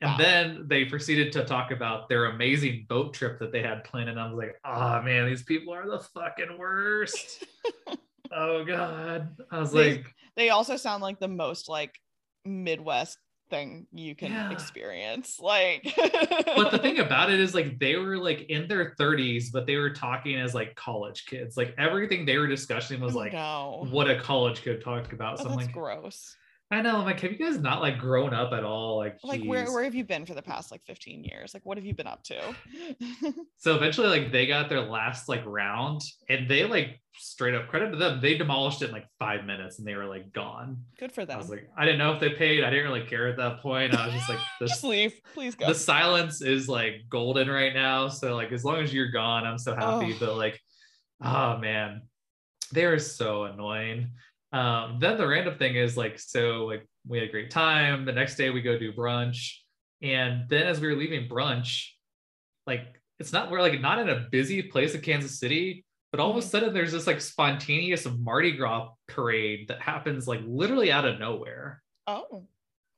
and 0.00 0.10
Wow. 0.12 0.16
then 0.18 0.64
they 0.66 0.84
proceeded 0.86 1.32
to 1.32 1.44
talk 1.44 1.70
about 1.72 2.08
their 2.08 2.26
amazing 2.26 2.86
boat 2.88 3.12
trip 3.14 3.38
that 3.40 3.52
they 3.52 3.62
had 3.62 3.84
planned. 3.84 4.08
And 4.08 4.18
I 4.18 4.26
was 4.30 4.36
like, 4.38 4.56
oh 4.64 5.02
man, 5.02 5.26
these 5.26 5.42
people 5.42 5.74
are 5.74 5.88
the 5.88 6.00
fucking 6.00 6.56
worst. 6.58 7.44
oh 8.32 8.64
God. 8.64 9.36
I 9.50 9.58
was 9.58 9.72
They- 9.72 9.96
like, 9.96 10.06
they 10.36 10.50
also 10.50 10.76
sound 10.76 11.02
like 11.02 11.18
the 11.20 11.28
most 11.28 11.68
like 11.68 11.98
Midwest 12.44 13.18
thing 13.50 13.86
you 13.92 14.14
can 14.14 14.30
Yeah. 14.32 14.50
experience. 14.52 15.38
Like 15.40 15.82
but 15.96 16.70
the 16.70 16.78
thing 16.80 17.00
about 17.00 17.30
it 17.30 17.40
is 17.40 17.54
like 17.54 17.78
they 17.78 17.96
were 17.96 18.16
like 18.16 18.42
in 18.48 18.68
their 18.68 18.94
30s, 18.98 19.46
but 19.52 19.66
they 19.66 19.76
were 19.76 19.90
talking 19.90 20.36
as 20.36 20.54
like 20.54 20.74
college 20.76 21.26
kids. 21.26 21.56
Like 21.56 21.74
everything 21.76 22.24
they 22.24 22.38
were 22.38 22.46
discussing 22.46 23.00
was 23.00 23.14
Oh, 23.14 23.18
like 23.18 23.32
no. 23.32 23.86
what 23.90 24.08
a 24.08 24.18
college 24.18 24.62
kid 24.62 24.82
talked 24.82 25.12
about. 25.12 25.40
Oh, 25.40 25.42
So 25.44 25.50
I'm 25.50 25.56
like, 25.56 25.72
gross. 25.72 26.36
I 26.72 26.82
know, 26.82 26.98
I'm 26.98 27.04
like, 27.04 27.18
have 27.20 27.32
you 27.32 27.38
guys 27.38 27.58
not 27.58 27.80
like 27.82 27.98
grown 27.98 28.32
up 28.32 28.52
at 28.52 28.62
all? 28.62 28.96
Like, 28.96 29.18
Like 29.24 29.42
where 29.42 29.64
geez. 29.64 29.74
where 29.74 29.82
have 29.82 29.94
you 29.94 30.04
been 30.04 30.24
for 30.24 30.34
the 30.34 30.42
past 30.42 30.70
like 30.70 30.84
15 30.84 31.24
years? 31.24 31.52
Like 31.52 31.66
what 31.66 31.76
have 31.76 31.84
you 31.84 31.94
been 31.94 32.06
up 32.06 32.22
to? 32.24 32.40
So 33.58 33.76
eventually, 33.76 34.08
like 34.08 34.32
they 34.32 34.46
got 34.46 34.70
their 34.70 34.80
last 34.80 35.28
like 35.28 35.44
round, 35.44 36.00
and 36.30 36.48
they 36.48 36.64
like 36.64 36.98
straight 37.14 37.54
up 37.54 37.68
credit 37.68 37.90
to 37.90 37.96
them. 37.98 38.18
They 38.22 38.38
demolished 38.38 38.80
it 38.80 38.86
in 38.86 38.92
like 38.92 39.04
five 39.18 39.44
minutes, 39.44 39.78
and 39.78 39.86
they 39.86 39.94
were 39.96 40.06
like 40.06 40.32
gone. 40.32 40.78
Good 40.98 41.12
for 41.12 41.26
them. 41.26 41.36
I 41.36 41.38
was 41.38 41.50
like, 41.50 41.68
I 41.76 41.84
didn't 41.84 41.98
know 41.98 42.14
if 42.14 42.20
they 42.20 42.30
paid. 42.30 42.64
I 42.64 42.70
didn't 42.70 42.86
really 42.90 43.06
care 43.06 43.28
at 43.28 43.36
that 43.36 43.60
point. 43.60 43.94
I 43.94 44.06
was 44.06 44.14
just 44.14 44.30
like, 44.30 44.38
just 44.60 44.80
the, 44.80 44.88
leave. 44.88 45.12
Please 45.34 45.54
go. 45.54 45.66
the 45.66 45.74
silence 45.74 46.40
is 46.40 46.68
like 46.70 47.02
golden 47.10 47.50
right 47.50 47.74
now. 47.74 48.08
So 48.08 48.34
like, 48.34 48.50
as 48.50 48.64
long 48.64 48.76
as 48.78 48.94
you're 48.94 49.10
gone, 49.10 49.44
I'm 49.44 49.58
so 49.58 49.74
happy. 49.74 50.14
Oh. 50.14 50.16
But 50.18 50.36
like, 50.38 50.58
oh 51.22 51.58
man, 51.58 52.00
they're 52.72 52.98
so 52.98 53.44
annoying. 53.44 54.12
Um, 54.52 54.98
then 55.00 55.16
the 55.16 55.26
random 55.28 55.56
thing 55.58 55.76
is 55.76 55.96
like, 55.96 56.18
so 56.18 56.66
like 56.66 56.86
we 57.06 57.18
had 57.18 57.28
a 57.28 57.30
great 57.30 57.50
time. 57.50 58.04
The 58.04 58.12
next 58.12 58.36
day 58.36 58.50
we 58.50 58.62
go 58.62 58.78
do 58.78 58.92
brunch, 58.92 59.54
and 60.02 60.48
then 60.48 60.66
as 60.66 60.80
we 60.80 60.88
were 60.88 60.96
leaving 60.96 61.28
brunch, 61.28 61.86
like 62.66 63.00
it's 63.18 63.32
not 63.32 63.50
we're 63.50 63.60
like 63.60 63.80
not 63.80 63.98
in 63.98 64.08
a 64.08 64.26
busy 64.30 64.62
place 64.62 64.94
in 64.94 65.00
Kansas 65.02 65.38
City, 65.38 65.84
but 66.10 66.20
all 66.20 66.30
of 66.30 66.36
a 66.36 66.40
Mhm. 66.40 66.50
sudden 66.50 66.74
there's 66.74 66.92
this 66.92 67.06
like 67.06 67.20
spontaneous 67.20 68.06
Mardi 68.06 68.52
Gras 68.52 68.90
parade 69.06 69.68
that 69.68 69.80
happens 69.80 70.26
like 70.26 70.40
literally 70.46 70.90
out 70.90 71.04
of 71.04 71.18
nowhere. 71.18 71.82
oh. 72.06 72.46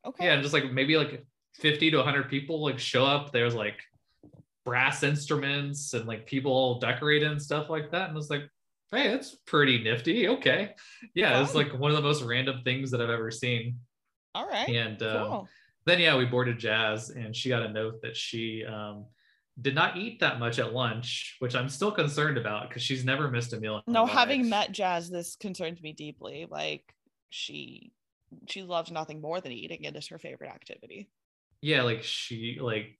Okay. 0.04 0.24
Yeah, 0.26 0.32
and 0.34 0.42
just 0.42 0.52
like 0.54 0.72
maybe 0.72 0.96
like 0.96 1.24
50 1.60 1.90
to 1.92 1.98
100 1.98 2.28
people 2.28 2.60
like 2.62 2.78
show 2.80 3.04
up. 3.04 3.30
There's 3.30 3.54
like 3.54 3.78
brass 4.64 5.02
instruments 5.04 5.94
and 5.94 6.06
like 6.06 6.26
people 6.26 6.50
all 6.52 6.80
decorated 6.80 7.30
and 7.30 7.40
stuff 7.40 7.70
like 7.70 7.90
that. 7.92 8.08
And 8.08 8.18
it's 8.18 8.30
like, 8.30 8.48
hey, 8.92 9.08
that's 9.08 9.34
pretty 9.46 9.82
nifty. 9.82 10.28
Okay. 10.28 10.74
Yeah, 11.14 11.42
it's 11.42 11.54
like 11.54 11.72
one 11.78 11.90
of 11.90 11.96
the 11.96 12.02
most 12.02 12.22
random 12.22 12.60
things 12.62 12.90
that 12.90 13.00
I've 13.00 13.10
ever 13.10 13.30
seen. 13.30 13.78
All 14.34 14.46
right. 14.46 14.68
And 14.68 15.02
um, 15.02 15.26
cool. 15.26 15.48
then 15.86 16.00
yeah, 16.00 16.16
we 16.16 16.24
boarded 16.24 16.58
Jazz, 16.58 17.10
and 17.10 17.34
she 17.34 17.48
got 17.48 17.62
a 17.62 17.68
note 17.72 18.02
that 18.02 18.16
she 18.16 18.64
um, 18.64 19.06
did 19.60 19.74
not 19.74 19.96
eat 19.96 20.20
that 20.20 20.38
much 20.38 20.58
at 20.58 20.72
lunch, 20.72 21.36
which 21.40 21.54
I'm 21.54 21.68
still 21.68 21.92
concerned 21.92 22.38
about 22.38 22.68
because 22.68 22.82
she's 22.82 23.04
never 23.04 23.30
missed 23.30 23.52
a 23.52 23.60
meal. 23.60 23.82
No, 23.86 24.06
having 24.06 24.48
met 24.48 24.72
Jazz, 24.72 25.10
this 25.10 25.36
concerns 25.36 25.82
me 25.82 25.92
deeply. 25.92 26.46
Like 26.50 26.84
she 27.30 27.92
she 28.48 28.62
loves 28.62 28.90
nothing 28.90 29.20
more 29.20 29.40
than 29.40 29.52
eating. 29.52 29.84
It 29.84 29.96
is 29.96 30.08
her 30.08 30.18
favorite 30.18 30.50
activity. 30.50 31.10
yeah, 31.60 31.82
like 31.82 32.02
she 32.02 32.58
like. 32.60 32.98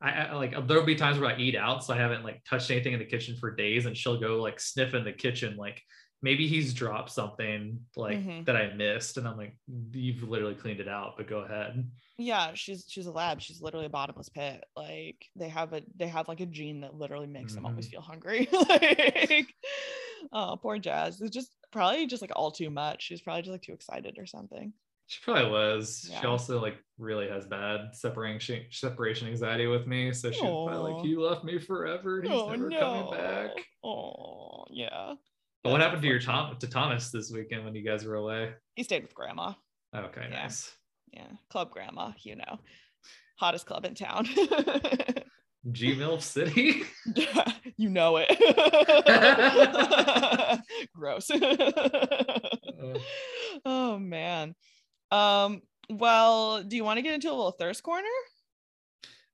I, 0.00 0.10
I 0.12 0.34
like 0.34 0.52
there'll 0.66 0.84
be 0.84 0.94
times 0.94 1.18
where 1.18 1.30
I 1.30 1.38
eat 1.38 1.56
out, 1.56 1.84
so 1.84 1.92
I 1.94 1.98
haven't 1.98 2.24
like 2.24 2.42
touched 2.44 2.70
anything 2.70 2.92
in 2.94 2.98
the 2.98 3.04
kitchen 3.04 3.36
for 3.36 3.54
days, 3.54 3.86
and 3.86 3.96
she'll 3.96 4.18
go 4.20 4.40
like 4.40 4.58
sniff 4.60 4.94
in 4.94 5.04
the 5.04 5.12
kitchen, 5.12 5.56
like 5.56 5.82
maybe 6.22 6.46
he's 6.46 6.74
dropped 6.74 7.10
something 7.10 7.80
like 7.96 8.18
Mhm. 8.18 8.44
that 8.46 8.56
I 8.56 8.72
missed, 8.74 9.16
and 9.18 9.26
I'm 9.28 9.36
like, 9.36 9.56
you've 9.92 10.22
literally 10.22 10.54
cleaned 10.54 10.80
it 10.80 10.88
out, 10.88 11.14
but 11.16 11.26
go 11.28 11.38
ahead. 11.40 11.90
Yeah, 12.18 12.52
she's 12.54 12.84
she's 12.88 13.06
a 13.06 13.12
lab. 13.12 13.40
She's 13.40 13.62
literally 13.62 13.86
a 13.86 13.90
bottomless 13.90 14.28
pit. 14.28 14.62
Like 14.76 15.24
they 15.36 15.48
have 15.48 15.72
a 15.72 15.82
they 15.96 16.08
have 16.08 16.28
like 16.28 16.40
a 16.40 16.46
gene 16.46 16.80
that 16.82 16.94
literally 16.94 17.26
makes 17.26 17.54
them 17.54 17.64
always 17.66 17.86
Mhm. 17.86 17.90
feel 17.90 18.00
hungry. 18.02 18.48
like 18.68 19.54
oh 20.32 20.58
poor 20.60 20.78
Jazz. 20.78 21.20
It's 21.20 21.34
just 21.34 21.56
probably 21.72 22.06
just 22.06 22.22
like 22.22 22.32
all 22.36 22.50
too 22.50 22.70
much. 22.70 23.02
She's 23.04 23.22
probably 23.22 23.42
just 23.42 23.52
like 23.52 23.62
too 23.62 23.72
excited 23.72 24.16
or 24.18 24.26
something. 24.26 24.72
She 25.10 25.18
probably 25.24 25.50
was. 25.50 26.08
She 26.20 26.24
also 26.24 26.62
like 26.62 26.76
really 26.96 27.28
has 27.28 27.44
bad 27.44 27.88
separation 27.94 28.66
separation 28.70 29.26
anxiety 29.26 29.66
with 29.66 29.84
me. 29.88 30.12
So 30.12 30.30
she's 30.30 30.40
probably 30.40 30.92
like, 30.92 31.04
"He 31.04 31.16
left 31.16 31.42
me 31.42 31.58
forever, 31.58 32.20
and 32.20 32.28
he's 32.30 32.40
oh 32.40 32.50
never 32.50 32.68
no. 32.68 32.78
coming 32.78 33.10
back." 33.18 33.50
Oh 33.82 34.66
Yeah. 34.70 35.14
But 35.64 35.70
what 35.70 35.80
happened 35.80 36.02
to 36.02 36.06
your. 36.08 36.20
Tom 36.20 36.56
to 36.56 36.66
Thomas 36.68 37.10
this 37.10 37.32
weekend 37.32 37.64
when 37.64 37.74
you 37.74 37.84
guys 37.84 38.04
were 38.04 38.14
away? 38.14 38.52
He 38.76 38.84
stayed 38.84 39.02
with 39.02 39.12
grandma. 39.12 39.54
Okay, 39.92 40.28
Yeah. 40.30 40.42
nice. 40.42 40.72
Yeah. 41.12 41.26
Club 41.48 41.72
grandma, 41.72 42.12
you 42.22 42.36
know. 42.36 42.60
Hottest 43.36 43.66
club 43.66 43.84
in 43.84 43.96
town. 43.96 44.26
G 45.72 45.96
Milf 45.96 46.22
City. 46.22 46.84
Yeah, 47.16 47.52
you 47.76 47.90
know 47.90 48.18
it. 48.20 48.30
Gross. 50.94 51.30
Uh. 51.32 52.98
oh 53.64 53.98
man. 53.98 54.54
Um, 55.10 55.62
well, 55.88 56.62
do 56.62 56.76
you 56.76 56.84
want 56.84 56.98
to 56.98 57.02
get 57.02 57.14
into 57.14 57.28
a 57.28 57.34
little 57.34 57.52
thirst 57.52 57.82
corner? 57.82 58.06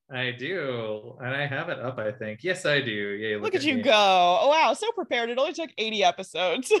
I 0.09 0.31
do, 0.31 1.17
and 1.21 1.35
I 1.35 1.45
have 1.45 1.67
it 1.67 1.79
up. 1.79 1.99
I 1.99 2.13
think. 2.13 2.39
Yes, 2.41 2.65
I 2.65 2.79
do. 2.79 2.91
Yay! 2.91 3.35
Look, 3.35 3.55
at, 3.55 3.63
you 3.63 3.75
me. 3.75 3.81
go. 3.81 3.91
Oh 3.93 4.47
wow, 4.49 4.73
so 4.73 4.89
prepared. 4.93 5.29
It 5.29 5.37
only 5.37 5.51
took 5.51 5.69
80 5.77 6.03
episodes. 6.03 6.69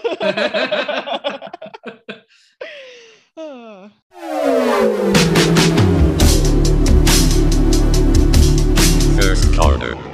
First 9.19 9.57
corner. 9.57 10.06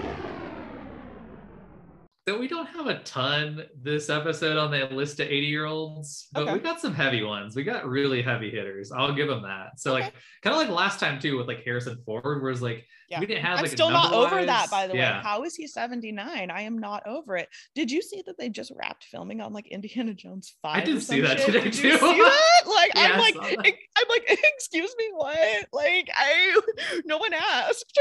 So 2.25 2.39
we 2.39 2.47
don't 2.47 2.67
have 2.67 2.87
a 2.87 2.99
ton 2.99 3.63
this 3.81 4.09
episode 4.09 4.55
on 4.55 4.71
the 4.71 4.85
list 4.95 5.19
of 5.19 5.27
80 5.27 5.45
year 5.45 5.65
olds, 5.65 6.29
but 6.31 6.43
Okay. 6.43 6.53
we 6.53 6.59
got 6.59 6.79
some 6.79 6.93
heavy 6.93 7.21
ones. 7.21 7.53
We 7.53 7.65
got 7.65 7.85
really 7.85 8.21
heavy 8.21 8.49
hitters. 8.49 8.93
I'll 8.93 9.13
give 9.13 9.27
them 9.27 9.41
that. 9.43 9.77
So 9.77 9.93
Okay. 9.93 10.05
like 10.05 10.13
kind 10.41 10.53
of 10.55 10.61
like 10.61 10.69
last 10.69 11.01
time 11.01 11.19
too 11.19 11.37
with 11.37 11.47
like 11.49 11.65
Harrison 11.65 12.01
Ford, 12.05 12.41
where 12.41 12.49
it's 12.51 12.61
like 12.61 12.87
Yeah. 13.09 13.19
we 13.19 13.25
didn't 13.25 13.43
have 13.43 13.57
I'm 13.57 13.63
like 13.63 13.71
still 13.71 13.89
not 13.89 14.13
over 14.13 14.45
that, 14.45 14.71
by 14.71 14.87
the 14.87 14.95
yeah. 14.95 15.17
way. 15.17 15.23
How 15.23 15.43
is 15.43 15.55
he 15.55 15.67
79? 15.67 16.49
I 16.49 16.61
am 16.61 16.79
not 16.79 17.05
over 17.05 17.35
it. 17.35 17.49
Did 17.75 17.91
you 17.91 18.01
see 18.01 18.23
that 18.25 18.37
they 18.37 18.47
just 18.47 18.71
wrapped 18.73 19.03
filming 19.03 19.41
on 19.41 19.51
like 19.51 19.67
Indiana 19.67 20.13
Jones 20.13 20.55
5? 20.61 20.77
I 20.77 20.79
did 20.85 21.03
see 21.03 21.19
that 21.19 21.39
shit? 21.39 21.47
today, 21.47 21.63
Did 21.65 21.75
you 21.75 21.91
too. 21.91 21.97
see 21.97 22.21
that? 22.21 22.61
Like, 22.65 22.91
Yeah, 22.95 23.01
I'm 23.11 23.19
like, 23.19 23.33
that. 23.33 23.73
I'm 23.97 24.07
like, 24.07 24.23
excuse 24.55 24.95
me, 24.97 25.09
what? 25.13 25.67
Like, 25.73 26.09
I, 26.15 26.61
no 27.05 27.17
one 27.17 27.33
asked. 27.33 27.99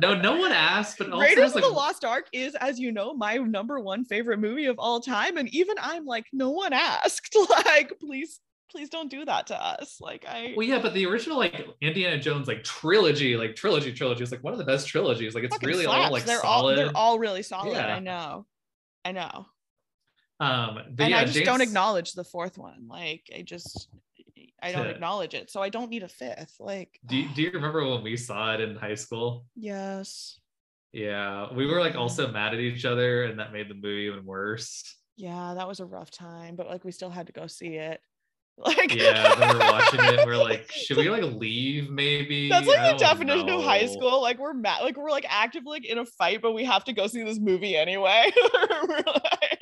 No, 0.00 0.14
no 0.20 0.36
one 0.36 0.50
asked, 0.52 0.98
but 0.98 1.10
also 1.12 1.22
Raiders 1.22 1.50
of 1.50 1.54
like 1.54 1.64
the 1.64 1.70
Lost 1.70 2.04
Ark 2.04 2.26
is, 2.32 2.54
as 2.56 2.78
you 2.80 2.90
know, 2.92 3.14
my 3.14 3.35
number 3.44 3.78
one 3.80 4.04
favorite 4.04 4.38
movie 4.38 4.66
of 4.66 4.76
all 4.78 5.00
time. 5.00 5.36
And 5.36 5.48
even 5.54 5.76
I'm 5.80 6.04
like, 6.04 6.26
no 6.32 6.50
one 6.50 6.72
asked. 6.72 7.36
Like, 7.50 7.92
please, 8.00 8.40
please 8.70 8.88
don't 8.88 9.10
do 9.10 9.24
that 9.24 9.46
to 9.48 9.62
us. 9.62 9.98
Like, 10.00 10.24
I, 10.28 10.54
Well, 10.56 10.66
yeah, 10.66 10.80
but 10.80 10.94
the 10.94 11.06
original 11.06 11.36
like 11.38 11.66
Indiana 11.80 12.18
Jones 12.18 12.48
like 12.48 12.64
trilogy, 12.64 13.36
like 13.36 13.54
trilogy 13.56 13.92
trilogy 13.92 14.22
is 14.22 14.30
like 14.32 14.42
one 14.44 14.52
of 14.52 14.58
the 14.58 14.64
best 14.64 14.88
trilogies. 14.88 15.34
Like 15.34 15.44
it's 15.44 15.62
really 15.62 15.86
all 15.86 16.10
like 16.10 16.24
they're 16.24 16.40
solid. 16.40 16.72
all 16.78 16.84
they're 16.84 16.96
all 16.96 17.18
really 17.18 17.42
solid. 17.42 17.72
Yeah. 17.76 17.96
I 17.96 17.98
know. 18.00 18.46
I 19.04 19.12
know. 19.12 19.46
um, 20.40 20.74
but 20.94 21.04
and 21.04 21.10
yeah, 21.10 21.18
I 21.20 21.24
just 21.24 21.44
don't 21.44 21.60
acknowledge 21.60 22.12
the 22.12 22.24
fourth 22.24 22.58
one. 22.58 22.88
Like 22.88 23.22
I 23.36 23.42
just 23.42 23.88
I 24.62 24.72
don't 24.72 24.86
Yeah. 24.86 24.90
acknowledge 24.92 25.34
it. 25.34 25.50
So 25.50 25.62
I 25.62 25.68
don't 25.68 25.90
need 25.90 26.02
a 26.02 26.08
fifth. 26.08 26.56
Like 26.58 26.98
Do 27.06 27.16
you, 27.16 27.28
do 27.34 27.42
you 27.42 27.50
remember 27.52 27.86
when 27.88 28.02
we 28.02 28.16
saw 28.16 28.54
it 28.54 28.60
in 28.60 28.76
high 28.76 28.94
school? 28.96 29.46
yes. 29.54 30.38
Yeah, 30.96 31.52
we 31.52 31.66
were 31.66 31.78
like 31.78 31.94
also 31.94 32.32
mad 32.32 32.54
at 32.54 32.60
each 32.60 32.86
other, 32.86 33.24
and 33.24 33.38
that 33.38 33.52
made 33.52 33.68
the 33.68 33.74
movie 33.74 34.10
even 34.10 34.24
worse. 34.24 34.96
Yeah, 35.14 35.52
that 35.54 35.68
was 35.68 35.78
a 35.78 35.84
rough 35.84 36.10
time, 36.10 36.56
but 36.56 36.68
like 36.68 36.84
we 36.84 36.90
still 36.90 37.10
had 37.10 37.26
to 37.26 37.34
go 37.34 37.46
see 37.46 37.74
it. 37.74 38.00
Like 38.58 38.94
Yeah, 38.94 39.34
then 39.34 39.58
we're 39.58 39.70
watching 39.70 40.00
it. 40.02 40.26
We're 40.26 40.38
like, 40.38 40.72
should 40.72 40.96
we 40.96 41.10
like 41.10 41.22
leave? 41.24 41.90
Maybe 41.90 42.48
That's 42.48 42.66
like 42.66 42.78
I 42.78 42.92
the 42.92 42.98
definition 42.98 43.50
of 43.50 43.62
high 43.62 43.84
school. 43.84 44.22
Like 44.22 44.38
we're 44.38 44.54
mad, 44.54 44.80
like 44.80 44.96
we're 44.96 45.10
like 45.10 45.26
actively 45.28 45.72
like, 45.72 45.84
in 45.84 45.98
a 45.98 46.06
fight, 46.06 46.40
but 46.40 46.52
we 46.52 46.64
have 46.64 46.82
to 46.84 46.94
go 46.94 47.06
see 47.06 47.22
this 47.22 47.38
movie 47.38 47.76
anyway. 47.76 48.32
Like- 49.06 49.60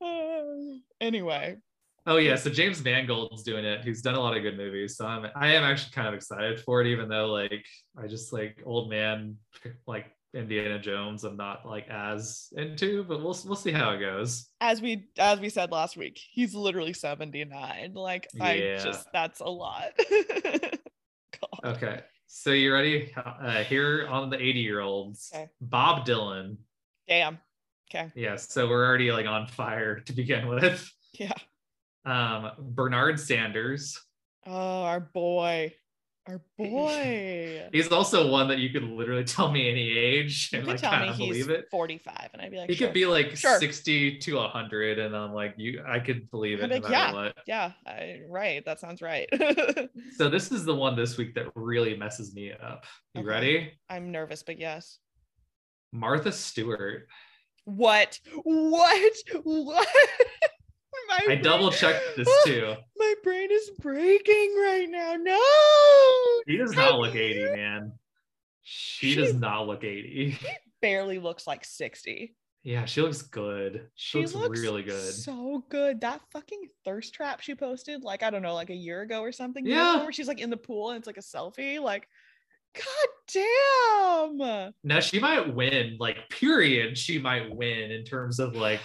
anyway, 1.00 1.56
Oh 2.10 2.16
yeah, 2.16 2.34
so 2.34 2.50
James 2.50 2.82
Mangold's 2.82 3.44
doing 3.44 3.64
it. 3.64 3.84
He's 3.84 4.02
done 4.02 4.16
a 4.16 4.20
lot 4.20 4.36
of 4.36 4.42
good 4.42 4.56
movies, 4.56 4.96
so 4.96 5.06
I'm 5.06 5.26
I 5.36 5.52
am 5.54 5.62
actually 5.62 5.92
kind 5.92 6.08
of 6.08 6.14
excited 6.14 6.60
for 6.60 6.80
it, 6.80 6.88
even 6.88 7.08
though 7.08 7.26
like 7.26 7.64
I 7.96 8.08
just 8.08 8.32
like 8.32 8.58
old 8.66 8.90
man 8.90 9.36
like 9.86 10.06
Indiana 10.34 10.80
Jones. 10.80 11.22
I'm 11.22 11.36
not 11.36 11.64
like 11.66 11.86
as 11.88 12.48
into, 12.56 13.04
but 13.04 13.18
we'll 13.22 13.38
we'll 13.46 13.54
see 13.54 13.70
how 13.70 13.90
it 13.90 14.00
goes. 14.00 14.48
as 14.60 14.82
we 14.82 15.08
as 15.18 15.38
we 15.38 15.48
said 15.50 15.70
last 15.70 15.96
week, 15.96 16.18
he's 16.32 16.52
literally 16.52 16.92
79. 16.92 17.92
Like 17.94 18.26
I 18.40 18.54
Yeah. 18.54 18.78
just 18.78 19.06
that's 19.12 19.38
a 19.40 19.48
lot. 19.48 19.92
Okay, 21.64 22.00
so 22.26 22.50
you 22.50 22.72
ready? 22.72 23.12
Uh, 23.16 23.62
here 23.64 24.06
on 24.08 24.30
the 24.30 24.36
80 24.36 24.60
year 24.60 24.80
olds, 24.80 25.30
Okay. 25.34 25.48
Bob 25.60 26.06
Dylan. 26.06 26.56
Damn. 27.08 27.38
Okay. 27.90 28.10
Yeah. 28.14 28.36
so 28.36 28.68
we're 28.68 28.84
already 28.86 29.10
like 29.12 29.26
on 29.26 29.46
fire 29.46 30.00
to 30.00 30.12
begin 30.12 30.48
with. 30.48 30.90
Yeah. 31.12 31.32
Um, 32.04 32.50
Bernard 32.58 33.20
Sanders. 33.20 34.00
Oh, 34.46 34.82
our 34.84 35.00
boy. 35.00 35.74
Our 36.26 36.40
boy. 36.58 37.68
He's 37.72 37.90
also 37.90 38.30
one 38.30 38.48
that 38.48 38.58
you 38.58 38.70
could 38.70 38.84
literally 38.84 39.24
tell 39.24 39.50
me 39.50 39.70
any 39.70 39.90
age 39.96 40.50
and 40.52 40.66
like 40.66 40.80
kind 40.80 41.08
of 41.10 41.16
he's 41.16 41.26
believe 41.26 41.50
it. 41.50 41.66
45, 41.70 42.30
and 42.32 42.42
I'd 42.42 42.50
be 42.50 42.58
like, 42.58 42.68
He 42.70 42.76
sure. 42.76 42.86
could 42.88 42.94
be 42.94 43.06
like 43.06 43.36
Sure. 43.36 43.58
60 43.58 44.18
to 44.18 44.36
100, 44.36 44.98
and 44.98 45.16
I'm 45.16 45.32
like, 45.32 45.54
you, 45.56 45.82
I 45.86 45.98
could 45.98 46.30
believe 46.30 46.60
it 46.60 46.68
no 46.68 46.74
like, 46.74 46.82
matter 46.84 46.92
yeah. 46.94 47.12
what. 47.12 47.36
yeah, 47.46 47.72
I, 47.86 48.20
right. 48.28 48.64
That 48.64 48.80
sounds 48.80 49.02
right. 49.02 49.28
So 50.16 50.28
this 50.28 50.52
is 50.52 50.64
the 50.64 50.74
one 50.74 50.96
this 50.96 51.16
week 51.16 51.34
that 51.34 51.46
really 51.54 51.96
messes 51.96 52.34
me 52.34 52.52
up. 52.52 52.84
You 53.14 53.22
Okay. 53.22 53.28
ready? 53.28 53.72
I'm 53.88 54.10
nervous, 54.12 54.42
but 54.42 54.58
yes. 54.58 54.98
Martha 55.92 56.30
Stewart. 56.32 57.08
What? 57.64 58.18
What? 58.44 59.12
What? 59.42 59.88
I 61.10 61.24
brain- 61.26 61.42
double 61.42 61.70
checked 61.70 62.16
this 62.16 62.28
too. 62.44 62.74
My 62.96 63.14
brain 63.22 63.48
is 63.50 63.70
breaking 63.80 64.54
right 64.62 64.86
now. 64.88 65.16
No. 65.16 65.40
She 66.48 66.56
does 66.56 66.72
not 66.74 66.98
look 66.98 67.14
80, 67.14 67.56
man. 67.56 67.92
She 68.62 69.14
does 69.14 69.34
not 69.34 69.66
look 69.66 69.84
80. 69.84 70.38
Barely 70.82 71.18
looks 71.18 71.46
like 71.46 71.64
60. 71.64 72.34
Yeah, 72.62 72.84
she 72.84 73.00
looks 73.00 73.22
good. 73.22 73.88
She, 73.94 74.26
She 74.26 74.34
looks, 74.36 74.60
really 74.60 74.82
good. 74.82 75.12
So 75.14 75.64
good. 75.70 76.00
That 76.02 76.20
fucking 76.30 76.68
thirst 76.84 77.14
trap 77.14 77.40
she 77.40 77.54
posted, 77.54 78.04
like, 78.04 78.22
I 78.22 78.28
don't 78.30 78.42
know, 78.42 78.54
like 78.54 78.68
a 78.70 78.74
year 78.74 79.00
ago 79.00 79.22
or 79.22 79.32
something. 79.32 79.64
you 79.64 79.74
know, 79.74 79.94
Yeah. 79.94 80.02
Where 80.02 80.12
she's 80.12 80.28
like 80.28 80.40
in 80.40 80.50
the 80.50 80.56
pool 80.58 80.90
and 80.90 80.98
it's 80.98 81.06
like 81.06 81.16
a 81.16 81.20
selfie. 81.20 81.80
Like, 81.80 82.06
God 82.76 83.08
damn. 83.32 84.72
Now 84.84 85.00
she 85.00 85.18
might 85.18 85.54
win, 85.54 85.96
like 85.98 86.28
period. 86.28 86.96
She 86.98 87.18
might 87.18 87.54
win 87.54 87.90
in 87.90 88.04
terms 88.04 88.38
of 88.38 88.54
like 88.54 88.80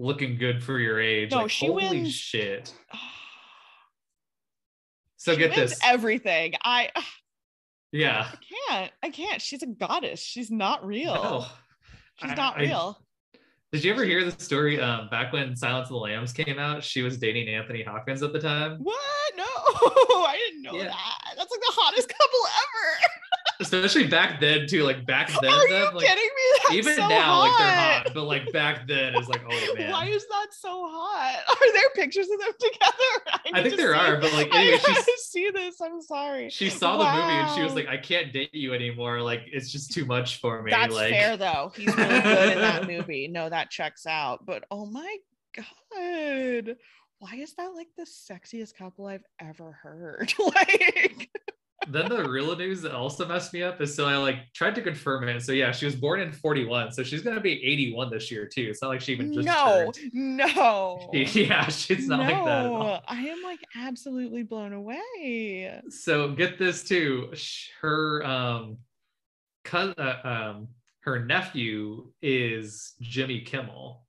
looking 0.00 0.36
good 0.38 0.62
for 0.64 0.78
your 0.78 1.00
age. 1.00 1.30
No, 1.30 1.42
like, 1.42 1.50
she 1.50 1.66
holy 1.66 1.88
wins- 2.00 2.14
shit. 2.14 2.72
So 5.16 5.32
She 5.34 5.38
get 5.38 5.54
this. 5.54 5.78
everything. 5.84 6.54
I 6.64 6.88
yeah. 7.92 8.26
I 8.32 8.36
can't. 8.70 8.92
I 9.02 9.10
can't. 9.10 9.42
She's 9.42 9.62
a 9.62 9.66
goddess. 9.66 10.20
She's 10.22 10.50
not 10.50 10.84
real. 10.86 11.12
No. 11.14 11.44
She's 12.22 12.30
I- 12.30 12.34
not 12.34 12.56
I- 12.58 12.62
real. 12.62 12.98
Did 13.72 13.84
you 13.84 13.92
ever 13.92 14.02
hear 14.04 14.24
the 14.28 14.32
story? 14.42 14.80
Um, 14.80 15.08
back 15.10 15.32
when 15.32 15.54
Silence 15.54 15.86
of 15.86 15.90
the 15.92 15.98
Lambs 15.98 16.32
came 16.32 16.58
out, 16.58 16.82
she 16.82 17.02
was 17.02 17.18
dating 17.18 17.48
Anthony 17.48 17.84
Hopkins 17.84 18.20
at 18.20 18.32
the 18.32 18.40
time. 18.40 18.78
What? 18.80 18.98
No, 19.36 19.44
I 19.44 20.36
didn't 20.48 20.62
know 20.62 20.72
Yeah. 20.74 20.88
that. 20.88 21.18
That's 21.36 21.50
like 21.52 21.60
the 21.60 21.72
hottest 21.76 22.08
couple 22.18 22.40
ever. 22.64 23.06
Especially 23.60 24.06
back 24.06 24.40
then 24.40 24.66
too. 24.66 24.82
Like 24.84 25.04
back 25.06 25.28
then, 25.40 25.50
Are 25.52 25.68
then, 25.68 25.82
you 25.82 25.96
like, 25.96 26.06
kidding 26.06 26.24
me? 26.24 26.58
That's 26.62 26.74
even 26.74 26.96
so 26.96 27.08
now, 27.08 27.38
like 27.40 27.58
they're 27.58 27.66
hot. 27.68 28.02
hot, 28.06 28.14
but 28.14 28.24
like 28.24 28.52
back 28.52 28.88
then, 28.88 29.14
it's 29.14 29.28
like, 29.28 29.42
oh 29.48 29.74
man. 29.76 29.90
Why 29.92 30.06
is 30.06 30.26
that 30.28 30.46
so 30.52 30.88
hot? 30.90 31.38
Are 31.50 31.72
there 31.72 31.90
pictures 31.94 32.28
of 32.30 32.40
them 32.40 32.52
together? 32.58 33.38
I 33.54 33.60
need 33.60 33.62
think 33.62 33.74
to 33.74 33.76
there 33.76 33.94
see- 33.94 34.00
are, 34.00 34.16
but 34.20 34.32
like 34.32 34.52
I 34.54 34.60
anyway, 34.62 34.78
gotta 34.86 35.12
see 35.18 35.50
this. 35.50 35.80
I'm 35.80 36.00
sorry. 36.02 36.48
she 36.50 36.70
saw 36.70 36.96
the 36.96 37.04
movie 37.04 37.32
and 37.34 37.54
she 37.54 37.62
was 37.62 37.74
like, 37.74 37.88
I 37.88 37.98
can't 37.98 38.32
date 38.32 38.54
you 38.54 38.72
anymore. 38.74 39.20
Like 39.20 39.42
it's 39.46 39.70
just 39.70 39.92
too 39.92 40.04
much 40.06 40.40
for 40.40 40.62
me. 40.62 40.70
That's 40.70 40.94
like 40.94 41.10
fair 41.12 41.36
though. 41.36 41.72
He's 41.76 41.94
really 41.96 42.20
good 42.20 42.52
in 42.52 42.58
that 42.60 42.86
movie. 42.86 43.28
No, 43.28 43.48
that 43.48 43.70
checks 43.70 44.06
out. 44.06 44.46
But 44.46 44.64
oh 44.70 44.86
my 44.86 45.16
god, 45.56 46.76
why 47.18 47.34
is 47.34 47.54
that 47.54 47.74
like 47.74 47.88
the 47.98 48.04
sexiest 48.06 48.74
couple 48.76 49.06
I've 49.06 49.24
ever 49.38 49.78
heard? 49.82 50.32
like, 50.38 51.28
then 51.88 52.08
the 52.08 52.28
real 52.28 52.54
news 52.56 52.82
that 52.82 52.92
also 52.92 53.26
messed 53.26 53.52
me 53.54 53.62
up 53.62 53.80
is 53.80 53.94
so 53.94 54.06
I 54.06 54.16
like 54.16 54.52
tried 54.52 54.74
to 54.74 54.82
confirm 54.82 55.28
it. 55.28 55.42
So 55.42 55.52
yeah, 55.52 55.72
she 55.72 55.86
was 55.86 55.96
born 55.96 56.20
in 56.20 56.32
41. 56.32 56.92
So 56.92 57.02
she's 57.02 57.22
gonna 57.22 57.40
be 57.40 57.64
81 57.64 58.10
this 58.10 58.30
year 58.30 58.46
too. 58.46 58.66
It's 58.68 58.82
not 58.82 58.88
like 58.88 59.00
she 59.00 59.12
even 59.12 59.32
just 59.32 59.46
no, 59.46 59.90
turned. 59.92 60.10
no. 60.12 61.10
Yeah, 61.40 61.68
she's 61.68 62.06
not 62.06 62.20
like 62.20 62.44
that 62.44 62.64
at 62.64 62.66
all. 62.66 62.78
No, 62.80 63.00
I 63.06 63.20
am 63.22 63.42
like 63.42 63.60
absolutely 63.76 64.42
blown 64.42 64.72
away. 64.72 65.80
So 65.88 66.32
get 66.32 66.58
this 66.58 66.84
too. 66.84 67.32
Her 67.80 68.24
um, 68.26 68.78
cous- 69.64 69.94
uh, 69.96 70.16
um, 70.24 70.68
her 71.00 71.24
nephew 71.24 72.12
is 72.20 72.94
Jimmy 73.00 73.40
Kimmel. 73.40 74.04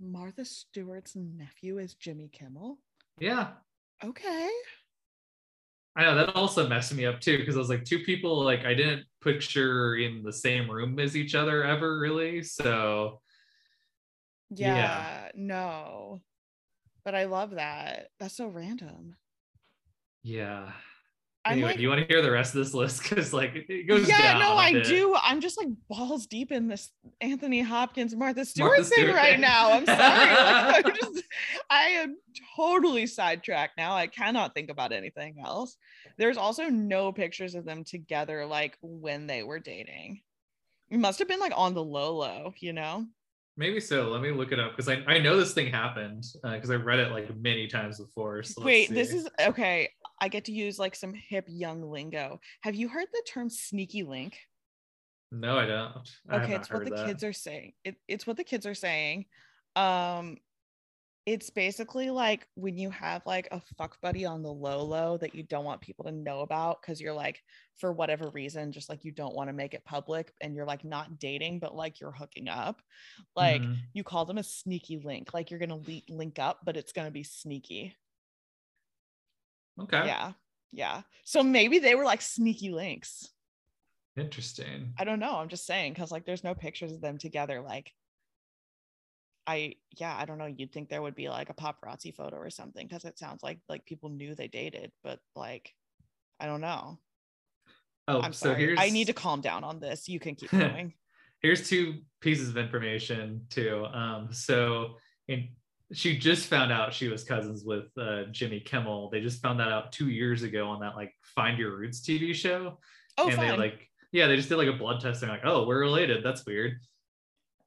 Martha 0.00 0.44
Stewart's 0.44 1.14
nephew 1.16 1.78
is 1.78 1.94
Jimmy 1.94 2.28
Kimmel. 2.32 2.78
Yeah, 3.18 3.48
Okay. 4.04 4.50
I 5.96 6.02
know 6.04 6.14
that 6.16 6.36
also 6.36 6.68
messed 6.68 6.92
me 6.94 7.06
up 7.06 7.20
too 7.20 7.38
because 7.38 7.56
I 7.56 7.58
was 7.58 7.70
like 7.70 7.84
two 7.84 8.00
people 8.00 8.44
like 8.44 8.64
I 8.66 8.74
didn't 8.74 9.06
picture 9.22 9.96
in 9.96 10.22
the 10.22 10.32
same 10.32 10.70
room 10.70 10.98
as 10.98 11.16
each 11.16 11.34
other 11.34 11.64
ever 11.64 11.98
really. 11.98 12.42
So 12.42 13.22
Yeah, 14.50 14.74
Yeah. 14.74 15.30
no. 15.34 16.20
But 17.04 17.14
I 17.14 17.24
love 17.24 17.52
that. 17.52 18.08
That's 18.18 18.36
so 18.36 18.48
random. 18.48 19.16
yeah. 20.22 20.72
Anyway, 21.48 21.68
like, 21.68 21.76
do 21.76 21.82
you 21.82 21.88
want 21.88 22.00
to 22.00 22.06
hear 22.06 22.22
the 22.22 22.30
rest 22.30 22.54
of 22.54 22.64
this 22.64 22.74
list? 22.74 23.02
Because 23.02 23.32
like 23.32 23.52
it 23.54 23.86
goes 23.86 24.08
yeah, 24.08 24.38
no, 24.38 24.54
I 24.54 24.82
do. 24.82 25.14
I'm 25.22 25.40
just 25.40 25.56
like 25.56 25.68
balls 25.88 26.26
deep 26.26 26.50
in 26.52 26.68
this 26.68 26.90
Anthony 27.20 27.60
Hopkins, 27.60 28.14
Martha 28.16 28.44
Stewart 28.44 28.78
Martha 28.78 28.84
thing 28.84 29.14
right 29.14 29.38
now. 29.38 29.72
I'm 29.72 29.86
sorry. 29.86 29.98
like, 30.72 30.86
I'm 30.86 30.94
just, 30.94 31.24
I 31.70 31.82
am 31.84 32.16
totally 32.56 33.06
sidetracked 33.06 33.76
now. 33.76 33.94
I 33.94 34.06
cannot 34.06 34.54
think 34.54 34.70
about 34.70 34.92
anything 34.92 35.36
else. 35.44 35.76
There's 36.18 36.36
also 36.36 36.64
no 36.64 37.12
pictures 37.12 37.54
of 37.54 37.64
them 37.64 37.84
together, 37.84 38.44
like 38.46 38.76
when 38.82 39.26
they 39.26 39.42
were 39.42 39.60
dating. 39.60 40.22
It 40.90 40.98
must 40.98 41.18
have 41.18 41.28
been 41.28 41.40
like 41.40 41.52
on 41.54 41.74
the 41.74 41.82
low 41.82 42.16
low, 42.16 42.54
you 42.58 42.72
know? 42.72 43.06
Maybe 43.56 43.80
so. 43.80 44.10
Let 44.10 44.20
me 44.20 44.30
look 44.30 44.52
it 44.52 44.60
up 44.60 44.76
because 44.76 44.88
I, 44.88 45.02
I 45.06 45.18
know 45.18 45.36
this 45.36 45.54
thing 45.54 45.70
happened 45.70 46.24
because 46.42 46.70
I 46.70 46.74
read 46.74 46.98
it 46.98 47.10
like 47.10 47.34
many 47.36 47.66
times 47.66 47.98
before. 47.98 48.42
So 48.42 48.60
let's 48.60 48.66
Wait, 48.66 48.90
this 48.90 49.14
is 49.14 49.28
okay. 49.40 49.88
I 50.20 50.28
get 50.28 50.44
to 50.46 50.52
use 50.52 50.78
like 50.78 50.94
some 50.94 51.14
hip 51.14 51.46
young 51.48 51.82
lingo. 51.82 52.40
Have 52.62 52.74
you 52.74 52.88
heard 52.88 53.06
the 53.12 53.22
term 53.26 53.48
sneaky 53.48 54.02
link? 54.02 54.38
no, 55.32 55.58
I 55.58 55.66
don't. 55.66 55.92
I 56.28 56.36
okay 56.36 56.54
it's 56.54 56.70
what 56.70 56.84
the 56.84 56.90
that. 56.90 57.06
kids 57.06 57.24
are 57.24 57.32
saying 57.32 57.72
it, 57.84 57.96
it's 58.08 58.26
what 58.26 58.36
the 58.36 58.44
kids 58.44 58.66
are 58.66 58.74
saying 58.74 59.26
um 59.74 60.36
it's 61.26 61.50
basically 61.50 62.08
like 62.08 62.46
when 62.54 62.78
you 62.78 62.88
have 62.88 63.20
like 63.26 63.48
a 63.50 63.60
fuck 63.76 64.00
buddy 64.00 64.24
on 64.24 64.42
the 64.44 64.50
low 64.52 64.82
low 64.84 65.18
that 65.18 65.34
you 65.34 65.42
don't 65.42 65.64
want 65.64 65.80
people 65.80 66.04
to 66.04 66.12
know 66.12 66.40
about 66.40 66.80
because 66.80 67.00
you're 67.00 67.12
like 67.12 67.42
for 67.80 67.92
whatever 67.92 68.30
reason 68.30 68.70
just 68.70 68.88
like 68.88 69.04
you 69.04 69.10
don't 69.10 69.34
want 69.34 69.48
to 69.48 69.52
make 69.52 69.74
it 69.74 69.84
public 69.84 70.32
and 70.40 70.54
you're 70.54 70.64
like 70.64 70.84
not 70.84 71.18
dating 71.18 71.58
but 71.58 71.74
like 71.74 72.00
you're 72.00 72.12
hooking 72.12 72.48
up 72.48 72.80
like 73.34 73.60
Mhm. 73.60 73.76
you 73.92 74.04
call 74.04 74.24
them 74.24 74.38
a 74.38 74.42
sneaky 74.44 74.98
link 74.98 75.34
like 75.34 75.50
you're 75.50 75.58
gonna 75.60 75.76
le- 75.76 76.00
link 76.08 76.38
up 76.38 76.60
but 76.64 76.76
it's 76.76 76.92
gonna 76.92 77.10
be 77.10 77.24
sneaky 77.24 77.96
okay, 79.80 80.06
yeah 80.06 80.32
yeah 80.72 81.02
so 81.24 81.42
maybe 81.42 81.80
they 81.80 81.96
were 81.96 82.04
like 82.04 82.22
sneaky 82.22 82.70
links 82.70 83.28
interesting. 84.18 84.94
I 84.98 85.04
don't 85.04 85.18
know. 85.20 85.36
I'm 85.36 85.48
just 85.50 85.66
saying 85.66 85.92
because 85.92 86.10
like 86.10 86.24
there's 86.24 86.42
no 86.42 86.54
pictures 86.54 86.90
of 86.90 87.02
them 87.02 87.18
together. 87.18 87.60
Like 87.60 87.92
I 89.46 89.74
yeah, 89.96 90.16
I 90.18 90.24
don't 90.24 90.38
know. 90.38 90.46
You'd 90.46 90.72
think 90.72 90.88
there 90.88 91.02
would 91.02 91.14
be 91.14 91.28
like 91.28 91.50
a 91.50 91.54
paparazzi 91.54 92.14
photo 92.14 92.36
or 92.36 92.50
something 92.50 92.86
because 92.86 93.04
it 93.04 93.18
sounds 93.18 93.42
like 93.42 93.58
like 93.68 93.84
people 93.86 94.08
knew 94.08 94.34
they 94.34 94.48
dated, 94.48 94.92
but 95.04 95.20
like 95.34 95.72
I 96.40 96.46
don't 96.46 96.60
know. 96.60 96.98
Oh, 98.08 98.20
I'm 98.20 98.32
so 98.32 98.48
sorry. 98.50 98.60
here's 98.60 98.78
I 98.80 98.90
need 98.90 99.06
to 99.06 99.12
calm 99.12 99.40
down 99.40 99.64
on 99.64 99.80
this. 99.80 100.08
You 100.08 100.20
can 100.20 100.34
keep 100.34 100.50
going. 100.52 100.94
here's 101.40 101.68
two 101.68 102.02
pieces 102.20 102.48
of 102.48 102.56
information 102.56 103.42
too. 103.50 103.86
Um, 103.92 104.28
so 104.32 104.96
in 105.28 105.48
she 105.92 106.18
just 106.18 106.48
found 106.48 106.72
out 106.72 106.92
she 106.92 107.06
was 107.06 107.22
cousins 107.22 107.62
with 107.64 107.84
uh, 107.96 108.24
Jimmy 108.32 108.58
Kimmel. 108.58 109.08
They 109.10 109.20
just 109.20 109.40
found 109.40 109.60
that 109.60 109.68
out 109.68 109.92
two 109.92 110.10
years 110.10 110.42
ago 110.42 110.68
on 110.68 110.80
that 110.80 110.96
like 110.96 111.12
Find 111.22 111.58
Your 111.58 111.76
Roots 111.76 112.00
TV 112.00 112.34
show, 112.34 112.78
oh, 113.18 113.28
and 113.28 113.36
fun. 113.36 113.48
they 113.48 113.56
like 113.56 113.88
yeah 114.12 114.26
they 114.26 114.36
just 114.36 114.48
did 114.48 114.56
like 114.56 114.68
a 114.68 114.72
blood 114.72 115.00
test 115.00 115.22
and 115.22 115.30
like 115.30 115.42
oh 115.44 115.66
we're 115.66 115.80
related. 115.80 116.24
That's 116.24 116.44
weird. 116.44 116.80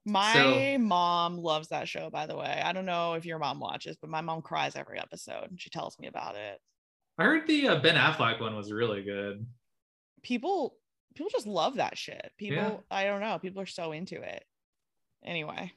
My 0.06 0.32
so- 0.32 0.78
mom 0.78 1.38
loves 1.38 1.68
that 1.68 1.88
show, 1.88 2.10
by 2.10 2.26
the 2.26 2.36
way. 2.36 2.62
I 2.64 2.72
don't 2.72 2.86
know 2.86 3.14
if 3.14 3.24
your 3.24 3.38
mom 3.38 3.60
watches, 3.60 3.96
but 4.00 4.10
my 4.10 4.20
mom 4.20 4.42
cries 4.42 4.76
every 4.76 4.98
episode 4.98 5.50
and 5.50 5.60
she 5.60 5.70
tells 5.70 5.98
me 5.98 6.06
about 6.08 6.36
it. 6.36 6.58
I 7.18 7.24
heard 7.24 7.46
the 7.46 7.68
uh, 7.68 7.80
Ben 7.80 7.96
Affleck 7.96 8.40
one 8.40 8.56
was 8.56 8.72
really 8.72 9.02
good. 9.02 9.46
People 10.22 10.76
people 11.14 11.30
just 11.30 11.46
love 11.46 11.76
that 11.76 11.98
shit. 11.98 12.30
People, 12.38 12.56
Yeah. 12.56 12.76
I 12.90 13.04
don't 13.04 13.20
know. 13.20 13.38
People 13.38 13.60
are 13.60 13.66
so 13.66 13.92
into 13.92 14.20
it. 14.22 14.44
Anyway. 15.24 15.72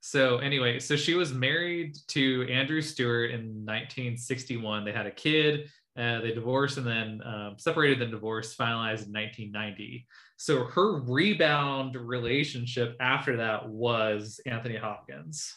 So 0.00 0.38
anyway, 0.38 0.78
so 0.78 0.94
she 0.96 1.14
was 1.14 1.32
married 1.32 1.96
to 2.08 2.46
Andrew 2.50 2.80
Stewart 2.80 3.30
in 3.32 3.64
1961. 3.64 4.84
They 4.84 4.92
had 4.92 5.06
a 5.06 5.10
kid. 5.10 5.68
Uh, 5.96 6.20
they 6.20 6.32
divorced 6.32 6.76
and 6.78 6.86
then 6.86 7.20
um, 7.24 7.54
separated. 7.58 8.00
Then 8.00 8.10
divorced, 8.10 8.58
finalized 8.58 9.06
in 9.06 9.12
1990. 9.12 10.06
So 10.36 10.64
her 10.64 11.00
rebound 11.02 11.96
relationship 11.96 12.96
after 13.00 13.36
that 13.38 13.68
was 13.68 14.40
Anthony 14.46 14.76
Hopkins. 14.76 15.56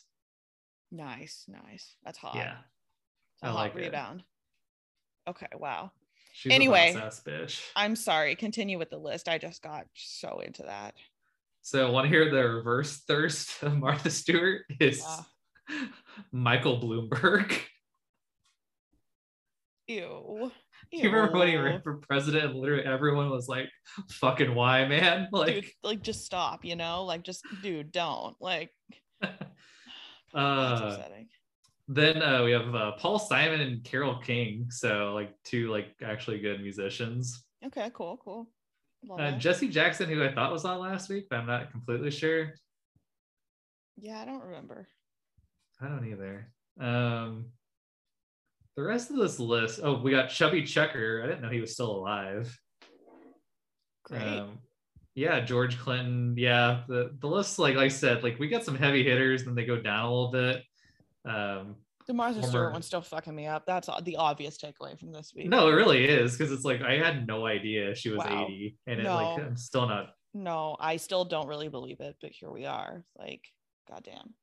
Nice, 0.92 1.46
nice. 1.48 1.96
That's 2.04 2.18
hot. 2.18 2.36
Yeah, 2.36 2.56
It's 3.36 3.44
a 3.44 3.48
I 3.48 3.50
hot 3.50 3.56
like 3.56 3.76
it. 3.76 3.80
rebound. 3.80 4.24
Okay, 5.28 5.48
wow. 5.58 5.92
she's 6.34 6.52
Anyway. 6.54 6.94
bitch. 6.96 7.62
I'm 7.76 7.96
sorry. 7.96 8.36
Continue 8.36 8.80
with 8.80 8.90
the 8.90 8.98
list. 8.98 9.28
I 9.28 9.38
just 9.38 9.62
got 9.62 9.86
so 9.94 10.40
into 10.40 10.64
that. 10.64 10.96
So 11.62 11.92
want 11.92 12.06
to 12.06 12.10
hear 12.10 12.32
the 12.32 12.48
reverse 12.48 12.98
thirst 13.08 13.62
of 13.62 13.78
Martha 13.78 14.10
Stewart 14.10 14.62
is 14.80 15.04
Yeah. 15.70 15.86
Michael 16.32 16.80
Bloomberg. 16.82 17.54
Ew. 19.90 20.52
Do 20.92 20.98
you 20.98 21.10
remember 21.10 21.40
when 21.40 21.48
he 21.48 21.58
ran 21.58 21.82
for 21.82 21.98
president 21.98 22.46
and 22.46 22.60
literally 22.60 22.86
everyone 22.86 23.32
was 23.32 23.48
like, 23.48 23.68
fucking 24.12 24.54
why, 24.54 24.86
man? 24.86 25.28
Like, 25.32 25.48
dude, 25.48 25.66
like 25.84 26.02
just 26.04 26.26
stop, 26.26 26.64
you 26.64 26.76
know? 26.76 27.06
Like 27.06 27.24
just 27.24 27.44
dude, 27.64 27.92
don't. 27.92 28.36
Like 28.40 28.70
uh, 30.36 30.98
then 31.88 32.22
uh, 32.22 32.44
we 32.44 32.52
have 32.52 32.76
uh, 32.76 32.92
Paul 33.00 33.18
Simon 33.18 33.62
and 33.62 33.84
Carole 33.84 34.20
King. 34.20 34.68
So 34.70 35.14
like 35.16 35.34
two 35.44 35.72
like 35.72 35.96
actually 36.04 36.38
good 36.38 36.62
musicians. 36.62 37.46
Okay, 37.66 37.90
cool, 37.92 38.20
cool. 38.24 38.48
Uh. 39.10 39.32
Jesse 39.40 39.70
Jackson, 39.70 40.08
who 40.08 40.24
I 40.24 40.32
thought 40.32 40.52
was 40.52 40.66
on 40.66 40.80
last 40.80 41.10
week, 41.10 41.26
but 41.32 41.40
I'm 41.40 41.48
not 41.48 41.72
completely 41.72 42.12
sure. 42.12 42.54
yeah, 43.98 44.20
I 44.20 44.26
don't 44.26 44.44
remember. 44.44 44.88
I 45.82 45.88
don't 45.88 46.08
either. 46.08 46.52
Um, 46.80 47.46
the 48.80 48.86
rest 48.88 49.10
of 49.12 49.18
this 49.18 49.40
list. 49.40 49.82
Oh, 49.84 50.00
we 50.02 50.12
got 50.12 50.30
Chubby 50.30 50.64
Checker. 50.64 51.22
I 51.22 51.28
didn't 51.28 51.42
know 51.42 51.50
he 51.50 51.60
was 51.60 51.74
still 51.74 51.92
alive. 51.92 52.58
Great. 54.06 54.22
Um, 54.22 54.60
yeah, 55.16 55.42
George 55.42 55.78
Clinton. 55.78 56.34
Yeah, 56.38 56.84
the 56.88 57.12
the 57.20 57.28
list, 57.28 57.60
like, 57.60 57.76
like 57.76 57.86
I 57.86 57.90
said, 57.90 58.24
like 58.24 58.40
we 58.40 58.48
got 58.48 58.64
some 58.64 58.76
heavy 58.76 59.04
hitters, 59.04 59.44
then 59.44 59.54
they 59.54 59.66
go 59.66 59.82
down 59.82 60.06
a 60.06 60.10
little 60.10 60.32
bit. 60.32 60.64
Um, 61.26 61.76
the 62.08 62.14
Martha 62.14 62.36
former- 62.40 62.50
Stewart 62.50 62.74
one's 62.74 62.86
still 62.86 63.02
fucking 63.02 63.36
me 63.36 63.48
up. 63.48 63.66
That's 63.68 63.90
the 64.04 64.16
obvious 64.16 64.58
takeaway 64.58 64.98
from 64.98 65.12
this 65.12 65.34
week. 65.36 65.50
no, 65.50 65.68
it 65.68 65.74
really 65.74 66.06
is 66.06 66.38
because 66.38 66.52
it's 66.54 66.64
like 66.64 66.82
I 66.82 66.94
had 66.98 67.28
no 67.28 67.46
idea 67.46 67.94
she 67.96 68.10
was 68.10 68.20
Wow. 68.20 68.46
80, 68.46 68.78
and 68.88 69.02
it 69.02 69.06
like 69.06 69.40
I'm 69.40 69.58
still 69.58 69.88
not. 69.88 70.12
No, 70.34 70.78
I 70.80 70.96
still 70.98 71.26
don't 71.26 71.48
really 71.48 71.68
believe 71.68 72.00
it, 72.00 72.16
but 72.22 72.32
here 72.32 72.50
we 72.52 72.66
are. 72.66 73.04
Like, 73.18 73.42
goddamn. 73.90 74.34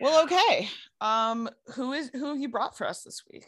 Well, 0.00 0.22
okay. 0.24 0.68
Um, 1.00 1.48
who 1.74 1.92
is 1.92 2.10
who 2.12 2.36
you 2.36 2.48
brought 2.48 2.76
for 2.76 2.86
us 2.86 3.02
this 3.02 3.22
week? 3.32 3.46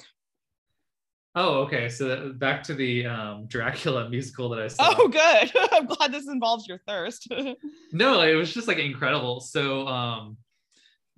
Oh, 1.37 1.61
okay. 1.63 1.89
So 1.89 2.09
that- 2.09 2.39
back 2.39 2.63
to 2.65 2.75
the 2.75 3.07
um, 3.07 3.47
Dracula 3.47 4.09
musical 4.09 4.49
that 4.51 4.61
I 4.61 4.67
saw. 4.69 4.95
Oh, 4.99 5.09
good. 5.09 5.53
I'm 5.73 5.87
glad 5.87 6.13
this 6.13 6.27
involves 6.29 6.67
your 6.67 6.79
thirst. 6.87 7.29
No, 7.93 8.21
it 8.23 8.35
was 8.35 8.55
just 8.55 8.69
like 8.69 8.79
incredible. 8.79 9.41
So 9.41 9.85
um 9.89 10.37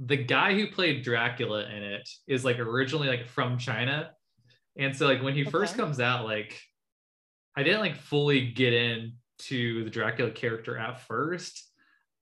the 0.00 0.16
guy 0.16 0.54
who 0.54 0.66
played 0.68 1.04
Dracula 1.04 1.64
in 1.66 1.82
it 1.82 2.08
is 2.26 2.44
like 2.46 2.58
originally 2.58 3.08
like 3.08 3.26
from 3.26 3.58
China. 3.58 4.10
And 4.78 4.96
so 4.96 5.06
like 5.06 5.22
when 5.22 5.34
he 5.34 5.44
first 5.44 5.76
comes 5.76 6.00
out, 6.00 6.24
like 6.24 6.58
I 7.56 7.62
didn't 7.62 7.80
like 7.80 7.96
fully 7.96 8.52
get 8.52 8.72
into 8.72 9.84
the 9.84 9.90
Dracula 9.90 10.30
character 10.30 10.78
at 10.78 11.00
first, 11.02 11.62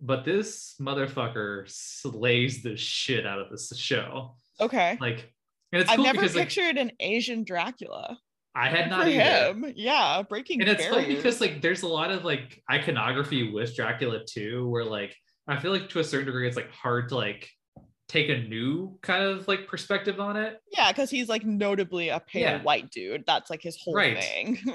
but 0.00 0.24
this 0.24 0.76
motherfucker 0.80 1.64
slays 1.68 2.62
the 2.62 2.76
shit 2.76 3.26
out 3.26 3.38
of 3.38 3.50
this 3.50 3.72
show. 3.76 4.36
okay. 4.60 4.96
Like 5.00 5.32
and 5.72 5.82
it's 5.82 5.90
I've 5.90 6.00
never 6.00 6.20
because 6.20 6.34
like 6.34 6.44
pictured 6.48 6.76
an 6.76 6.92
Asian 7.00 7.44
Dracula. 7.44 8.18
I 8.54 8.68
had 8.68 8.90
not 8.90 9.04
for 9.04 9.08
either. 9.08 9.22
him. 9.22 9.72
Yeah, 9.76 10.22
breaking 10.28 10.60
and 10.60 10.68
it's 10.68 10.86
funny 10.86 11.14
because 11.14 11.40
like 11.40 11.62
there's 11.62 11.82
a 11.82 11.88
lot 11.88 12.10
of 12.10 12.24
like 12.24 12.62
iconography 12.70 13.52
with 13.52 13.76
Dracula 13.76 14.24
too, 14.24 14.68
where 14.68 14.84
like 14.84 15.14
I 15.46 15.58
feel 15.60 15.70
like 15.72 15.88
to 15.90 16.00
a 16.00 16.04
certain 16.04 16.26
degree 16.26 16.48
it's 16.48 16.56
like 16.56 16.70
hard 16.70 17.10
to 17.10 17.16
like 17.16 17.48
take 18.10 18.28
a 18.28 18.38
new 18.48 18.98
kind 19.02 19.22
of 19.22 19.46
like 19.46 19.68
perspective 19.68 20.18
on 20.18 20.36
it. 20.36 20.60
yeah, 20.72 20.90
because 20.90 21.08
he's 21.10 21.28
like 21.28 21.44
notably 21.44 22.08
a 22.08 22.18
pale 22.18 22.42
Yeah. 22.42 22.62
white 22.62 22.90
dude. 22.90 23.24
That's 23.24 23.50
like 23.50 23.62
his 23.62 23.76
whole 23.80 23.94
Right. 23.94 24.22
thing. 24.22 24.58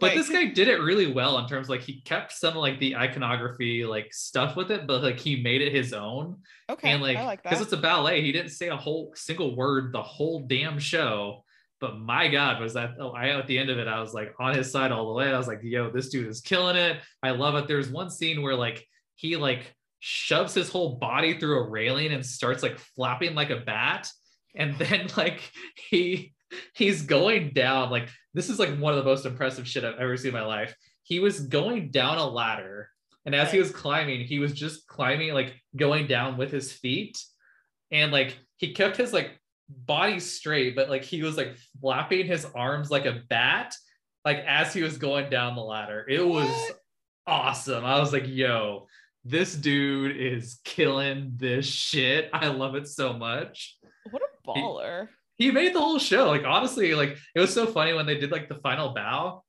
But 0.00 0.14
this 0.14 0.28
guy 0.28 0.46
did 0.46 0.68
it 0.68 0.80
really 0.80 1.10
well 1.12 1.38
in 1.38 1.46
terms 1.48 1.66
of, 1.66 1.70
like 1.70 1.80
he 1.80 2.00
kept 2.02 2.32
some 2.32 2.54
like 2.56 2.78
the 2.78 2.94
iconography 2.96 3.84
like 3.86 4.12
stuff 4.12 4.54
with 4.54 4.70
it, 4.70 4.86
but 4.86 5.02
like 5.02 5.18
he 5.18 5.42
made 5.42 5.62
it 5.62 5.72
his 5.72 5.92
own. 5.92 6.38
okay, 6.70 6.90
and 6.90 7.02
like 7.02 7.16
I 7.16 7.24
like 7.24 7.42
because 7.42 7.60
it's 7.60 7.72
a 7.72 7.76
ballet, 7.78 8.20
he 8.22 8.30
didn't 8.32 8.50
say 8.50 8.68
a 8.68 8.76
whole 8.76 9.12
single 9.16 9.56
word 9.56 9.92
the 9.92 10.02
whole 10.02 10.40
damn 10.46 10.78
show. 10.78 11.44
But 11.80 11.98
my 11.98 12.28
God, 12.28 12.60
was 12.60 12.74
that 12.74 12.92
oh, 13.00 13.10
I 13.10 13.30
at 13.30 13.46
the 13.46 13.58
end 13.58 13.70
of 13.70 13.78
it, 13.78 13.88
I 13.88 14.00
was 14.00 14.12
like 14.14 14.34
on 14.38 14.54
his 14.54 14.70
side 14.70 14.92
all 14.92 15.06
the 15.08 15.12
way. 15.14 15.32
I 15.32 15.38
was 15.38 15.48
like, 15.48 15.60
yo, 15.62 15.90
this 15.90 16.08
dude 16.10 16.28
is 16.28 16.40
killing 16.40 16.76
it. 16.76 16.98
I 17.22 17.30
love 17.30 17.54
it. 17.56 17.66
There's 17.66 17.88
one 17.90 18.10
scene 18.10 18.42
where 18.42 18.54
like 18.56 18.86
he 19.16 19.36
like 19.36 19.74
shoves 20.06 20.52
his 20.52 20.68
whole 20.68 20.96
body 20.96 21.38
through 21.38 21.58
a 21.60 21.68
railing 21.70 22.12
and 22.12 22.24
starts 22.24 22.62
like 22.62 22.78
flapping 22.78 23.34
like 23.34 23.48
a 23.48 23.56
bat. 23.56 24.06
And 24.54 24.76
then 24.78 25.08
like 25.16 25.50
he 25.88 26.34
he's 26.74 27.02
going 27.02 27.52
down 27.54 27.90
like 27.90 28.10
this 28.34 28.50
is 28.50 28.58
like 28.58 28.76
one 28.78 28.92
of 28.92 28.98
the 28.98 29.10
most 29.10 29.24
impressive 29.24 29.66
shit 29.66 29.82
I've 29.82 29.96
ever 29.98 30.16
seen 30.18 30.28
in 30.28 30.34
my 30.34 30.44
life. 30.44 30.76
He 31.04 31.20
was 31.20 31.40
going 31.40 31.90
down 31.90 32.18
a 32.18 32.26
ladder, 32.28 32.90
and 33.24 33.34
as 33.34 33.50
he 33.50 33.58
was 33.58 33.70
climbing, 33.70 34.20
he 34.26 34.38
was 34.38 34.52
just 34.52 34.86
climbing, 34.86 35.32
like 35.32 35.54
going 35.74 36.06
down 36.06 36.36
with 36.36 36.50
his 36.50 36.70
feet, 36.72 37.18
and 37.90 38.12
like 38.12 38.36
he 38.56 38.74
kept 38.74 38.98
his 38.98 39.12
like 39.14 39.38
body 39.68 40.20
straight, 40.20 40.76
but 40.76 40.90
like 40.90 41.02
he 41.04 41.22
was 41.22 41.36
like 41.38 41.56
flapping 41.80 42.26
his 42.26 42.44
arms 42.54 42.90
like 42.90 43.06
a 43.06 43.22
bat, 43.30 43.74
like 44.24 44.38
as 44.46 44.74
he 44.74 44.82
was 44.82 44.98
going 44.98 45.30
down 45.30 45.56
the 45.56 45.62
ladder. 45.62 46.04
It 46.08 46.26
was 46.26 46.48
What? 46.48 46.78
awesome. 47.26 47.84
I 47.84 47.98
was 48.00 48.12
like, 48.12 48.26
yo, 48.26 48.86
this 49.24 49.54
dude 49.54 50.16
is 50.16 50.60
killing 50.64 51.32
this 51.36 51.66
shit. 51.66 52.28
I 52.32 52.48
love 52.48 52.74
it 52.74 52.86
so 52.88 53.12
much 53.14 53.76
What 54.10 54.22
a 54.22 54.48
baller. 54.48 55.08
he 55.36 55.50
made 55.50 55.74
the 55.74 55.80
whole 55.80 55.98
show. 55.98 56.28
Like 56.28 56.44
honestly, 56.44 56.94
like 56.94 57.16
it 57.34 57.40
was 57.40 57.52
so 57.54 57.66
funny 57.66 57.92
when 57.94 58.06
they 58.06 58.18
did 58.18 58.30
like 58.30 58.48
the 58.48 58.56
final 58.56 58.92
bow. 58.94 59.42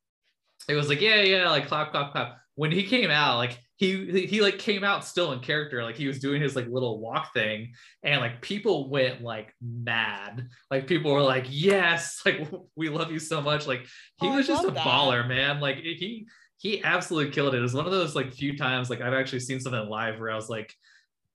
It 0.69 0.75
was 0.75 0.89
like 0.89 1.01
yeah, 1.01 1.21
yeah, 1.21 1.49
like 1.49 1.67
clap, 1.67 1.91
clap, 1.91 2.11
clap. 2.11 2.37
When 2.55 2.71
he 2.71 2.83
came 2.83 3.11
out, 3.11 3.35
like 3.37 3.59
he 3.75 4.05
he, 4.09 4.25
he, 4.25 4.41
like 4.41 4.57
came 4.57 4.85
out 4.85 5.03
still 5.03 5.33
in 5.33 5.41
character, 5.41 5.83
like 5.83 5.97
he 5.97 6.07
was 6.07 6.19
doing 6.19 6.41
his 6.41 6.55
like 6.55 6.67
little 6.69 7.01
walk 7.01 7.33
thing, 7.33 7.73
and 8.01 8.21
like 8.21 8.41
people 8.41 8.89
went 8.89 9.21
like 9.21 9.53
mad. 9.61 10.47
Like 10.71 10.87
people 10.87 11.11
were 11.11 11.21
like, 11.21 11.47
yes, 11.49 12.21
like 12.25 12.49
we 12.77 12.87
love 12.87 13.11
you 13.11 13.19
so 13.19 13.41
much. 13.41 13.67
Like 13.67 13.81
he 14.21 14.27
Oh, 14.27 14.35
was 14.37 14.47
just 14.47 14.63
a 14.63 14.71
that. 14.71 14.85
baller, 14.85 15.27
man. 15.27 15.59
Like 15.59 15.75
he 15.79 16.27
he 16.65 16.83
absolutely 16.83 17.31
killed 17.31 17.53
it. 17.53 17.59
It 17.59 17.61
was 17.61 17.75
one 17.75 17.85
of 17.85 17.91
those 17.91 18.15
like 18.15 18.33
few 18.33 18.57
times 18.57 18.89
like 18.89 18.99
I've 18.99 19.13
actually 19.13 19.41
seen 19.41 19.59
something 19.59 19.87
live 19.87 20.19
where 20.19 20.31
I 20.31 20.35
was 20.35 20.49
like 20.49 20.73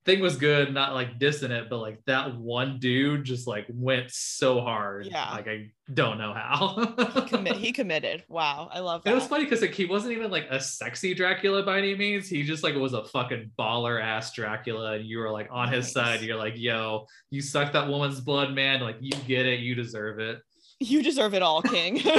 thing 0.05 0.19
was 0.19 0.35
good, 0.35 0.75
not 0.75 0.93
like 0.93 1.21
dissing 1.21 1.51
it, 1.51 1.71
but 1.71 1.79
like 1.79 2.03
that 2.07 2.37
one 2.37 2.81
dude 2.81 3.23
just 3.23 3.47
like 3.47 3.67
went 3.69 4.11
so 4.11 4.61
hard. 4.61 5.07
Yeah. 5.07 5.31
Like 5.31 5.47
I 5.47 5.71
don't 5.95 6.19
know 6.19 6.33
how. 6.35 6.85
Commit 7.29 7.59
he 7.59 7.71
committed. 7.71 8.25
Wow. 8.29 8.71
I 8.73 8.81
love 8.81 9.05
that. 9.05 9.13
It 9.13 9.15
was 9.15 9.29
funny 9.29 9.45
because 9.45 9.61
like 9.61 9.73
he 9.73 9.85
wasn't 9.85 10.15
even 10.15 10.33
like 10.33 10.49
a 10.51 10.59
sexy 10.59 11.15
Dracula 11.15 11.63
by 11.63 11.79
any 11.79 11.95
means. 11.95 12.29
He 12.29 12.43
just 12.43 12.65
like 12.65 12.75
was 12.75 12.95
a 12.95 13.05
fucking 13.05 13.53
baller 13.57 14.03
ass 14.03 14.35
Dracula, 14.35 14.95
and 14.95 15.05
you 15.05 15.19
were 15.19 15.31
like 15.31 15.47
on 15.53 15.73
his 15.73 15.93
side. 15.93 16.23
You're 16.23 16.39
like, 16.39 16.55
yo, 16.57 17.07
you 17.31 17.41
sucked 17.41 17.75
that 17.75 17.87
woman's 17.87 18.21
blood, 18.21 18.53
man. 18.53 18.81
Like 18.81 18.97
you 18.99 19.13
get 19.29 19.47
it, 19.47 19.61
you 19.61 19.77
deserve 19.77 20.19
it. 20.19 20.41
You 20.81 21.05
deserve 21.05 21.35
it 21.35 21.43
all, 21.43 21.63
King. 21.63 22.03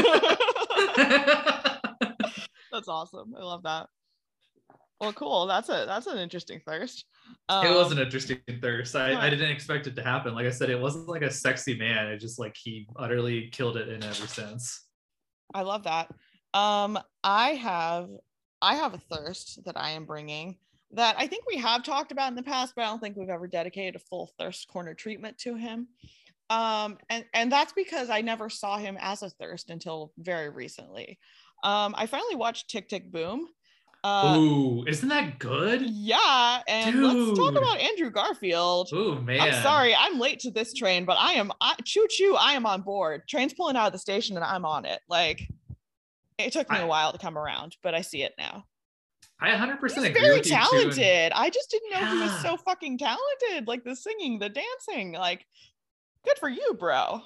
That's 2.81 2.89
awesome. 2.89 3.35
I 3.37 3.43
love 3.43 3.63
that. 3.63 3.87
Well, 4.99 5.13
cool. 5.13 5.45
That's 5.45 5.69
a 5.69 5.85
that's 5.87 6.07
an 6.07 6.17
interesting 6.17 6.61
thirst. 6.65 7.05
Um, 7.47 7.65
it 7.65 7.75
was 7.75 7.91
an 7.91 7.99
interesting 7.99 8.39
thirst. 8.61 8.95
I, 8.95 9.11
yeah. 9.11 9.19
I 9.19 9.29
didn't 9.29 9.51
expect 9.51 9.85
it 9.87 9.95
to 9.97 10.03
happen. 10.03 10.33
Like 10.33 10.47
I 10.47 10.51
said, 10.51 10.69
it 10.69 10.79
wasn't 10.79 11.07
like 11.07 11.21
a 11.21 11.31
sexy 11.31 11.75
man. 11.75 12.07
It 12.07 12.17
just 12.17 12.39
like 12.39 12.55
he 12.55 12.87
utterly 12.95 13.49
killed 13.51 13.77
it 13.77 13.89
in 13.89 14.03
every 14.03 14.27
sense. 14.27 14.85
I 15.53 15.61
love 15.61 15.83
that. 15.83 16.11
Um, 16.53 16.99
I 17.23 17.49
have 17.49 18.09
I 18.61 18.75
have 18.75 18.93
a 18.95 19.15
thirst 19.15 19.63
that 19.65 19.77
I 19.77 19.91
am 19.91 20.05
bringing 20.05 20.57
that 20.93 21.15
I 21.17 21.27
think 21.27 21.45
we 21.47 21.57
have 21.57 21.83
talked 21.83 22.11
about 22.11 22.29
in 22.29 22.35
the 22.35 22.43
past, 22.43 22.73
but 22.75 22.83
I 22.83 22.85
don't 22.85 22.99
think 22.99 23.15
we've 23.15 23.29
ever 23.29 23.47
dedicated 23.47 23.95
a 23.95 23.99
full 23.99 24.31
thirst 24.39 24.67
corner 24.67 24.93
treatment 24.93 25.37
to 25.39 25.55
him. 25.55 25.87
Um, 26.49 26.97
and 27.09 27.25
and 27.33 27.51
that's 27.51 27.73
because 27.73 28.09
I 28.09 28.21
never 28.21 28.49
saw 28.49 28.77
him 28.77 28.97
as 28.99 29.23
a 29.23 29.29
thirst 29.29 29.69
until 29.69 30.11
very 30.17 30.49
recently. 30.49 31.17
Um, 31.63 31.93
I 31.97 32.05
finally 32.07 32.35
watched 32.35 32.69
Tick 32.69 32.89
Tick 32.89 33.11
Boom. 33.11 33.47
Uh, 34.03 34.35
Ooh, 34.39 34.83
isn't 34.87 35.09
that 35.09 35.37
good? 35.37 35.81
yeah, 35.83 36.61
and 36.67 37.03
let's 37.03 37.37
talk 37.37 37.51
about 37.55 37.77
Andrew 37.79 38.09
Garfield. 38.09 38.89
Ooh, 38.93 39.21
man. 39.21 39.39
I'm 39.39 39.61
sorry, 39.61 39.93
I'm 39.95 40.17
late 40.19 40.39
to 40.39 40.49
this 40.49 40.73
train, 40.73 41.05
but 41.05 41.17
I 41.19 41.33
am 41.33 41.51
I, 41.61 41.75
choo 41.85 42.07
choo. 42.09 42.35
I 42.39 42.53
am 42.53 42.65
on 42.65 42.81
board. 42.81 43.21
Train's 43.29 43.53
pulling 43.53 43.75
out 43.75 43.85
of 43.87 43.93
the 43.93 43.99
station, 43.99 44.37
and 44.37 44.43
I'm 44.43 44.65
on 44.65 44.85
it. 44.85 44.99
Like, 45.07 45.47
it 46.39 46.51
took 46.51 46.67
me 46.71 46.77
I- 46.77 46.81
a 46.81 46.87
while 46.87 47.11
to 47.11 47.19
come 47.19 47.37
around, 47.37 47.77
but 47.83 47.93
I 47.93 48.01
see 48.01 48.23
it 48.23 48.33
now. 48.39 48.65
I 49.39 49.51
100% 49.51 49.81
He's 49.83 50.03
agree 50.03 50.21
very 50.21 50.41
too, 50.41 50.53
and- 50.55 50.63
talented. 50.63 51.31
I 51.35 51.51
just 51.51 51.69
didn't 51.69 51.91
know 51.91 52.05
he 52.11 52.19
was 52.21 52.41
so 52.41 52.57
fucking 52.57 52.97
talented. 52.97 53.67
Like 53.67 53.83
the 53.83 53.95
singing, 53.95 54.39
the 54.39 54.49
dancing. 54.49 55.11
Like, 55.13 55.45
good 56.25 56.37
for 56.39 56.49
you, 56.49 56.75
bro. 56.79 57.21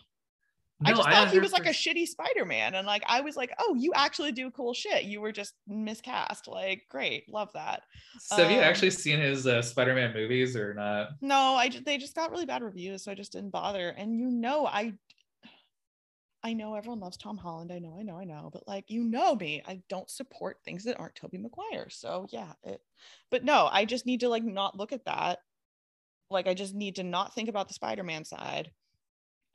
I 0.83 0.91
No, 0.91 0.97
just 0.97 1.09
thought 1.09 1.31
he 1.31 1.39
was 1.39 1.53
like 1.53 1.67
a 1.67 1.69
shitty 1.69 2.05
Spider-Man, 2.05 2.75
and 2.75 2.85
like 2.85 3.03
I 3.07 3.21
was 3.21 3.37
like, 3.37 3.53
oh, 3.59 3.75
you 3.75 3.93
actually 3.95 4.33
do 4.33 4.51
cool 4.51 4.73
shit. 4.73 5.05
You 5.05 5.21
were 5.21 5.31
just 5.31 5.53
miscast. 5.67 6.49
Like, 6.49 6.83
great, 6.89 7.29
love 7.29 7.49
that. 7.53 7.83
So 8.19 8.37
have 8.37 8.51
you 8.51 8.57
um, 8.57 8.63
actually 8.63 8.89
seen 8.89 9.19
his 9.19 9.47
uh, 9.47 9.61
Spider-Man 9.61 10.13
movies 10.13 10.55
or 10.57 10.73
not? 10.73 11.11
No, 11.21 11.55
I 11.55 11.69
just 11.69 11.85
they 11.85 11.97
just 11.97 12.15
got 12.15 12.29
really 12.29 12.45
bad 12.45 12.61
reviews, 12.61 13.05
so 13.05 13.11
I 13.11 13.15
just 13.15 13.31
didn't 13.31 13.51
bother. 13.51 13.89
And 13.89 14.19
you 14.19 14.29
know, 14.29 14.67
I 14.67 14.93
I 16.43 16.51
know 16.53 16.75
everyone 16.75 16.99
loves 16.99 17.17
Tom 17.17 17.37
Holland. 17.37 17.71
I 17.71 17.79
know, 17.79 17.95
I 17.97 18.03
know, 18.03 18.19
I 18.19 18.25
know, 18.25 18.49
but 18.51 18.67
like 18.67 18.85
you 18.89 19.05
know 19.05 19.33
me, 19.33 19.63
I 19.65 19.81
don't 19.87 20.09
support 20.09 20.57
things 20.65 20.83
that 20.83 20.99
aren't 20.99 21.15
Tobey 21.15 21.37
Maguire. 21.37 21.89
So 21.89 22.27
yeah, 22.31 22.51
it 22.63 22.81
but 23.31 23.45
no, 23.45 23.69
I 23.71 23.85
just 23.85 24.05
need 24.05 24.19
to 24.19 24.29
like 24.29 24.43
not 24.43 24.77
look 24.77 24.91
at 24.91 25.05
that. 25.05 25.39
Like 26.29 26.47
I 26.47 26.53
just 26.53 26.75
need 26.75 26.97
to 26.97 27.03
not 27.03 27.33
think 27.33 27.47
about 27.47 27.69
the 27.69 27.73
Spider-Man 27.75 28.25
side 28.25 28.71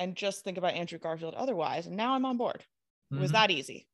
and 0.00 0.16
just 0.16 0.42
think 0.42 0.58
about 0.58 0.74
Andrew 0.74 0.98
Garfield 0.98 1.34
otherwise. 1.34 1.86
And 1.86 1.96
now 1.96 2.14
I'm 2.14 2.24
on 2.24 2.36
board. 2.36 2.64
It 3.12 3.18
was 3.18 3.30
Mhm. 3.30 3.34
that 3.34 3.50
easy. 3.52 3.86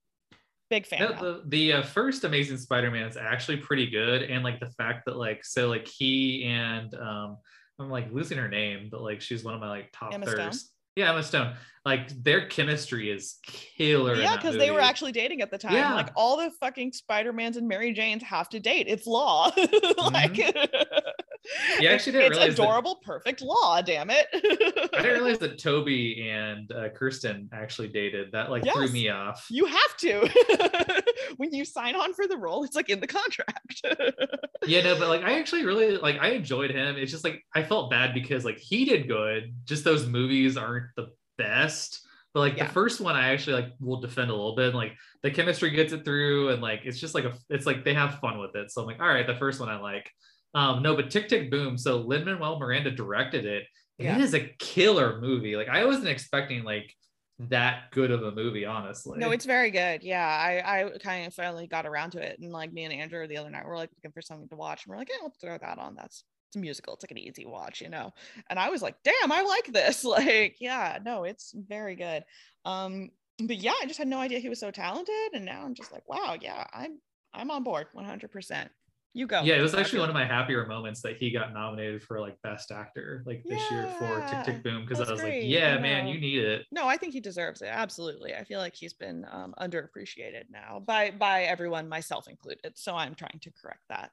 Big 0.71 0.87
fan. 0.87 1.01
No, 1.01 1.13
the 1.13 1.43
the 1.47 1.73
uh, 1.75 1.83
first 1.83 2.25
Amazing 2.25 2.57
Spider-Man 2.57 3.07
is 3.07 3.17
actually 3.17 3.59
pretty 3.59 3.87
good, 3.89 4.23
and 4.23 4.43
like 4.43 4.59
the 4.59 4.71
fact 4.71 5.05
that 5.07 5.17
like 5.17 5.45
so 5.45 5.69
like 5.69 5.87
he 5.87 6.45
and 6.45 6.93
um 6.95 7.37
I'm 7.79 7.91
like 7.91 8.11
losing 8.11 8.39
her 8.39 8.49
name, 8.49 8.89
but 8.91 9.03
like 9.03 9.21
she's 9.21 9.45
one 9.45 9.55
of 9.55 9.61
my 9.61 9.69
like 9.69 9.91
top 9.93 10.15
Emma 10.15 10.27
thirds. 10.27 10.73
Yeah, 10.97 11.11
Emma 11.11 11.23
Stone. 11.23 11.55
Like 11.85 12.09
their 12.25 12.49
chemistry 12.49 13.11
is 13.13 13.37
killer. 13.45 14.17
yeah, 14.17 14.35
because 14.35 14.57
they 14.57 14.73
were 14.73 14.81
actually 14.81 15.13
dating 15.13 15.41
at 15.41 15.53
the 15.53 15.59
time. 15.59 15.75
Yeah. 15.75 15.95
Like 15.95 16.11
all 16.17 16.37
the 16.37 16.51
fucking 16.59 16.91
Spider-Mans 16.93 17.57
and 17.57 17.69
Mary 17.69 17.93
Janes 17.93 18.25
have 18.25 18.49
to 18.49 18.59
date. 18.59 18.87
It's 18.89 19.07
law. 19.07 19.53
like 20.11 20.37
You 21.81 21.89
actually 21.89 22.13
didn't 22.13 22.33
it's 22.33 22.39
realize 22.39 22.57
that- 22.57 22.63
adorable, 22.65 22.97
perfect 23.05 23.41
law, 23.41 23.81
damn 23.83 24.11
it. 24.11 24.27
I 24.35 24.39
didn't 25.01 25.23
realize 25.23 25.39
that 25.41 25.59
Tobey 25.61 26.29
and 26.29 26.73
uh, 26.73 26.89
Kirsten 26.89 27.49
actually 27.53 27.87
dated. 27.87 28.33
That 28.33 28.51
like 28.51 28.65
threw 28.65 28.89
me 28.89 29.09
off. 29.11 29.47
you 29.49 29.67
have 29.67 29.97
to. 29.99 30.29
when 31.37 31.55
you 31.55 31.65
sign 31.65 31.95
on 31.95 32.15
for 32.15 32.27
the 32.27 32.37
role, 32.37 32.65
it's 32.65 32.75
like 32.75 32.89
in 32.89 32.99
the 32.99 33.07
contract. 33.07 33.83
Yeah, 34.67 34.83
no, 34.83 34.99
but 34.99 35.09
like 35.09 35.23
I 35.23 35.39
actually 35.39 35.65
really 35.65 35.99
like 35.99 36.19
I 36.21 36.31
enjoyed 36.31 36.73
him. 36.73 36.97
It's 36.97 37.13
just 37.13 37.23
like 37.23 37.45
I 37.55 37.63
felt 37.63 37.93
bad 37.93 38.13
because 38.13 38.45
like 38.45 38.59
he 38.59 38.85
did 38.85 39.07
good. 39.07 39.55
Just 39.67 39.85
those 39.85 40.05
movies 40.07 40.57
aren't 40.57 40.86
the 40.97 41.09
best. 41.39 42.07
But 42.35 42.41
like 42.41 42.57
Yeah. 42.57 42.67
the 42.67 42.73
first 42.73 43.01
one, 43.01 43.17
I 43.17 43.31
actually 43.33 43.63
like 43.63 43.73
will 43.81 44.01
defend 44.01 44.31
a 44.31 44.35
little 44.35 44.55
bit. 44.57 44.67
And, 44.67 44.75
like 44.77 44.93
the 45.23 45.31
chemistry 45.31 45.71
gets 45.71 45.93
it 45.93 46.05
through, 46.05 46.51
and 46.51 46.61
like 46.63 46.83
it's 46.85 46.99
just 47.01 47.15
like 47.15 47.25
a 47.25 47.35
it's 47.51 47.67
like 47.67 47.85
they 47.85 47.95
have 47.95 48.19
fun 48.21 48.39
with 48.39 48.55
it. 48.55 48.71
So 48.71 48.83
I'm 48.83 48.87
like, 48.87 49.01
all 49.01 49.09
right, 49.09 49.27
the 49.27 49.37
first 49.37 49.59
one 49.61 49.69
I 49.69 49.79
like. 49.81 50.11
Um, 50.55 50.83
no, 50.83 50.95
but 50.97 51.11
Tick 51.11 51.29
Tick 51.29 51.51
Boom. 51.51 51.77
So 51.79 51.99
Lin 51.99 52.25
Manuel 52.25 52.59
Miranda 52.59 52.91
directed 52.91 53.45
it. 53.47 53.65
Yeah. 53.99 54.17
It 54.17 54.21
is 54.23 54.35
a 54.35 54.41
killer 54.59 55.21
movie. 55.21 55.57
Like 55.57 55.69
I 55.69 55.85
wasn't 55.87 56.09
expecting 56.09 56.63
like 56.65 56.93
that 57.39 57.91
good 57.91 58.11
of 58.11 58.23
a 58.23 58.33
movie, 58.33 58.65
honestly. 58.65 59.19
no, 59.19 59.31
it's 59.31 59.45
very 59.45 59.71
good. 59.71 60.03
Yeah, 60.03 60.27
I 60.27 60.83
I 60.85 60.91
kind 60.99 61.27
of 61.27 61.35
finally 61.35 61.67
got 61.67 61.87
around 61.87 62.13
to 62.13 62.21
it, 62.23 62.39
and 62.41 62.51
like 62.53 62.73
me 62.73 62.85
and 62.85 62.93
Andrew 62.95 63.27
the 63.27 63.37
other 63.39 63.51
night 63.51 63.67
were 63.67 63.77
like 63.77 63.91
looking 63.97 64.13
for 64.13 64.23
something 64.23 64.49
to 64.49 64.57
watch, 64.57 64.85
and 64.85 64.91
we're 64.91 64.99
like, 64.99 65.09
yeah, 65.11 65.23
let's 65.23 65.39
throw 65.39 65.57
that 65.59 65.79
on. 65.79 65.95
That's 65.95 66.25
it's 66.49 66.57
a 66.57 66.59
musical. 66.61 66.95
It's 66.95 67.05
like 67.05 67.11
an 67.11 67.19
easy 67.19 67.47
watch, 67.47 67.81
you 67.81 67.89
know. 67.89 68.13
And 68.49 68.59
I 68.59 68.71
was 68.71 68.83
like, 68.83 68.97
damn, 69.03 69.33
I 69.33 69.43
like 69.43 69.73
this. 69.73 70.05
Like, 70.17 70.57
yeah, 70.61 70.99
no, 71.05 71.25
it's 71.25 71.53
very 71.57 71.97
good. 71.97 72.25
Um, 72.65 73.11
but 73.47 73.57
yeah, 73.59 73.75
I 73.81 73.87
just 73.87 73.99
had 73.99 74.09
no 74.09 74.19
idea 74.21 74.39
he 74.39 74.49
was 74.49 74.61
so 74.61 74.71
talented, 74.71 75.33
and 75.35 75.45
now 75.45 75.63
I'm 75.65 75.75
just 75.75 75.93
like, 75.93 76.09
wow, 76.09 76.37
yeah, 76.41 76.67
I'm 76.73 77.01
I'm 77.35 77.51
on 77.51 77.65
board 77.65 77.89
100. 77.93 78.31
percent 78.31 78.71
You 79.13 79.27
go. 79.27 79.43
yeah, 79.43 79.57
it 79.57 79.61
was 79.63 79.75
actually 79.75 80.01
one 80.01 80.09
of 80.09 80.15
my 80.15 80.25
happier 80.25 80.67
moments 80.67 81.03
that 81.03 81.17
he 81.19 81.31
got 81.31 81.53
nominated 81.53 82.03
for 82.03 82.21
like 82.21 82.41
best 82.43 82.71
actor 82.71 83.23
like 83.27 83.47
this 83.49 83.71
year 83.71 83.87
for 83.99 84.21
Yeah, 84.21 84.43
Tick 84.43 84.43
Tick 84.43 84.63
Boom 84.63 84.83
because 84.83 85.01
I 85.01 85.11
was 85.11 85.21
great. 85.21 85.43
like, 85.43 85.51
yeah, 85.51 85.79
man, 85.79 86.07
you 86.07 86.19
need 86.21 86.43
it. 86.45 86.67
No, 86.73 86.87
I 86.89 86.97
think 86.97 87.13
he 87.13 87.21
deserves 87.21 87.63
it. 87.63 87.67
Absolutely. 87.69 88.35
I 88.35 88.45
feel 88.45 88.59
like 88.59 88.75
he's 88.75 88.93
been 88.95 89.25
um, 89.31 89.55
underappreciated 89.59 90.51
now 90.51 90.81
by 90.81 91.11
by 91.13 91.45
everyone, 91.45 91.89
myself 91.89 92.29
included. 92.29 92.77
So 92.77 92.95
I'm 92.95 93.15
trying 93.15 93.39
to 93.41 93.51
correct 93.53 93.83
that. 93.89 94.13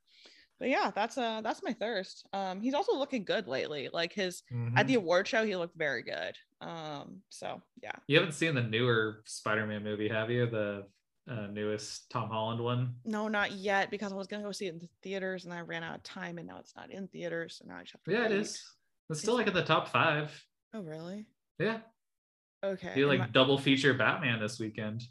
But 0.60 0.70
yeah, 0.70 0.92
that's 0.94 1.18
uh 1.18 1.42
that's 1.42 1.62
my 1.64 1.74
thirst. 1.74 2.26
Um, 2.34 2.62
he's 2.62 2.74
also 2.74 2.94
looking 2.98 3.24
good 3.26 3.48
lately. 3.48 3.90
Like 3.92 4.14
his 4.14 4.44
at 4.76 4.88
the 4.88 4.94
Mhm. 4.94 4.98
award 4.98 5.28
show, 5.28 5.46
he 5.46 5.56
looked 5.56 5.78
very 5.78 6.04
good. 6.04 6.38
Um, 6.62 7.22
so 7.30 7.62
yeah. 7.82 7.92
You 8.08 8.18
haven't 8.18 8.34
seen 8.34 8.56
the 8.56 8.64
newer 8.64 9.24
Spider-Man 9.26 9.84
movie, 9.84 10.08
have 10.08 10.30
you? 10.32 10.46
The 10.50 10.86
uh, 11.30 11.48
newest 11.48 12.10
Tom 12.10 12.30
Holland 12.30 12.62
one. 12.62 12.96
No, 13.06 13.28
not 13.28 13.52
yet 13.54 13.90
because 13.90 14.12
I 14.12 14.16
was 14.16 14.28
gonna 14.28 14.44
go 14.44 14.52
see 14.52 14.68
it 14.68 14.74
in 14.74 14.80
the 14.80 14.90
theaters 15.02 15.46
and 15.46 15.54
I 15.54 15.62
ran 15.62 15.84
out 15.84 15.96
of 15.96 16.04
time 16.04 16.38
and 16.38 16.48
now 16.48 16.60
it's 16.60 16.76
not 16.76 16.92
in 16.92 17.08
theaters. 17.08 17.60
So 17.62 17.66
now 17.68 17.78
I 17.78 17.82
just 17.82 17.94
have 17.94 18.04
to 18.04 18.12
Yeah, 18.12 18.26
it 18.26 18.32
wait. 18.32 18.40
is. 18.42 18.64
It's 19.10 19.22
still 19.22 19.36
like 19.36 19.48
in 19.48 19.54
the 19.54 19.64
top 19.66 19.88
five. 19.90 20.46
Oh 20.74 20.82
really? 20.82 21.26
Yeah, 21.60 21.80
Okay. 22.64 22.98
you 22.98 23.08
like 23.08 23.20
I- 23.22 23.28
double 23.28 23.58
feature 23.58 23.94
Batman 23.94 24.40
this 24.40 24.60
weekend. 24.60 25.04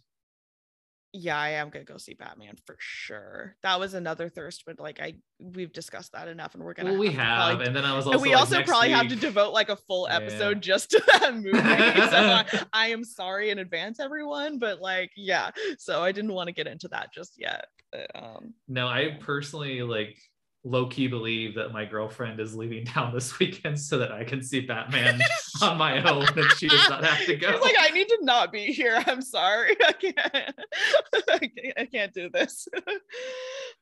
Yeah, 1.12 1.38
I 1.38 1.50
am 1.50 1.68
gonna 1.70 1.84
go 1.84 1.96
see 1.98 2.14
Batman 2.14 2.56
for 2.66 2.76
sure. 2.78 3.56
That 3.62 3.78
was 3.78 3.94
another 3.94 4.28
thirst, 4.28 4.64
but 4.66 4.78
like 4.80 5.00
I 5.00 5.14
we've 5.38 5.72
discussed 5.72 6.12
that 6.12 6.28
enough, 6.28 6.54
and 6.54 6.62
we're 6.64 6.72
gonna. 6.74 6.90
Well, 6.92 7.00
we 7.00 7.10
to 7.10 7.14
have, 7.20 7.48
probably- 7.48 7.66
and 7.66 7.76
then 7.76 7.84
I 7.84 7.94
was 7.96 8.06
also. 8.06 8.16
and 8.16 8.22
we 8.22 8.30
like, 8.30 8.38
also 8.40 8.62
probably 8.62 8.90
have 8.90 9.08
to 9.08 9.16
devote 9.16 9.52
like 9.52 9.68
a 9.68 9.76
full 9.76 10.06
Yeah. 10.08 10.16
episode 10.16 10.60
just 10.62 10.90
to 10.92 11.02
that 11.20 11.34
movie. 11.34 11.50
so 11.52 11.58
I, 11.62 12.44
I 12.72 12.86
am 12.88 13.04
sorry 13.04 13.50
in 13.50 13.58
advance, 13.58 14.00
everyone, 14.00 14.58
but 14.58 14.80
like, 14.80 15.10
yeah. 15.16 15.50
So 15.78 16.02
I 16.02 16.12
didn't 16.12 16.32
want 16.32 16.48
to 16.48 16.52
get 16.52 16.66
into 16.66 16.88
that 16.88 17.12
just 17.12 17.34
yet. 17.38 17.66
But, 17.90 18.10
um, 18.14 18.54
No, 18.68 18.86
I 18.88 19.18
personally 19.20 19.82
like 19.82 20.16
low 20.64 20.86
key 20.86 21.08
believe 21.08 21.56
that 21.56 21.72
my 21.72 21.84
girlfriend 21.84 22.38
is 22.38 22.54
leaving 22.54 22.84
town 22.84 23.12
this 23.12 23.38
weekend 23.40 23.78
so 23.78 23.98
that 23.98 24.12
I 24.12 24.22
can 24.24 24.42
see 24.42 24.60
Batman 24.60 25.20
on 25.60 25.76
my 25.76 26.02
own 26.10 26.26
and 26.36 26.50
she 26.52 26.68
does 26.68 26.88
not 26.88 27.04
have 27.04 27.26
to 27.26 27.36
go. 27.36 27.50
It's 27.50 27.64
like 27.64 27.76
I 27.80 27.90
need 27.90 28.08
to 28.08 28.18
not 28.22 28.52
be 28.52 28.66
here. 28.66 29.02
I'm 29.06 29.22
sorry. 29.22 29.76
I 29.86 29.92
can't. 29.92 30.54
I 31.30 31.38
can't, 31.38 31.78
I 31.78 31.86
can't 31.86 32.14
do 32.14 32.30
this. 32.30 32.68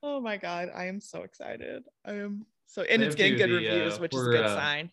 oh 0.02 0.20
my 0.20 0.36
god, 0.36 0.70
I 0.74 0.86
am 0.86 1.00
so 1.00 1.22
excited. 1.22 1.84
I 2.04 2.12
am 2.14 2.46
so, 2.66 2.82
and 2.82 3.02
it's 3.02 3.14
getting 3.14 3.36
good 3.36 3.50
The, 3.50 3.54
reviews, 3.54 3.94
uh, 3.94 3.98
which 3.98 4.14
is 4.14 4.26
a 4.26 4.30
good 4.30 4.44
uh, 4.46 4.54
sign. 4.56 4.90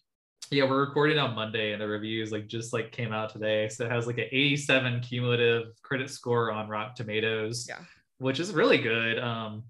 yeah, 0.51 0.63
we're 0.63 0.79
recording 0.79 1.19
on 1.19 1.35
Monday 1.35 1.73
and 1.73 1.81
the 1.81 1.87
reviews 1.87 2.31
like 2.31 2.47
just 2.47 2.73
like 2.73 2.91
came 2.91 3.13
out 3.13 3.29
today. 3.29 3.69
So 3.69 3.85
it 3.85 3.91
has 3.91 4.07
like 4.07 4.17
an 4.17 4.25
87 4.31 4.99
cumulative 5.01 5.67
credit 5.83 6.09
score 6.09 6.51
on 6.51 6.67
Rotten 6.67 6.95
Tomatoes. 6.95 7.65
Yeah. 7.69 7.77
Which 8.17 8.39
is 8.39 8.51
really 8.51 8.79
good. 8.79 9.19
Um 9.19 9.63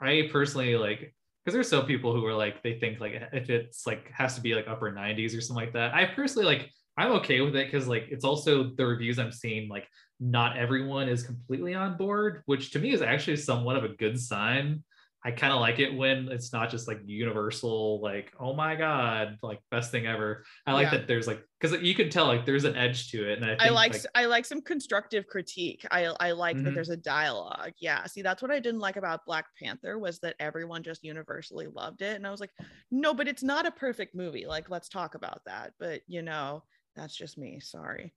I 0.00 0.28
personally 0.30 0.76
like 0.76 1.14
because 1.44 1.54
there's 1.54 1.68
some 1.68 1.86
people 1.86 2.12
who 2.12 2.24
are 2.26 2.34
like 2.34 2.62
they 2.62 2.78
think 2.78 3.00
like 3.00 3.14
eh, 3.14 3.26
if 3.32 3.50
it's 3.50 3.86
like 3.86 4.10
has 4.12 4.34
to 4.34 4.40
be 4.40 4.54
like 4.54 4.68
upper 4.68 4.92
90s 4.92 5.36
or 5.36 5.40
something 5.40 5.64
like 5.64 5.72
that. 5.74 5.94
I 5.94 6.06
personally 6.06 6.46
like 6.46 6.70
I'm 6.96 7.12
okay 7.12 7.40
with 7.40 7.56
it 7.56 7.70
because 7.70 7.88
like 7.88 8.06
it's 8.10 8.24
also 8.24 8.72
the 8.76 8.84
reviews 8.84 9.18
I'm 9.18 9.32
seeing 9.32 9.68
like 9.68 9.88
not 10.18 10.58
everyone 10.58 11.08
is 11.08 11.22
completely 11.22 11.74
on 11.74 11.96
board, 11.96 12.42
which 12.46 12.72
to 12.72 12.78
me 12.78 12.92
is 12.92 13.00
actually 13.00 13.36
somewhat 13.36 13.76
of 13.76 13.84
a 13.84 13.88
good 13.88 14.20
sign. 14.20 14.84
I 15.22 15.32
kind 15.32 15.52
of 15.52 15.60
like 15.60 15.78
it 15.78 15.94
when 15.94 16.28
it's 16.28 16.50
not 16.52 16.70
just 16.70 16.88
like 16.88 17.00
universal, 17.04 18.00
like, 18.00 18.32
oh 18.40 18.54
my 18.54 18.74
God, 18.74 19.36
like 19.42 19.60
best 19.70 19.90
thing 19.90 20.06
ever. 20.06 20.44
I 20.66 20.72
like 20.72 20.84
Yeah. 20.90 20.98
that 20.98 21.06
there's 21.06 21.26
like, 21.26 21.44
because 21.60 21.80
you 21.82 21.94
can 21.94 22.08
tell 22.08 22.26
like 22.26 22.46
there's 22.46 22.64
an 22.64 22.74
edge 22.74 23.10
to 23.10 23.30
it. 23.30 23.36
And 23.36 23.44
I, 23.44 23.48
think, 23.50 23.62
I 23.62 23.68
like 23.68 23.94
s- 23.94 24.06
I 24.14 24.24
like 24.24 24.46
some 24.46 24.62
constructive 24.62 25.26
critique. 25.26 25.84
I 25.90 26.06
I 26.20 26.30
like 26.32 26.56
that 26.62 26.70
Mhm. 26.70 26.74
there's 26.74 26.88
a 26.88 26.96
dialogue. 26.96 27.72
Yeah. 27.78 28.06
See, 28.06 28.22
that's 28.22 28.40
what 28.40 28.50
I 28.50 28.60
didn't 28.60 28.80
like 28.80 28.96
about 28.96 29.26
Black 29.26 29.46
Panther 29.62 29.98
was 29.98 30.20
that 30.20 30.36
everyone 30.40 30.82
just 30.82 31.04
universally 31.04 31.66
loved 31.66 32.00
it. 32.00 32.16
And 32.16 32.26
I 32.26 32.30
was 32.30 32.40
like, 32.40 32.52
no, 32.90 33.12
but 33.12 33.28
it's 33.28 33.42
not 33.42 33.66
a 33.66 33.70
perfect 33.70 34.14
movie. 34.14 34.46
Like, 34.46 34.70
let's 34.70 34.88
talk 34.88 35.14
about 35.16 35.42
that. 35.44 35.74
But 35.78 36.00
you 36.06 36.22
know, 36.22 36.64
that's 36.96 37.14
just 37.16 37.38
me. 37.38 37.60
Sorry. 37.60 38.12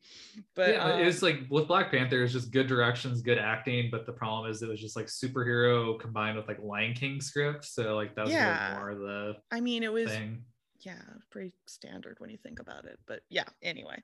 But 0.56 0.70
yeah, 0.76 0.84
um, 0.84 1.00
it's 1.02 1.22
like 1.22 1.42
with 1.50 1.68
Black 1.68 1.92
Panther, 1.92 2.24
it's 2.24 2.34
just 2.34 2.52
good 2.52 2.68
directions, 2.68 3.22
good 3.22 3.38
acting. 3.38 3.90
But 3.92 4.06
the 4.06 4.14
problem 4.14 4.50
is 4.52 4.62
it 4.62 4.70
was 4.70 4.80
just 4.82 4.96
like 4.96 5.06
superhero 5.08 6.00
combined 6.00 6.38
with 6.38 6.48
like 6.48 6.60
Lion 6.62 6.94
King 6.94 7.22
script. 7.22 7.66
So 7.66 7.96
like 7.96 8.16
that 8.16 8.26
was 8.26 8.34
Yeah. 8.34 8.76
more 8.80 8.96
the 8.96 9.36
I 9.52 9.60
mean, 9.62 9.84
it 9.84 9.92
was 9.94 10.10
thing. 10.10 10.44
yeah, 10.82 11.02
pretty 11.30 11.52
standard 11.68 12.16
when 12.20 12.30
you 12.30 12.38
think 12.38 12.60
about 12.60 12.86
it. 12.86 13.00
But 13.06 13.22
yeah, 13.30 13.46
anyway. 13.62 14.02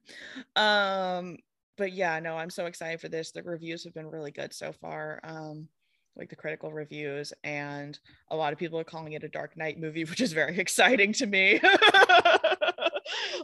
Um, 0.55 1.37
but 1.77 1.93
yeah, 1.93 2.19
no, 2.19 2.37
I'm 2.37 2.49
so 2.49 2.65
excited 2.65 2.99
for 3.01 3.09
this. 3.09 3.31
The 3.31 3.41
reviews 3.43 3.83
have 3.85 3.93
been 3.93 4.09
really 4.09 4.31
good 4.31 4.53
so 4.53 4.71
far. 4.71 5.19
Um, 5.23 5.67
like 6.15 6.29
the 6.29 6.35
critical 6.35 6.73
reviews, 6.73 7.31
and 7.45 7.97
a 8.29 8.35
lot 8.35 8.51
of 8.51 8.59
people 8.59 8.77
are 8.77 8.83
calling 8.83 9.13
it 9.13 9.23
a 9.23 9.29
Dark 9.29 9.55
Knight 9.55 9.79
movie, 9.79 10.03
which 10.05 10.19
is 10.19 10.33
very 10.33 10.59
exciting 10.59 11.13
to 11.13 11.25
me. 11.25 11.61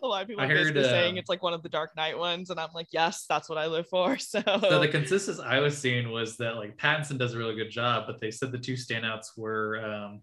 a 0.06 0.10
lot 0.10 0.22
of 0.24 0.28
people 0.28 0.44
I 0.44 0.48
heard, 0.48 0.74
saying 0.74 1.14
um, 1.14 1.18
it's 1.18 1.30
like 1.30 1.44
one 1.44 1.54
of 1.54 1.64
the 1.64 1.70
Dark 1.70 1.96
Knight 1.96 2.18
ones, 2.18 2.50
and 2.50 2.60
I'm 2.60 2.70
like, 2.74 2.88
yes, 2.92 3.26
that's 3.28 3.50
what 3.50 3.58
I 3.58 3.68
live 3.68 3.88
for. 3.88 4.18
So, 4.26 4.42
So 4.42 4.80
the 4.80 4.88
consensus 4.88 5.40
I 5.40 5.60
was 5.60 5.78
seeing 5.78 6.12
was 6.12 6.38
that 6.38 6.56
like 6.56 6.78
Pattinson 6.78 7.18
does 7.18 7.34
a 7.34 7.38
really 7.38 7.56
good 7.56 7.70
job, 7.70 8.06
but 8.08 8.20
they 8.20 8.32
said 8.32 8.52
the 8.52 8.58
two 8.58 8.74
standouts 8.74 9.38
were 9.38 9.84
um, 9.84 10.22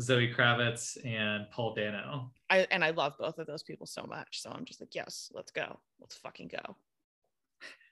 Zoe 0.00 0.32
Kravitz 0.32 0.96
and 1.04 1.50
Paul 1.50 1.74
Dano. 1.74 2.30
I 2.50 2.66
and 2.70 2.84
I 2.84 2.90
love 2.90 3.14
both 3.18 3.38
of 3.38 3.46
those 3.46 3.62
people 3.62 3.86
so 3.86 4.04
much. 4.08 4.42
So 4.42 4.50
I'm 4.50 4.64
just 4.64 4.80
like, 4.80 4.94
yes, 4.94 5.30
let's 5.34 5.50
go, 5.50 5.78
let's 6.00 6.16
fucking 6.16 6.48
go. 6.48 6.76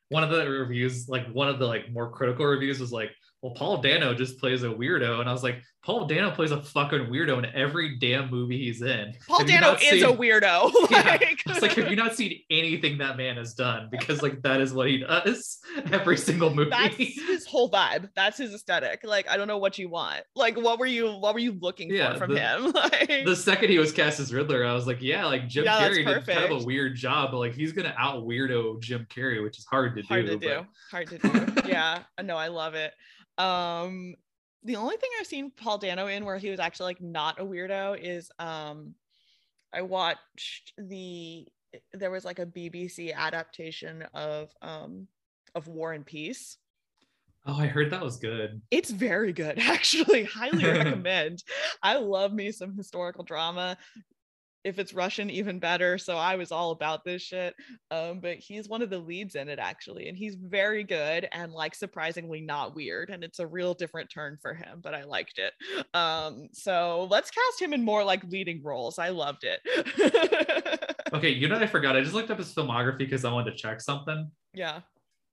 One 0.09 0.25
of 0.25 0.31
the 0.31 0.49
reviews, 0.49 1.09
like 1.09 1.27
one 1.33 1.49
of 1.49 1.59
the 1.59 1.67
like 1.67 1.91
more 1.93 2.11
critical 2.11 2.47
reviews, 2.47 2.81
was 2.81 2.93
like, 2.93 3.11
"Well, 3.43 3.55
Paul 3.55 3.79
Dano 3.79 4.15
just 4.15 4.39
plays 4.39 4.63
a 4.63 4.69
weirdo," 4.69 5.21
and 5.21 5.29
I 5.29 5.33
was 5.33 5.43
like, 5.43 5.63
"Paul 5.85 6.07
Dano 6.07 6.31
plays 6.31 6.51
a 6.51 6.63
fucking 6.63 7.07
weirdo 7.07 7.39
in 7.39 7.47
every 7.55 7.97
damn 7.99 8.31
movie 8.31 8.59
he's 8.59 8.83
in." 8.83 9.15
Paul 9.27 9.39
Have 9.39 9.47
Dano 9.49 9.73
is 9.75 10.03
a 10.03 10.07
seen- 10.09 10.17
weirdo. 10.17 10.71
Yeah, 10.91 11.03
like, 11.03 11.43
It's 11.47 11.63
like, 11.63 11.73
have 11.73 11.89
you 11.91 11.97
not 11.97 12.15
seen 12.17 12.41
anything 12.51 12.99
that 12.99 13.17
man 13.17 13.37
has 13.37 13.55
done? 13.55 13.89
Because 13.91 14.23
like 14.23 14.43
that 14.43 14.61
is 14.61 14.73
what 14.75 14.89
he 14.89 14.99
does 14.99 15.59
every 15.93 16.17
single 16.17 16.55
movie. 16.55 16.71
that's 16.71 16.97
his 16.97 17.47
whole 17.47 17.71
vibe. 17.71 18.11
That's 18.15 18.37
his 18.39 18.53
aesthetic. 18.55 19.01
Like, 19.05 19.29
I 19.31 19.37
don't 19.37 19.49
know 19.49 19.59
what 19.59 19.79
you 19.79 19.89
want. 19.89 20.23
Like, 20.35 20.57
what 20.57 20.79
were 20.79 20.87
you 20.87 21.11
what 21.13 21.33
were 21.35 21.41
you 21.41 21.53
looking 21.61 21.91
Yeah, 21.91 22.13
for 22.15 22.19
from 22.27 22.35
the- 22.35 22.41
him? 22.41 22.73
Like 22.91 23.25
the 23.25 23.37
second 23.37 23.71
he 23.71 23.79
was 23.79 23.93
cast 23.93 24.21
as 24.21 24.33
Riddler, 24.35 24.65
I 24.67 24.75
was 24.75 24.87
like, 24.87 25.01
yeah, 25.01 25.25
like 25.27 25.49
Jim 25.49 25.65
Yeah, 25.65 25.81
Carrey 25.89 26.05
did 26.05 26.27
kind 26.27 26.53
of 26.53 26.63
a 26.63 26.65
weird 26.65 26.97
job, 26.97 27.31
but 27.31 27.39
like 27.39 27.55
he's 27.55 27.73
gonna 27.73 27.95
out 27.97 28.25
weirdo 28.25 28.81
Jim 28.83 29.07
Carrey, 29.11 29.43
which 29.43 29.59
is 29.59 29.65
hard 29.65 29.97
to 29.97 30.03
hard 30.03 30.27
do. 30.27 30.33
to 30.33 30.39
do. 30.39 30.49
but- 30.57 30.67
Hard 30.91 31.09
to 31.09 31.19
do. 31.19 31.69
yeah. 31.69 32.01
No, 32.23 32.37
I 32.37 32.49
love 32.49 32.75
it. 32.75 32.93
Um 33.41 34.15
the 34.63 34.77
only 34.77 34.97
thing 34.97 35.11
I've 35.19 35.27
seen 35.27 35.51
Paul 35.51 35.79
Dano 35.79 36.07
in 36.07 36.25
where 36.25 36.37
he 36.37 36.51
was 36.51 36.61
actually 36.61 36.87
like 36.87 37.01
not 37.01 37.41
a 37.41 37.45
weirdo 37.45 37.99
is 38.01 38.31
um 38.39 38.95
I 39.73 39.83
watched 39.83 40.73
the 40.77 41.47
there 41.93 42.11
was 42.11 42.25
like 42.25 42.39
a 42.39 42.47
BBC 42.47 43.15
adaptation 43.15 44.05
of 44.15 44.51
um 44.61 45.07
of 45.55 45.69
War 45.69 45.93
and 45.93 46.05
Peace. 46.05 46.59
Oh, 47.47 47.59
I 47.59 47.67
heard 47.67 47.91
that 47.91 48.03
was 48.03 48.19
good. 48.19 48.61
It's 48.71 48.91
very 48.91 49.33
good, 49.33 49.59
actually. 49.61 50.25
Highly 50.25 50.65
recommend. 50.71 51.43
I 51.83 51.97
love 51.97 52.33
me 52.33 52.53
some 52.53 52.77
historical 52.77 53.25
drama. 53.25 53.79
If 54.63 54.79
it's 54.79 54.93
Russian, 54.93 55.31
even 55.31 55.59
better. 55.59 55.97
So 55.97 56.17
I 56.19 56.37
was 56.37 56.53
all 56.53 56.71
about 56.71 57.03
this 57.05 57.23
shit. 57.23 57.55
Um, 57.91 58.21
but 58.21 58.37
he's 58.37 58.69
one 58.69 58.83
of 58.83 58.91
the 58.91 58.99
leads 58.99 59.35
in 59.35 59.49
it, 59.49 59.59
actually. 59.59 60.09
And 60.09 60.17
he's 60.19 60.35
very 60.35 60.85
good 60.85 61.27
and 61.33 61.53
like 61.53 61.75
surprisingly 61.75 62.43
not 62.43 62.75
weird. 62.75 63.09
And 63.09 63.25
it's 63.25 63.39
a 63.39 63.47
real 63.47 63.73
different 63.73 64.11
turn 64.11 64.37
for 64.43 64.53
him, 64.53 64.81
but 64.83 64.95
I 64.95 65.05
liked 65.05 65.39
it. 65.39 65.55
Um, 65.95 66.49
so 66.53 67.07
let's 67.11 67.31
cast 67.31 67.61
him 67.61 67.73
in 67.73 67.83
more 67.85 68.05
like 68.05 68.23
leading 68.25 68.63
roles. 68.63 68.99
I 68.99 69.09
loved 69.09 69.45
it. 69.45 70.87
Okay, 71.13 71.31
you 71.31 71.49
know 71.49 71.57
what 71.57 71.65
I 71.65 71.67
forgot? 71.67 71.97
I 71.97 72.03
just 72.03 72.15
looked 72.15 72.31
up 72.31 72.39
his 72.39 72.55
filmography 72.55 72.99
because 72.99 73.25
I 73.25 73.33
wanted 73.33 73.51
to 73.51 73.57
check 73.57 73.81
something. 73.81 74.31
yeah. 74.55 74.81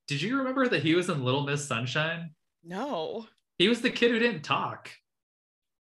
Did 0.08 0.20
you 0.20 0.38
remember 0.38 0.66
that 0.66 0.82
he 0.82 0.96
was 0.96 1.08
in 1.08 1.22
Little 1.22 1.42
Miss 1.42 1.64
Sunshine? 1.64 2.30
No. 2.64 3.26
He 3.58 3.68
was 3.68 3.80
the 3.80 3.90
kid 3.90 4.10
who 4.10 4.18
didn't 4.18 4.42
talk. 4.42 4.90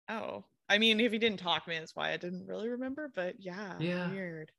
Oh. 0.10 0.44
I 0.70 0.78
mean, 0.78 1.00
if 1.00 1.12
he 1.12 1.18
didn't 1.18 1.40
talk 1.40 1.68
me, 1.68 1.78
that's 1.78 1.96
why 1.96 2.12
I 2.12 2.18
didn't 2.18 2.46
really 2.46 2.70
remember. 2.70 3.12
But 3.14 3.36
yeah, 3.40 3.74
Yeah. 3.80 4.10
weird. 4.10 4.52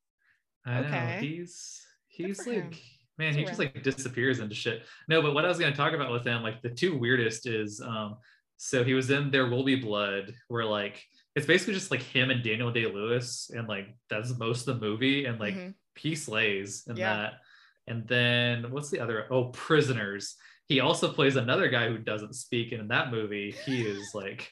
I 0.66 0.80
know. 0.80 0.86
Okay. 0.88 1.18
He's 1.20 1.80
he's 2.08 2.46
like 2.46 2.56
him. 2.56 2.70
man, 3.18 3.34
He's 3.34 3.36
he 3.36 3.44
just 3.44 3.58
like 3.58 3.82
disappears 3.82 4.40
into 4.40 4.54
shit. 4.54 4.82
No, 5.08 5.22
but 5.22 5.34
what 5.34 5.44
I 5.44 5.48
was 5.48 5.58
gonna 5.58 5.74
talk 5.74 5.92
about 5.94 6.12
with 6.12 6.26
him, 6.26 6.42
like 6.42 6.60
the 6.62 6.70
two 6.70 6.98
weirdest 6.98 7.46
is 7.46 7.80
um 7.80 8.16
so 8.56 8.84
he 8.84 8.92
was 8.92 9.08
in 9.10 9.30
There 9.30 9.46
Will 9.48 9.64
Be 9.64 9.76
Blood, 9.76 10.34
where 10.48 10.66
like 10.66 11.02
it's 11.34 11.46
basically 11.46 11.74
just 11.74 11.90
like 11.90 12.02
him 12.02 12.30
and 12.30 12.42
Daniel 12.42 12.70
Day 12.72 12.86
Lewis, 12.86 13.50
and 13.54 13.68
like 13.68 13.86
that's 14.10 14.36
most 14.38 14.68
of 14.68 14.78
the 14.80 14.86
movie, 14.86 15.24
and 15.24 15.38
like 15.38 15.54
Mhm. 15.54 15.74
he 15.96 16.14
slays 16.14 16.84
in 16.88 16.96
Yeah. 16.96 17.14
that. 17.16 17.32
And 17.86 18.06
then 18.06 18.70
what's 18.70 18.90
the 18.90 19.00
other? 19.00 19.26
Oh, 19.32 19.44
Prisoners. 19.46 20.36
He 20.68 20.80
also 20.80 21.12
plays 21.12 21.36
another 21.36 21.68
guy 21.68 21.88
who 21.88 21.98
doesn't 21.98 22.34
speak, 22.34 22.72
and 22.72 22.80
in 22.82 22.88
that 22.88 23.10
movie, 23.10 23.50
he 23.50 23.82
is 23.82 24.10
like 24.14 24.50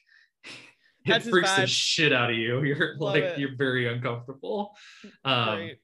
That's 1.07 1.25
his 1.25 1.31
freaks 1.31 1.55
the 1.57 1.67
shit 1.67 2.13
out 2.13 2.31
of 2.31 2.37
you. 2.37 2.63
You're 2.65 2.97
Love 2.99 3.15
like 3.15 3.25
it. 3.25 3.39
you're 3.39 3.57
very 3.57 3.89
uncomfortable. 3.89 4.77
Um, 5.25 5.57
Great. 5.57 5.79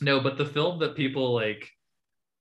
no, 0.00 0.20
but 0.20 0.36
the 0.38 0.46
film 0.46 0.78
that 0.80 0.94
people 0.94 1.34
like, 1.34 1.70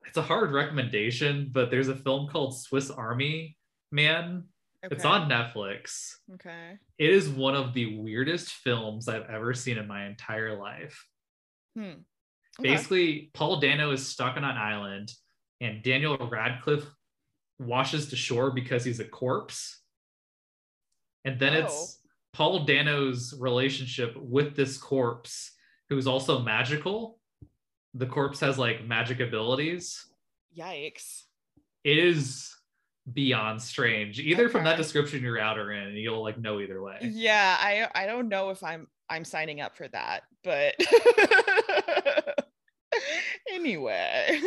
it's 0.06 0.18
a 0.18 0.22
hard 0.22 0.52
recommendation, 0.52 1.50
but 1.52 1.72
there's 1.72 1.88
a 1.88 1.96
film 1.96 2.28
called 2.28 2.58
Swiss 2.60 2.92
Army 2.92 3.58
Man. 3.92 4.44
It's 4.92 5.06
on 5.06 5.28
Netflix. 5.28 6.12
Okay. 6.36 6.78
It 7.00 7.10
is 7.10 7.28
one 7.28 7.56
of 7.56 7.74
the 7.74 7.98
weirdest 7.98 8.52
films 8.52 9.08
I've 9.08 9.28
ever 9.28 9.54
seen 9.56 9.80
in 9.80 9.88
my 9.88 10.06
entire 10.06 10.56
life. 10.60 11.08
Hmm. 11.76 11.82
Okay. 12.60 12.70
Basically, 12.70 13.32
Paul 13.34 13.60
Dano 13.60 13.92
is 13.92 14.08
stuck 14.08 14.38
on 14.38 14.44
an 14.44 14.58
island, 14.58 15.12
and 15.60 15.82
Daniel 15.82 16.18
Radcliffe 16.18 16.86
washes 17.60 18.10
to 18.10 18.16
shore 18.16 18.52
because 18.52 18.86
he's 18.86 19.00
a 19.00 19.06
corpse. 19.06 19.82
And 21.26 21.39
then 21.39 21.53
Oh. 21.56 21.65
it's 21.65 21.99
Paul 22.34 22.65
Dano's 22.65 23.34
relationship 23.39 24.15
with 24.15 24.56
this 24.56 24.77
corpse, 24.77 25.52
who's 25.89 26.07
also 26.07 26.39
magical. 26.39 27.19
The 27.93 28.06
corpse 28.06 28.39
has 28.41 28.57
like 28.57 28.85
magic 28.85 29.19
abilities. 29.19 30.06
Yikes. 30.57 31.23
It 31.84 31.97
is 31.97 32.56
beyond 33.14 33.61
strange. 33.61 34.19
Either 34.19 34.49
from 34.49 34.64
that 34.65 34.77
description 34.77 35.22
you're 35.23 35.39
out 35.39 35.57
or 35.60 35.72
in, 35.72 35.95
you'll 35.95 36.22
like 36.23 36.38
know 36.39 36.60
either 36.60 36.81
way. 36.81 36.97
Yeah, 37.02 37.57
I 37.60 37.88
I 37.93 38.06
don't 38.06 38.27
know 38.30 38.49
if 38.49 38.64
I'm 38.64 38.88
I'm 39.10 39.23
signing 39.26 39.61
up 39.61 39.76
for 39.77 39.88
that, 39.89 40.23
but 40.43 40.73
anyway. 43.52 44.39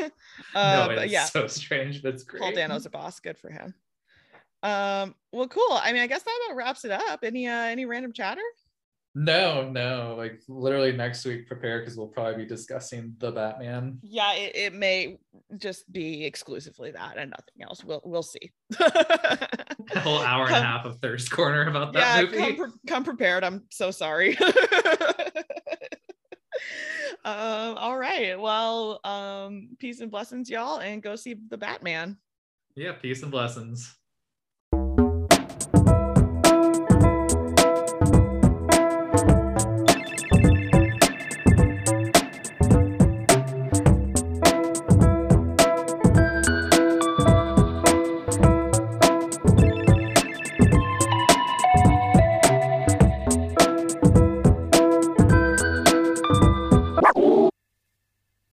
no, 0.55 0.61
Uh, 0.61 0.89
it's 0.99 1.13
yeah, 1.13 1.25
so 1.25 1.47
strange, 1.47 2.03
but 2.03 2.15
it's 2.15 2.25
great. 2.25 2.43
Paul 2.43 2.53
Dano's 2.53 2.87
a 2.87 2.91
boss. 2.91 3.21
Good 3.21 3.39
for 3.39 3.51
him. 3.51 3.75
Um, 4.63 5.15
well, 5.33 5.49
cool. 5.49 5.79
I 5.83 5.93
mean, 5.93 6.03
I 6.03 6.07
guess 6.07 6.23
that 6.23 6.41
about 6.47 6.57
wraps 6.57 6.85
it 6.85 6.91
up. 6.91 7.21
Any 7.23 7.47
uh 7.47 7.65
any 7.65 7.85
random 7.85 8.13
chatter? 8.13 8.43
No, 9.15 9.69
no, 9.69 10.15
like 10.17 10.43
literally 10.49 10.93
next 10.93 11.25
week, 11.25 11.49
prepare 11.49 11.81
because 11.81 11.97
we'll 11.97 12.07
probably 12.09 12.45
be 12.45 12.47
discussing 12.47 13.15
the 13.19 13.33
Batman. 13.33 13.99
Yeah, 14.03 14.33
it, 14.35 14.55
it 14.55 14.75
may 14.75 15.19
just 15.57 15.91
be 15.93 16.25
exclusively 16.25 16.93
that 16.93 17.17
and 17.17 17.31
nothing 17.31 17.63
else. 17.63 17.83
We'll 17.83 18.03
we'll 18.05 18.23
see. 18.23 18.53
A 19.95 20.01
whole 20.01 20.21
hour 20.21 20.47
and 20.47 20.57
a 20.57 20.61
half 20.61 20.85
of 20.85 21.01
thirst 21.01 21.31
corner 21.31 21.67
about 21.69 21.95
that 21.95 22.17
yeah, 22.17 22.23
movie. 22.23 22.37
come 22.37 22.57
pre- 22.57 22.81
come 22.87 23.05
prepared. 23.05 23.43
I'm 23.43 23.65
so 23.71 23.91
sorry. 23.91 24.37
um, 27.25 27.77
all 27.77 27.97
right. 27.97 28.39
Well, 28.39 29.01
um, 29.05 29.71
peace 29.79 30.01
and 30.01 30.11
blessings, 30.11 30.51
y'all, 30.51 30.81
and 30.81 31.03
go 31.03 31.17
see 31.17 31.37
the 31.49 31.57
Batman. 31.57 32.19
yeah, 32.77 32.93
peace 32.93 33.23
and 33.23 33.33
blessings. 33.33 33.98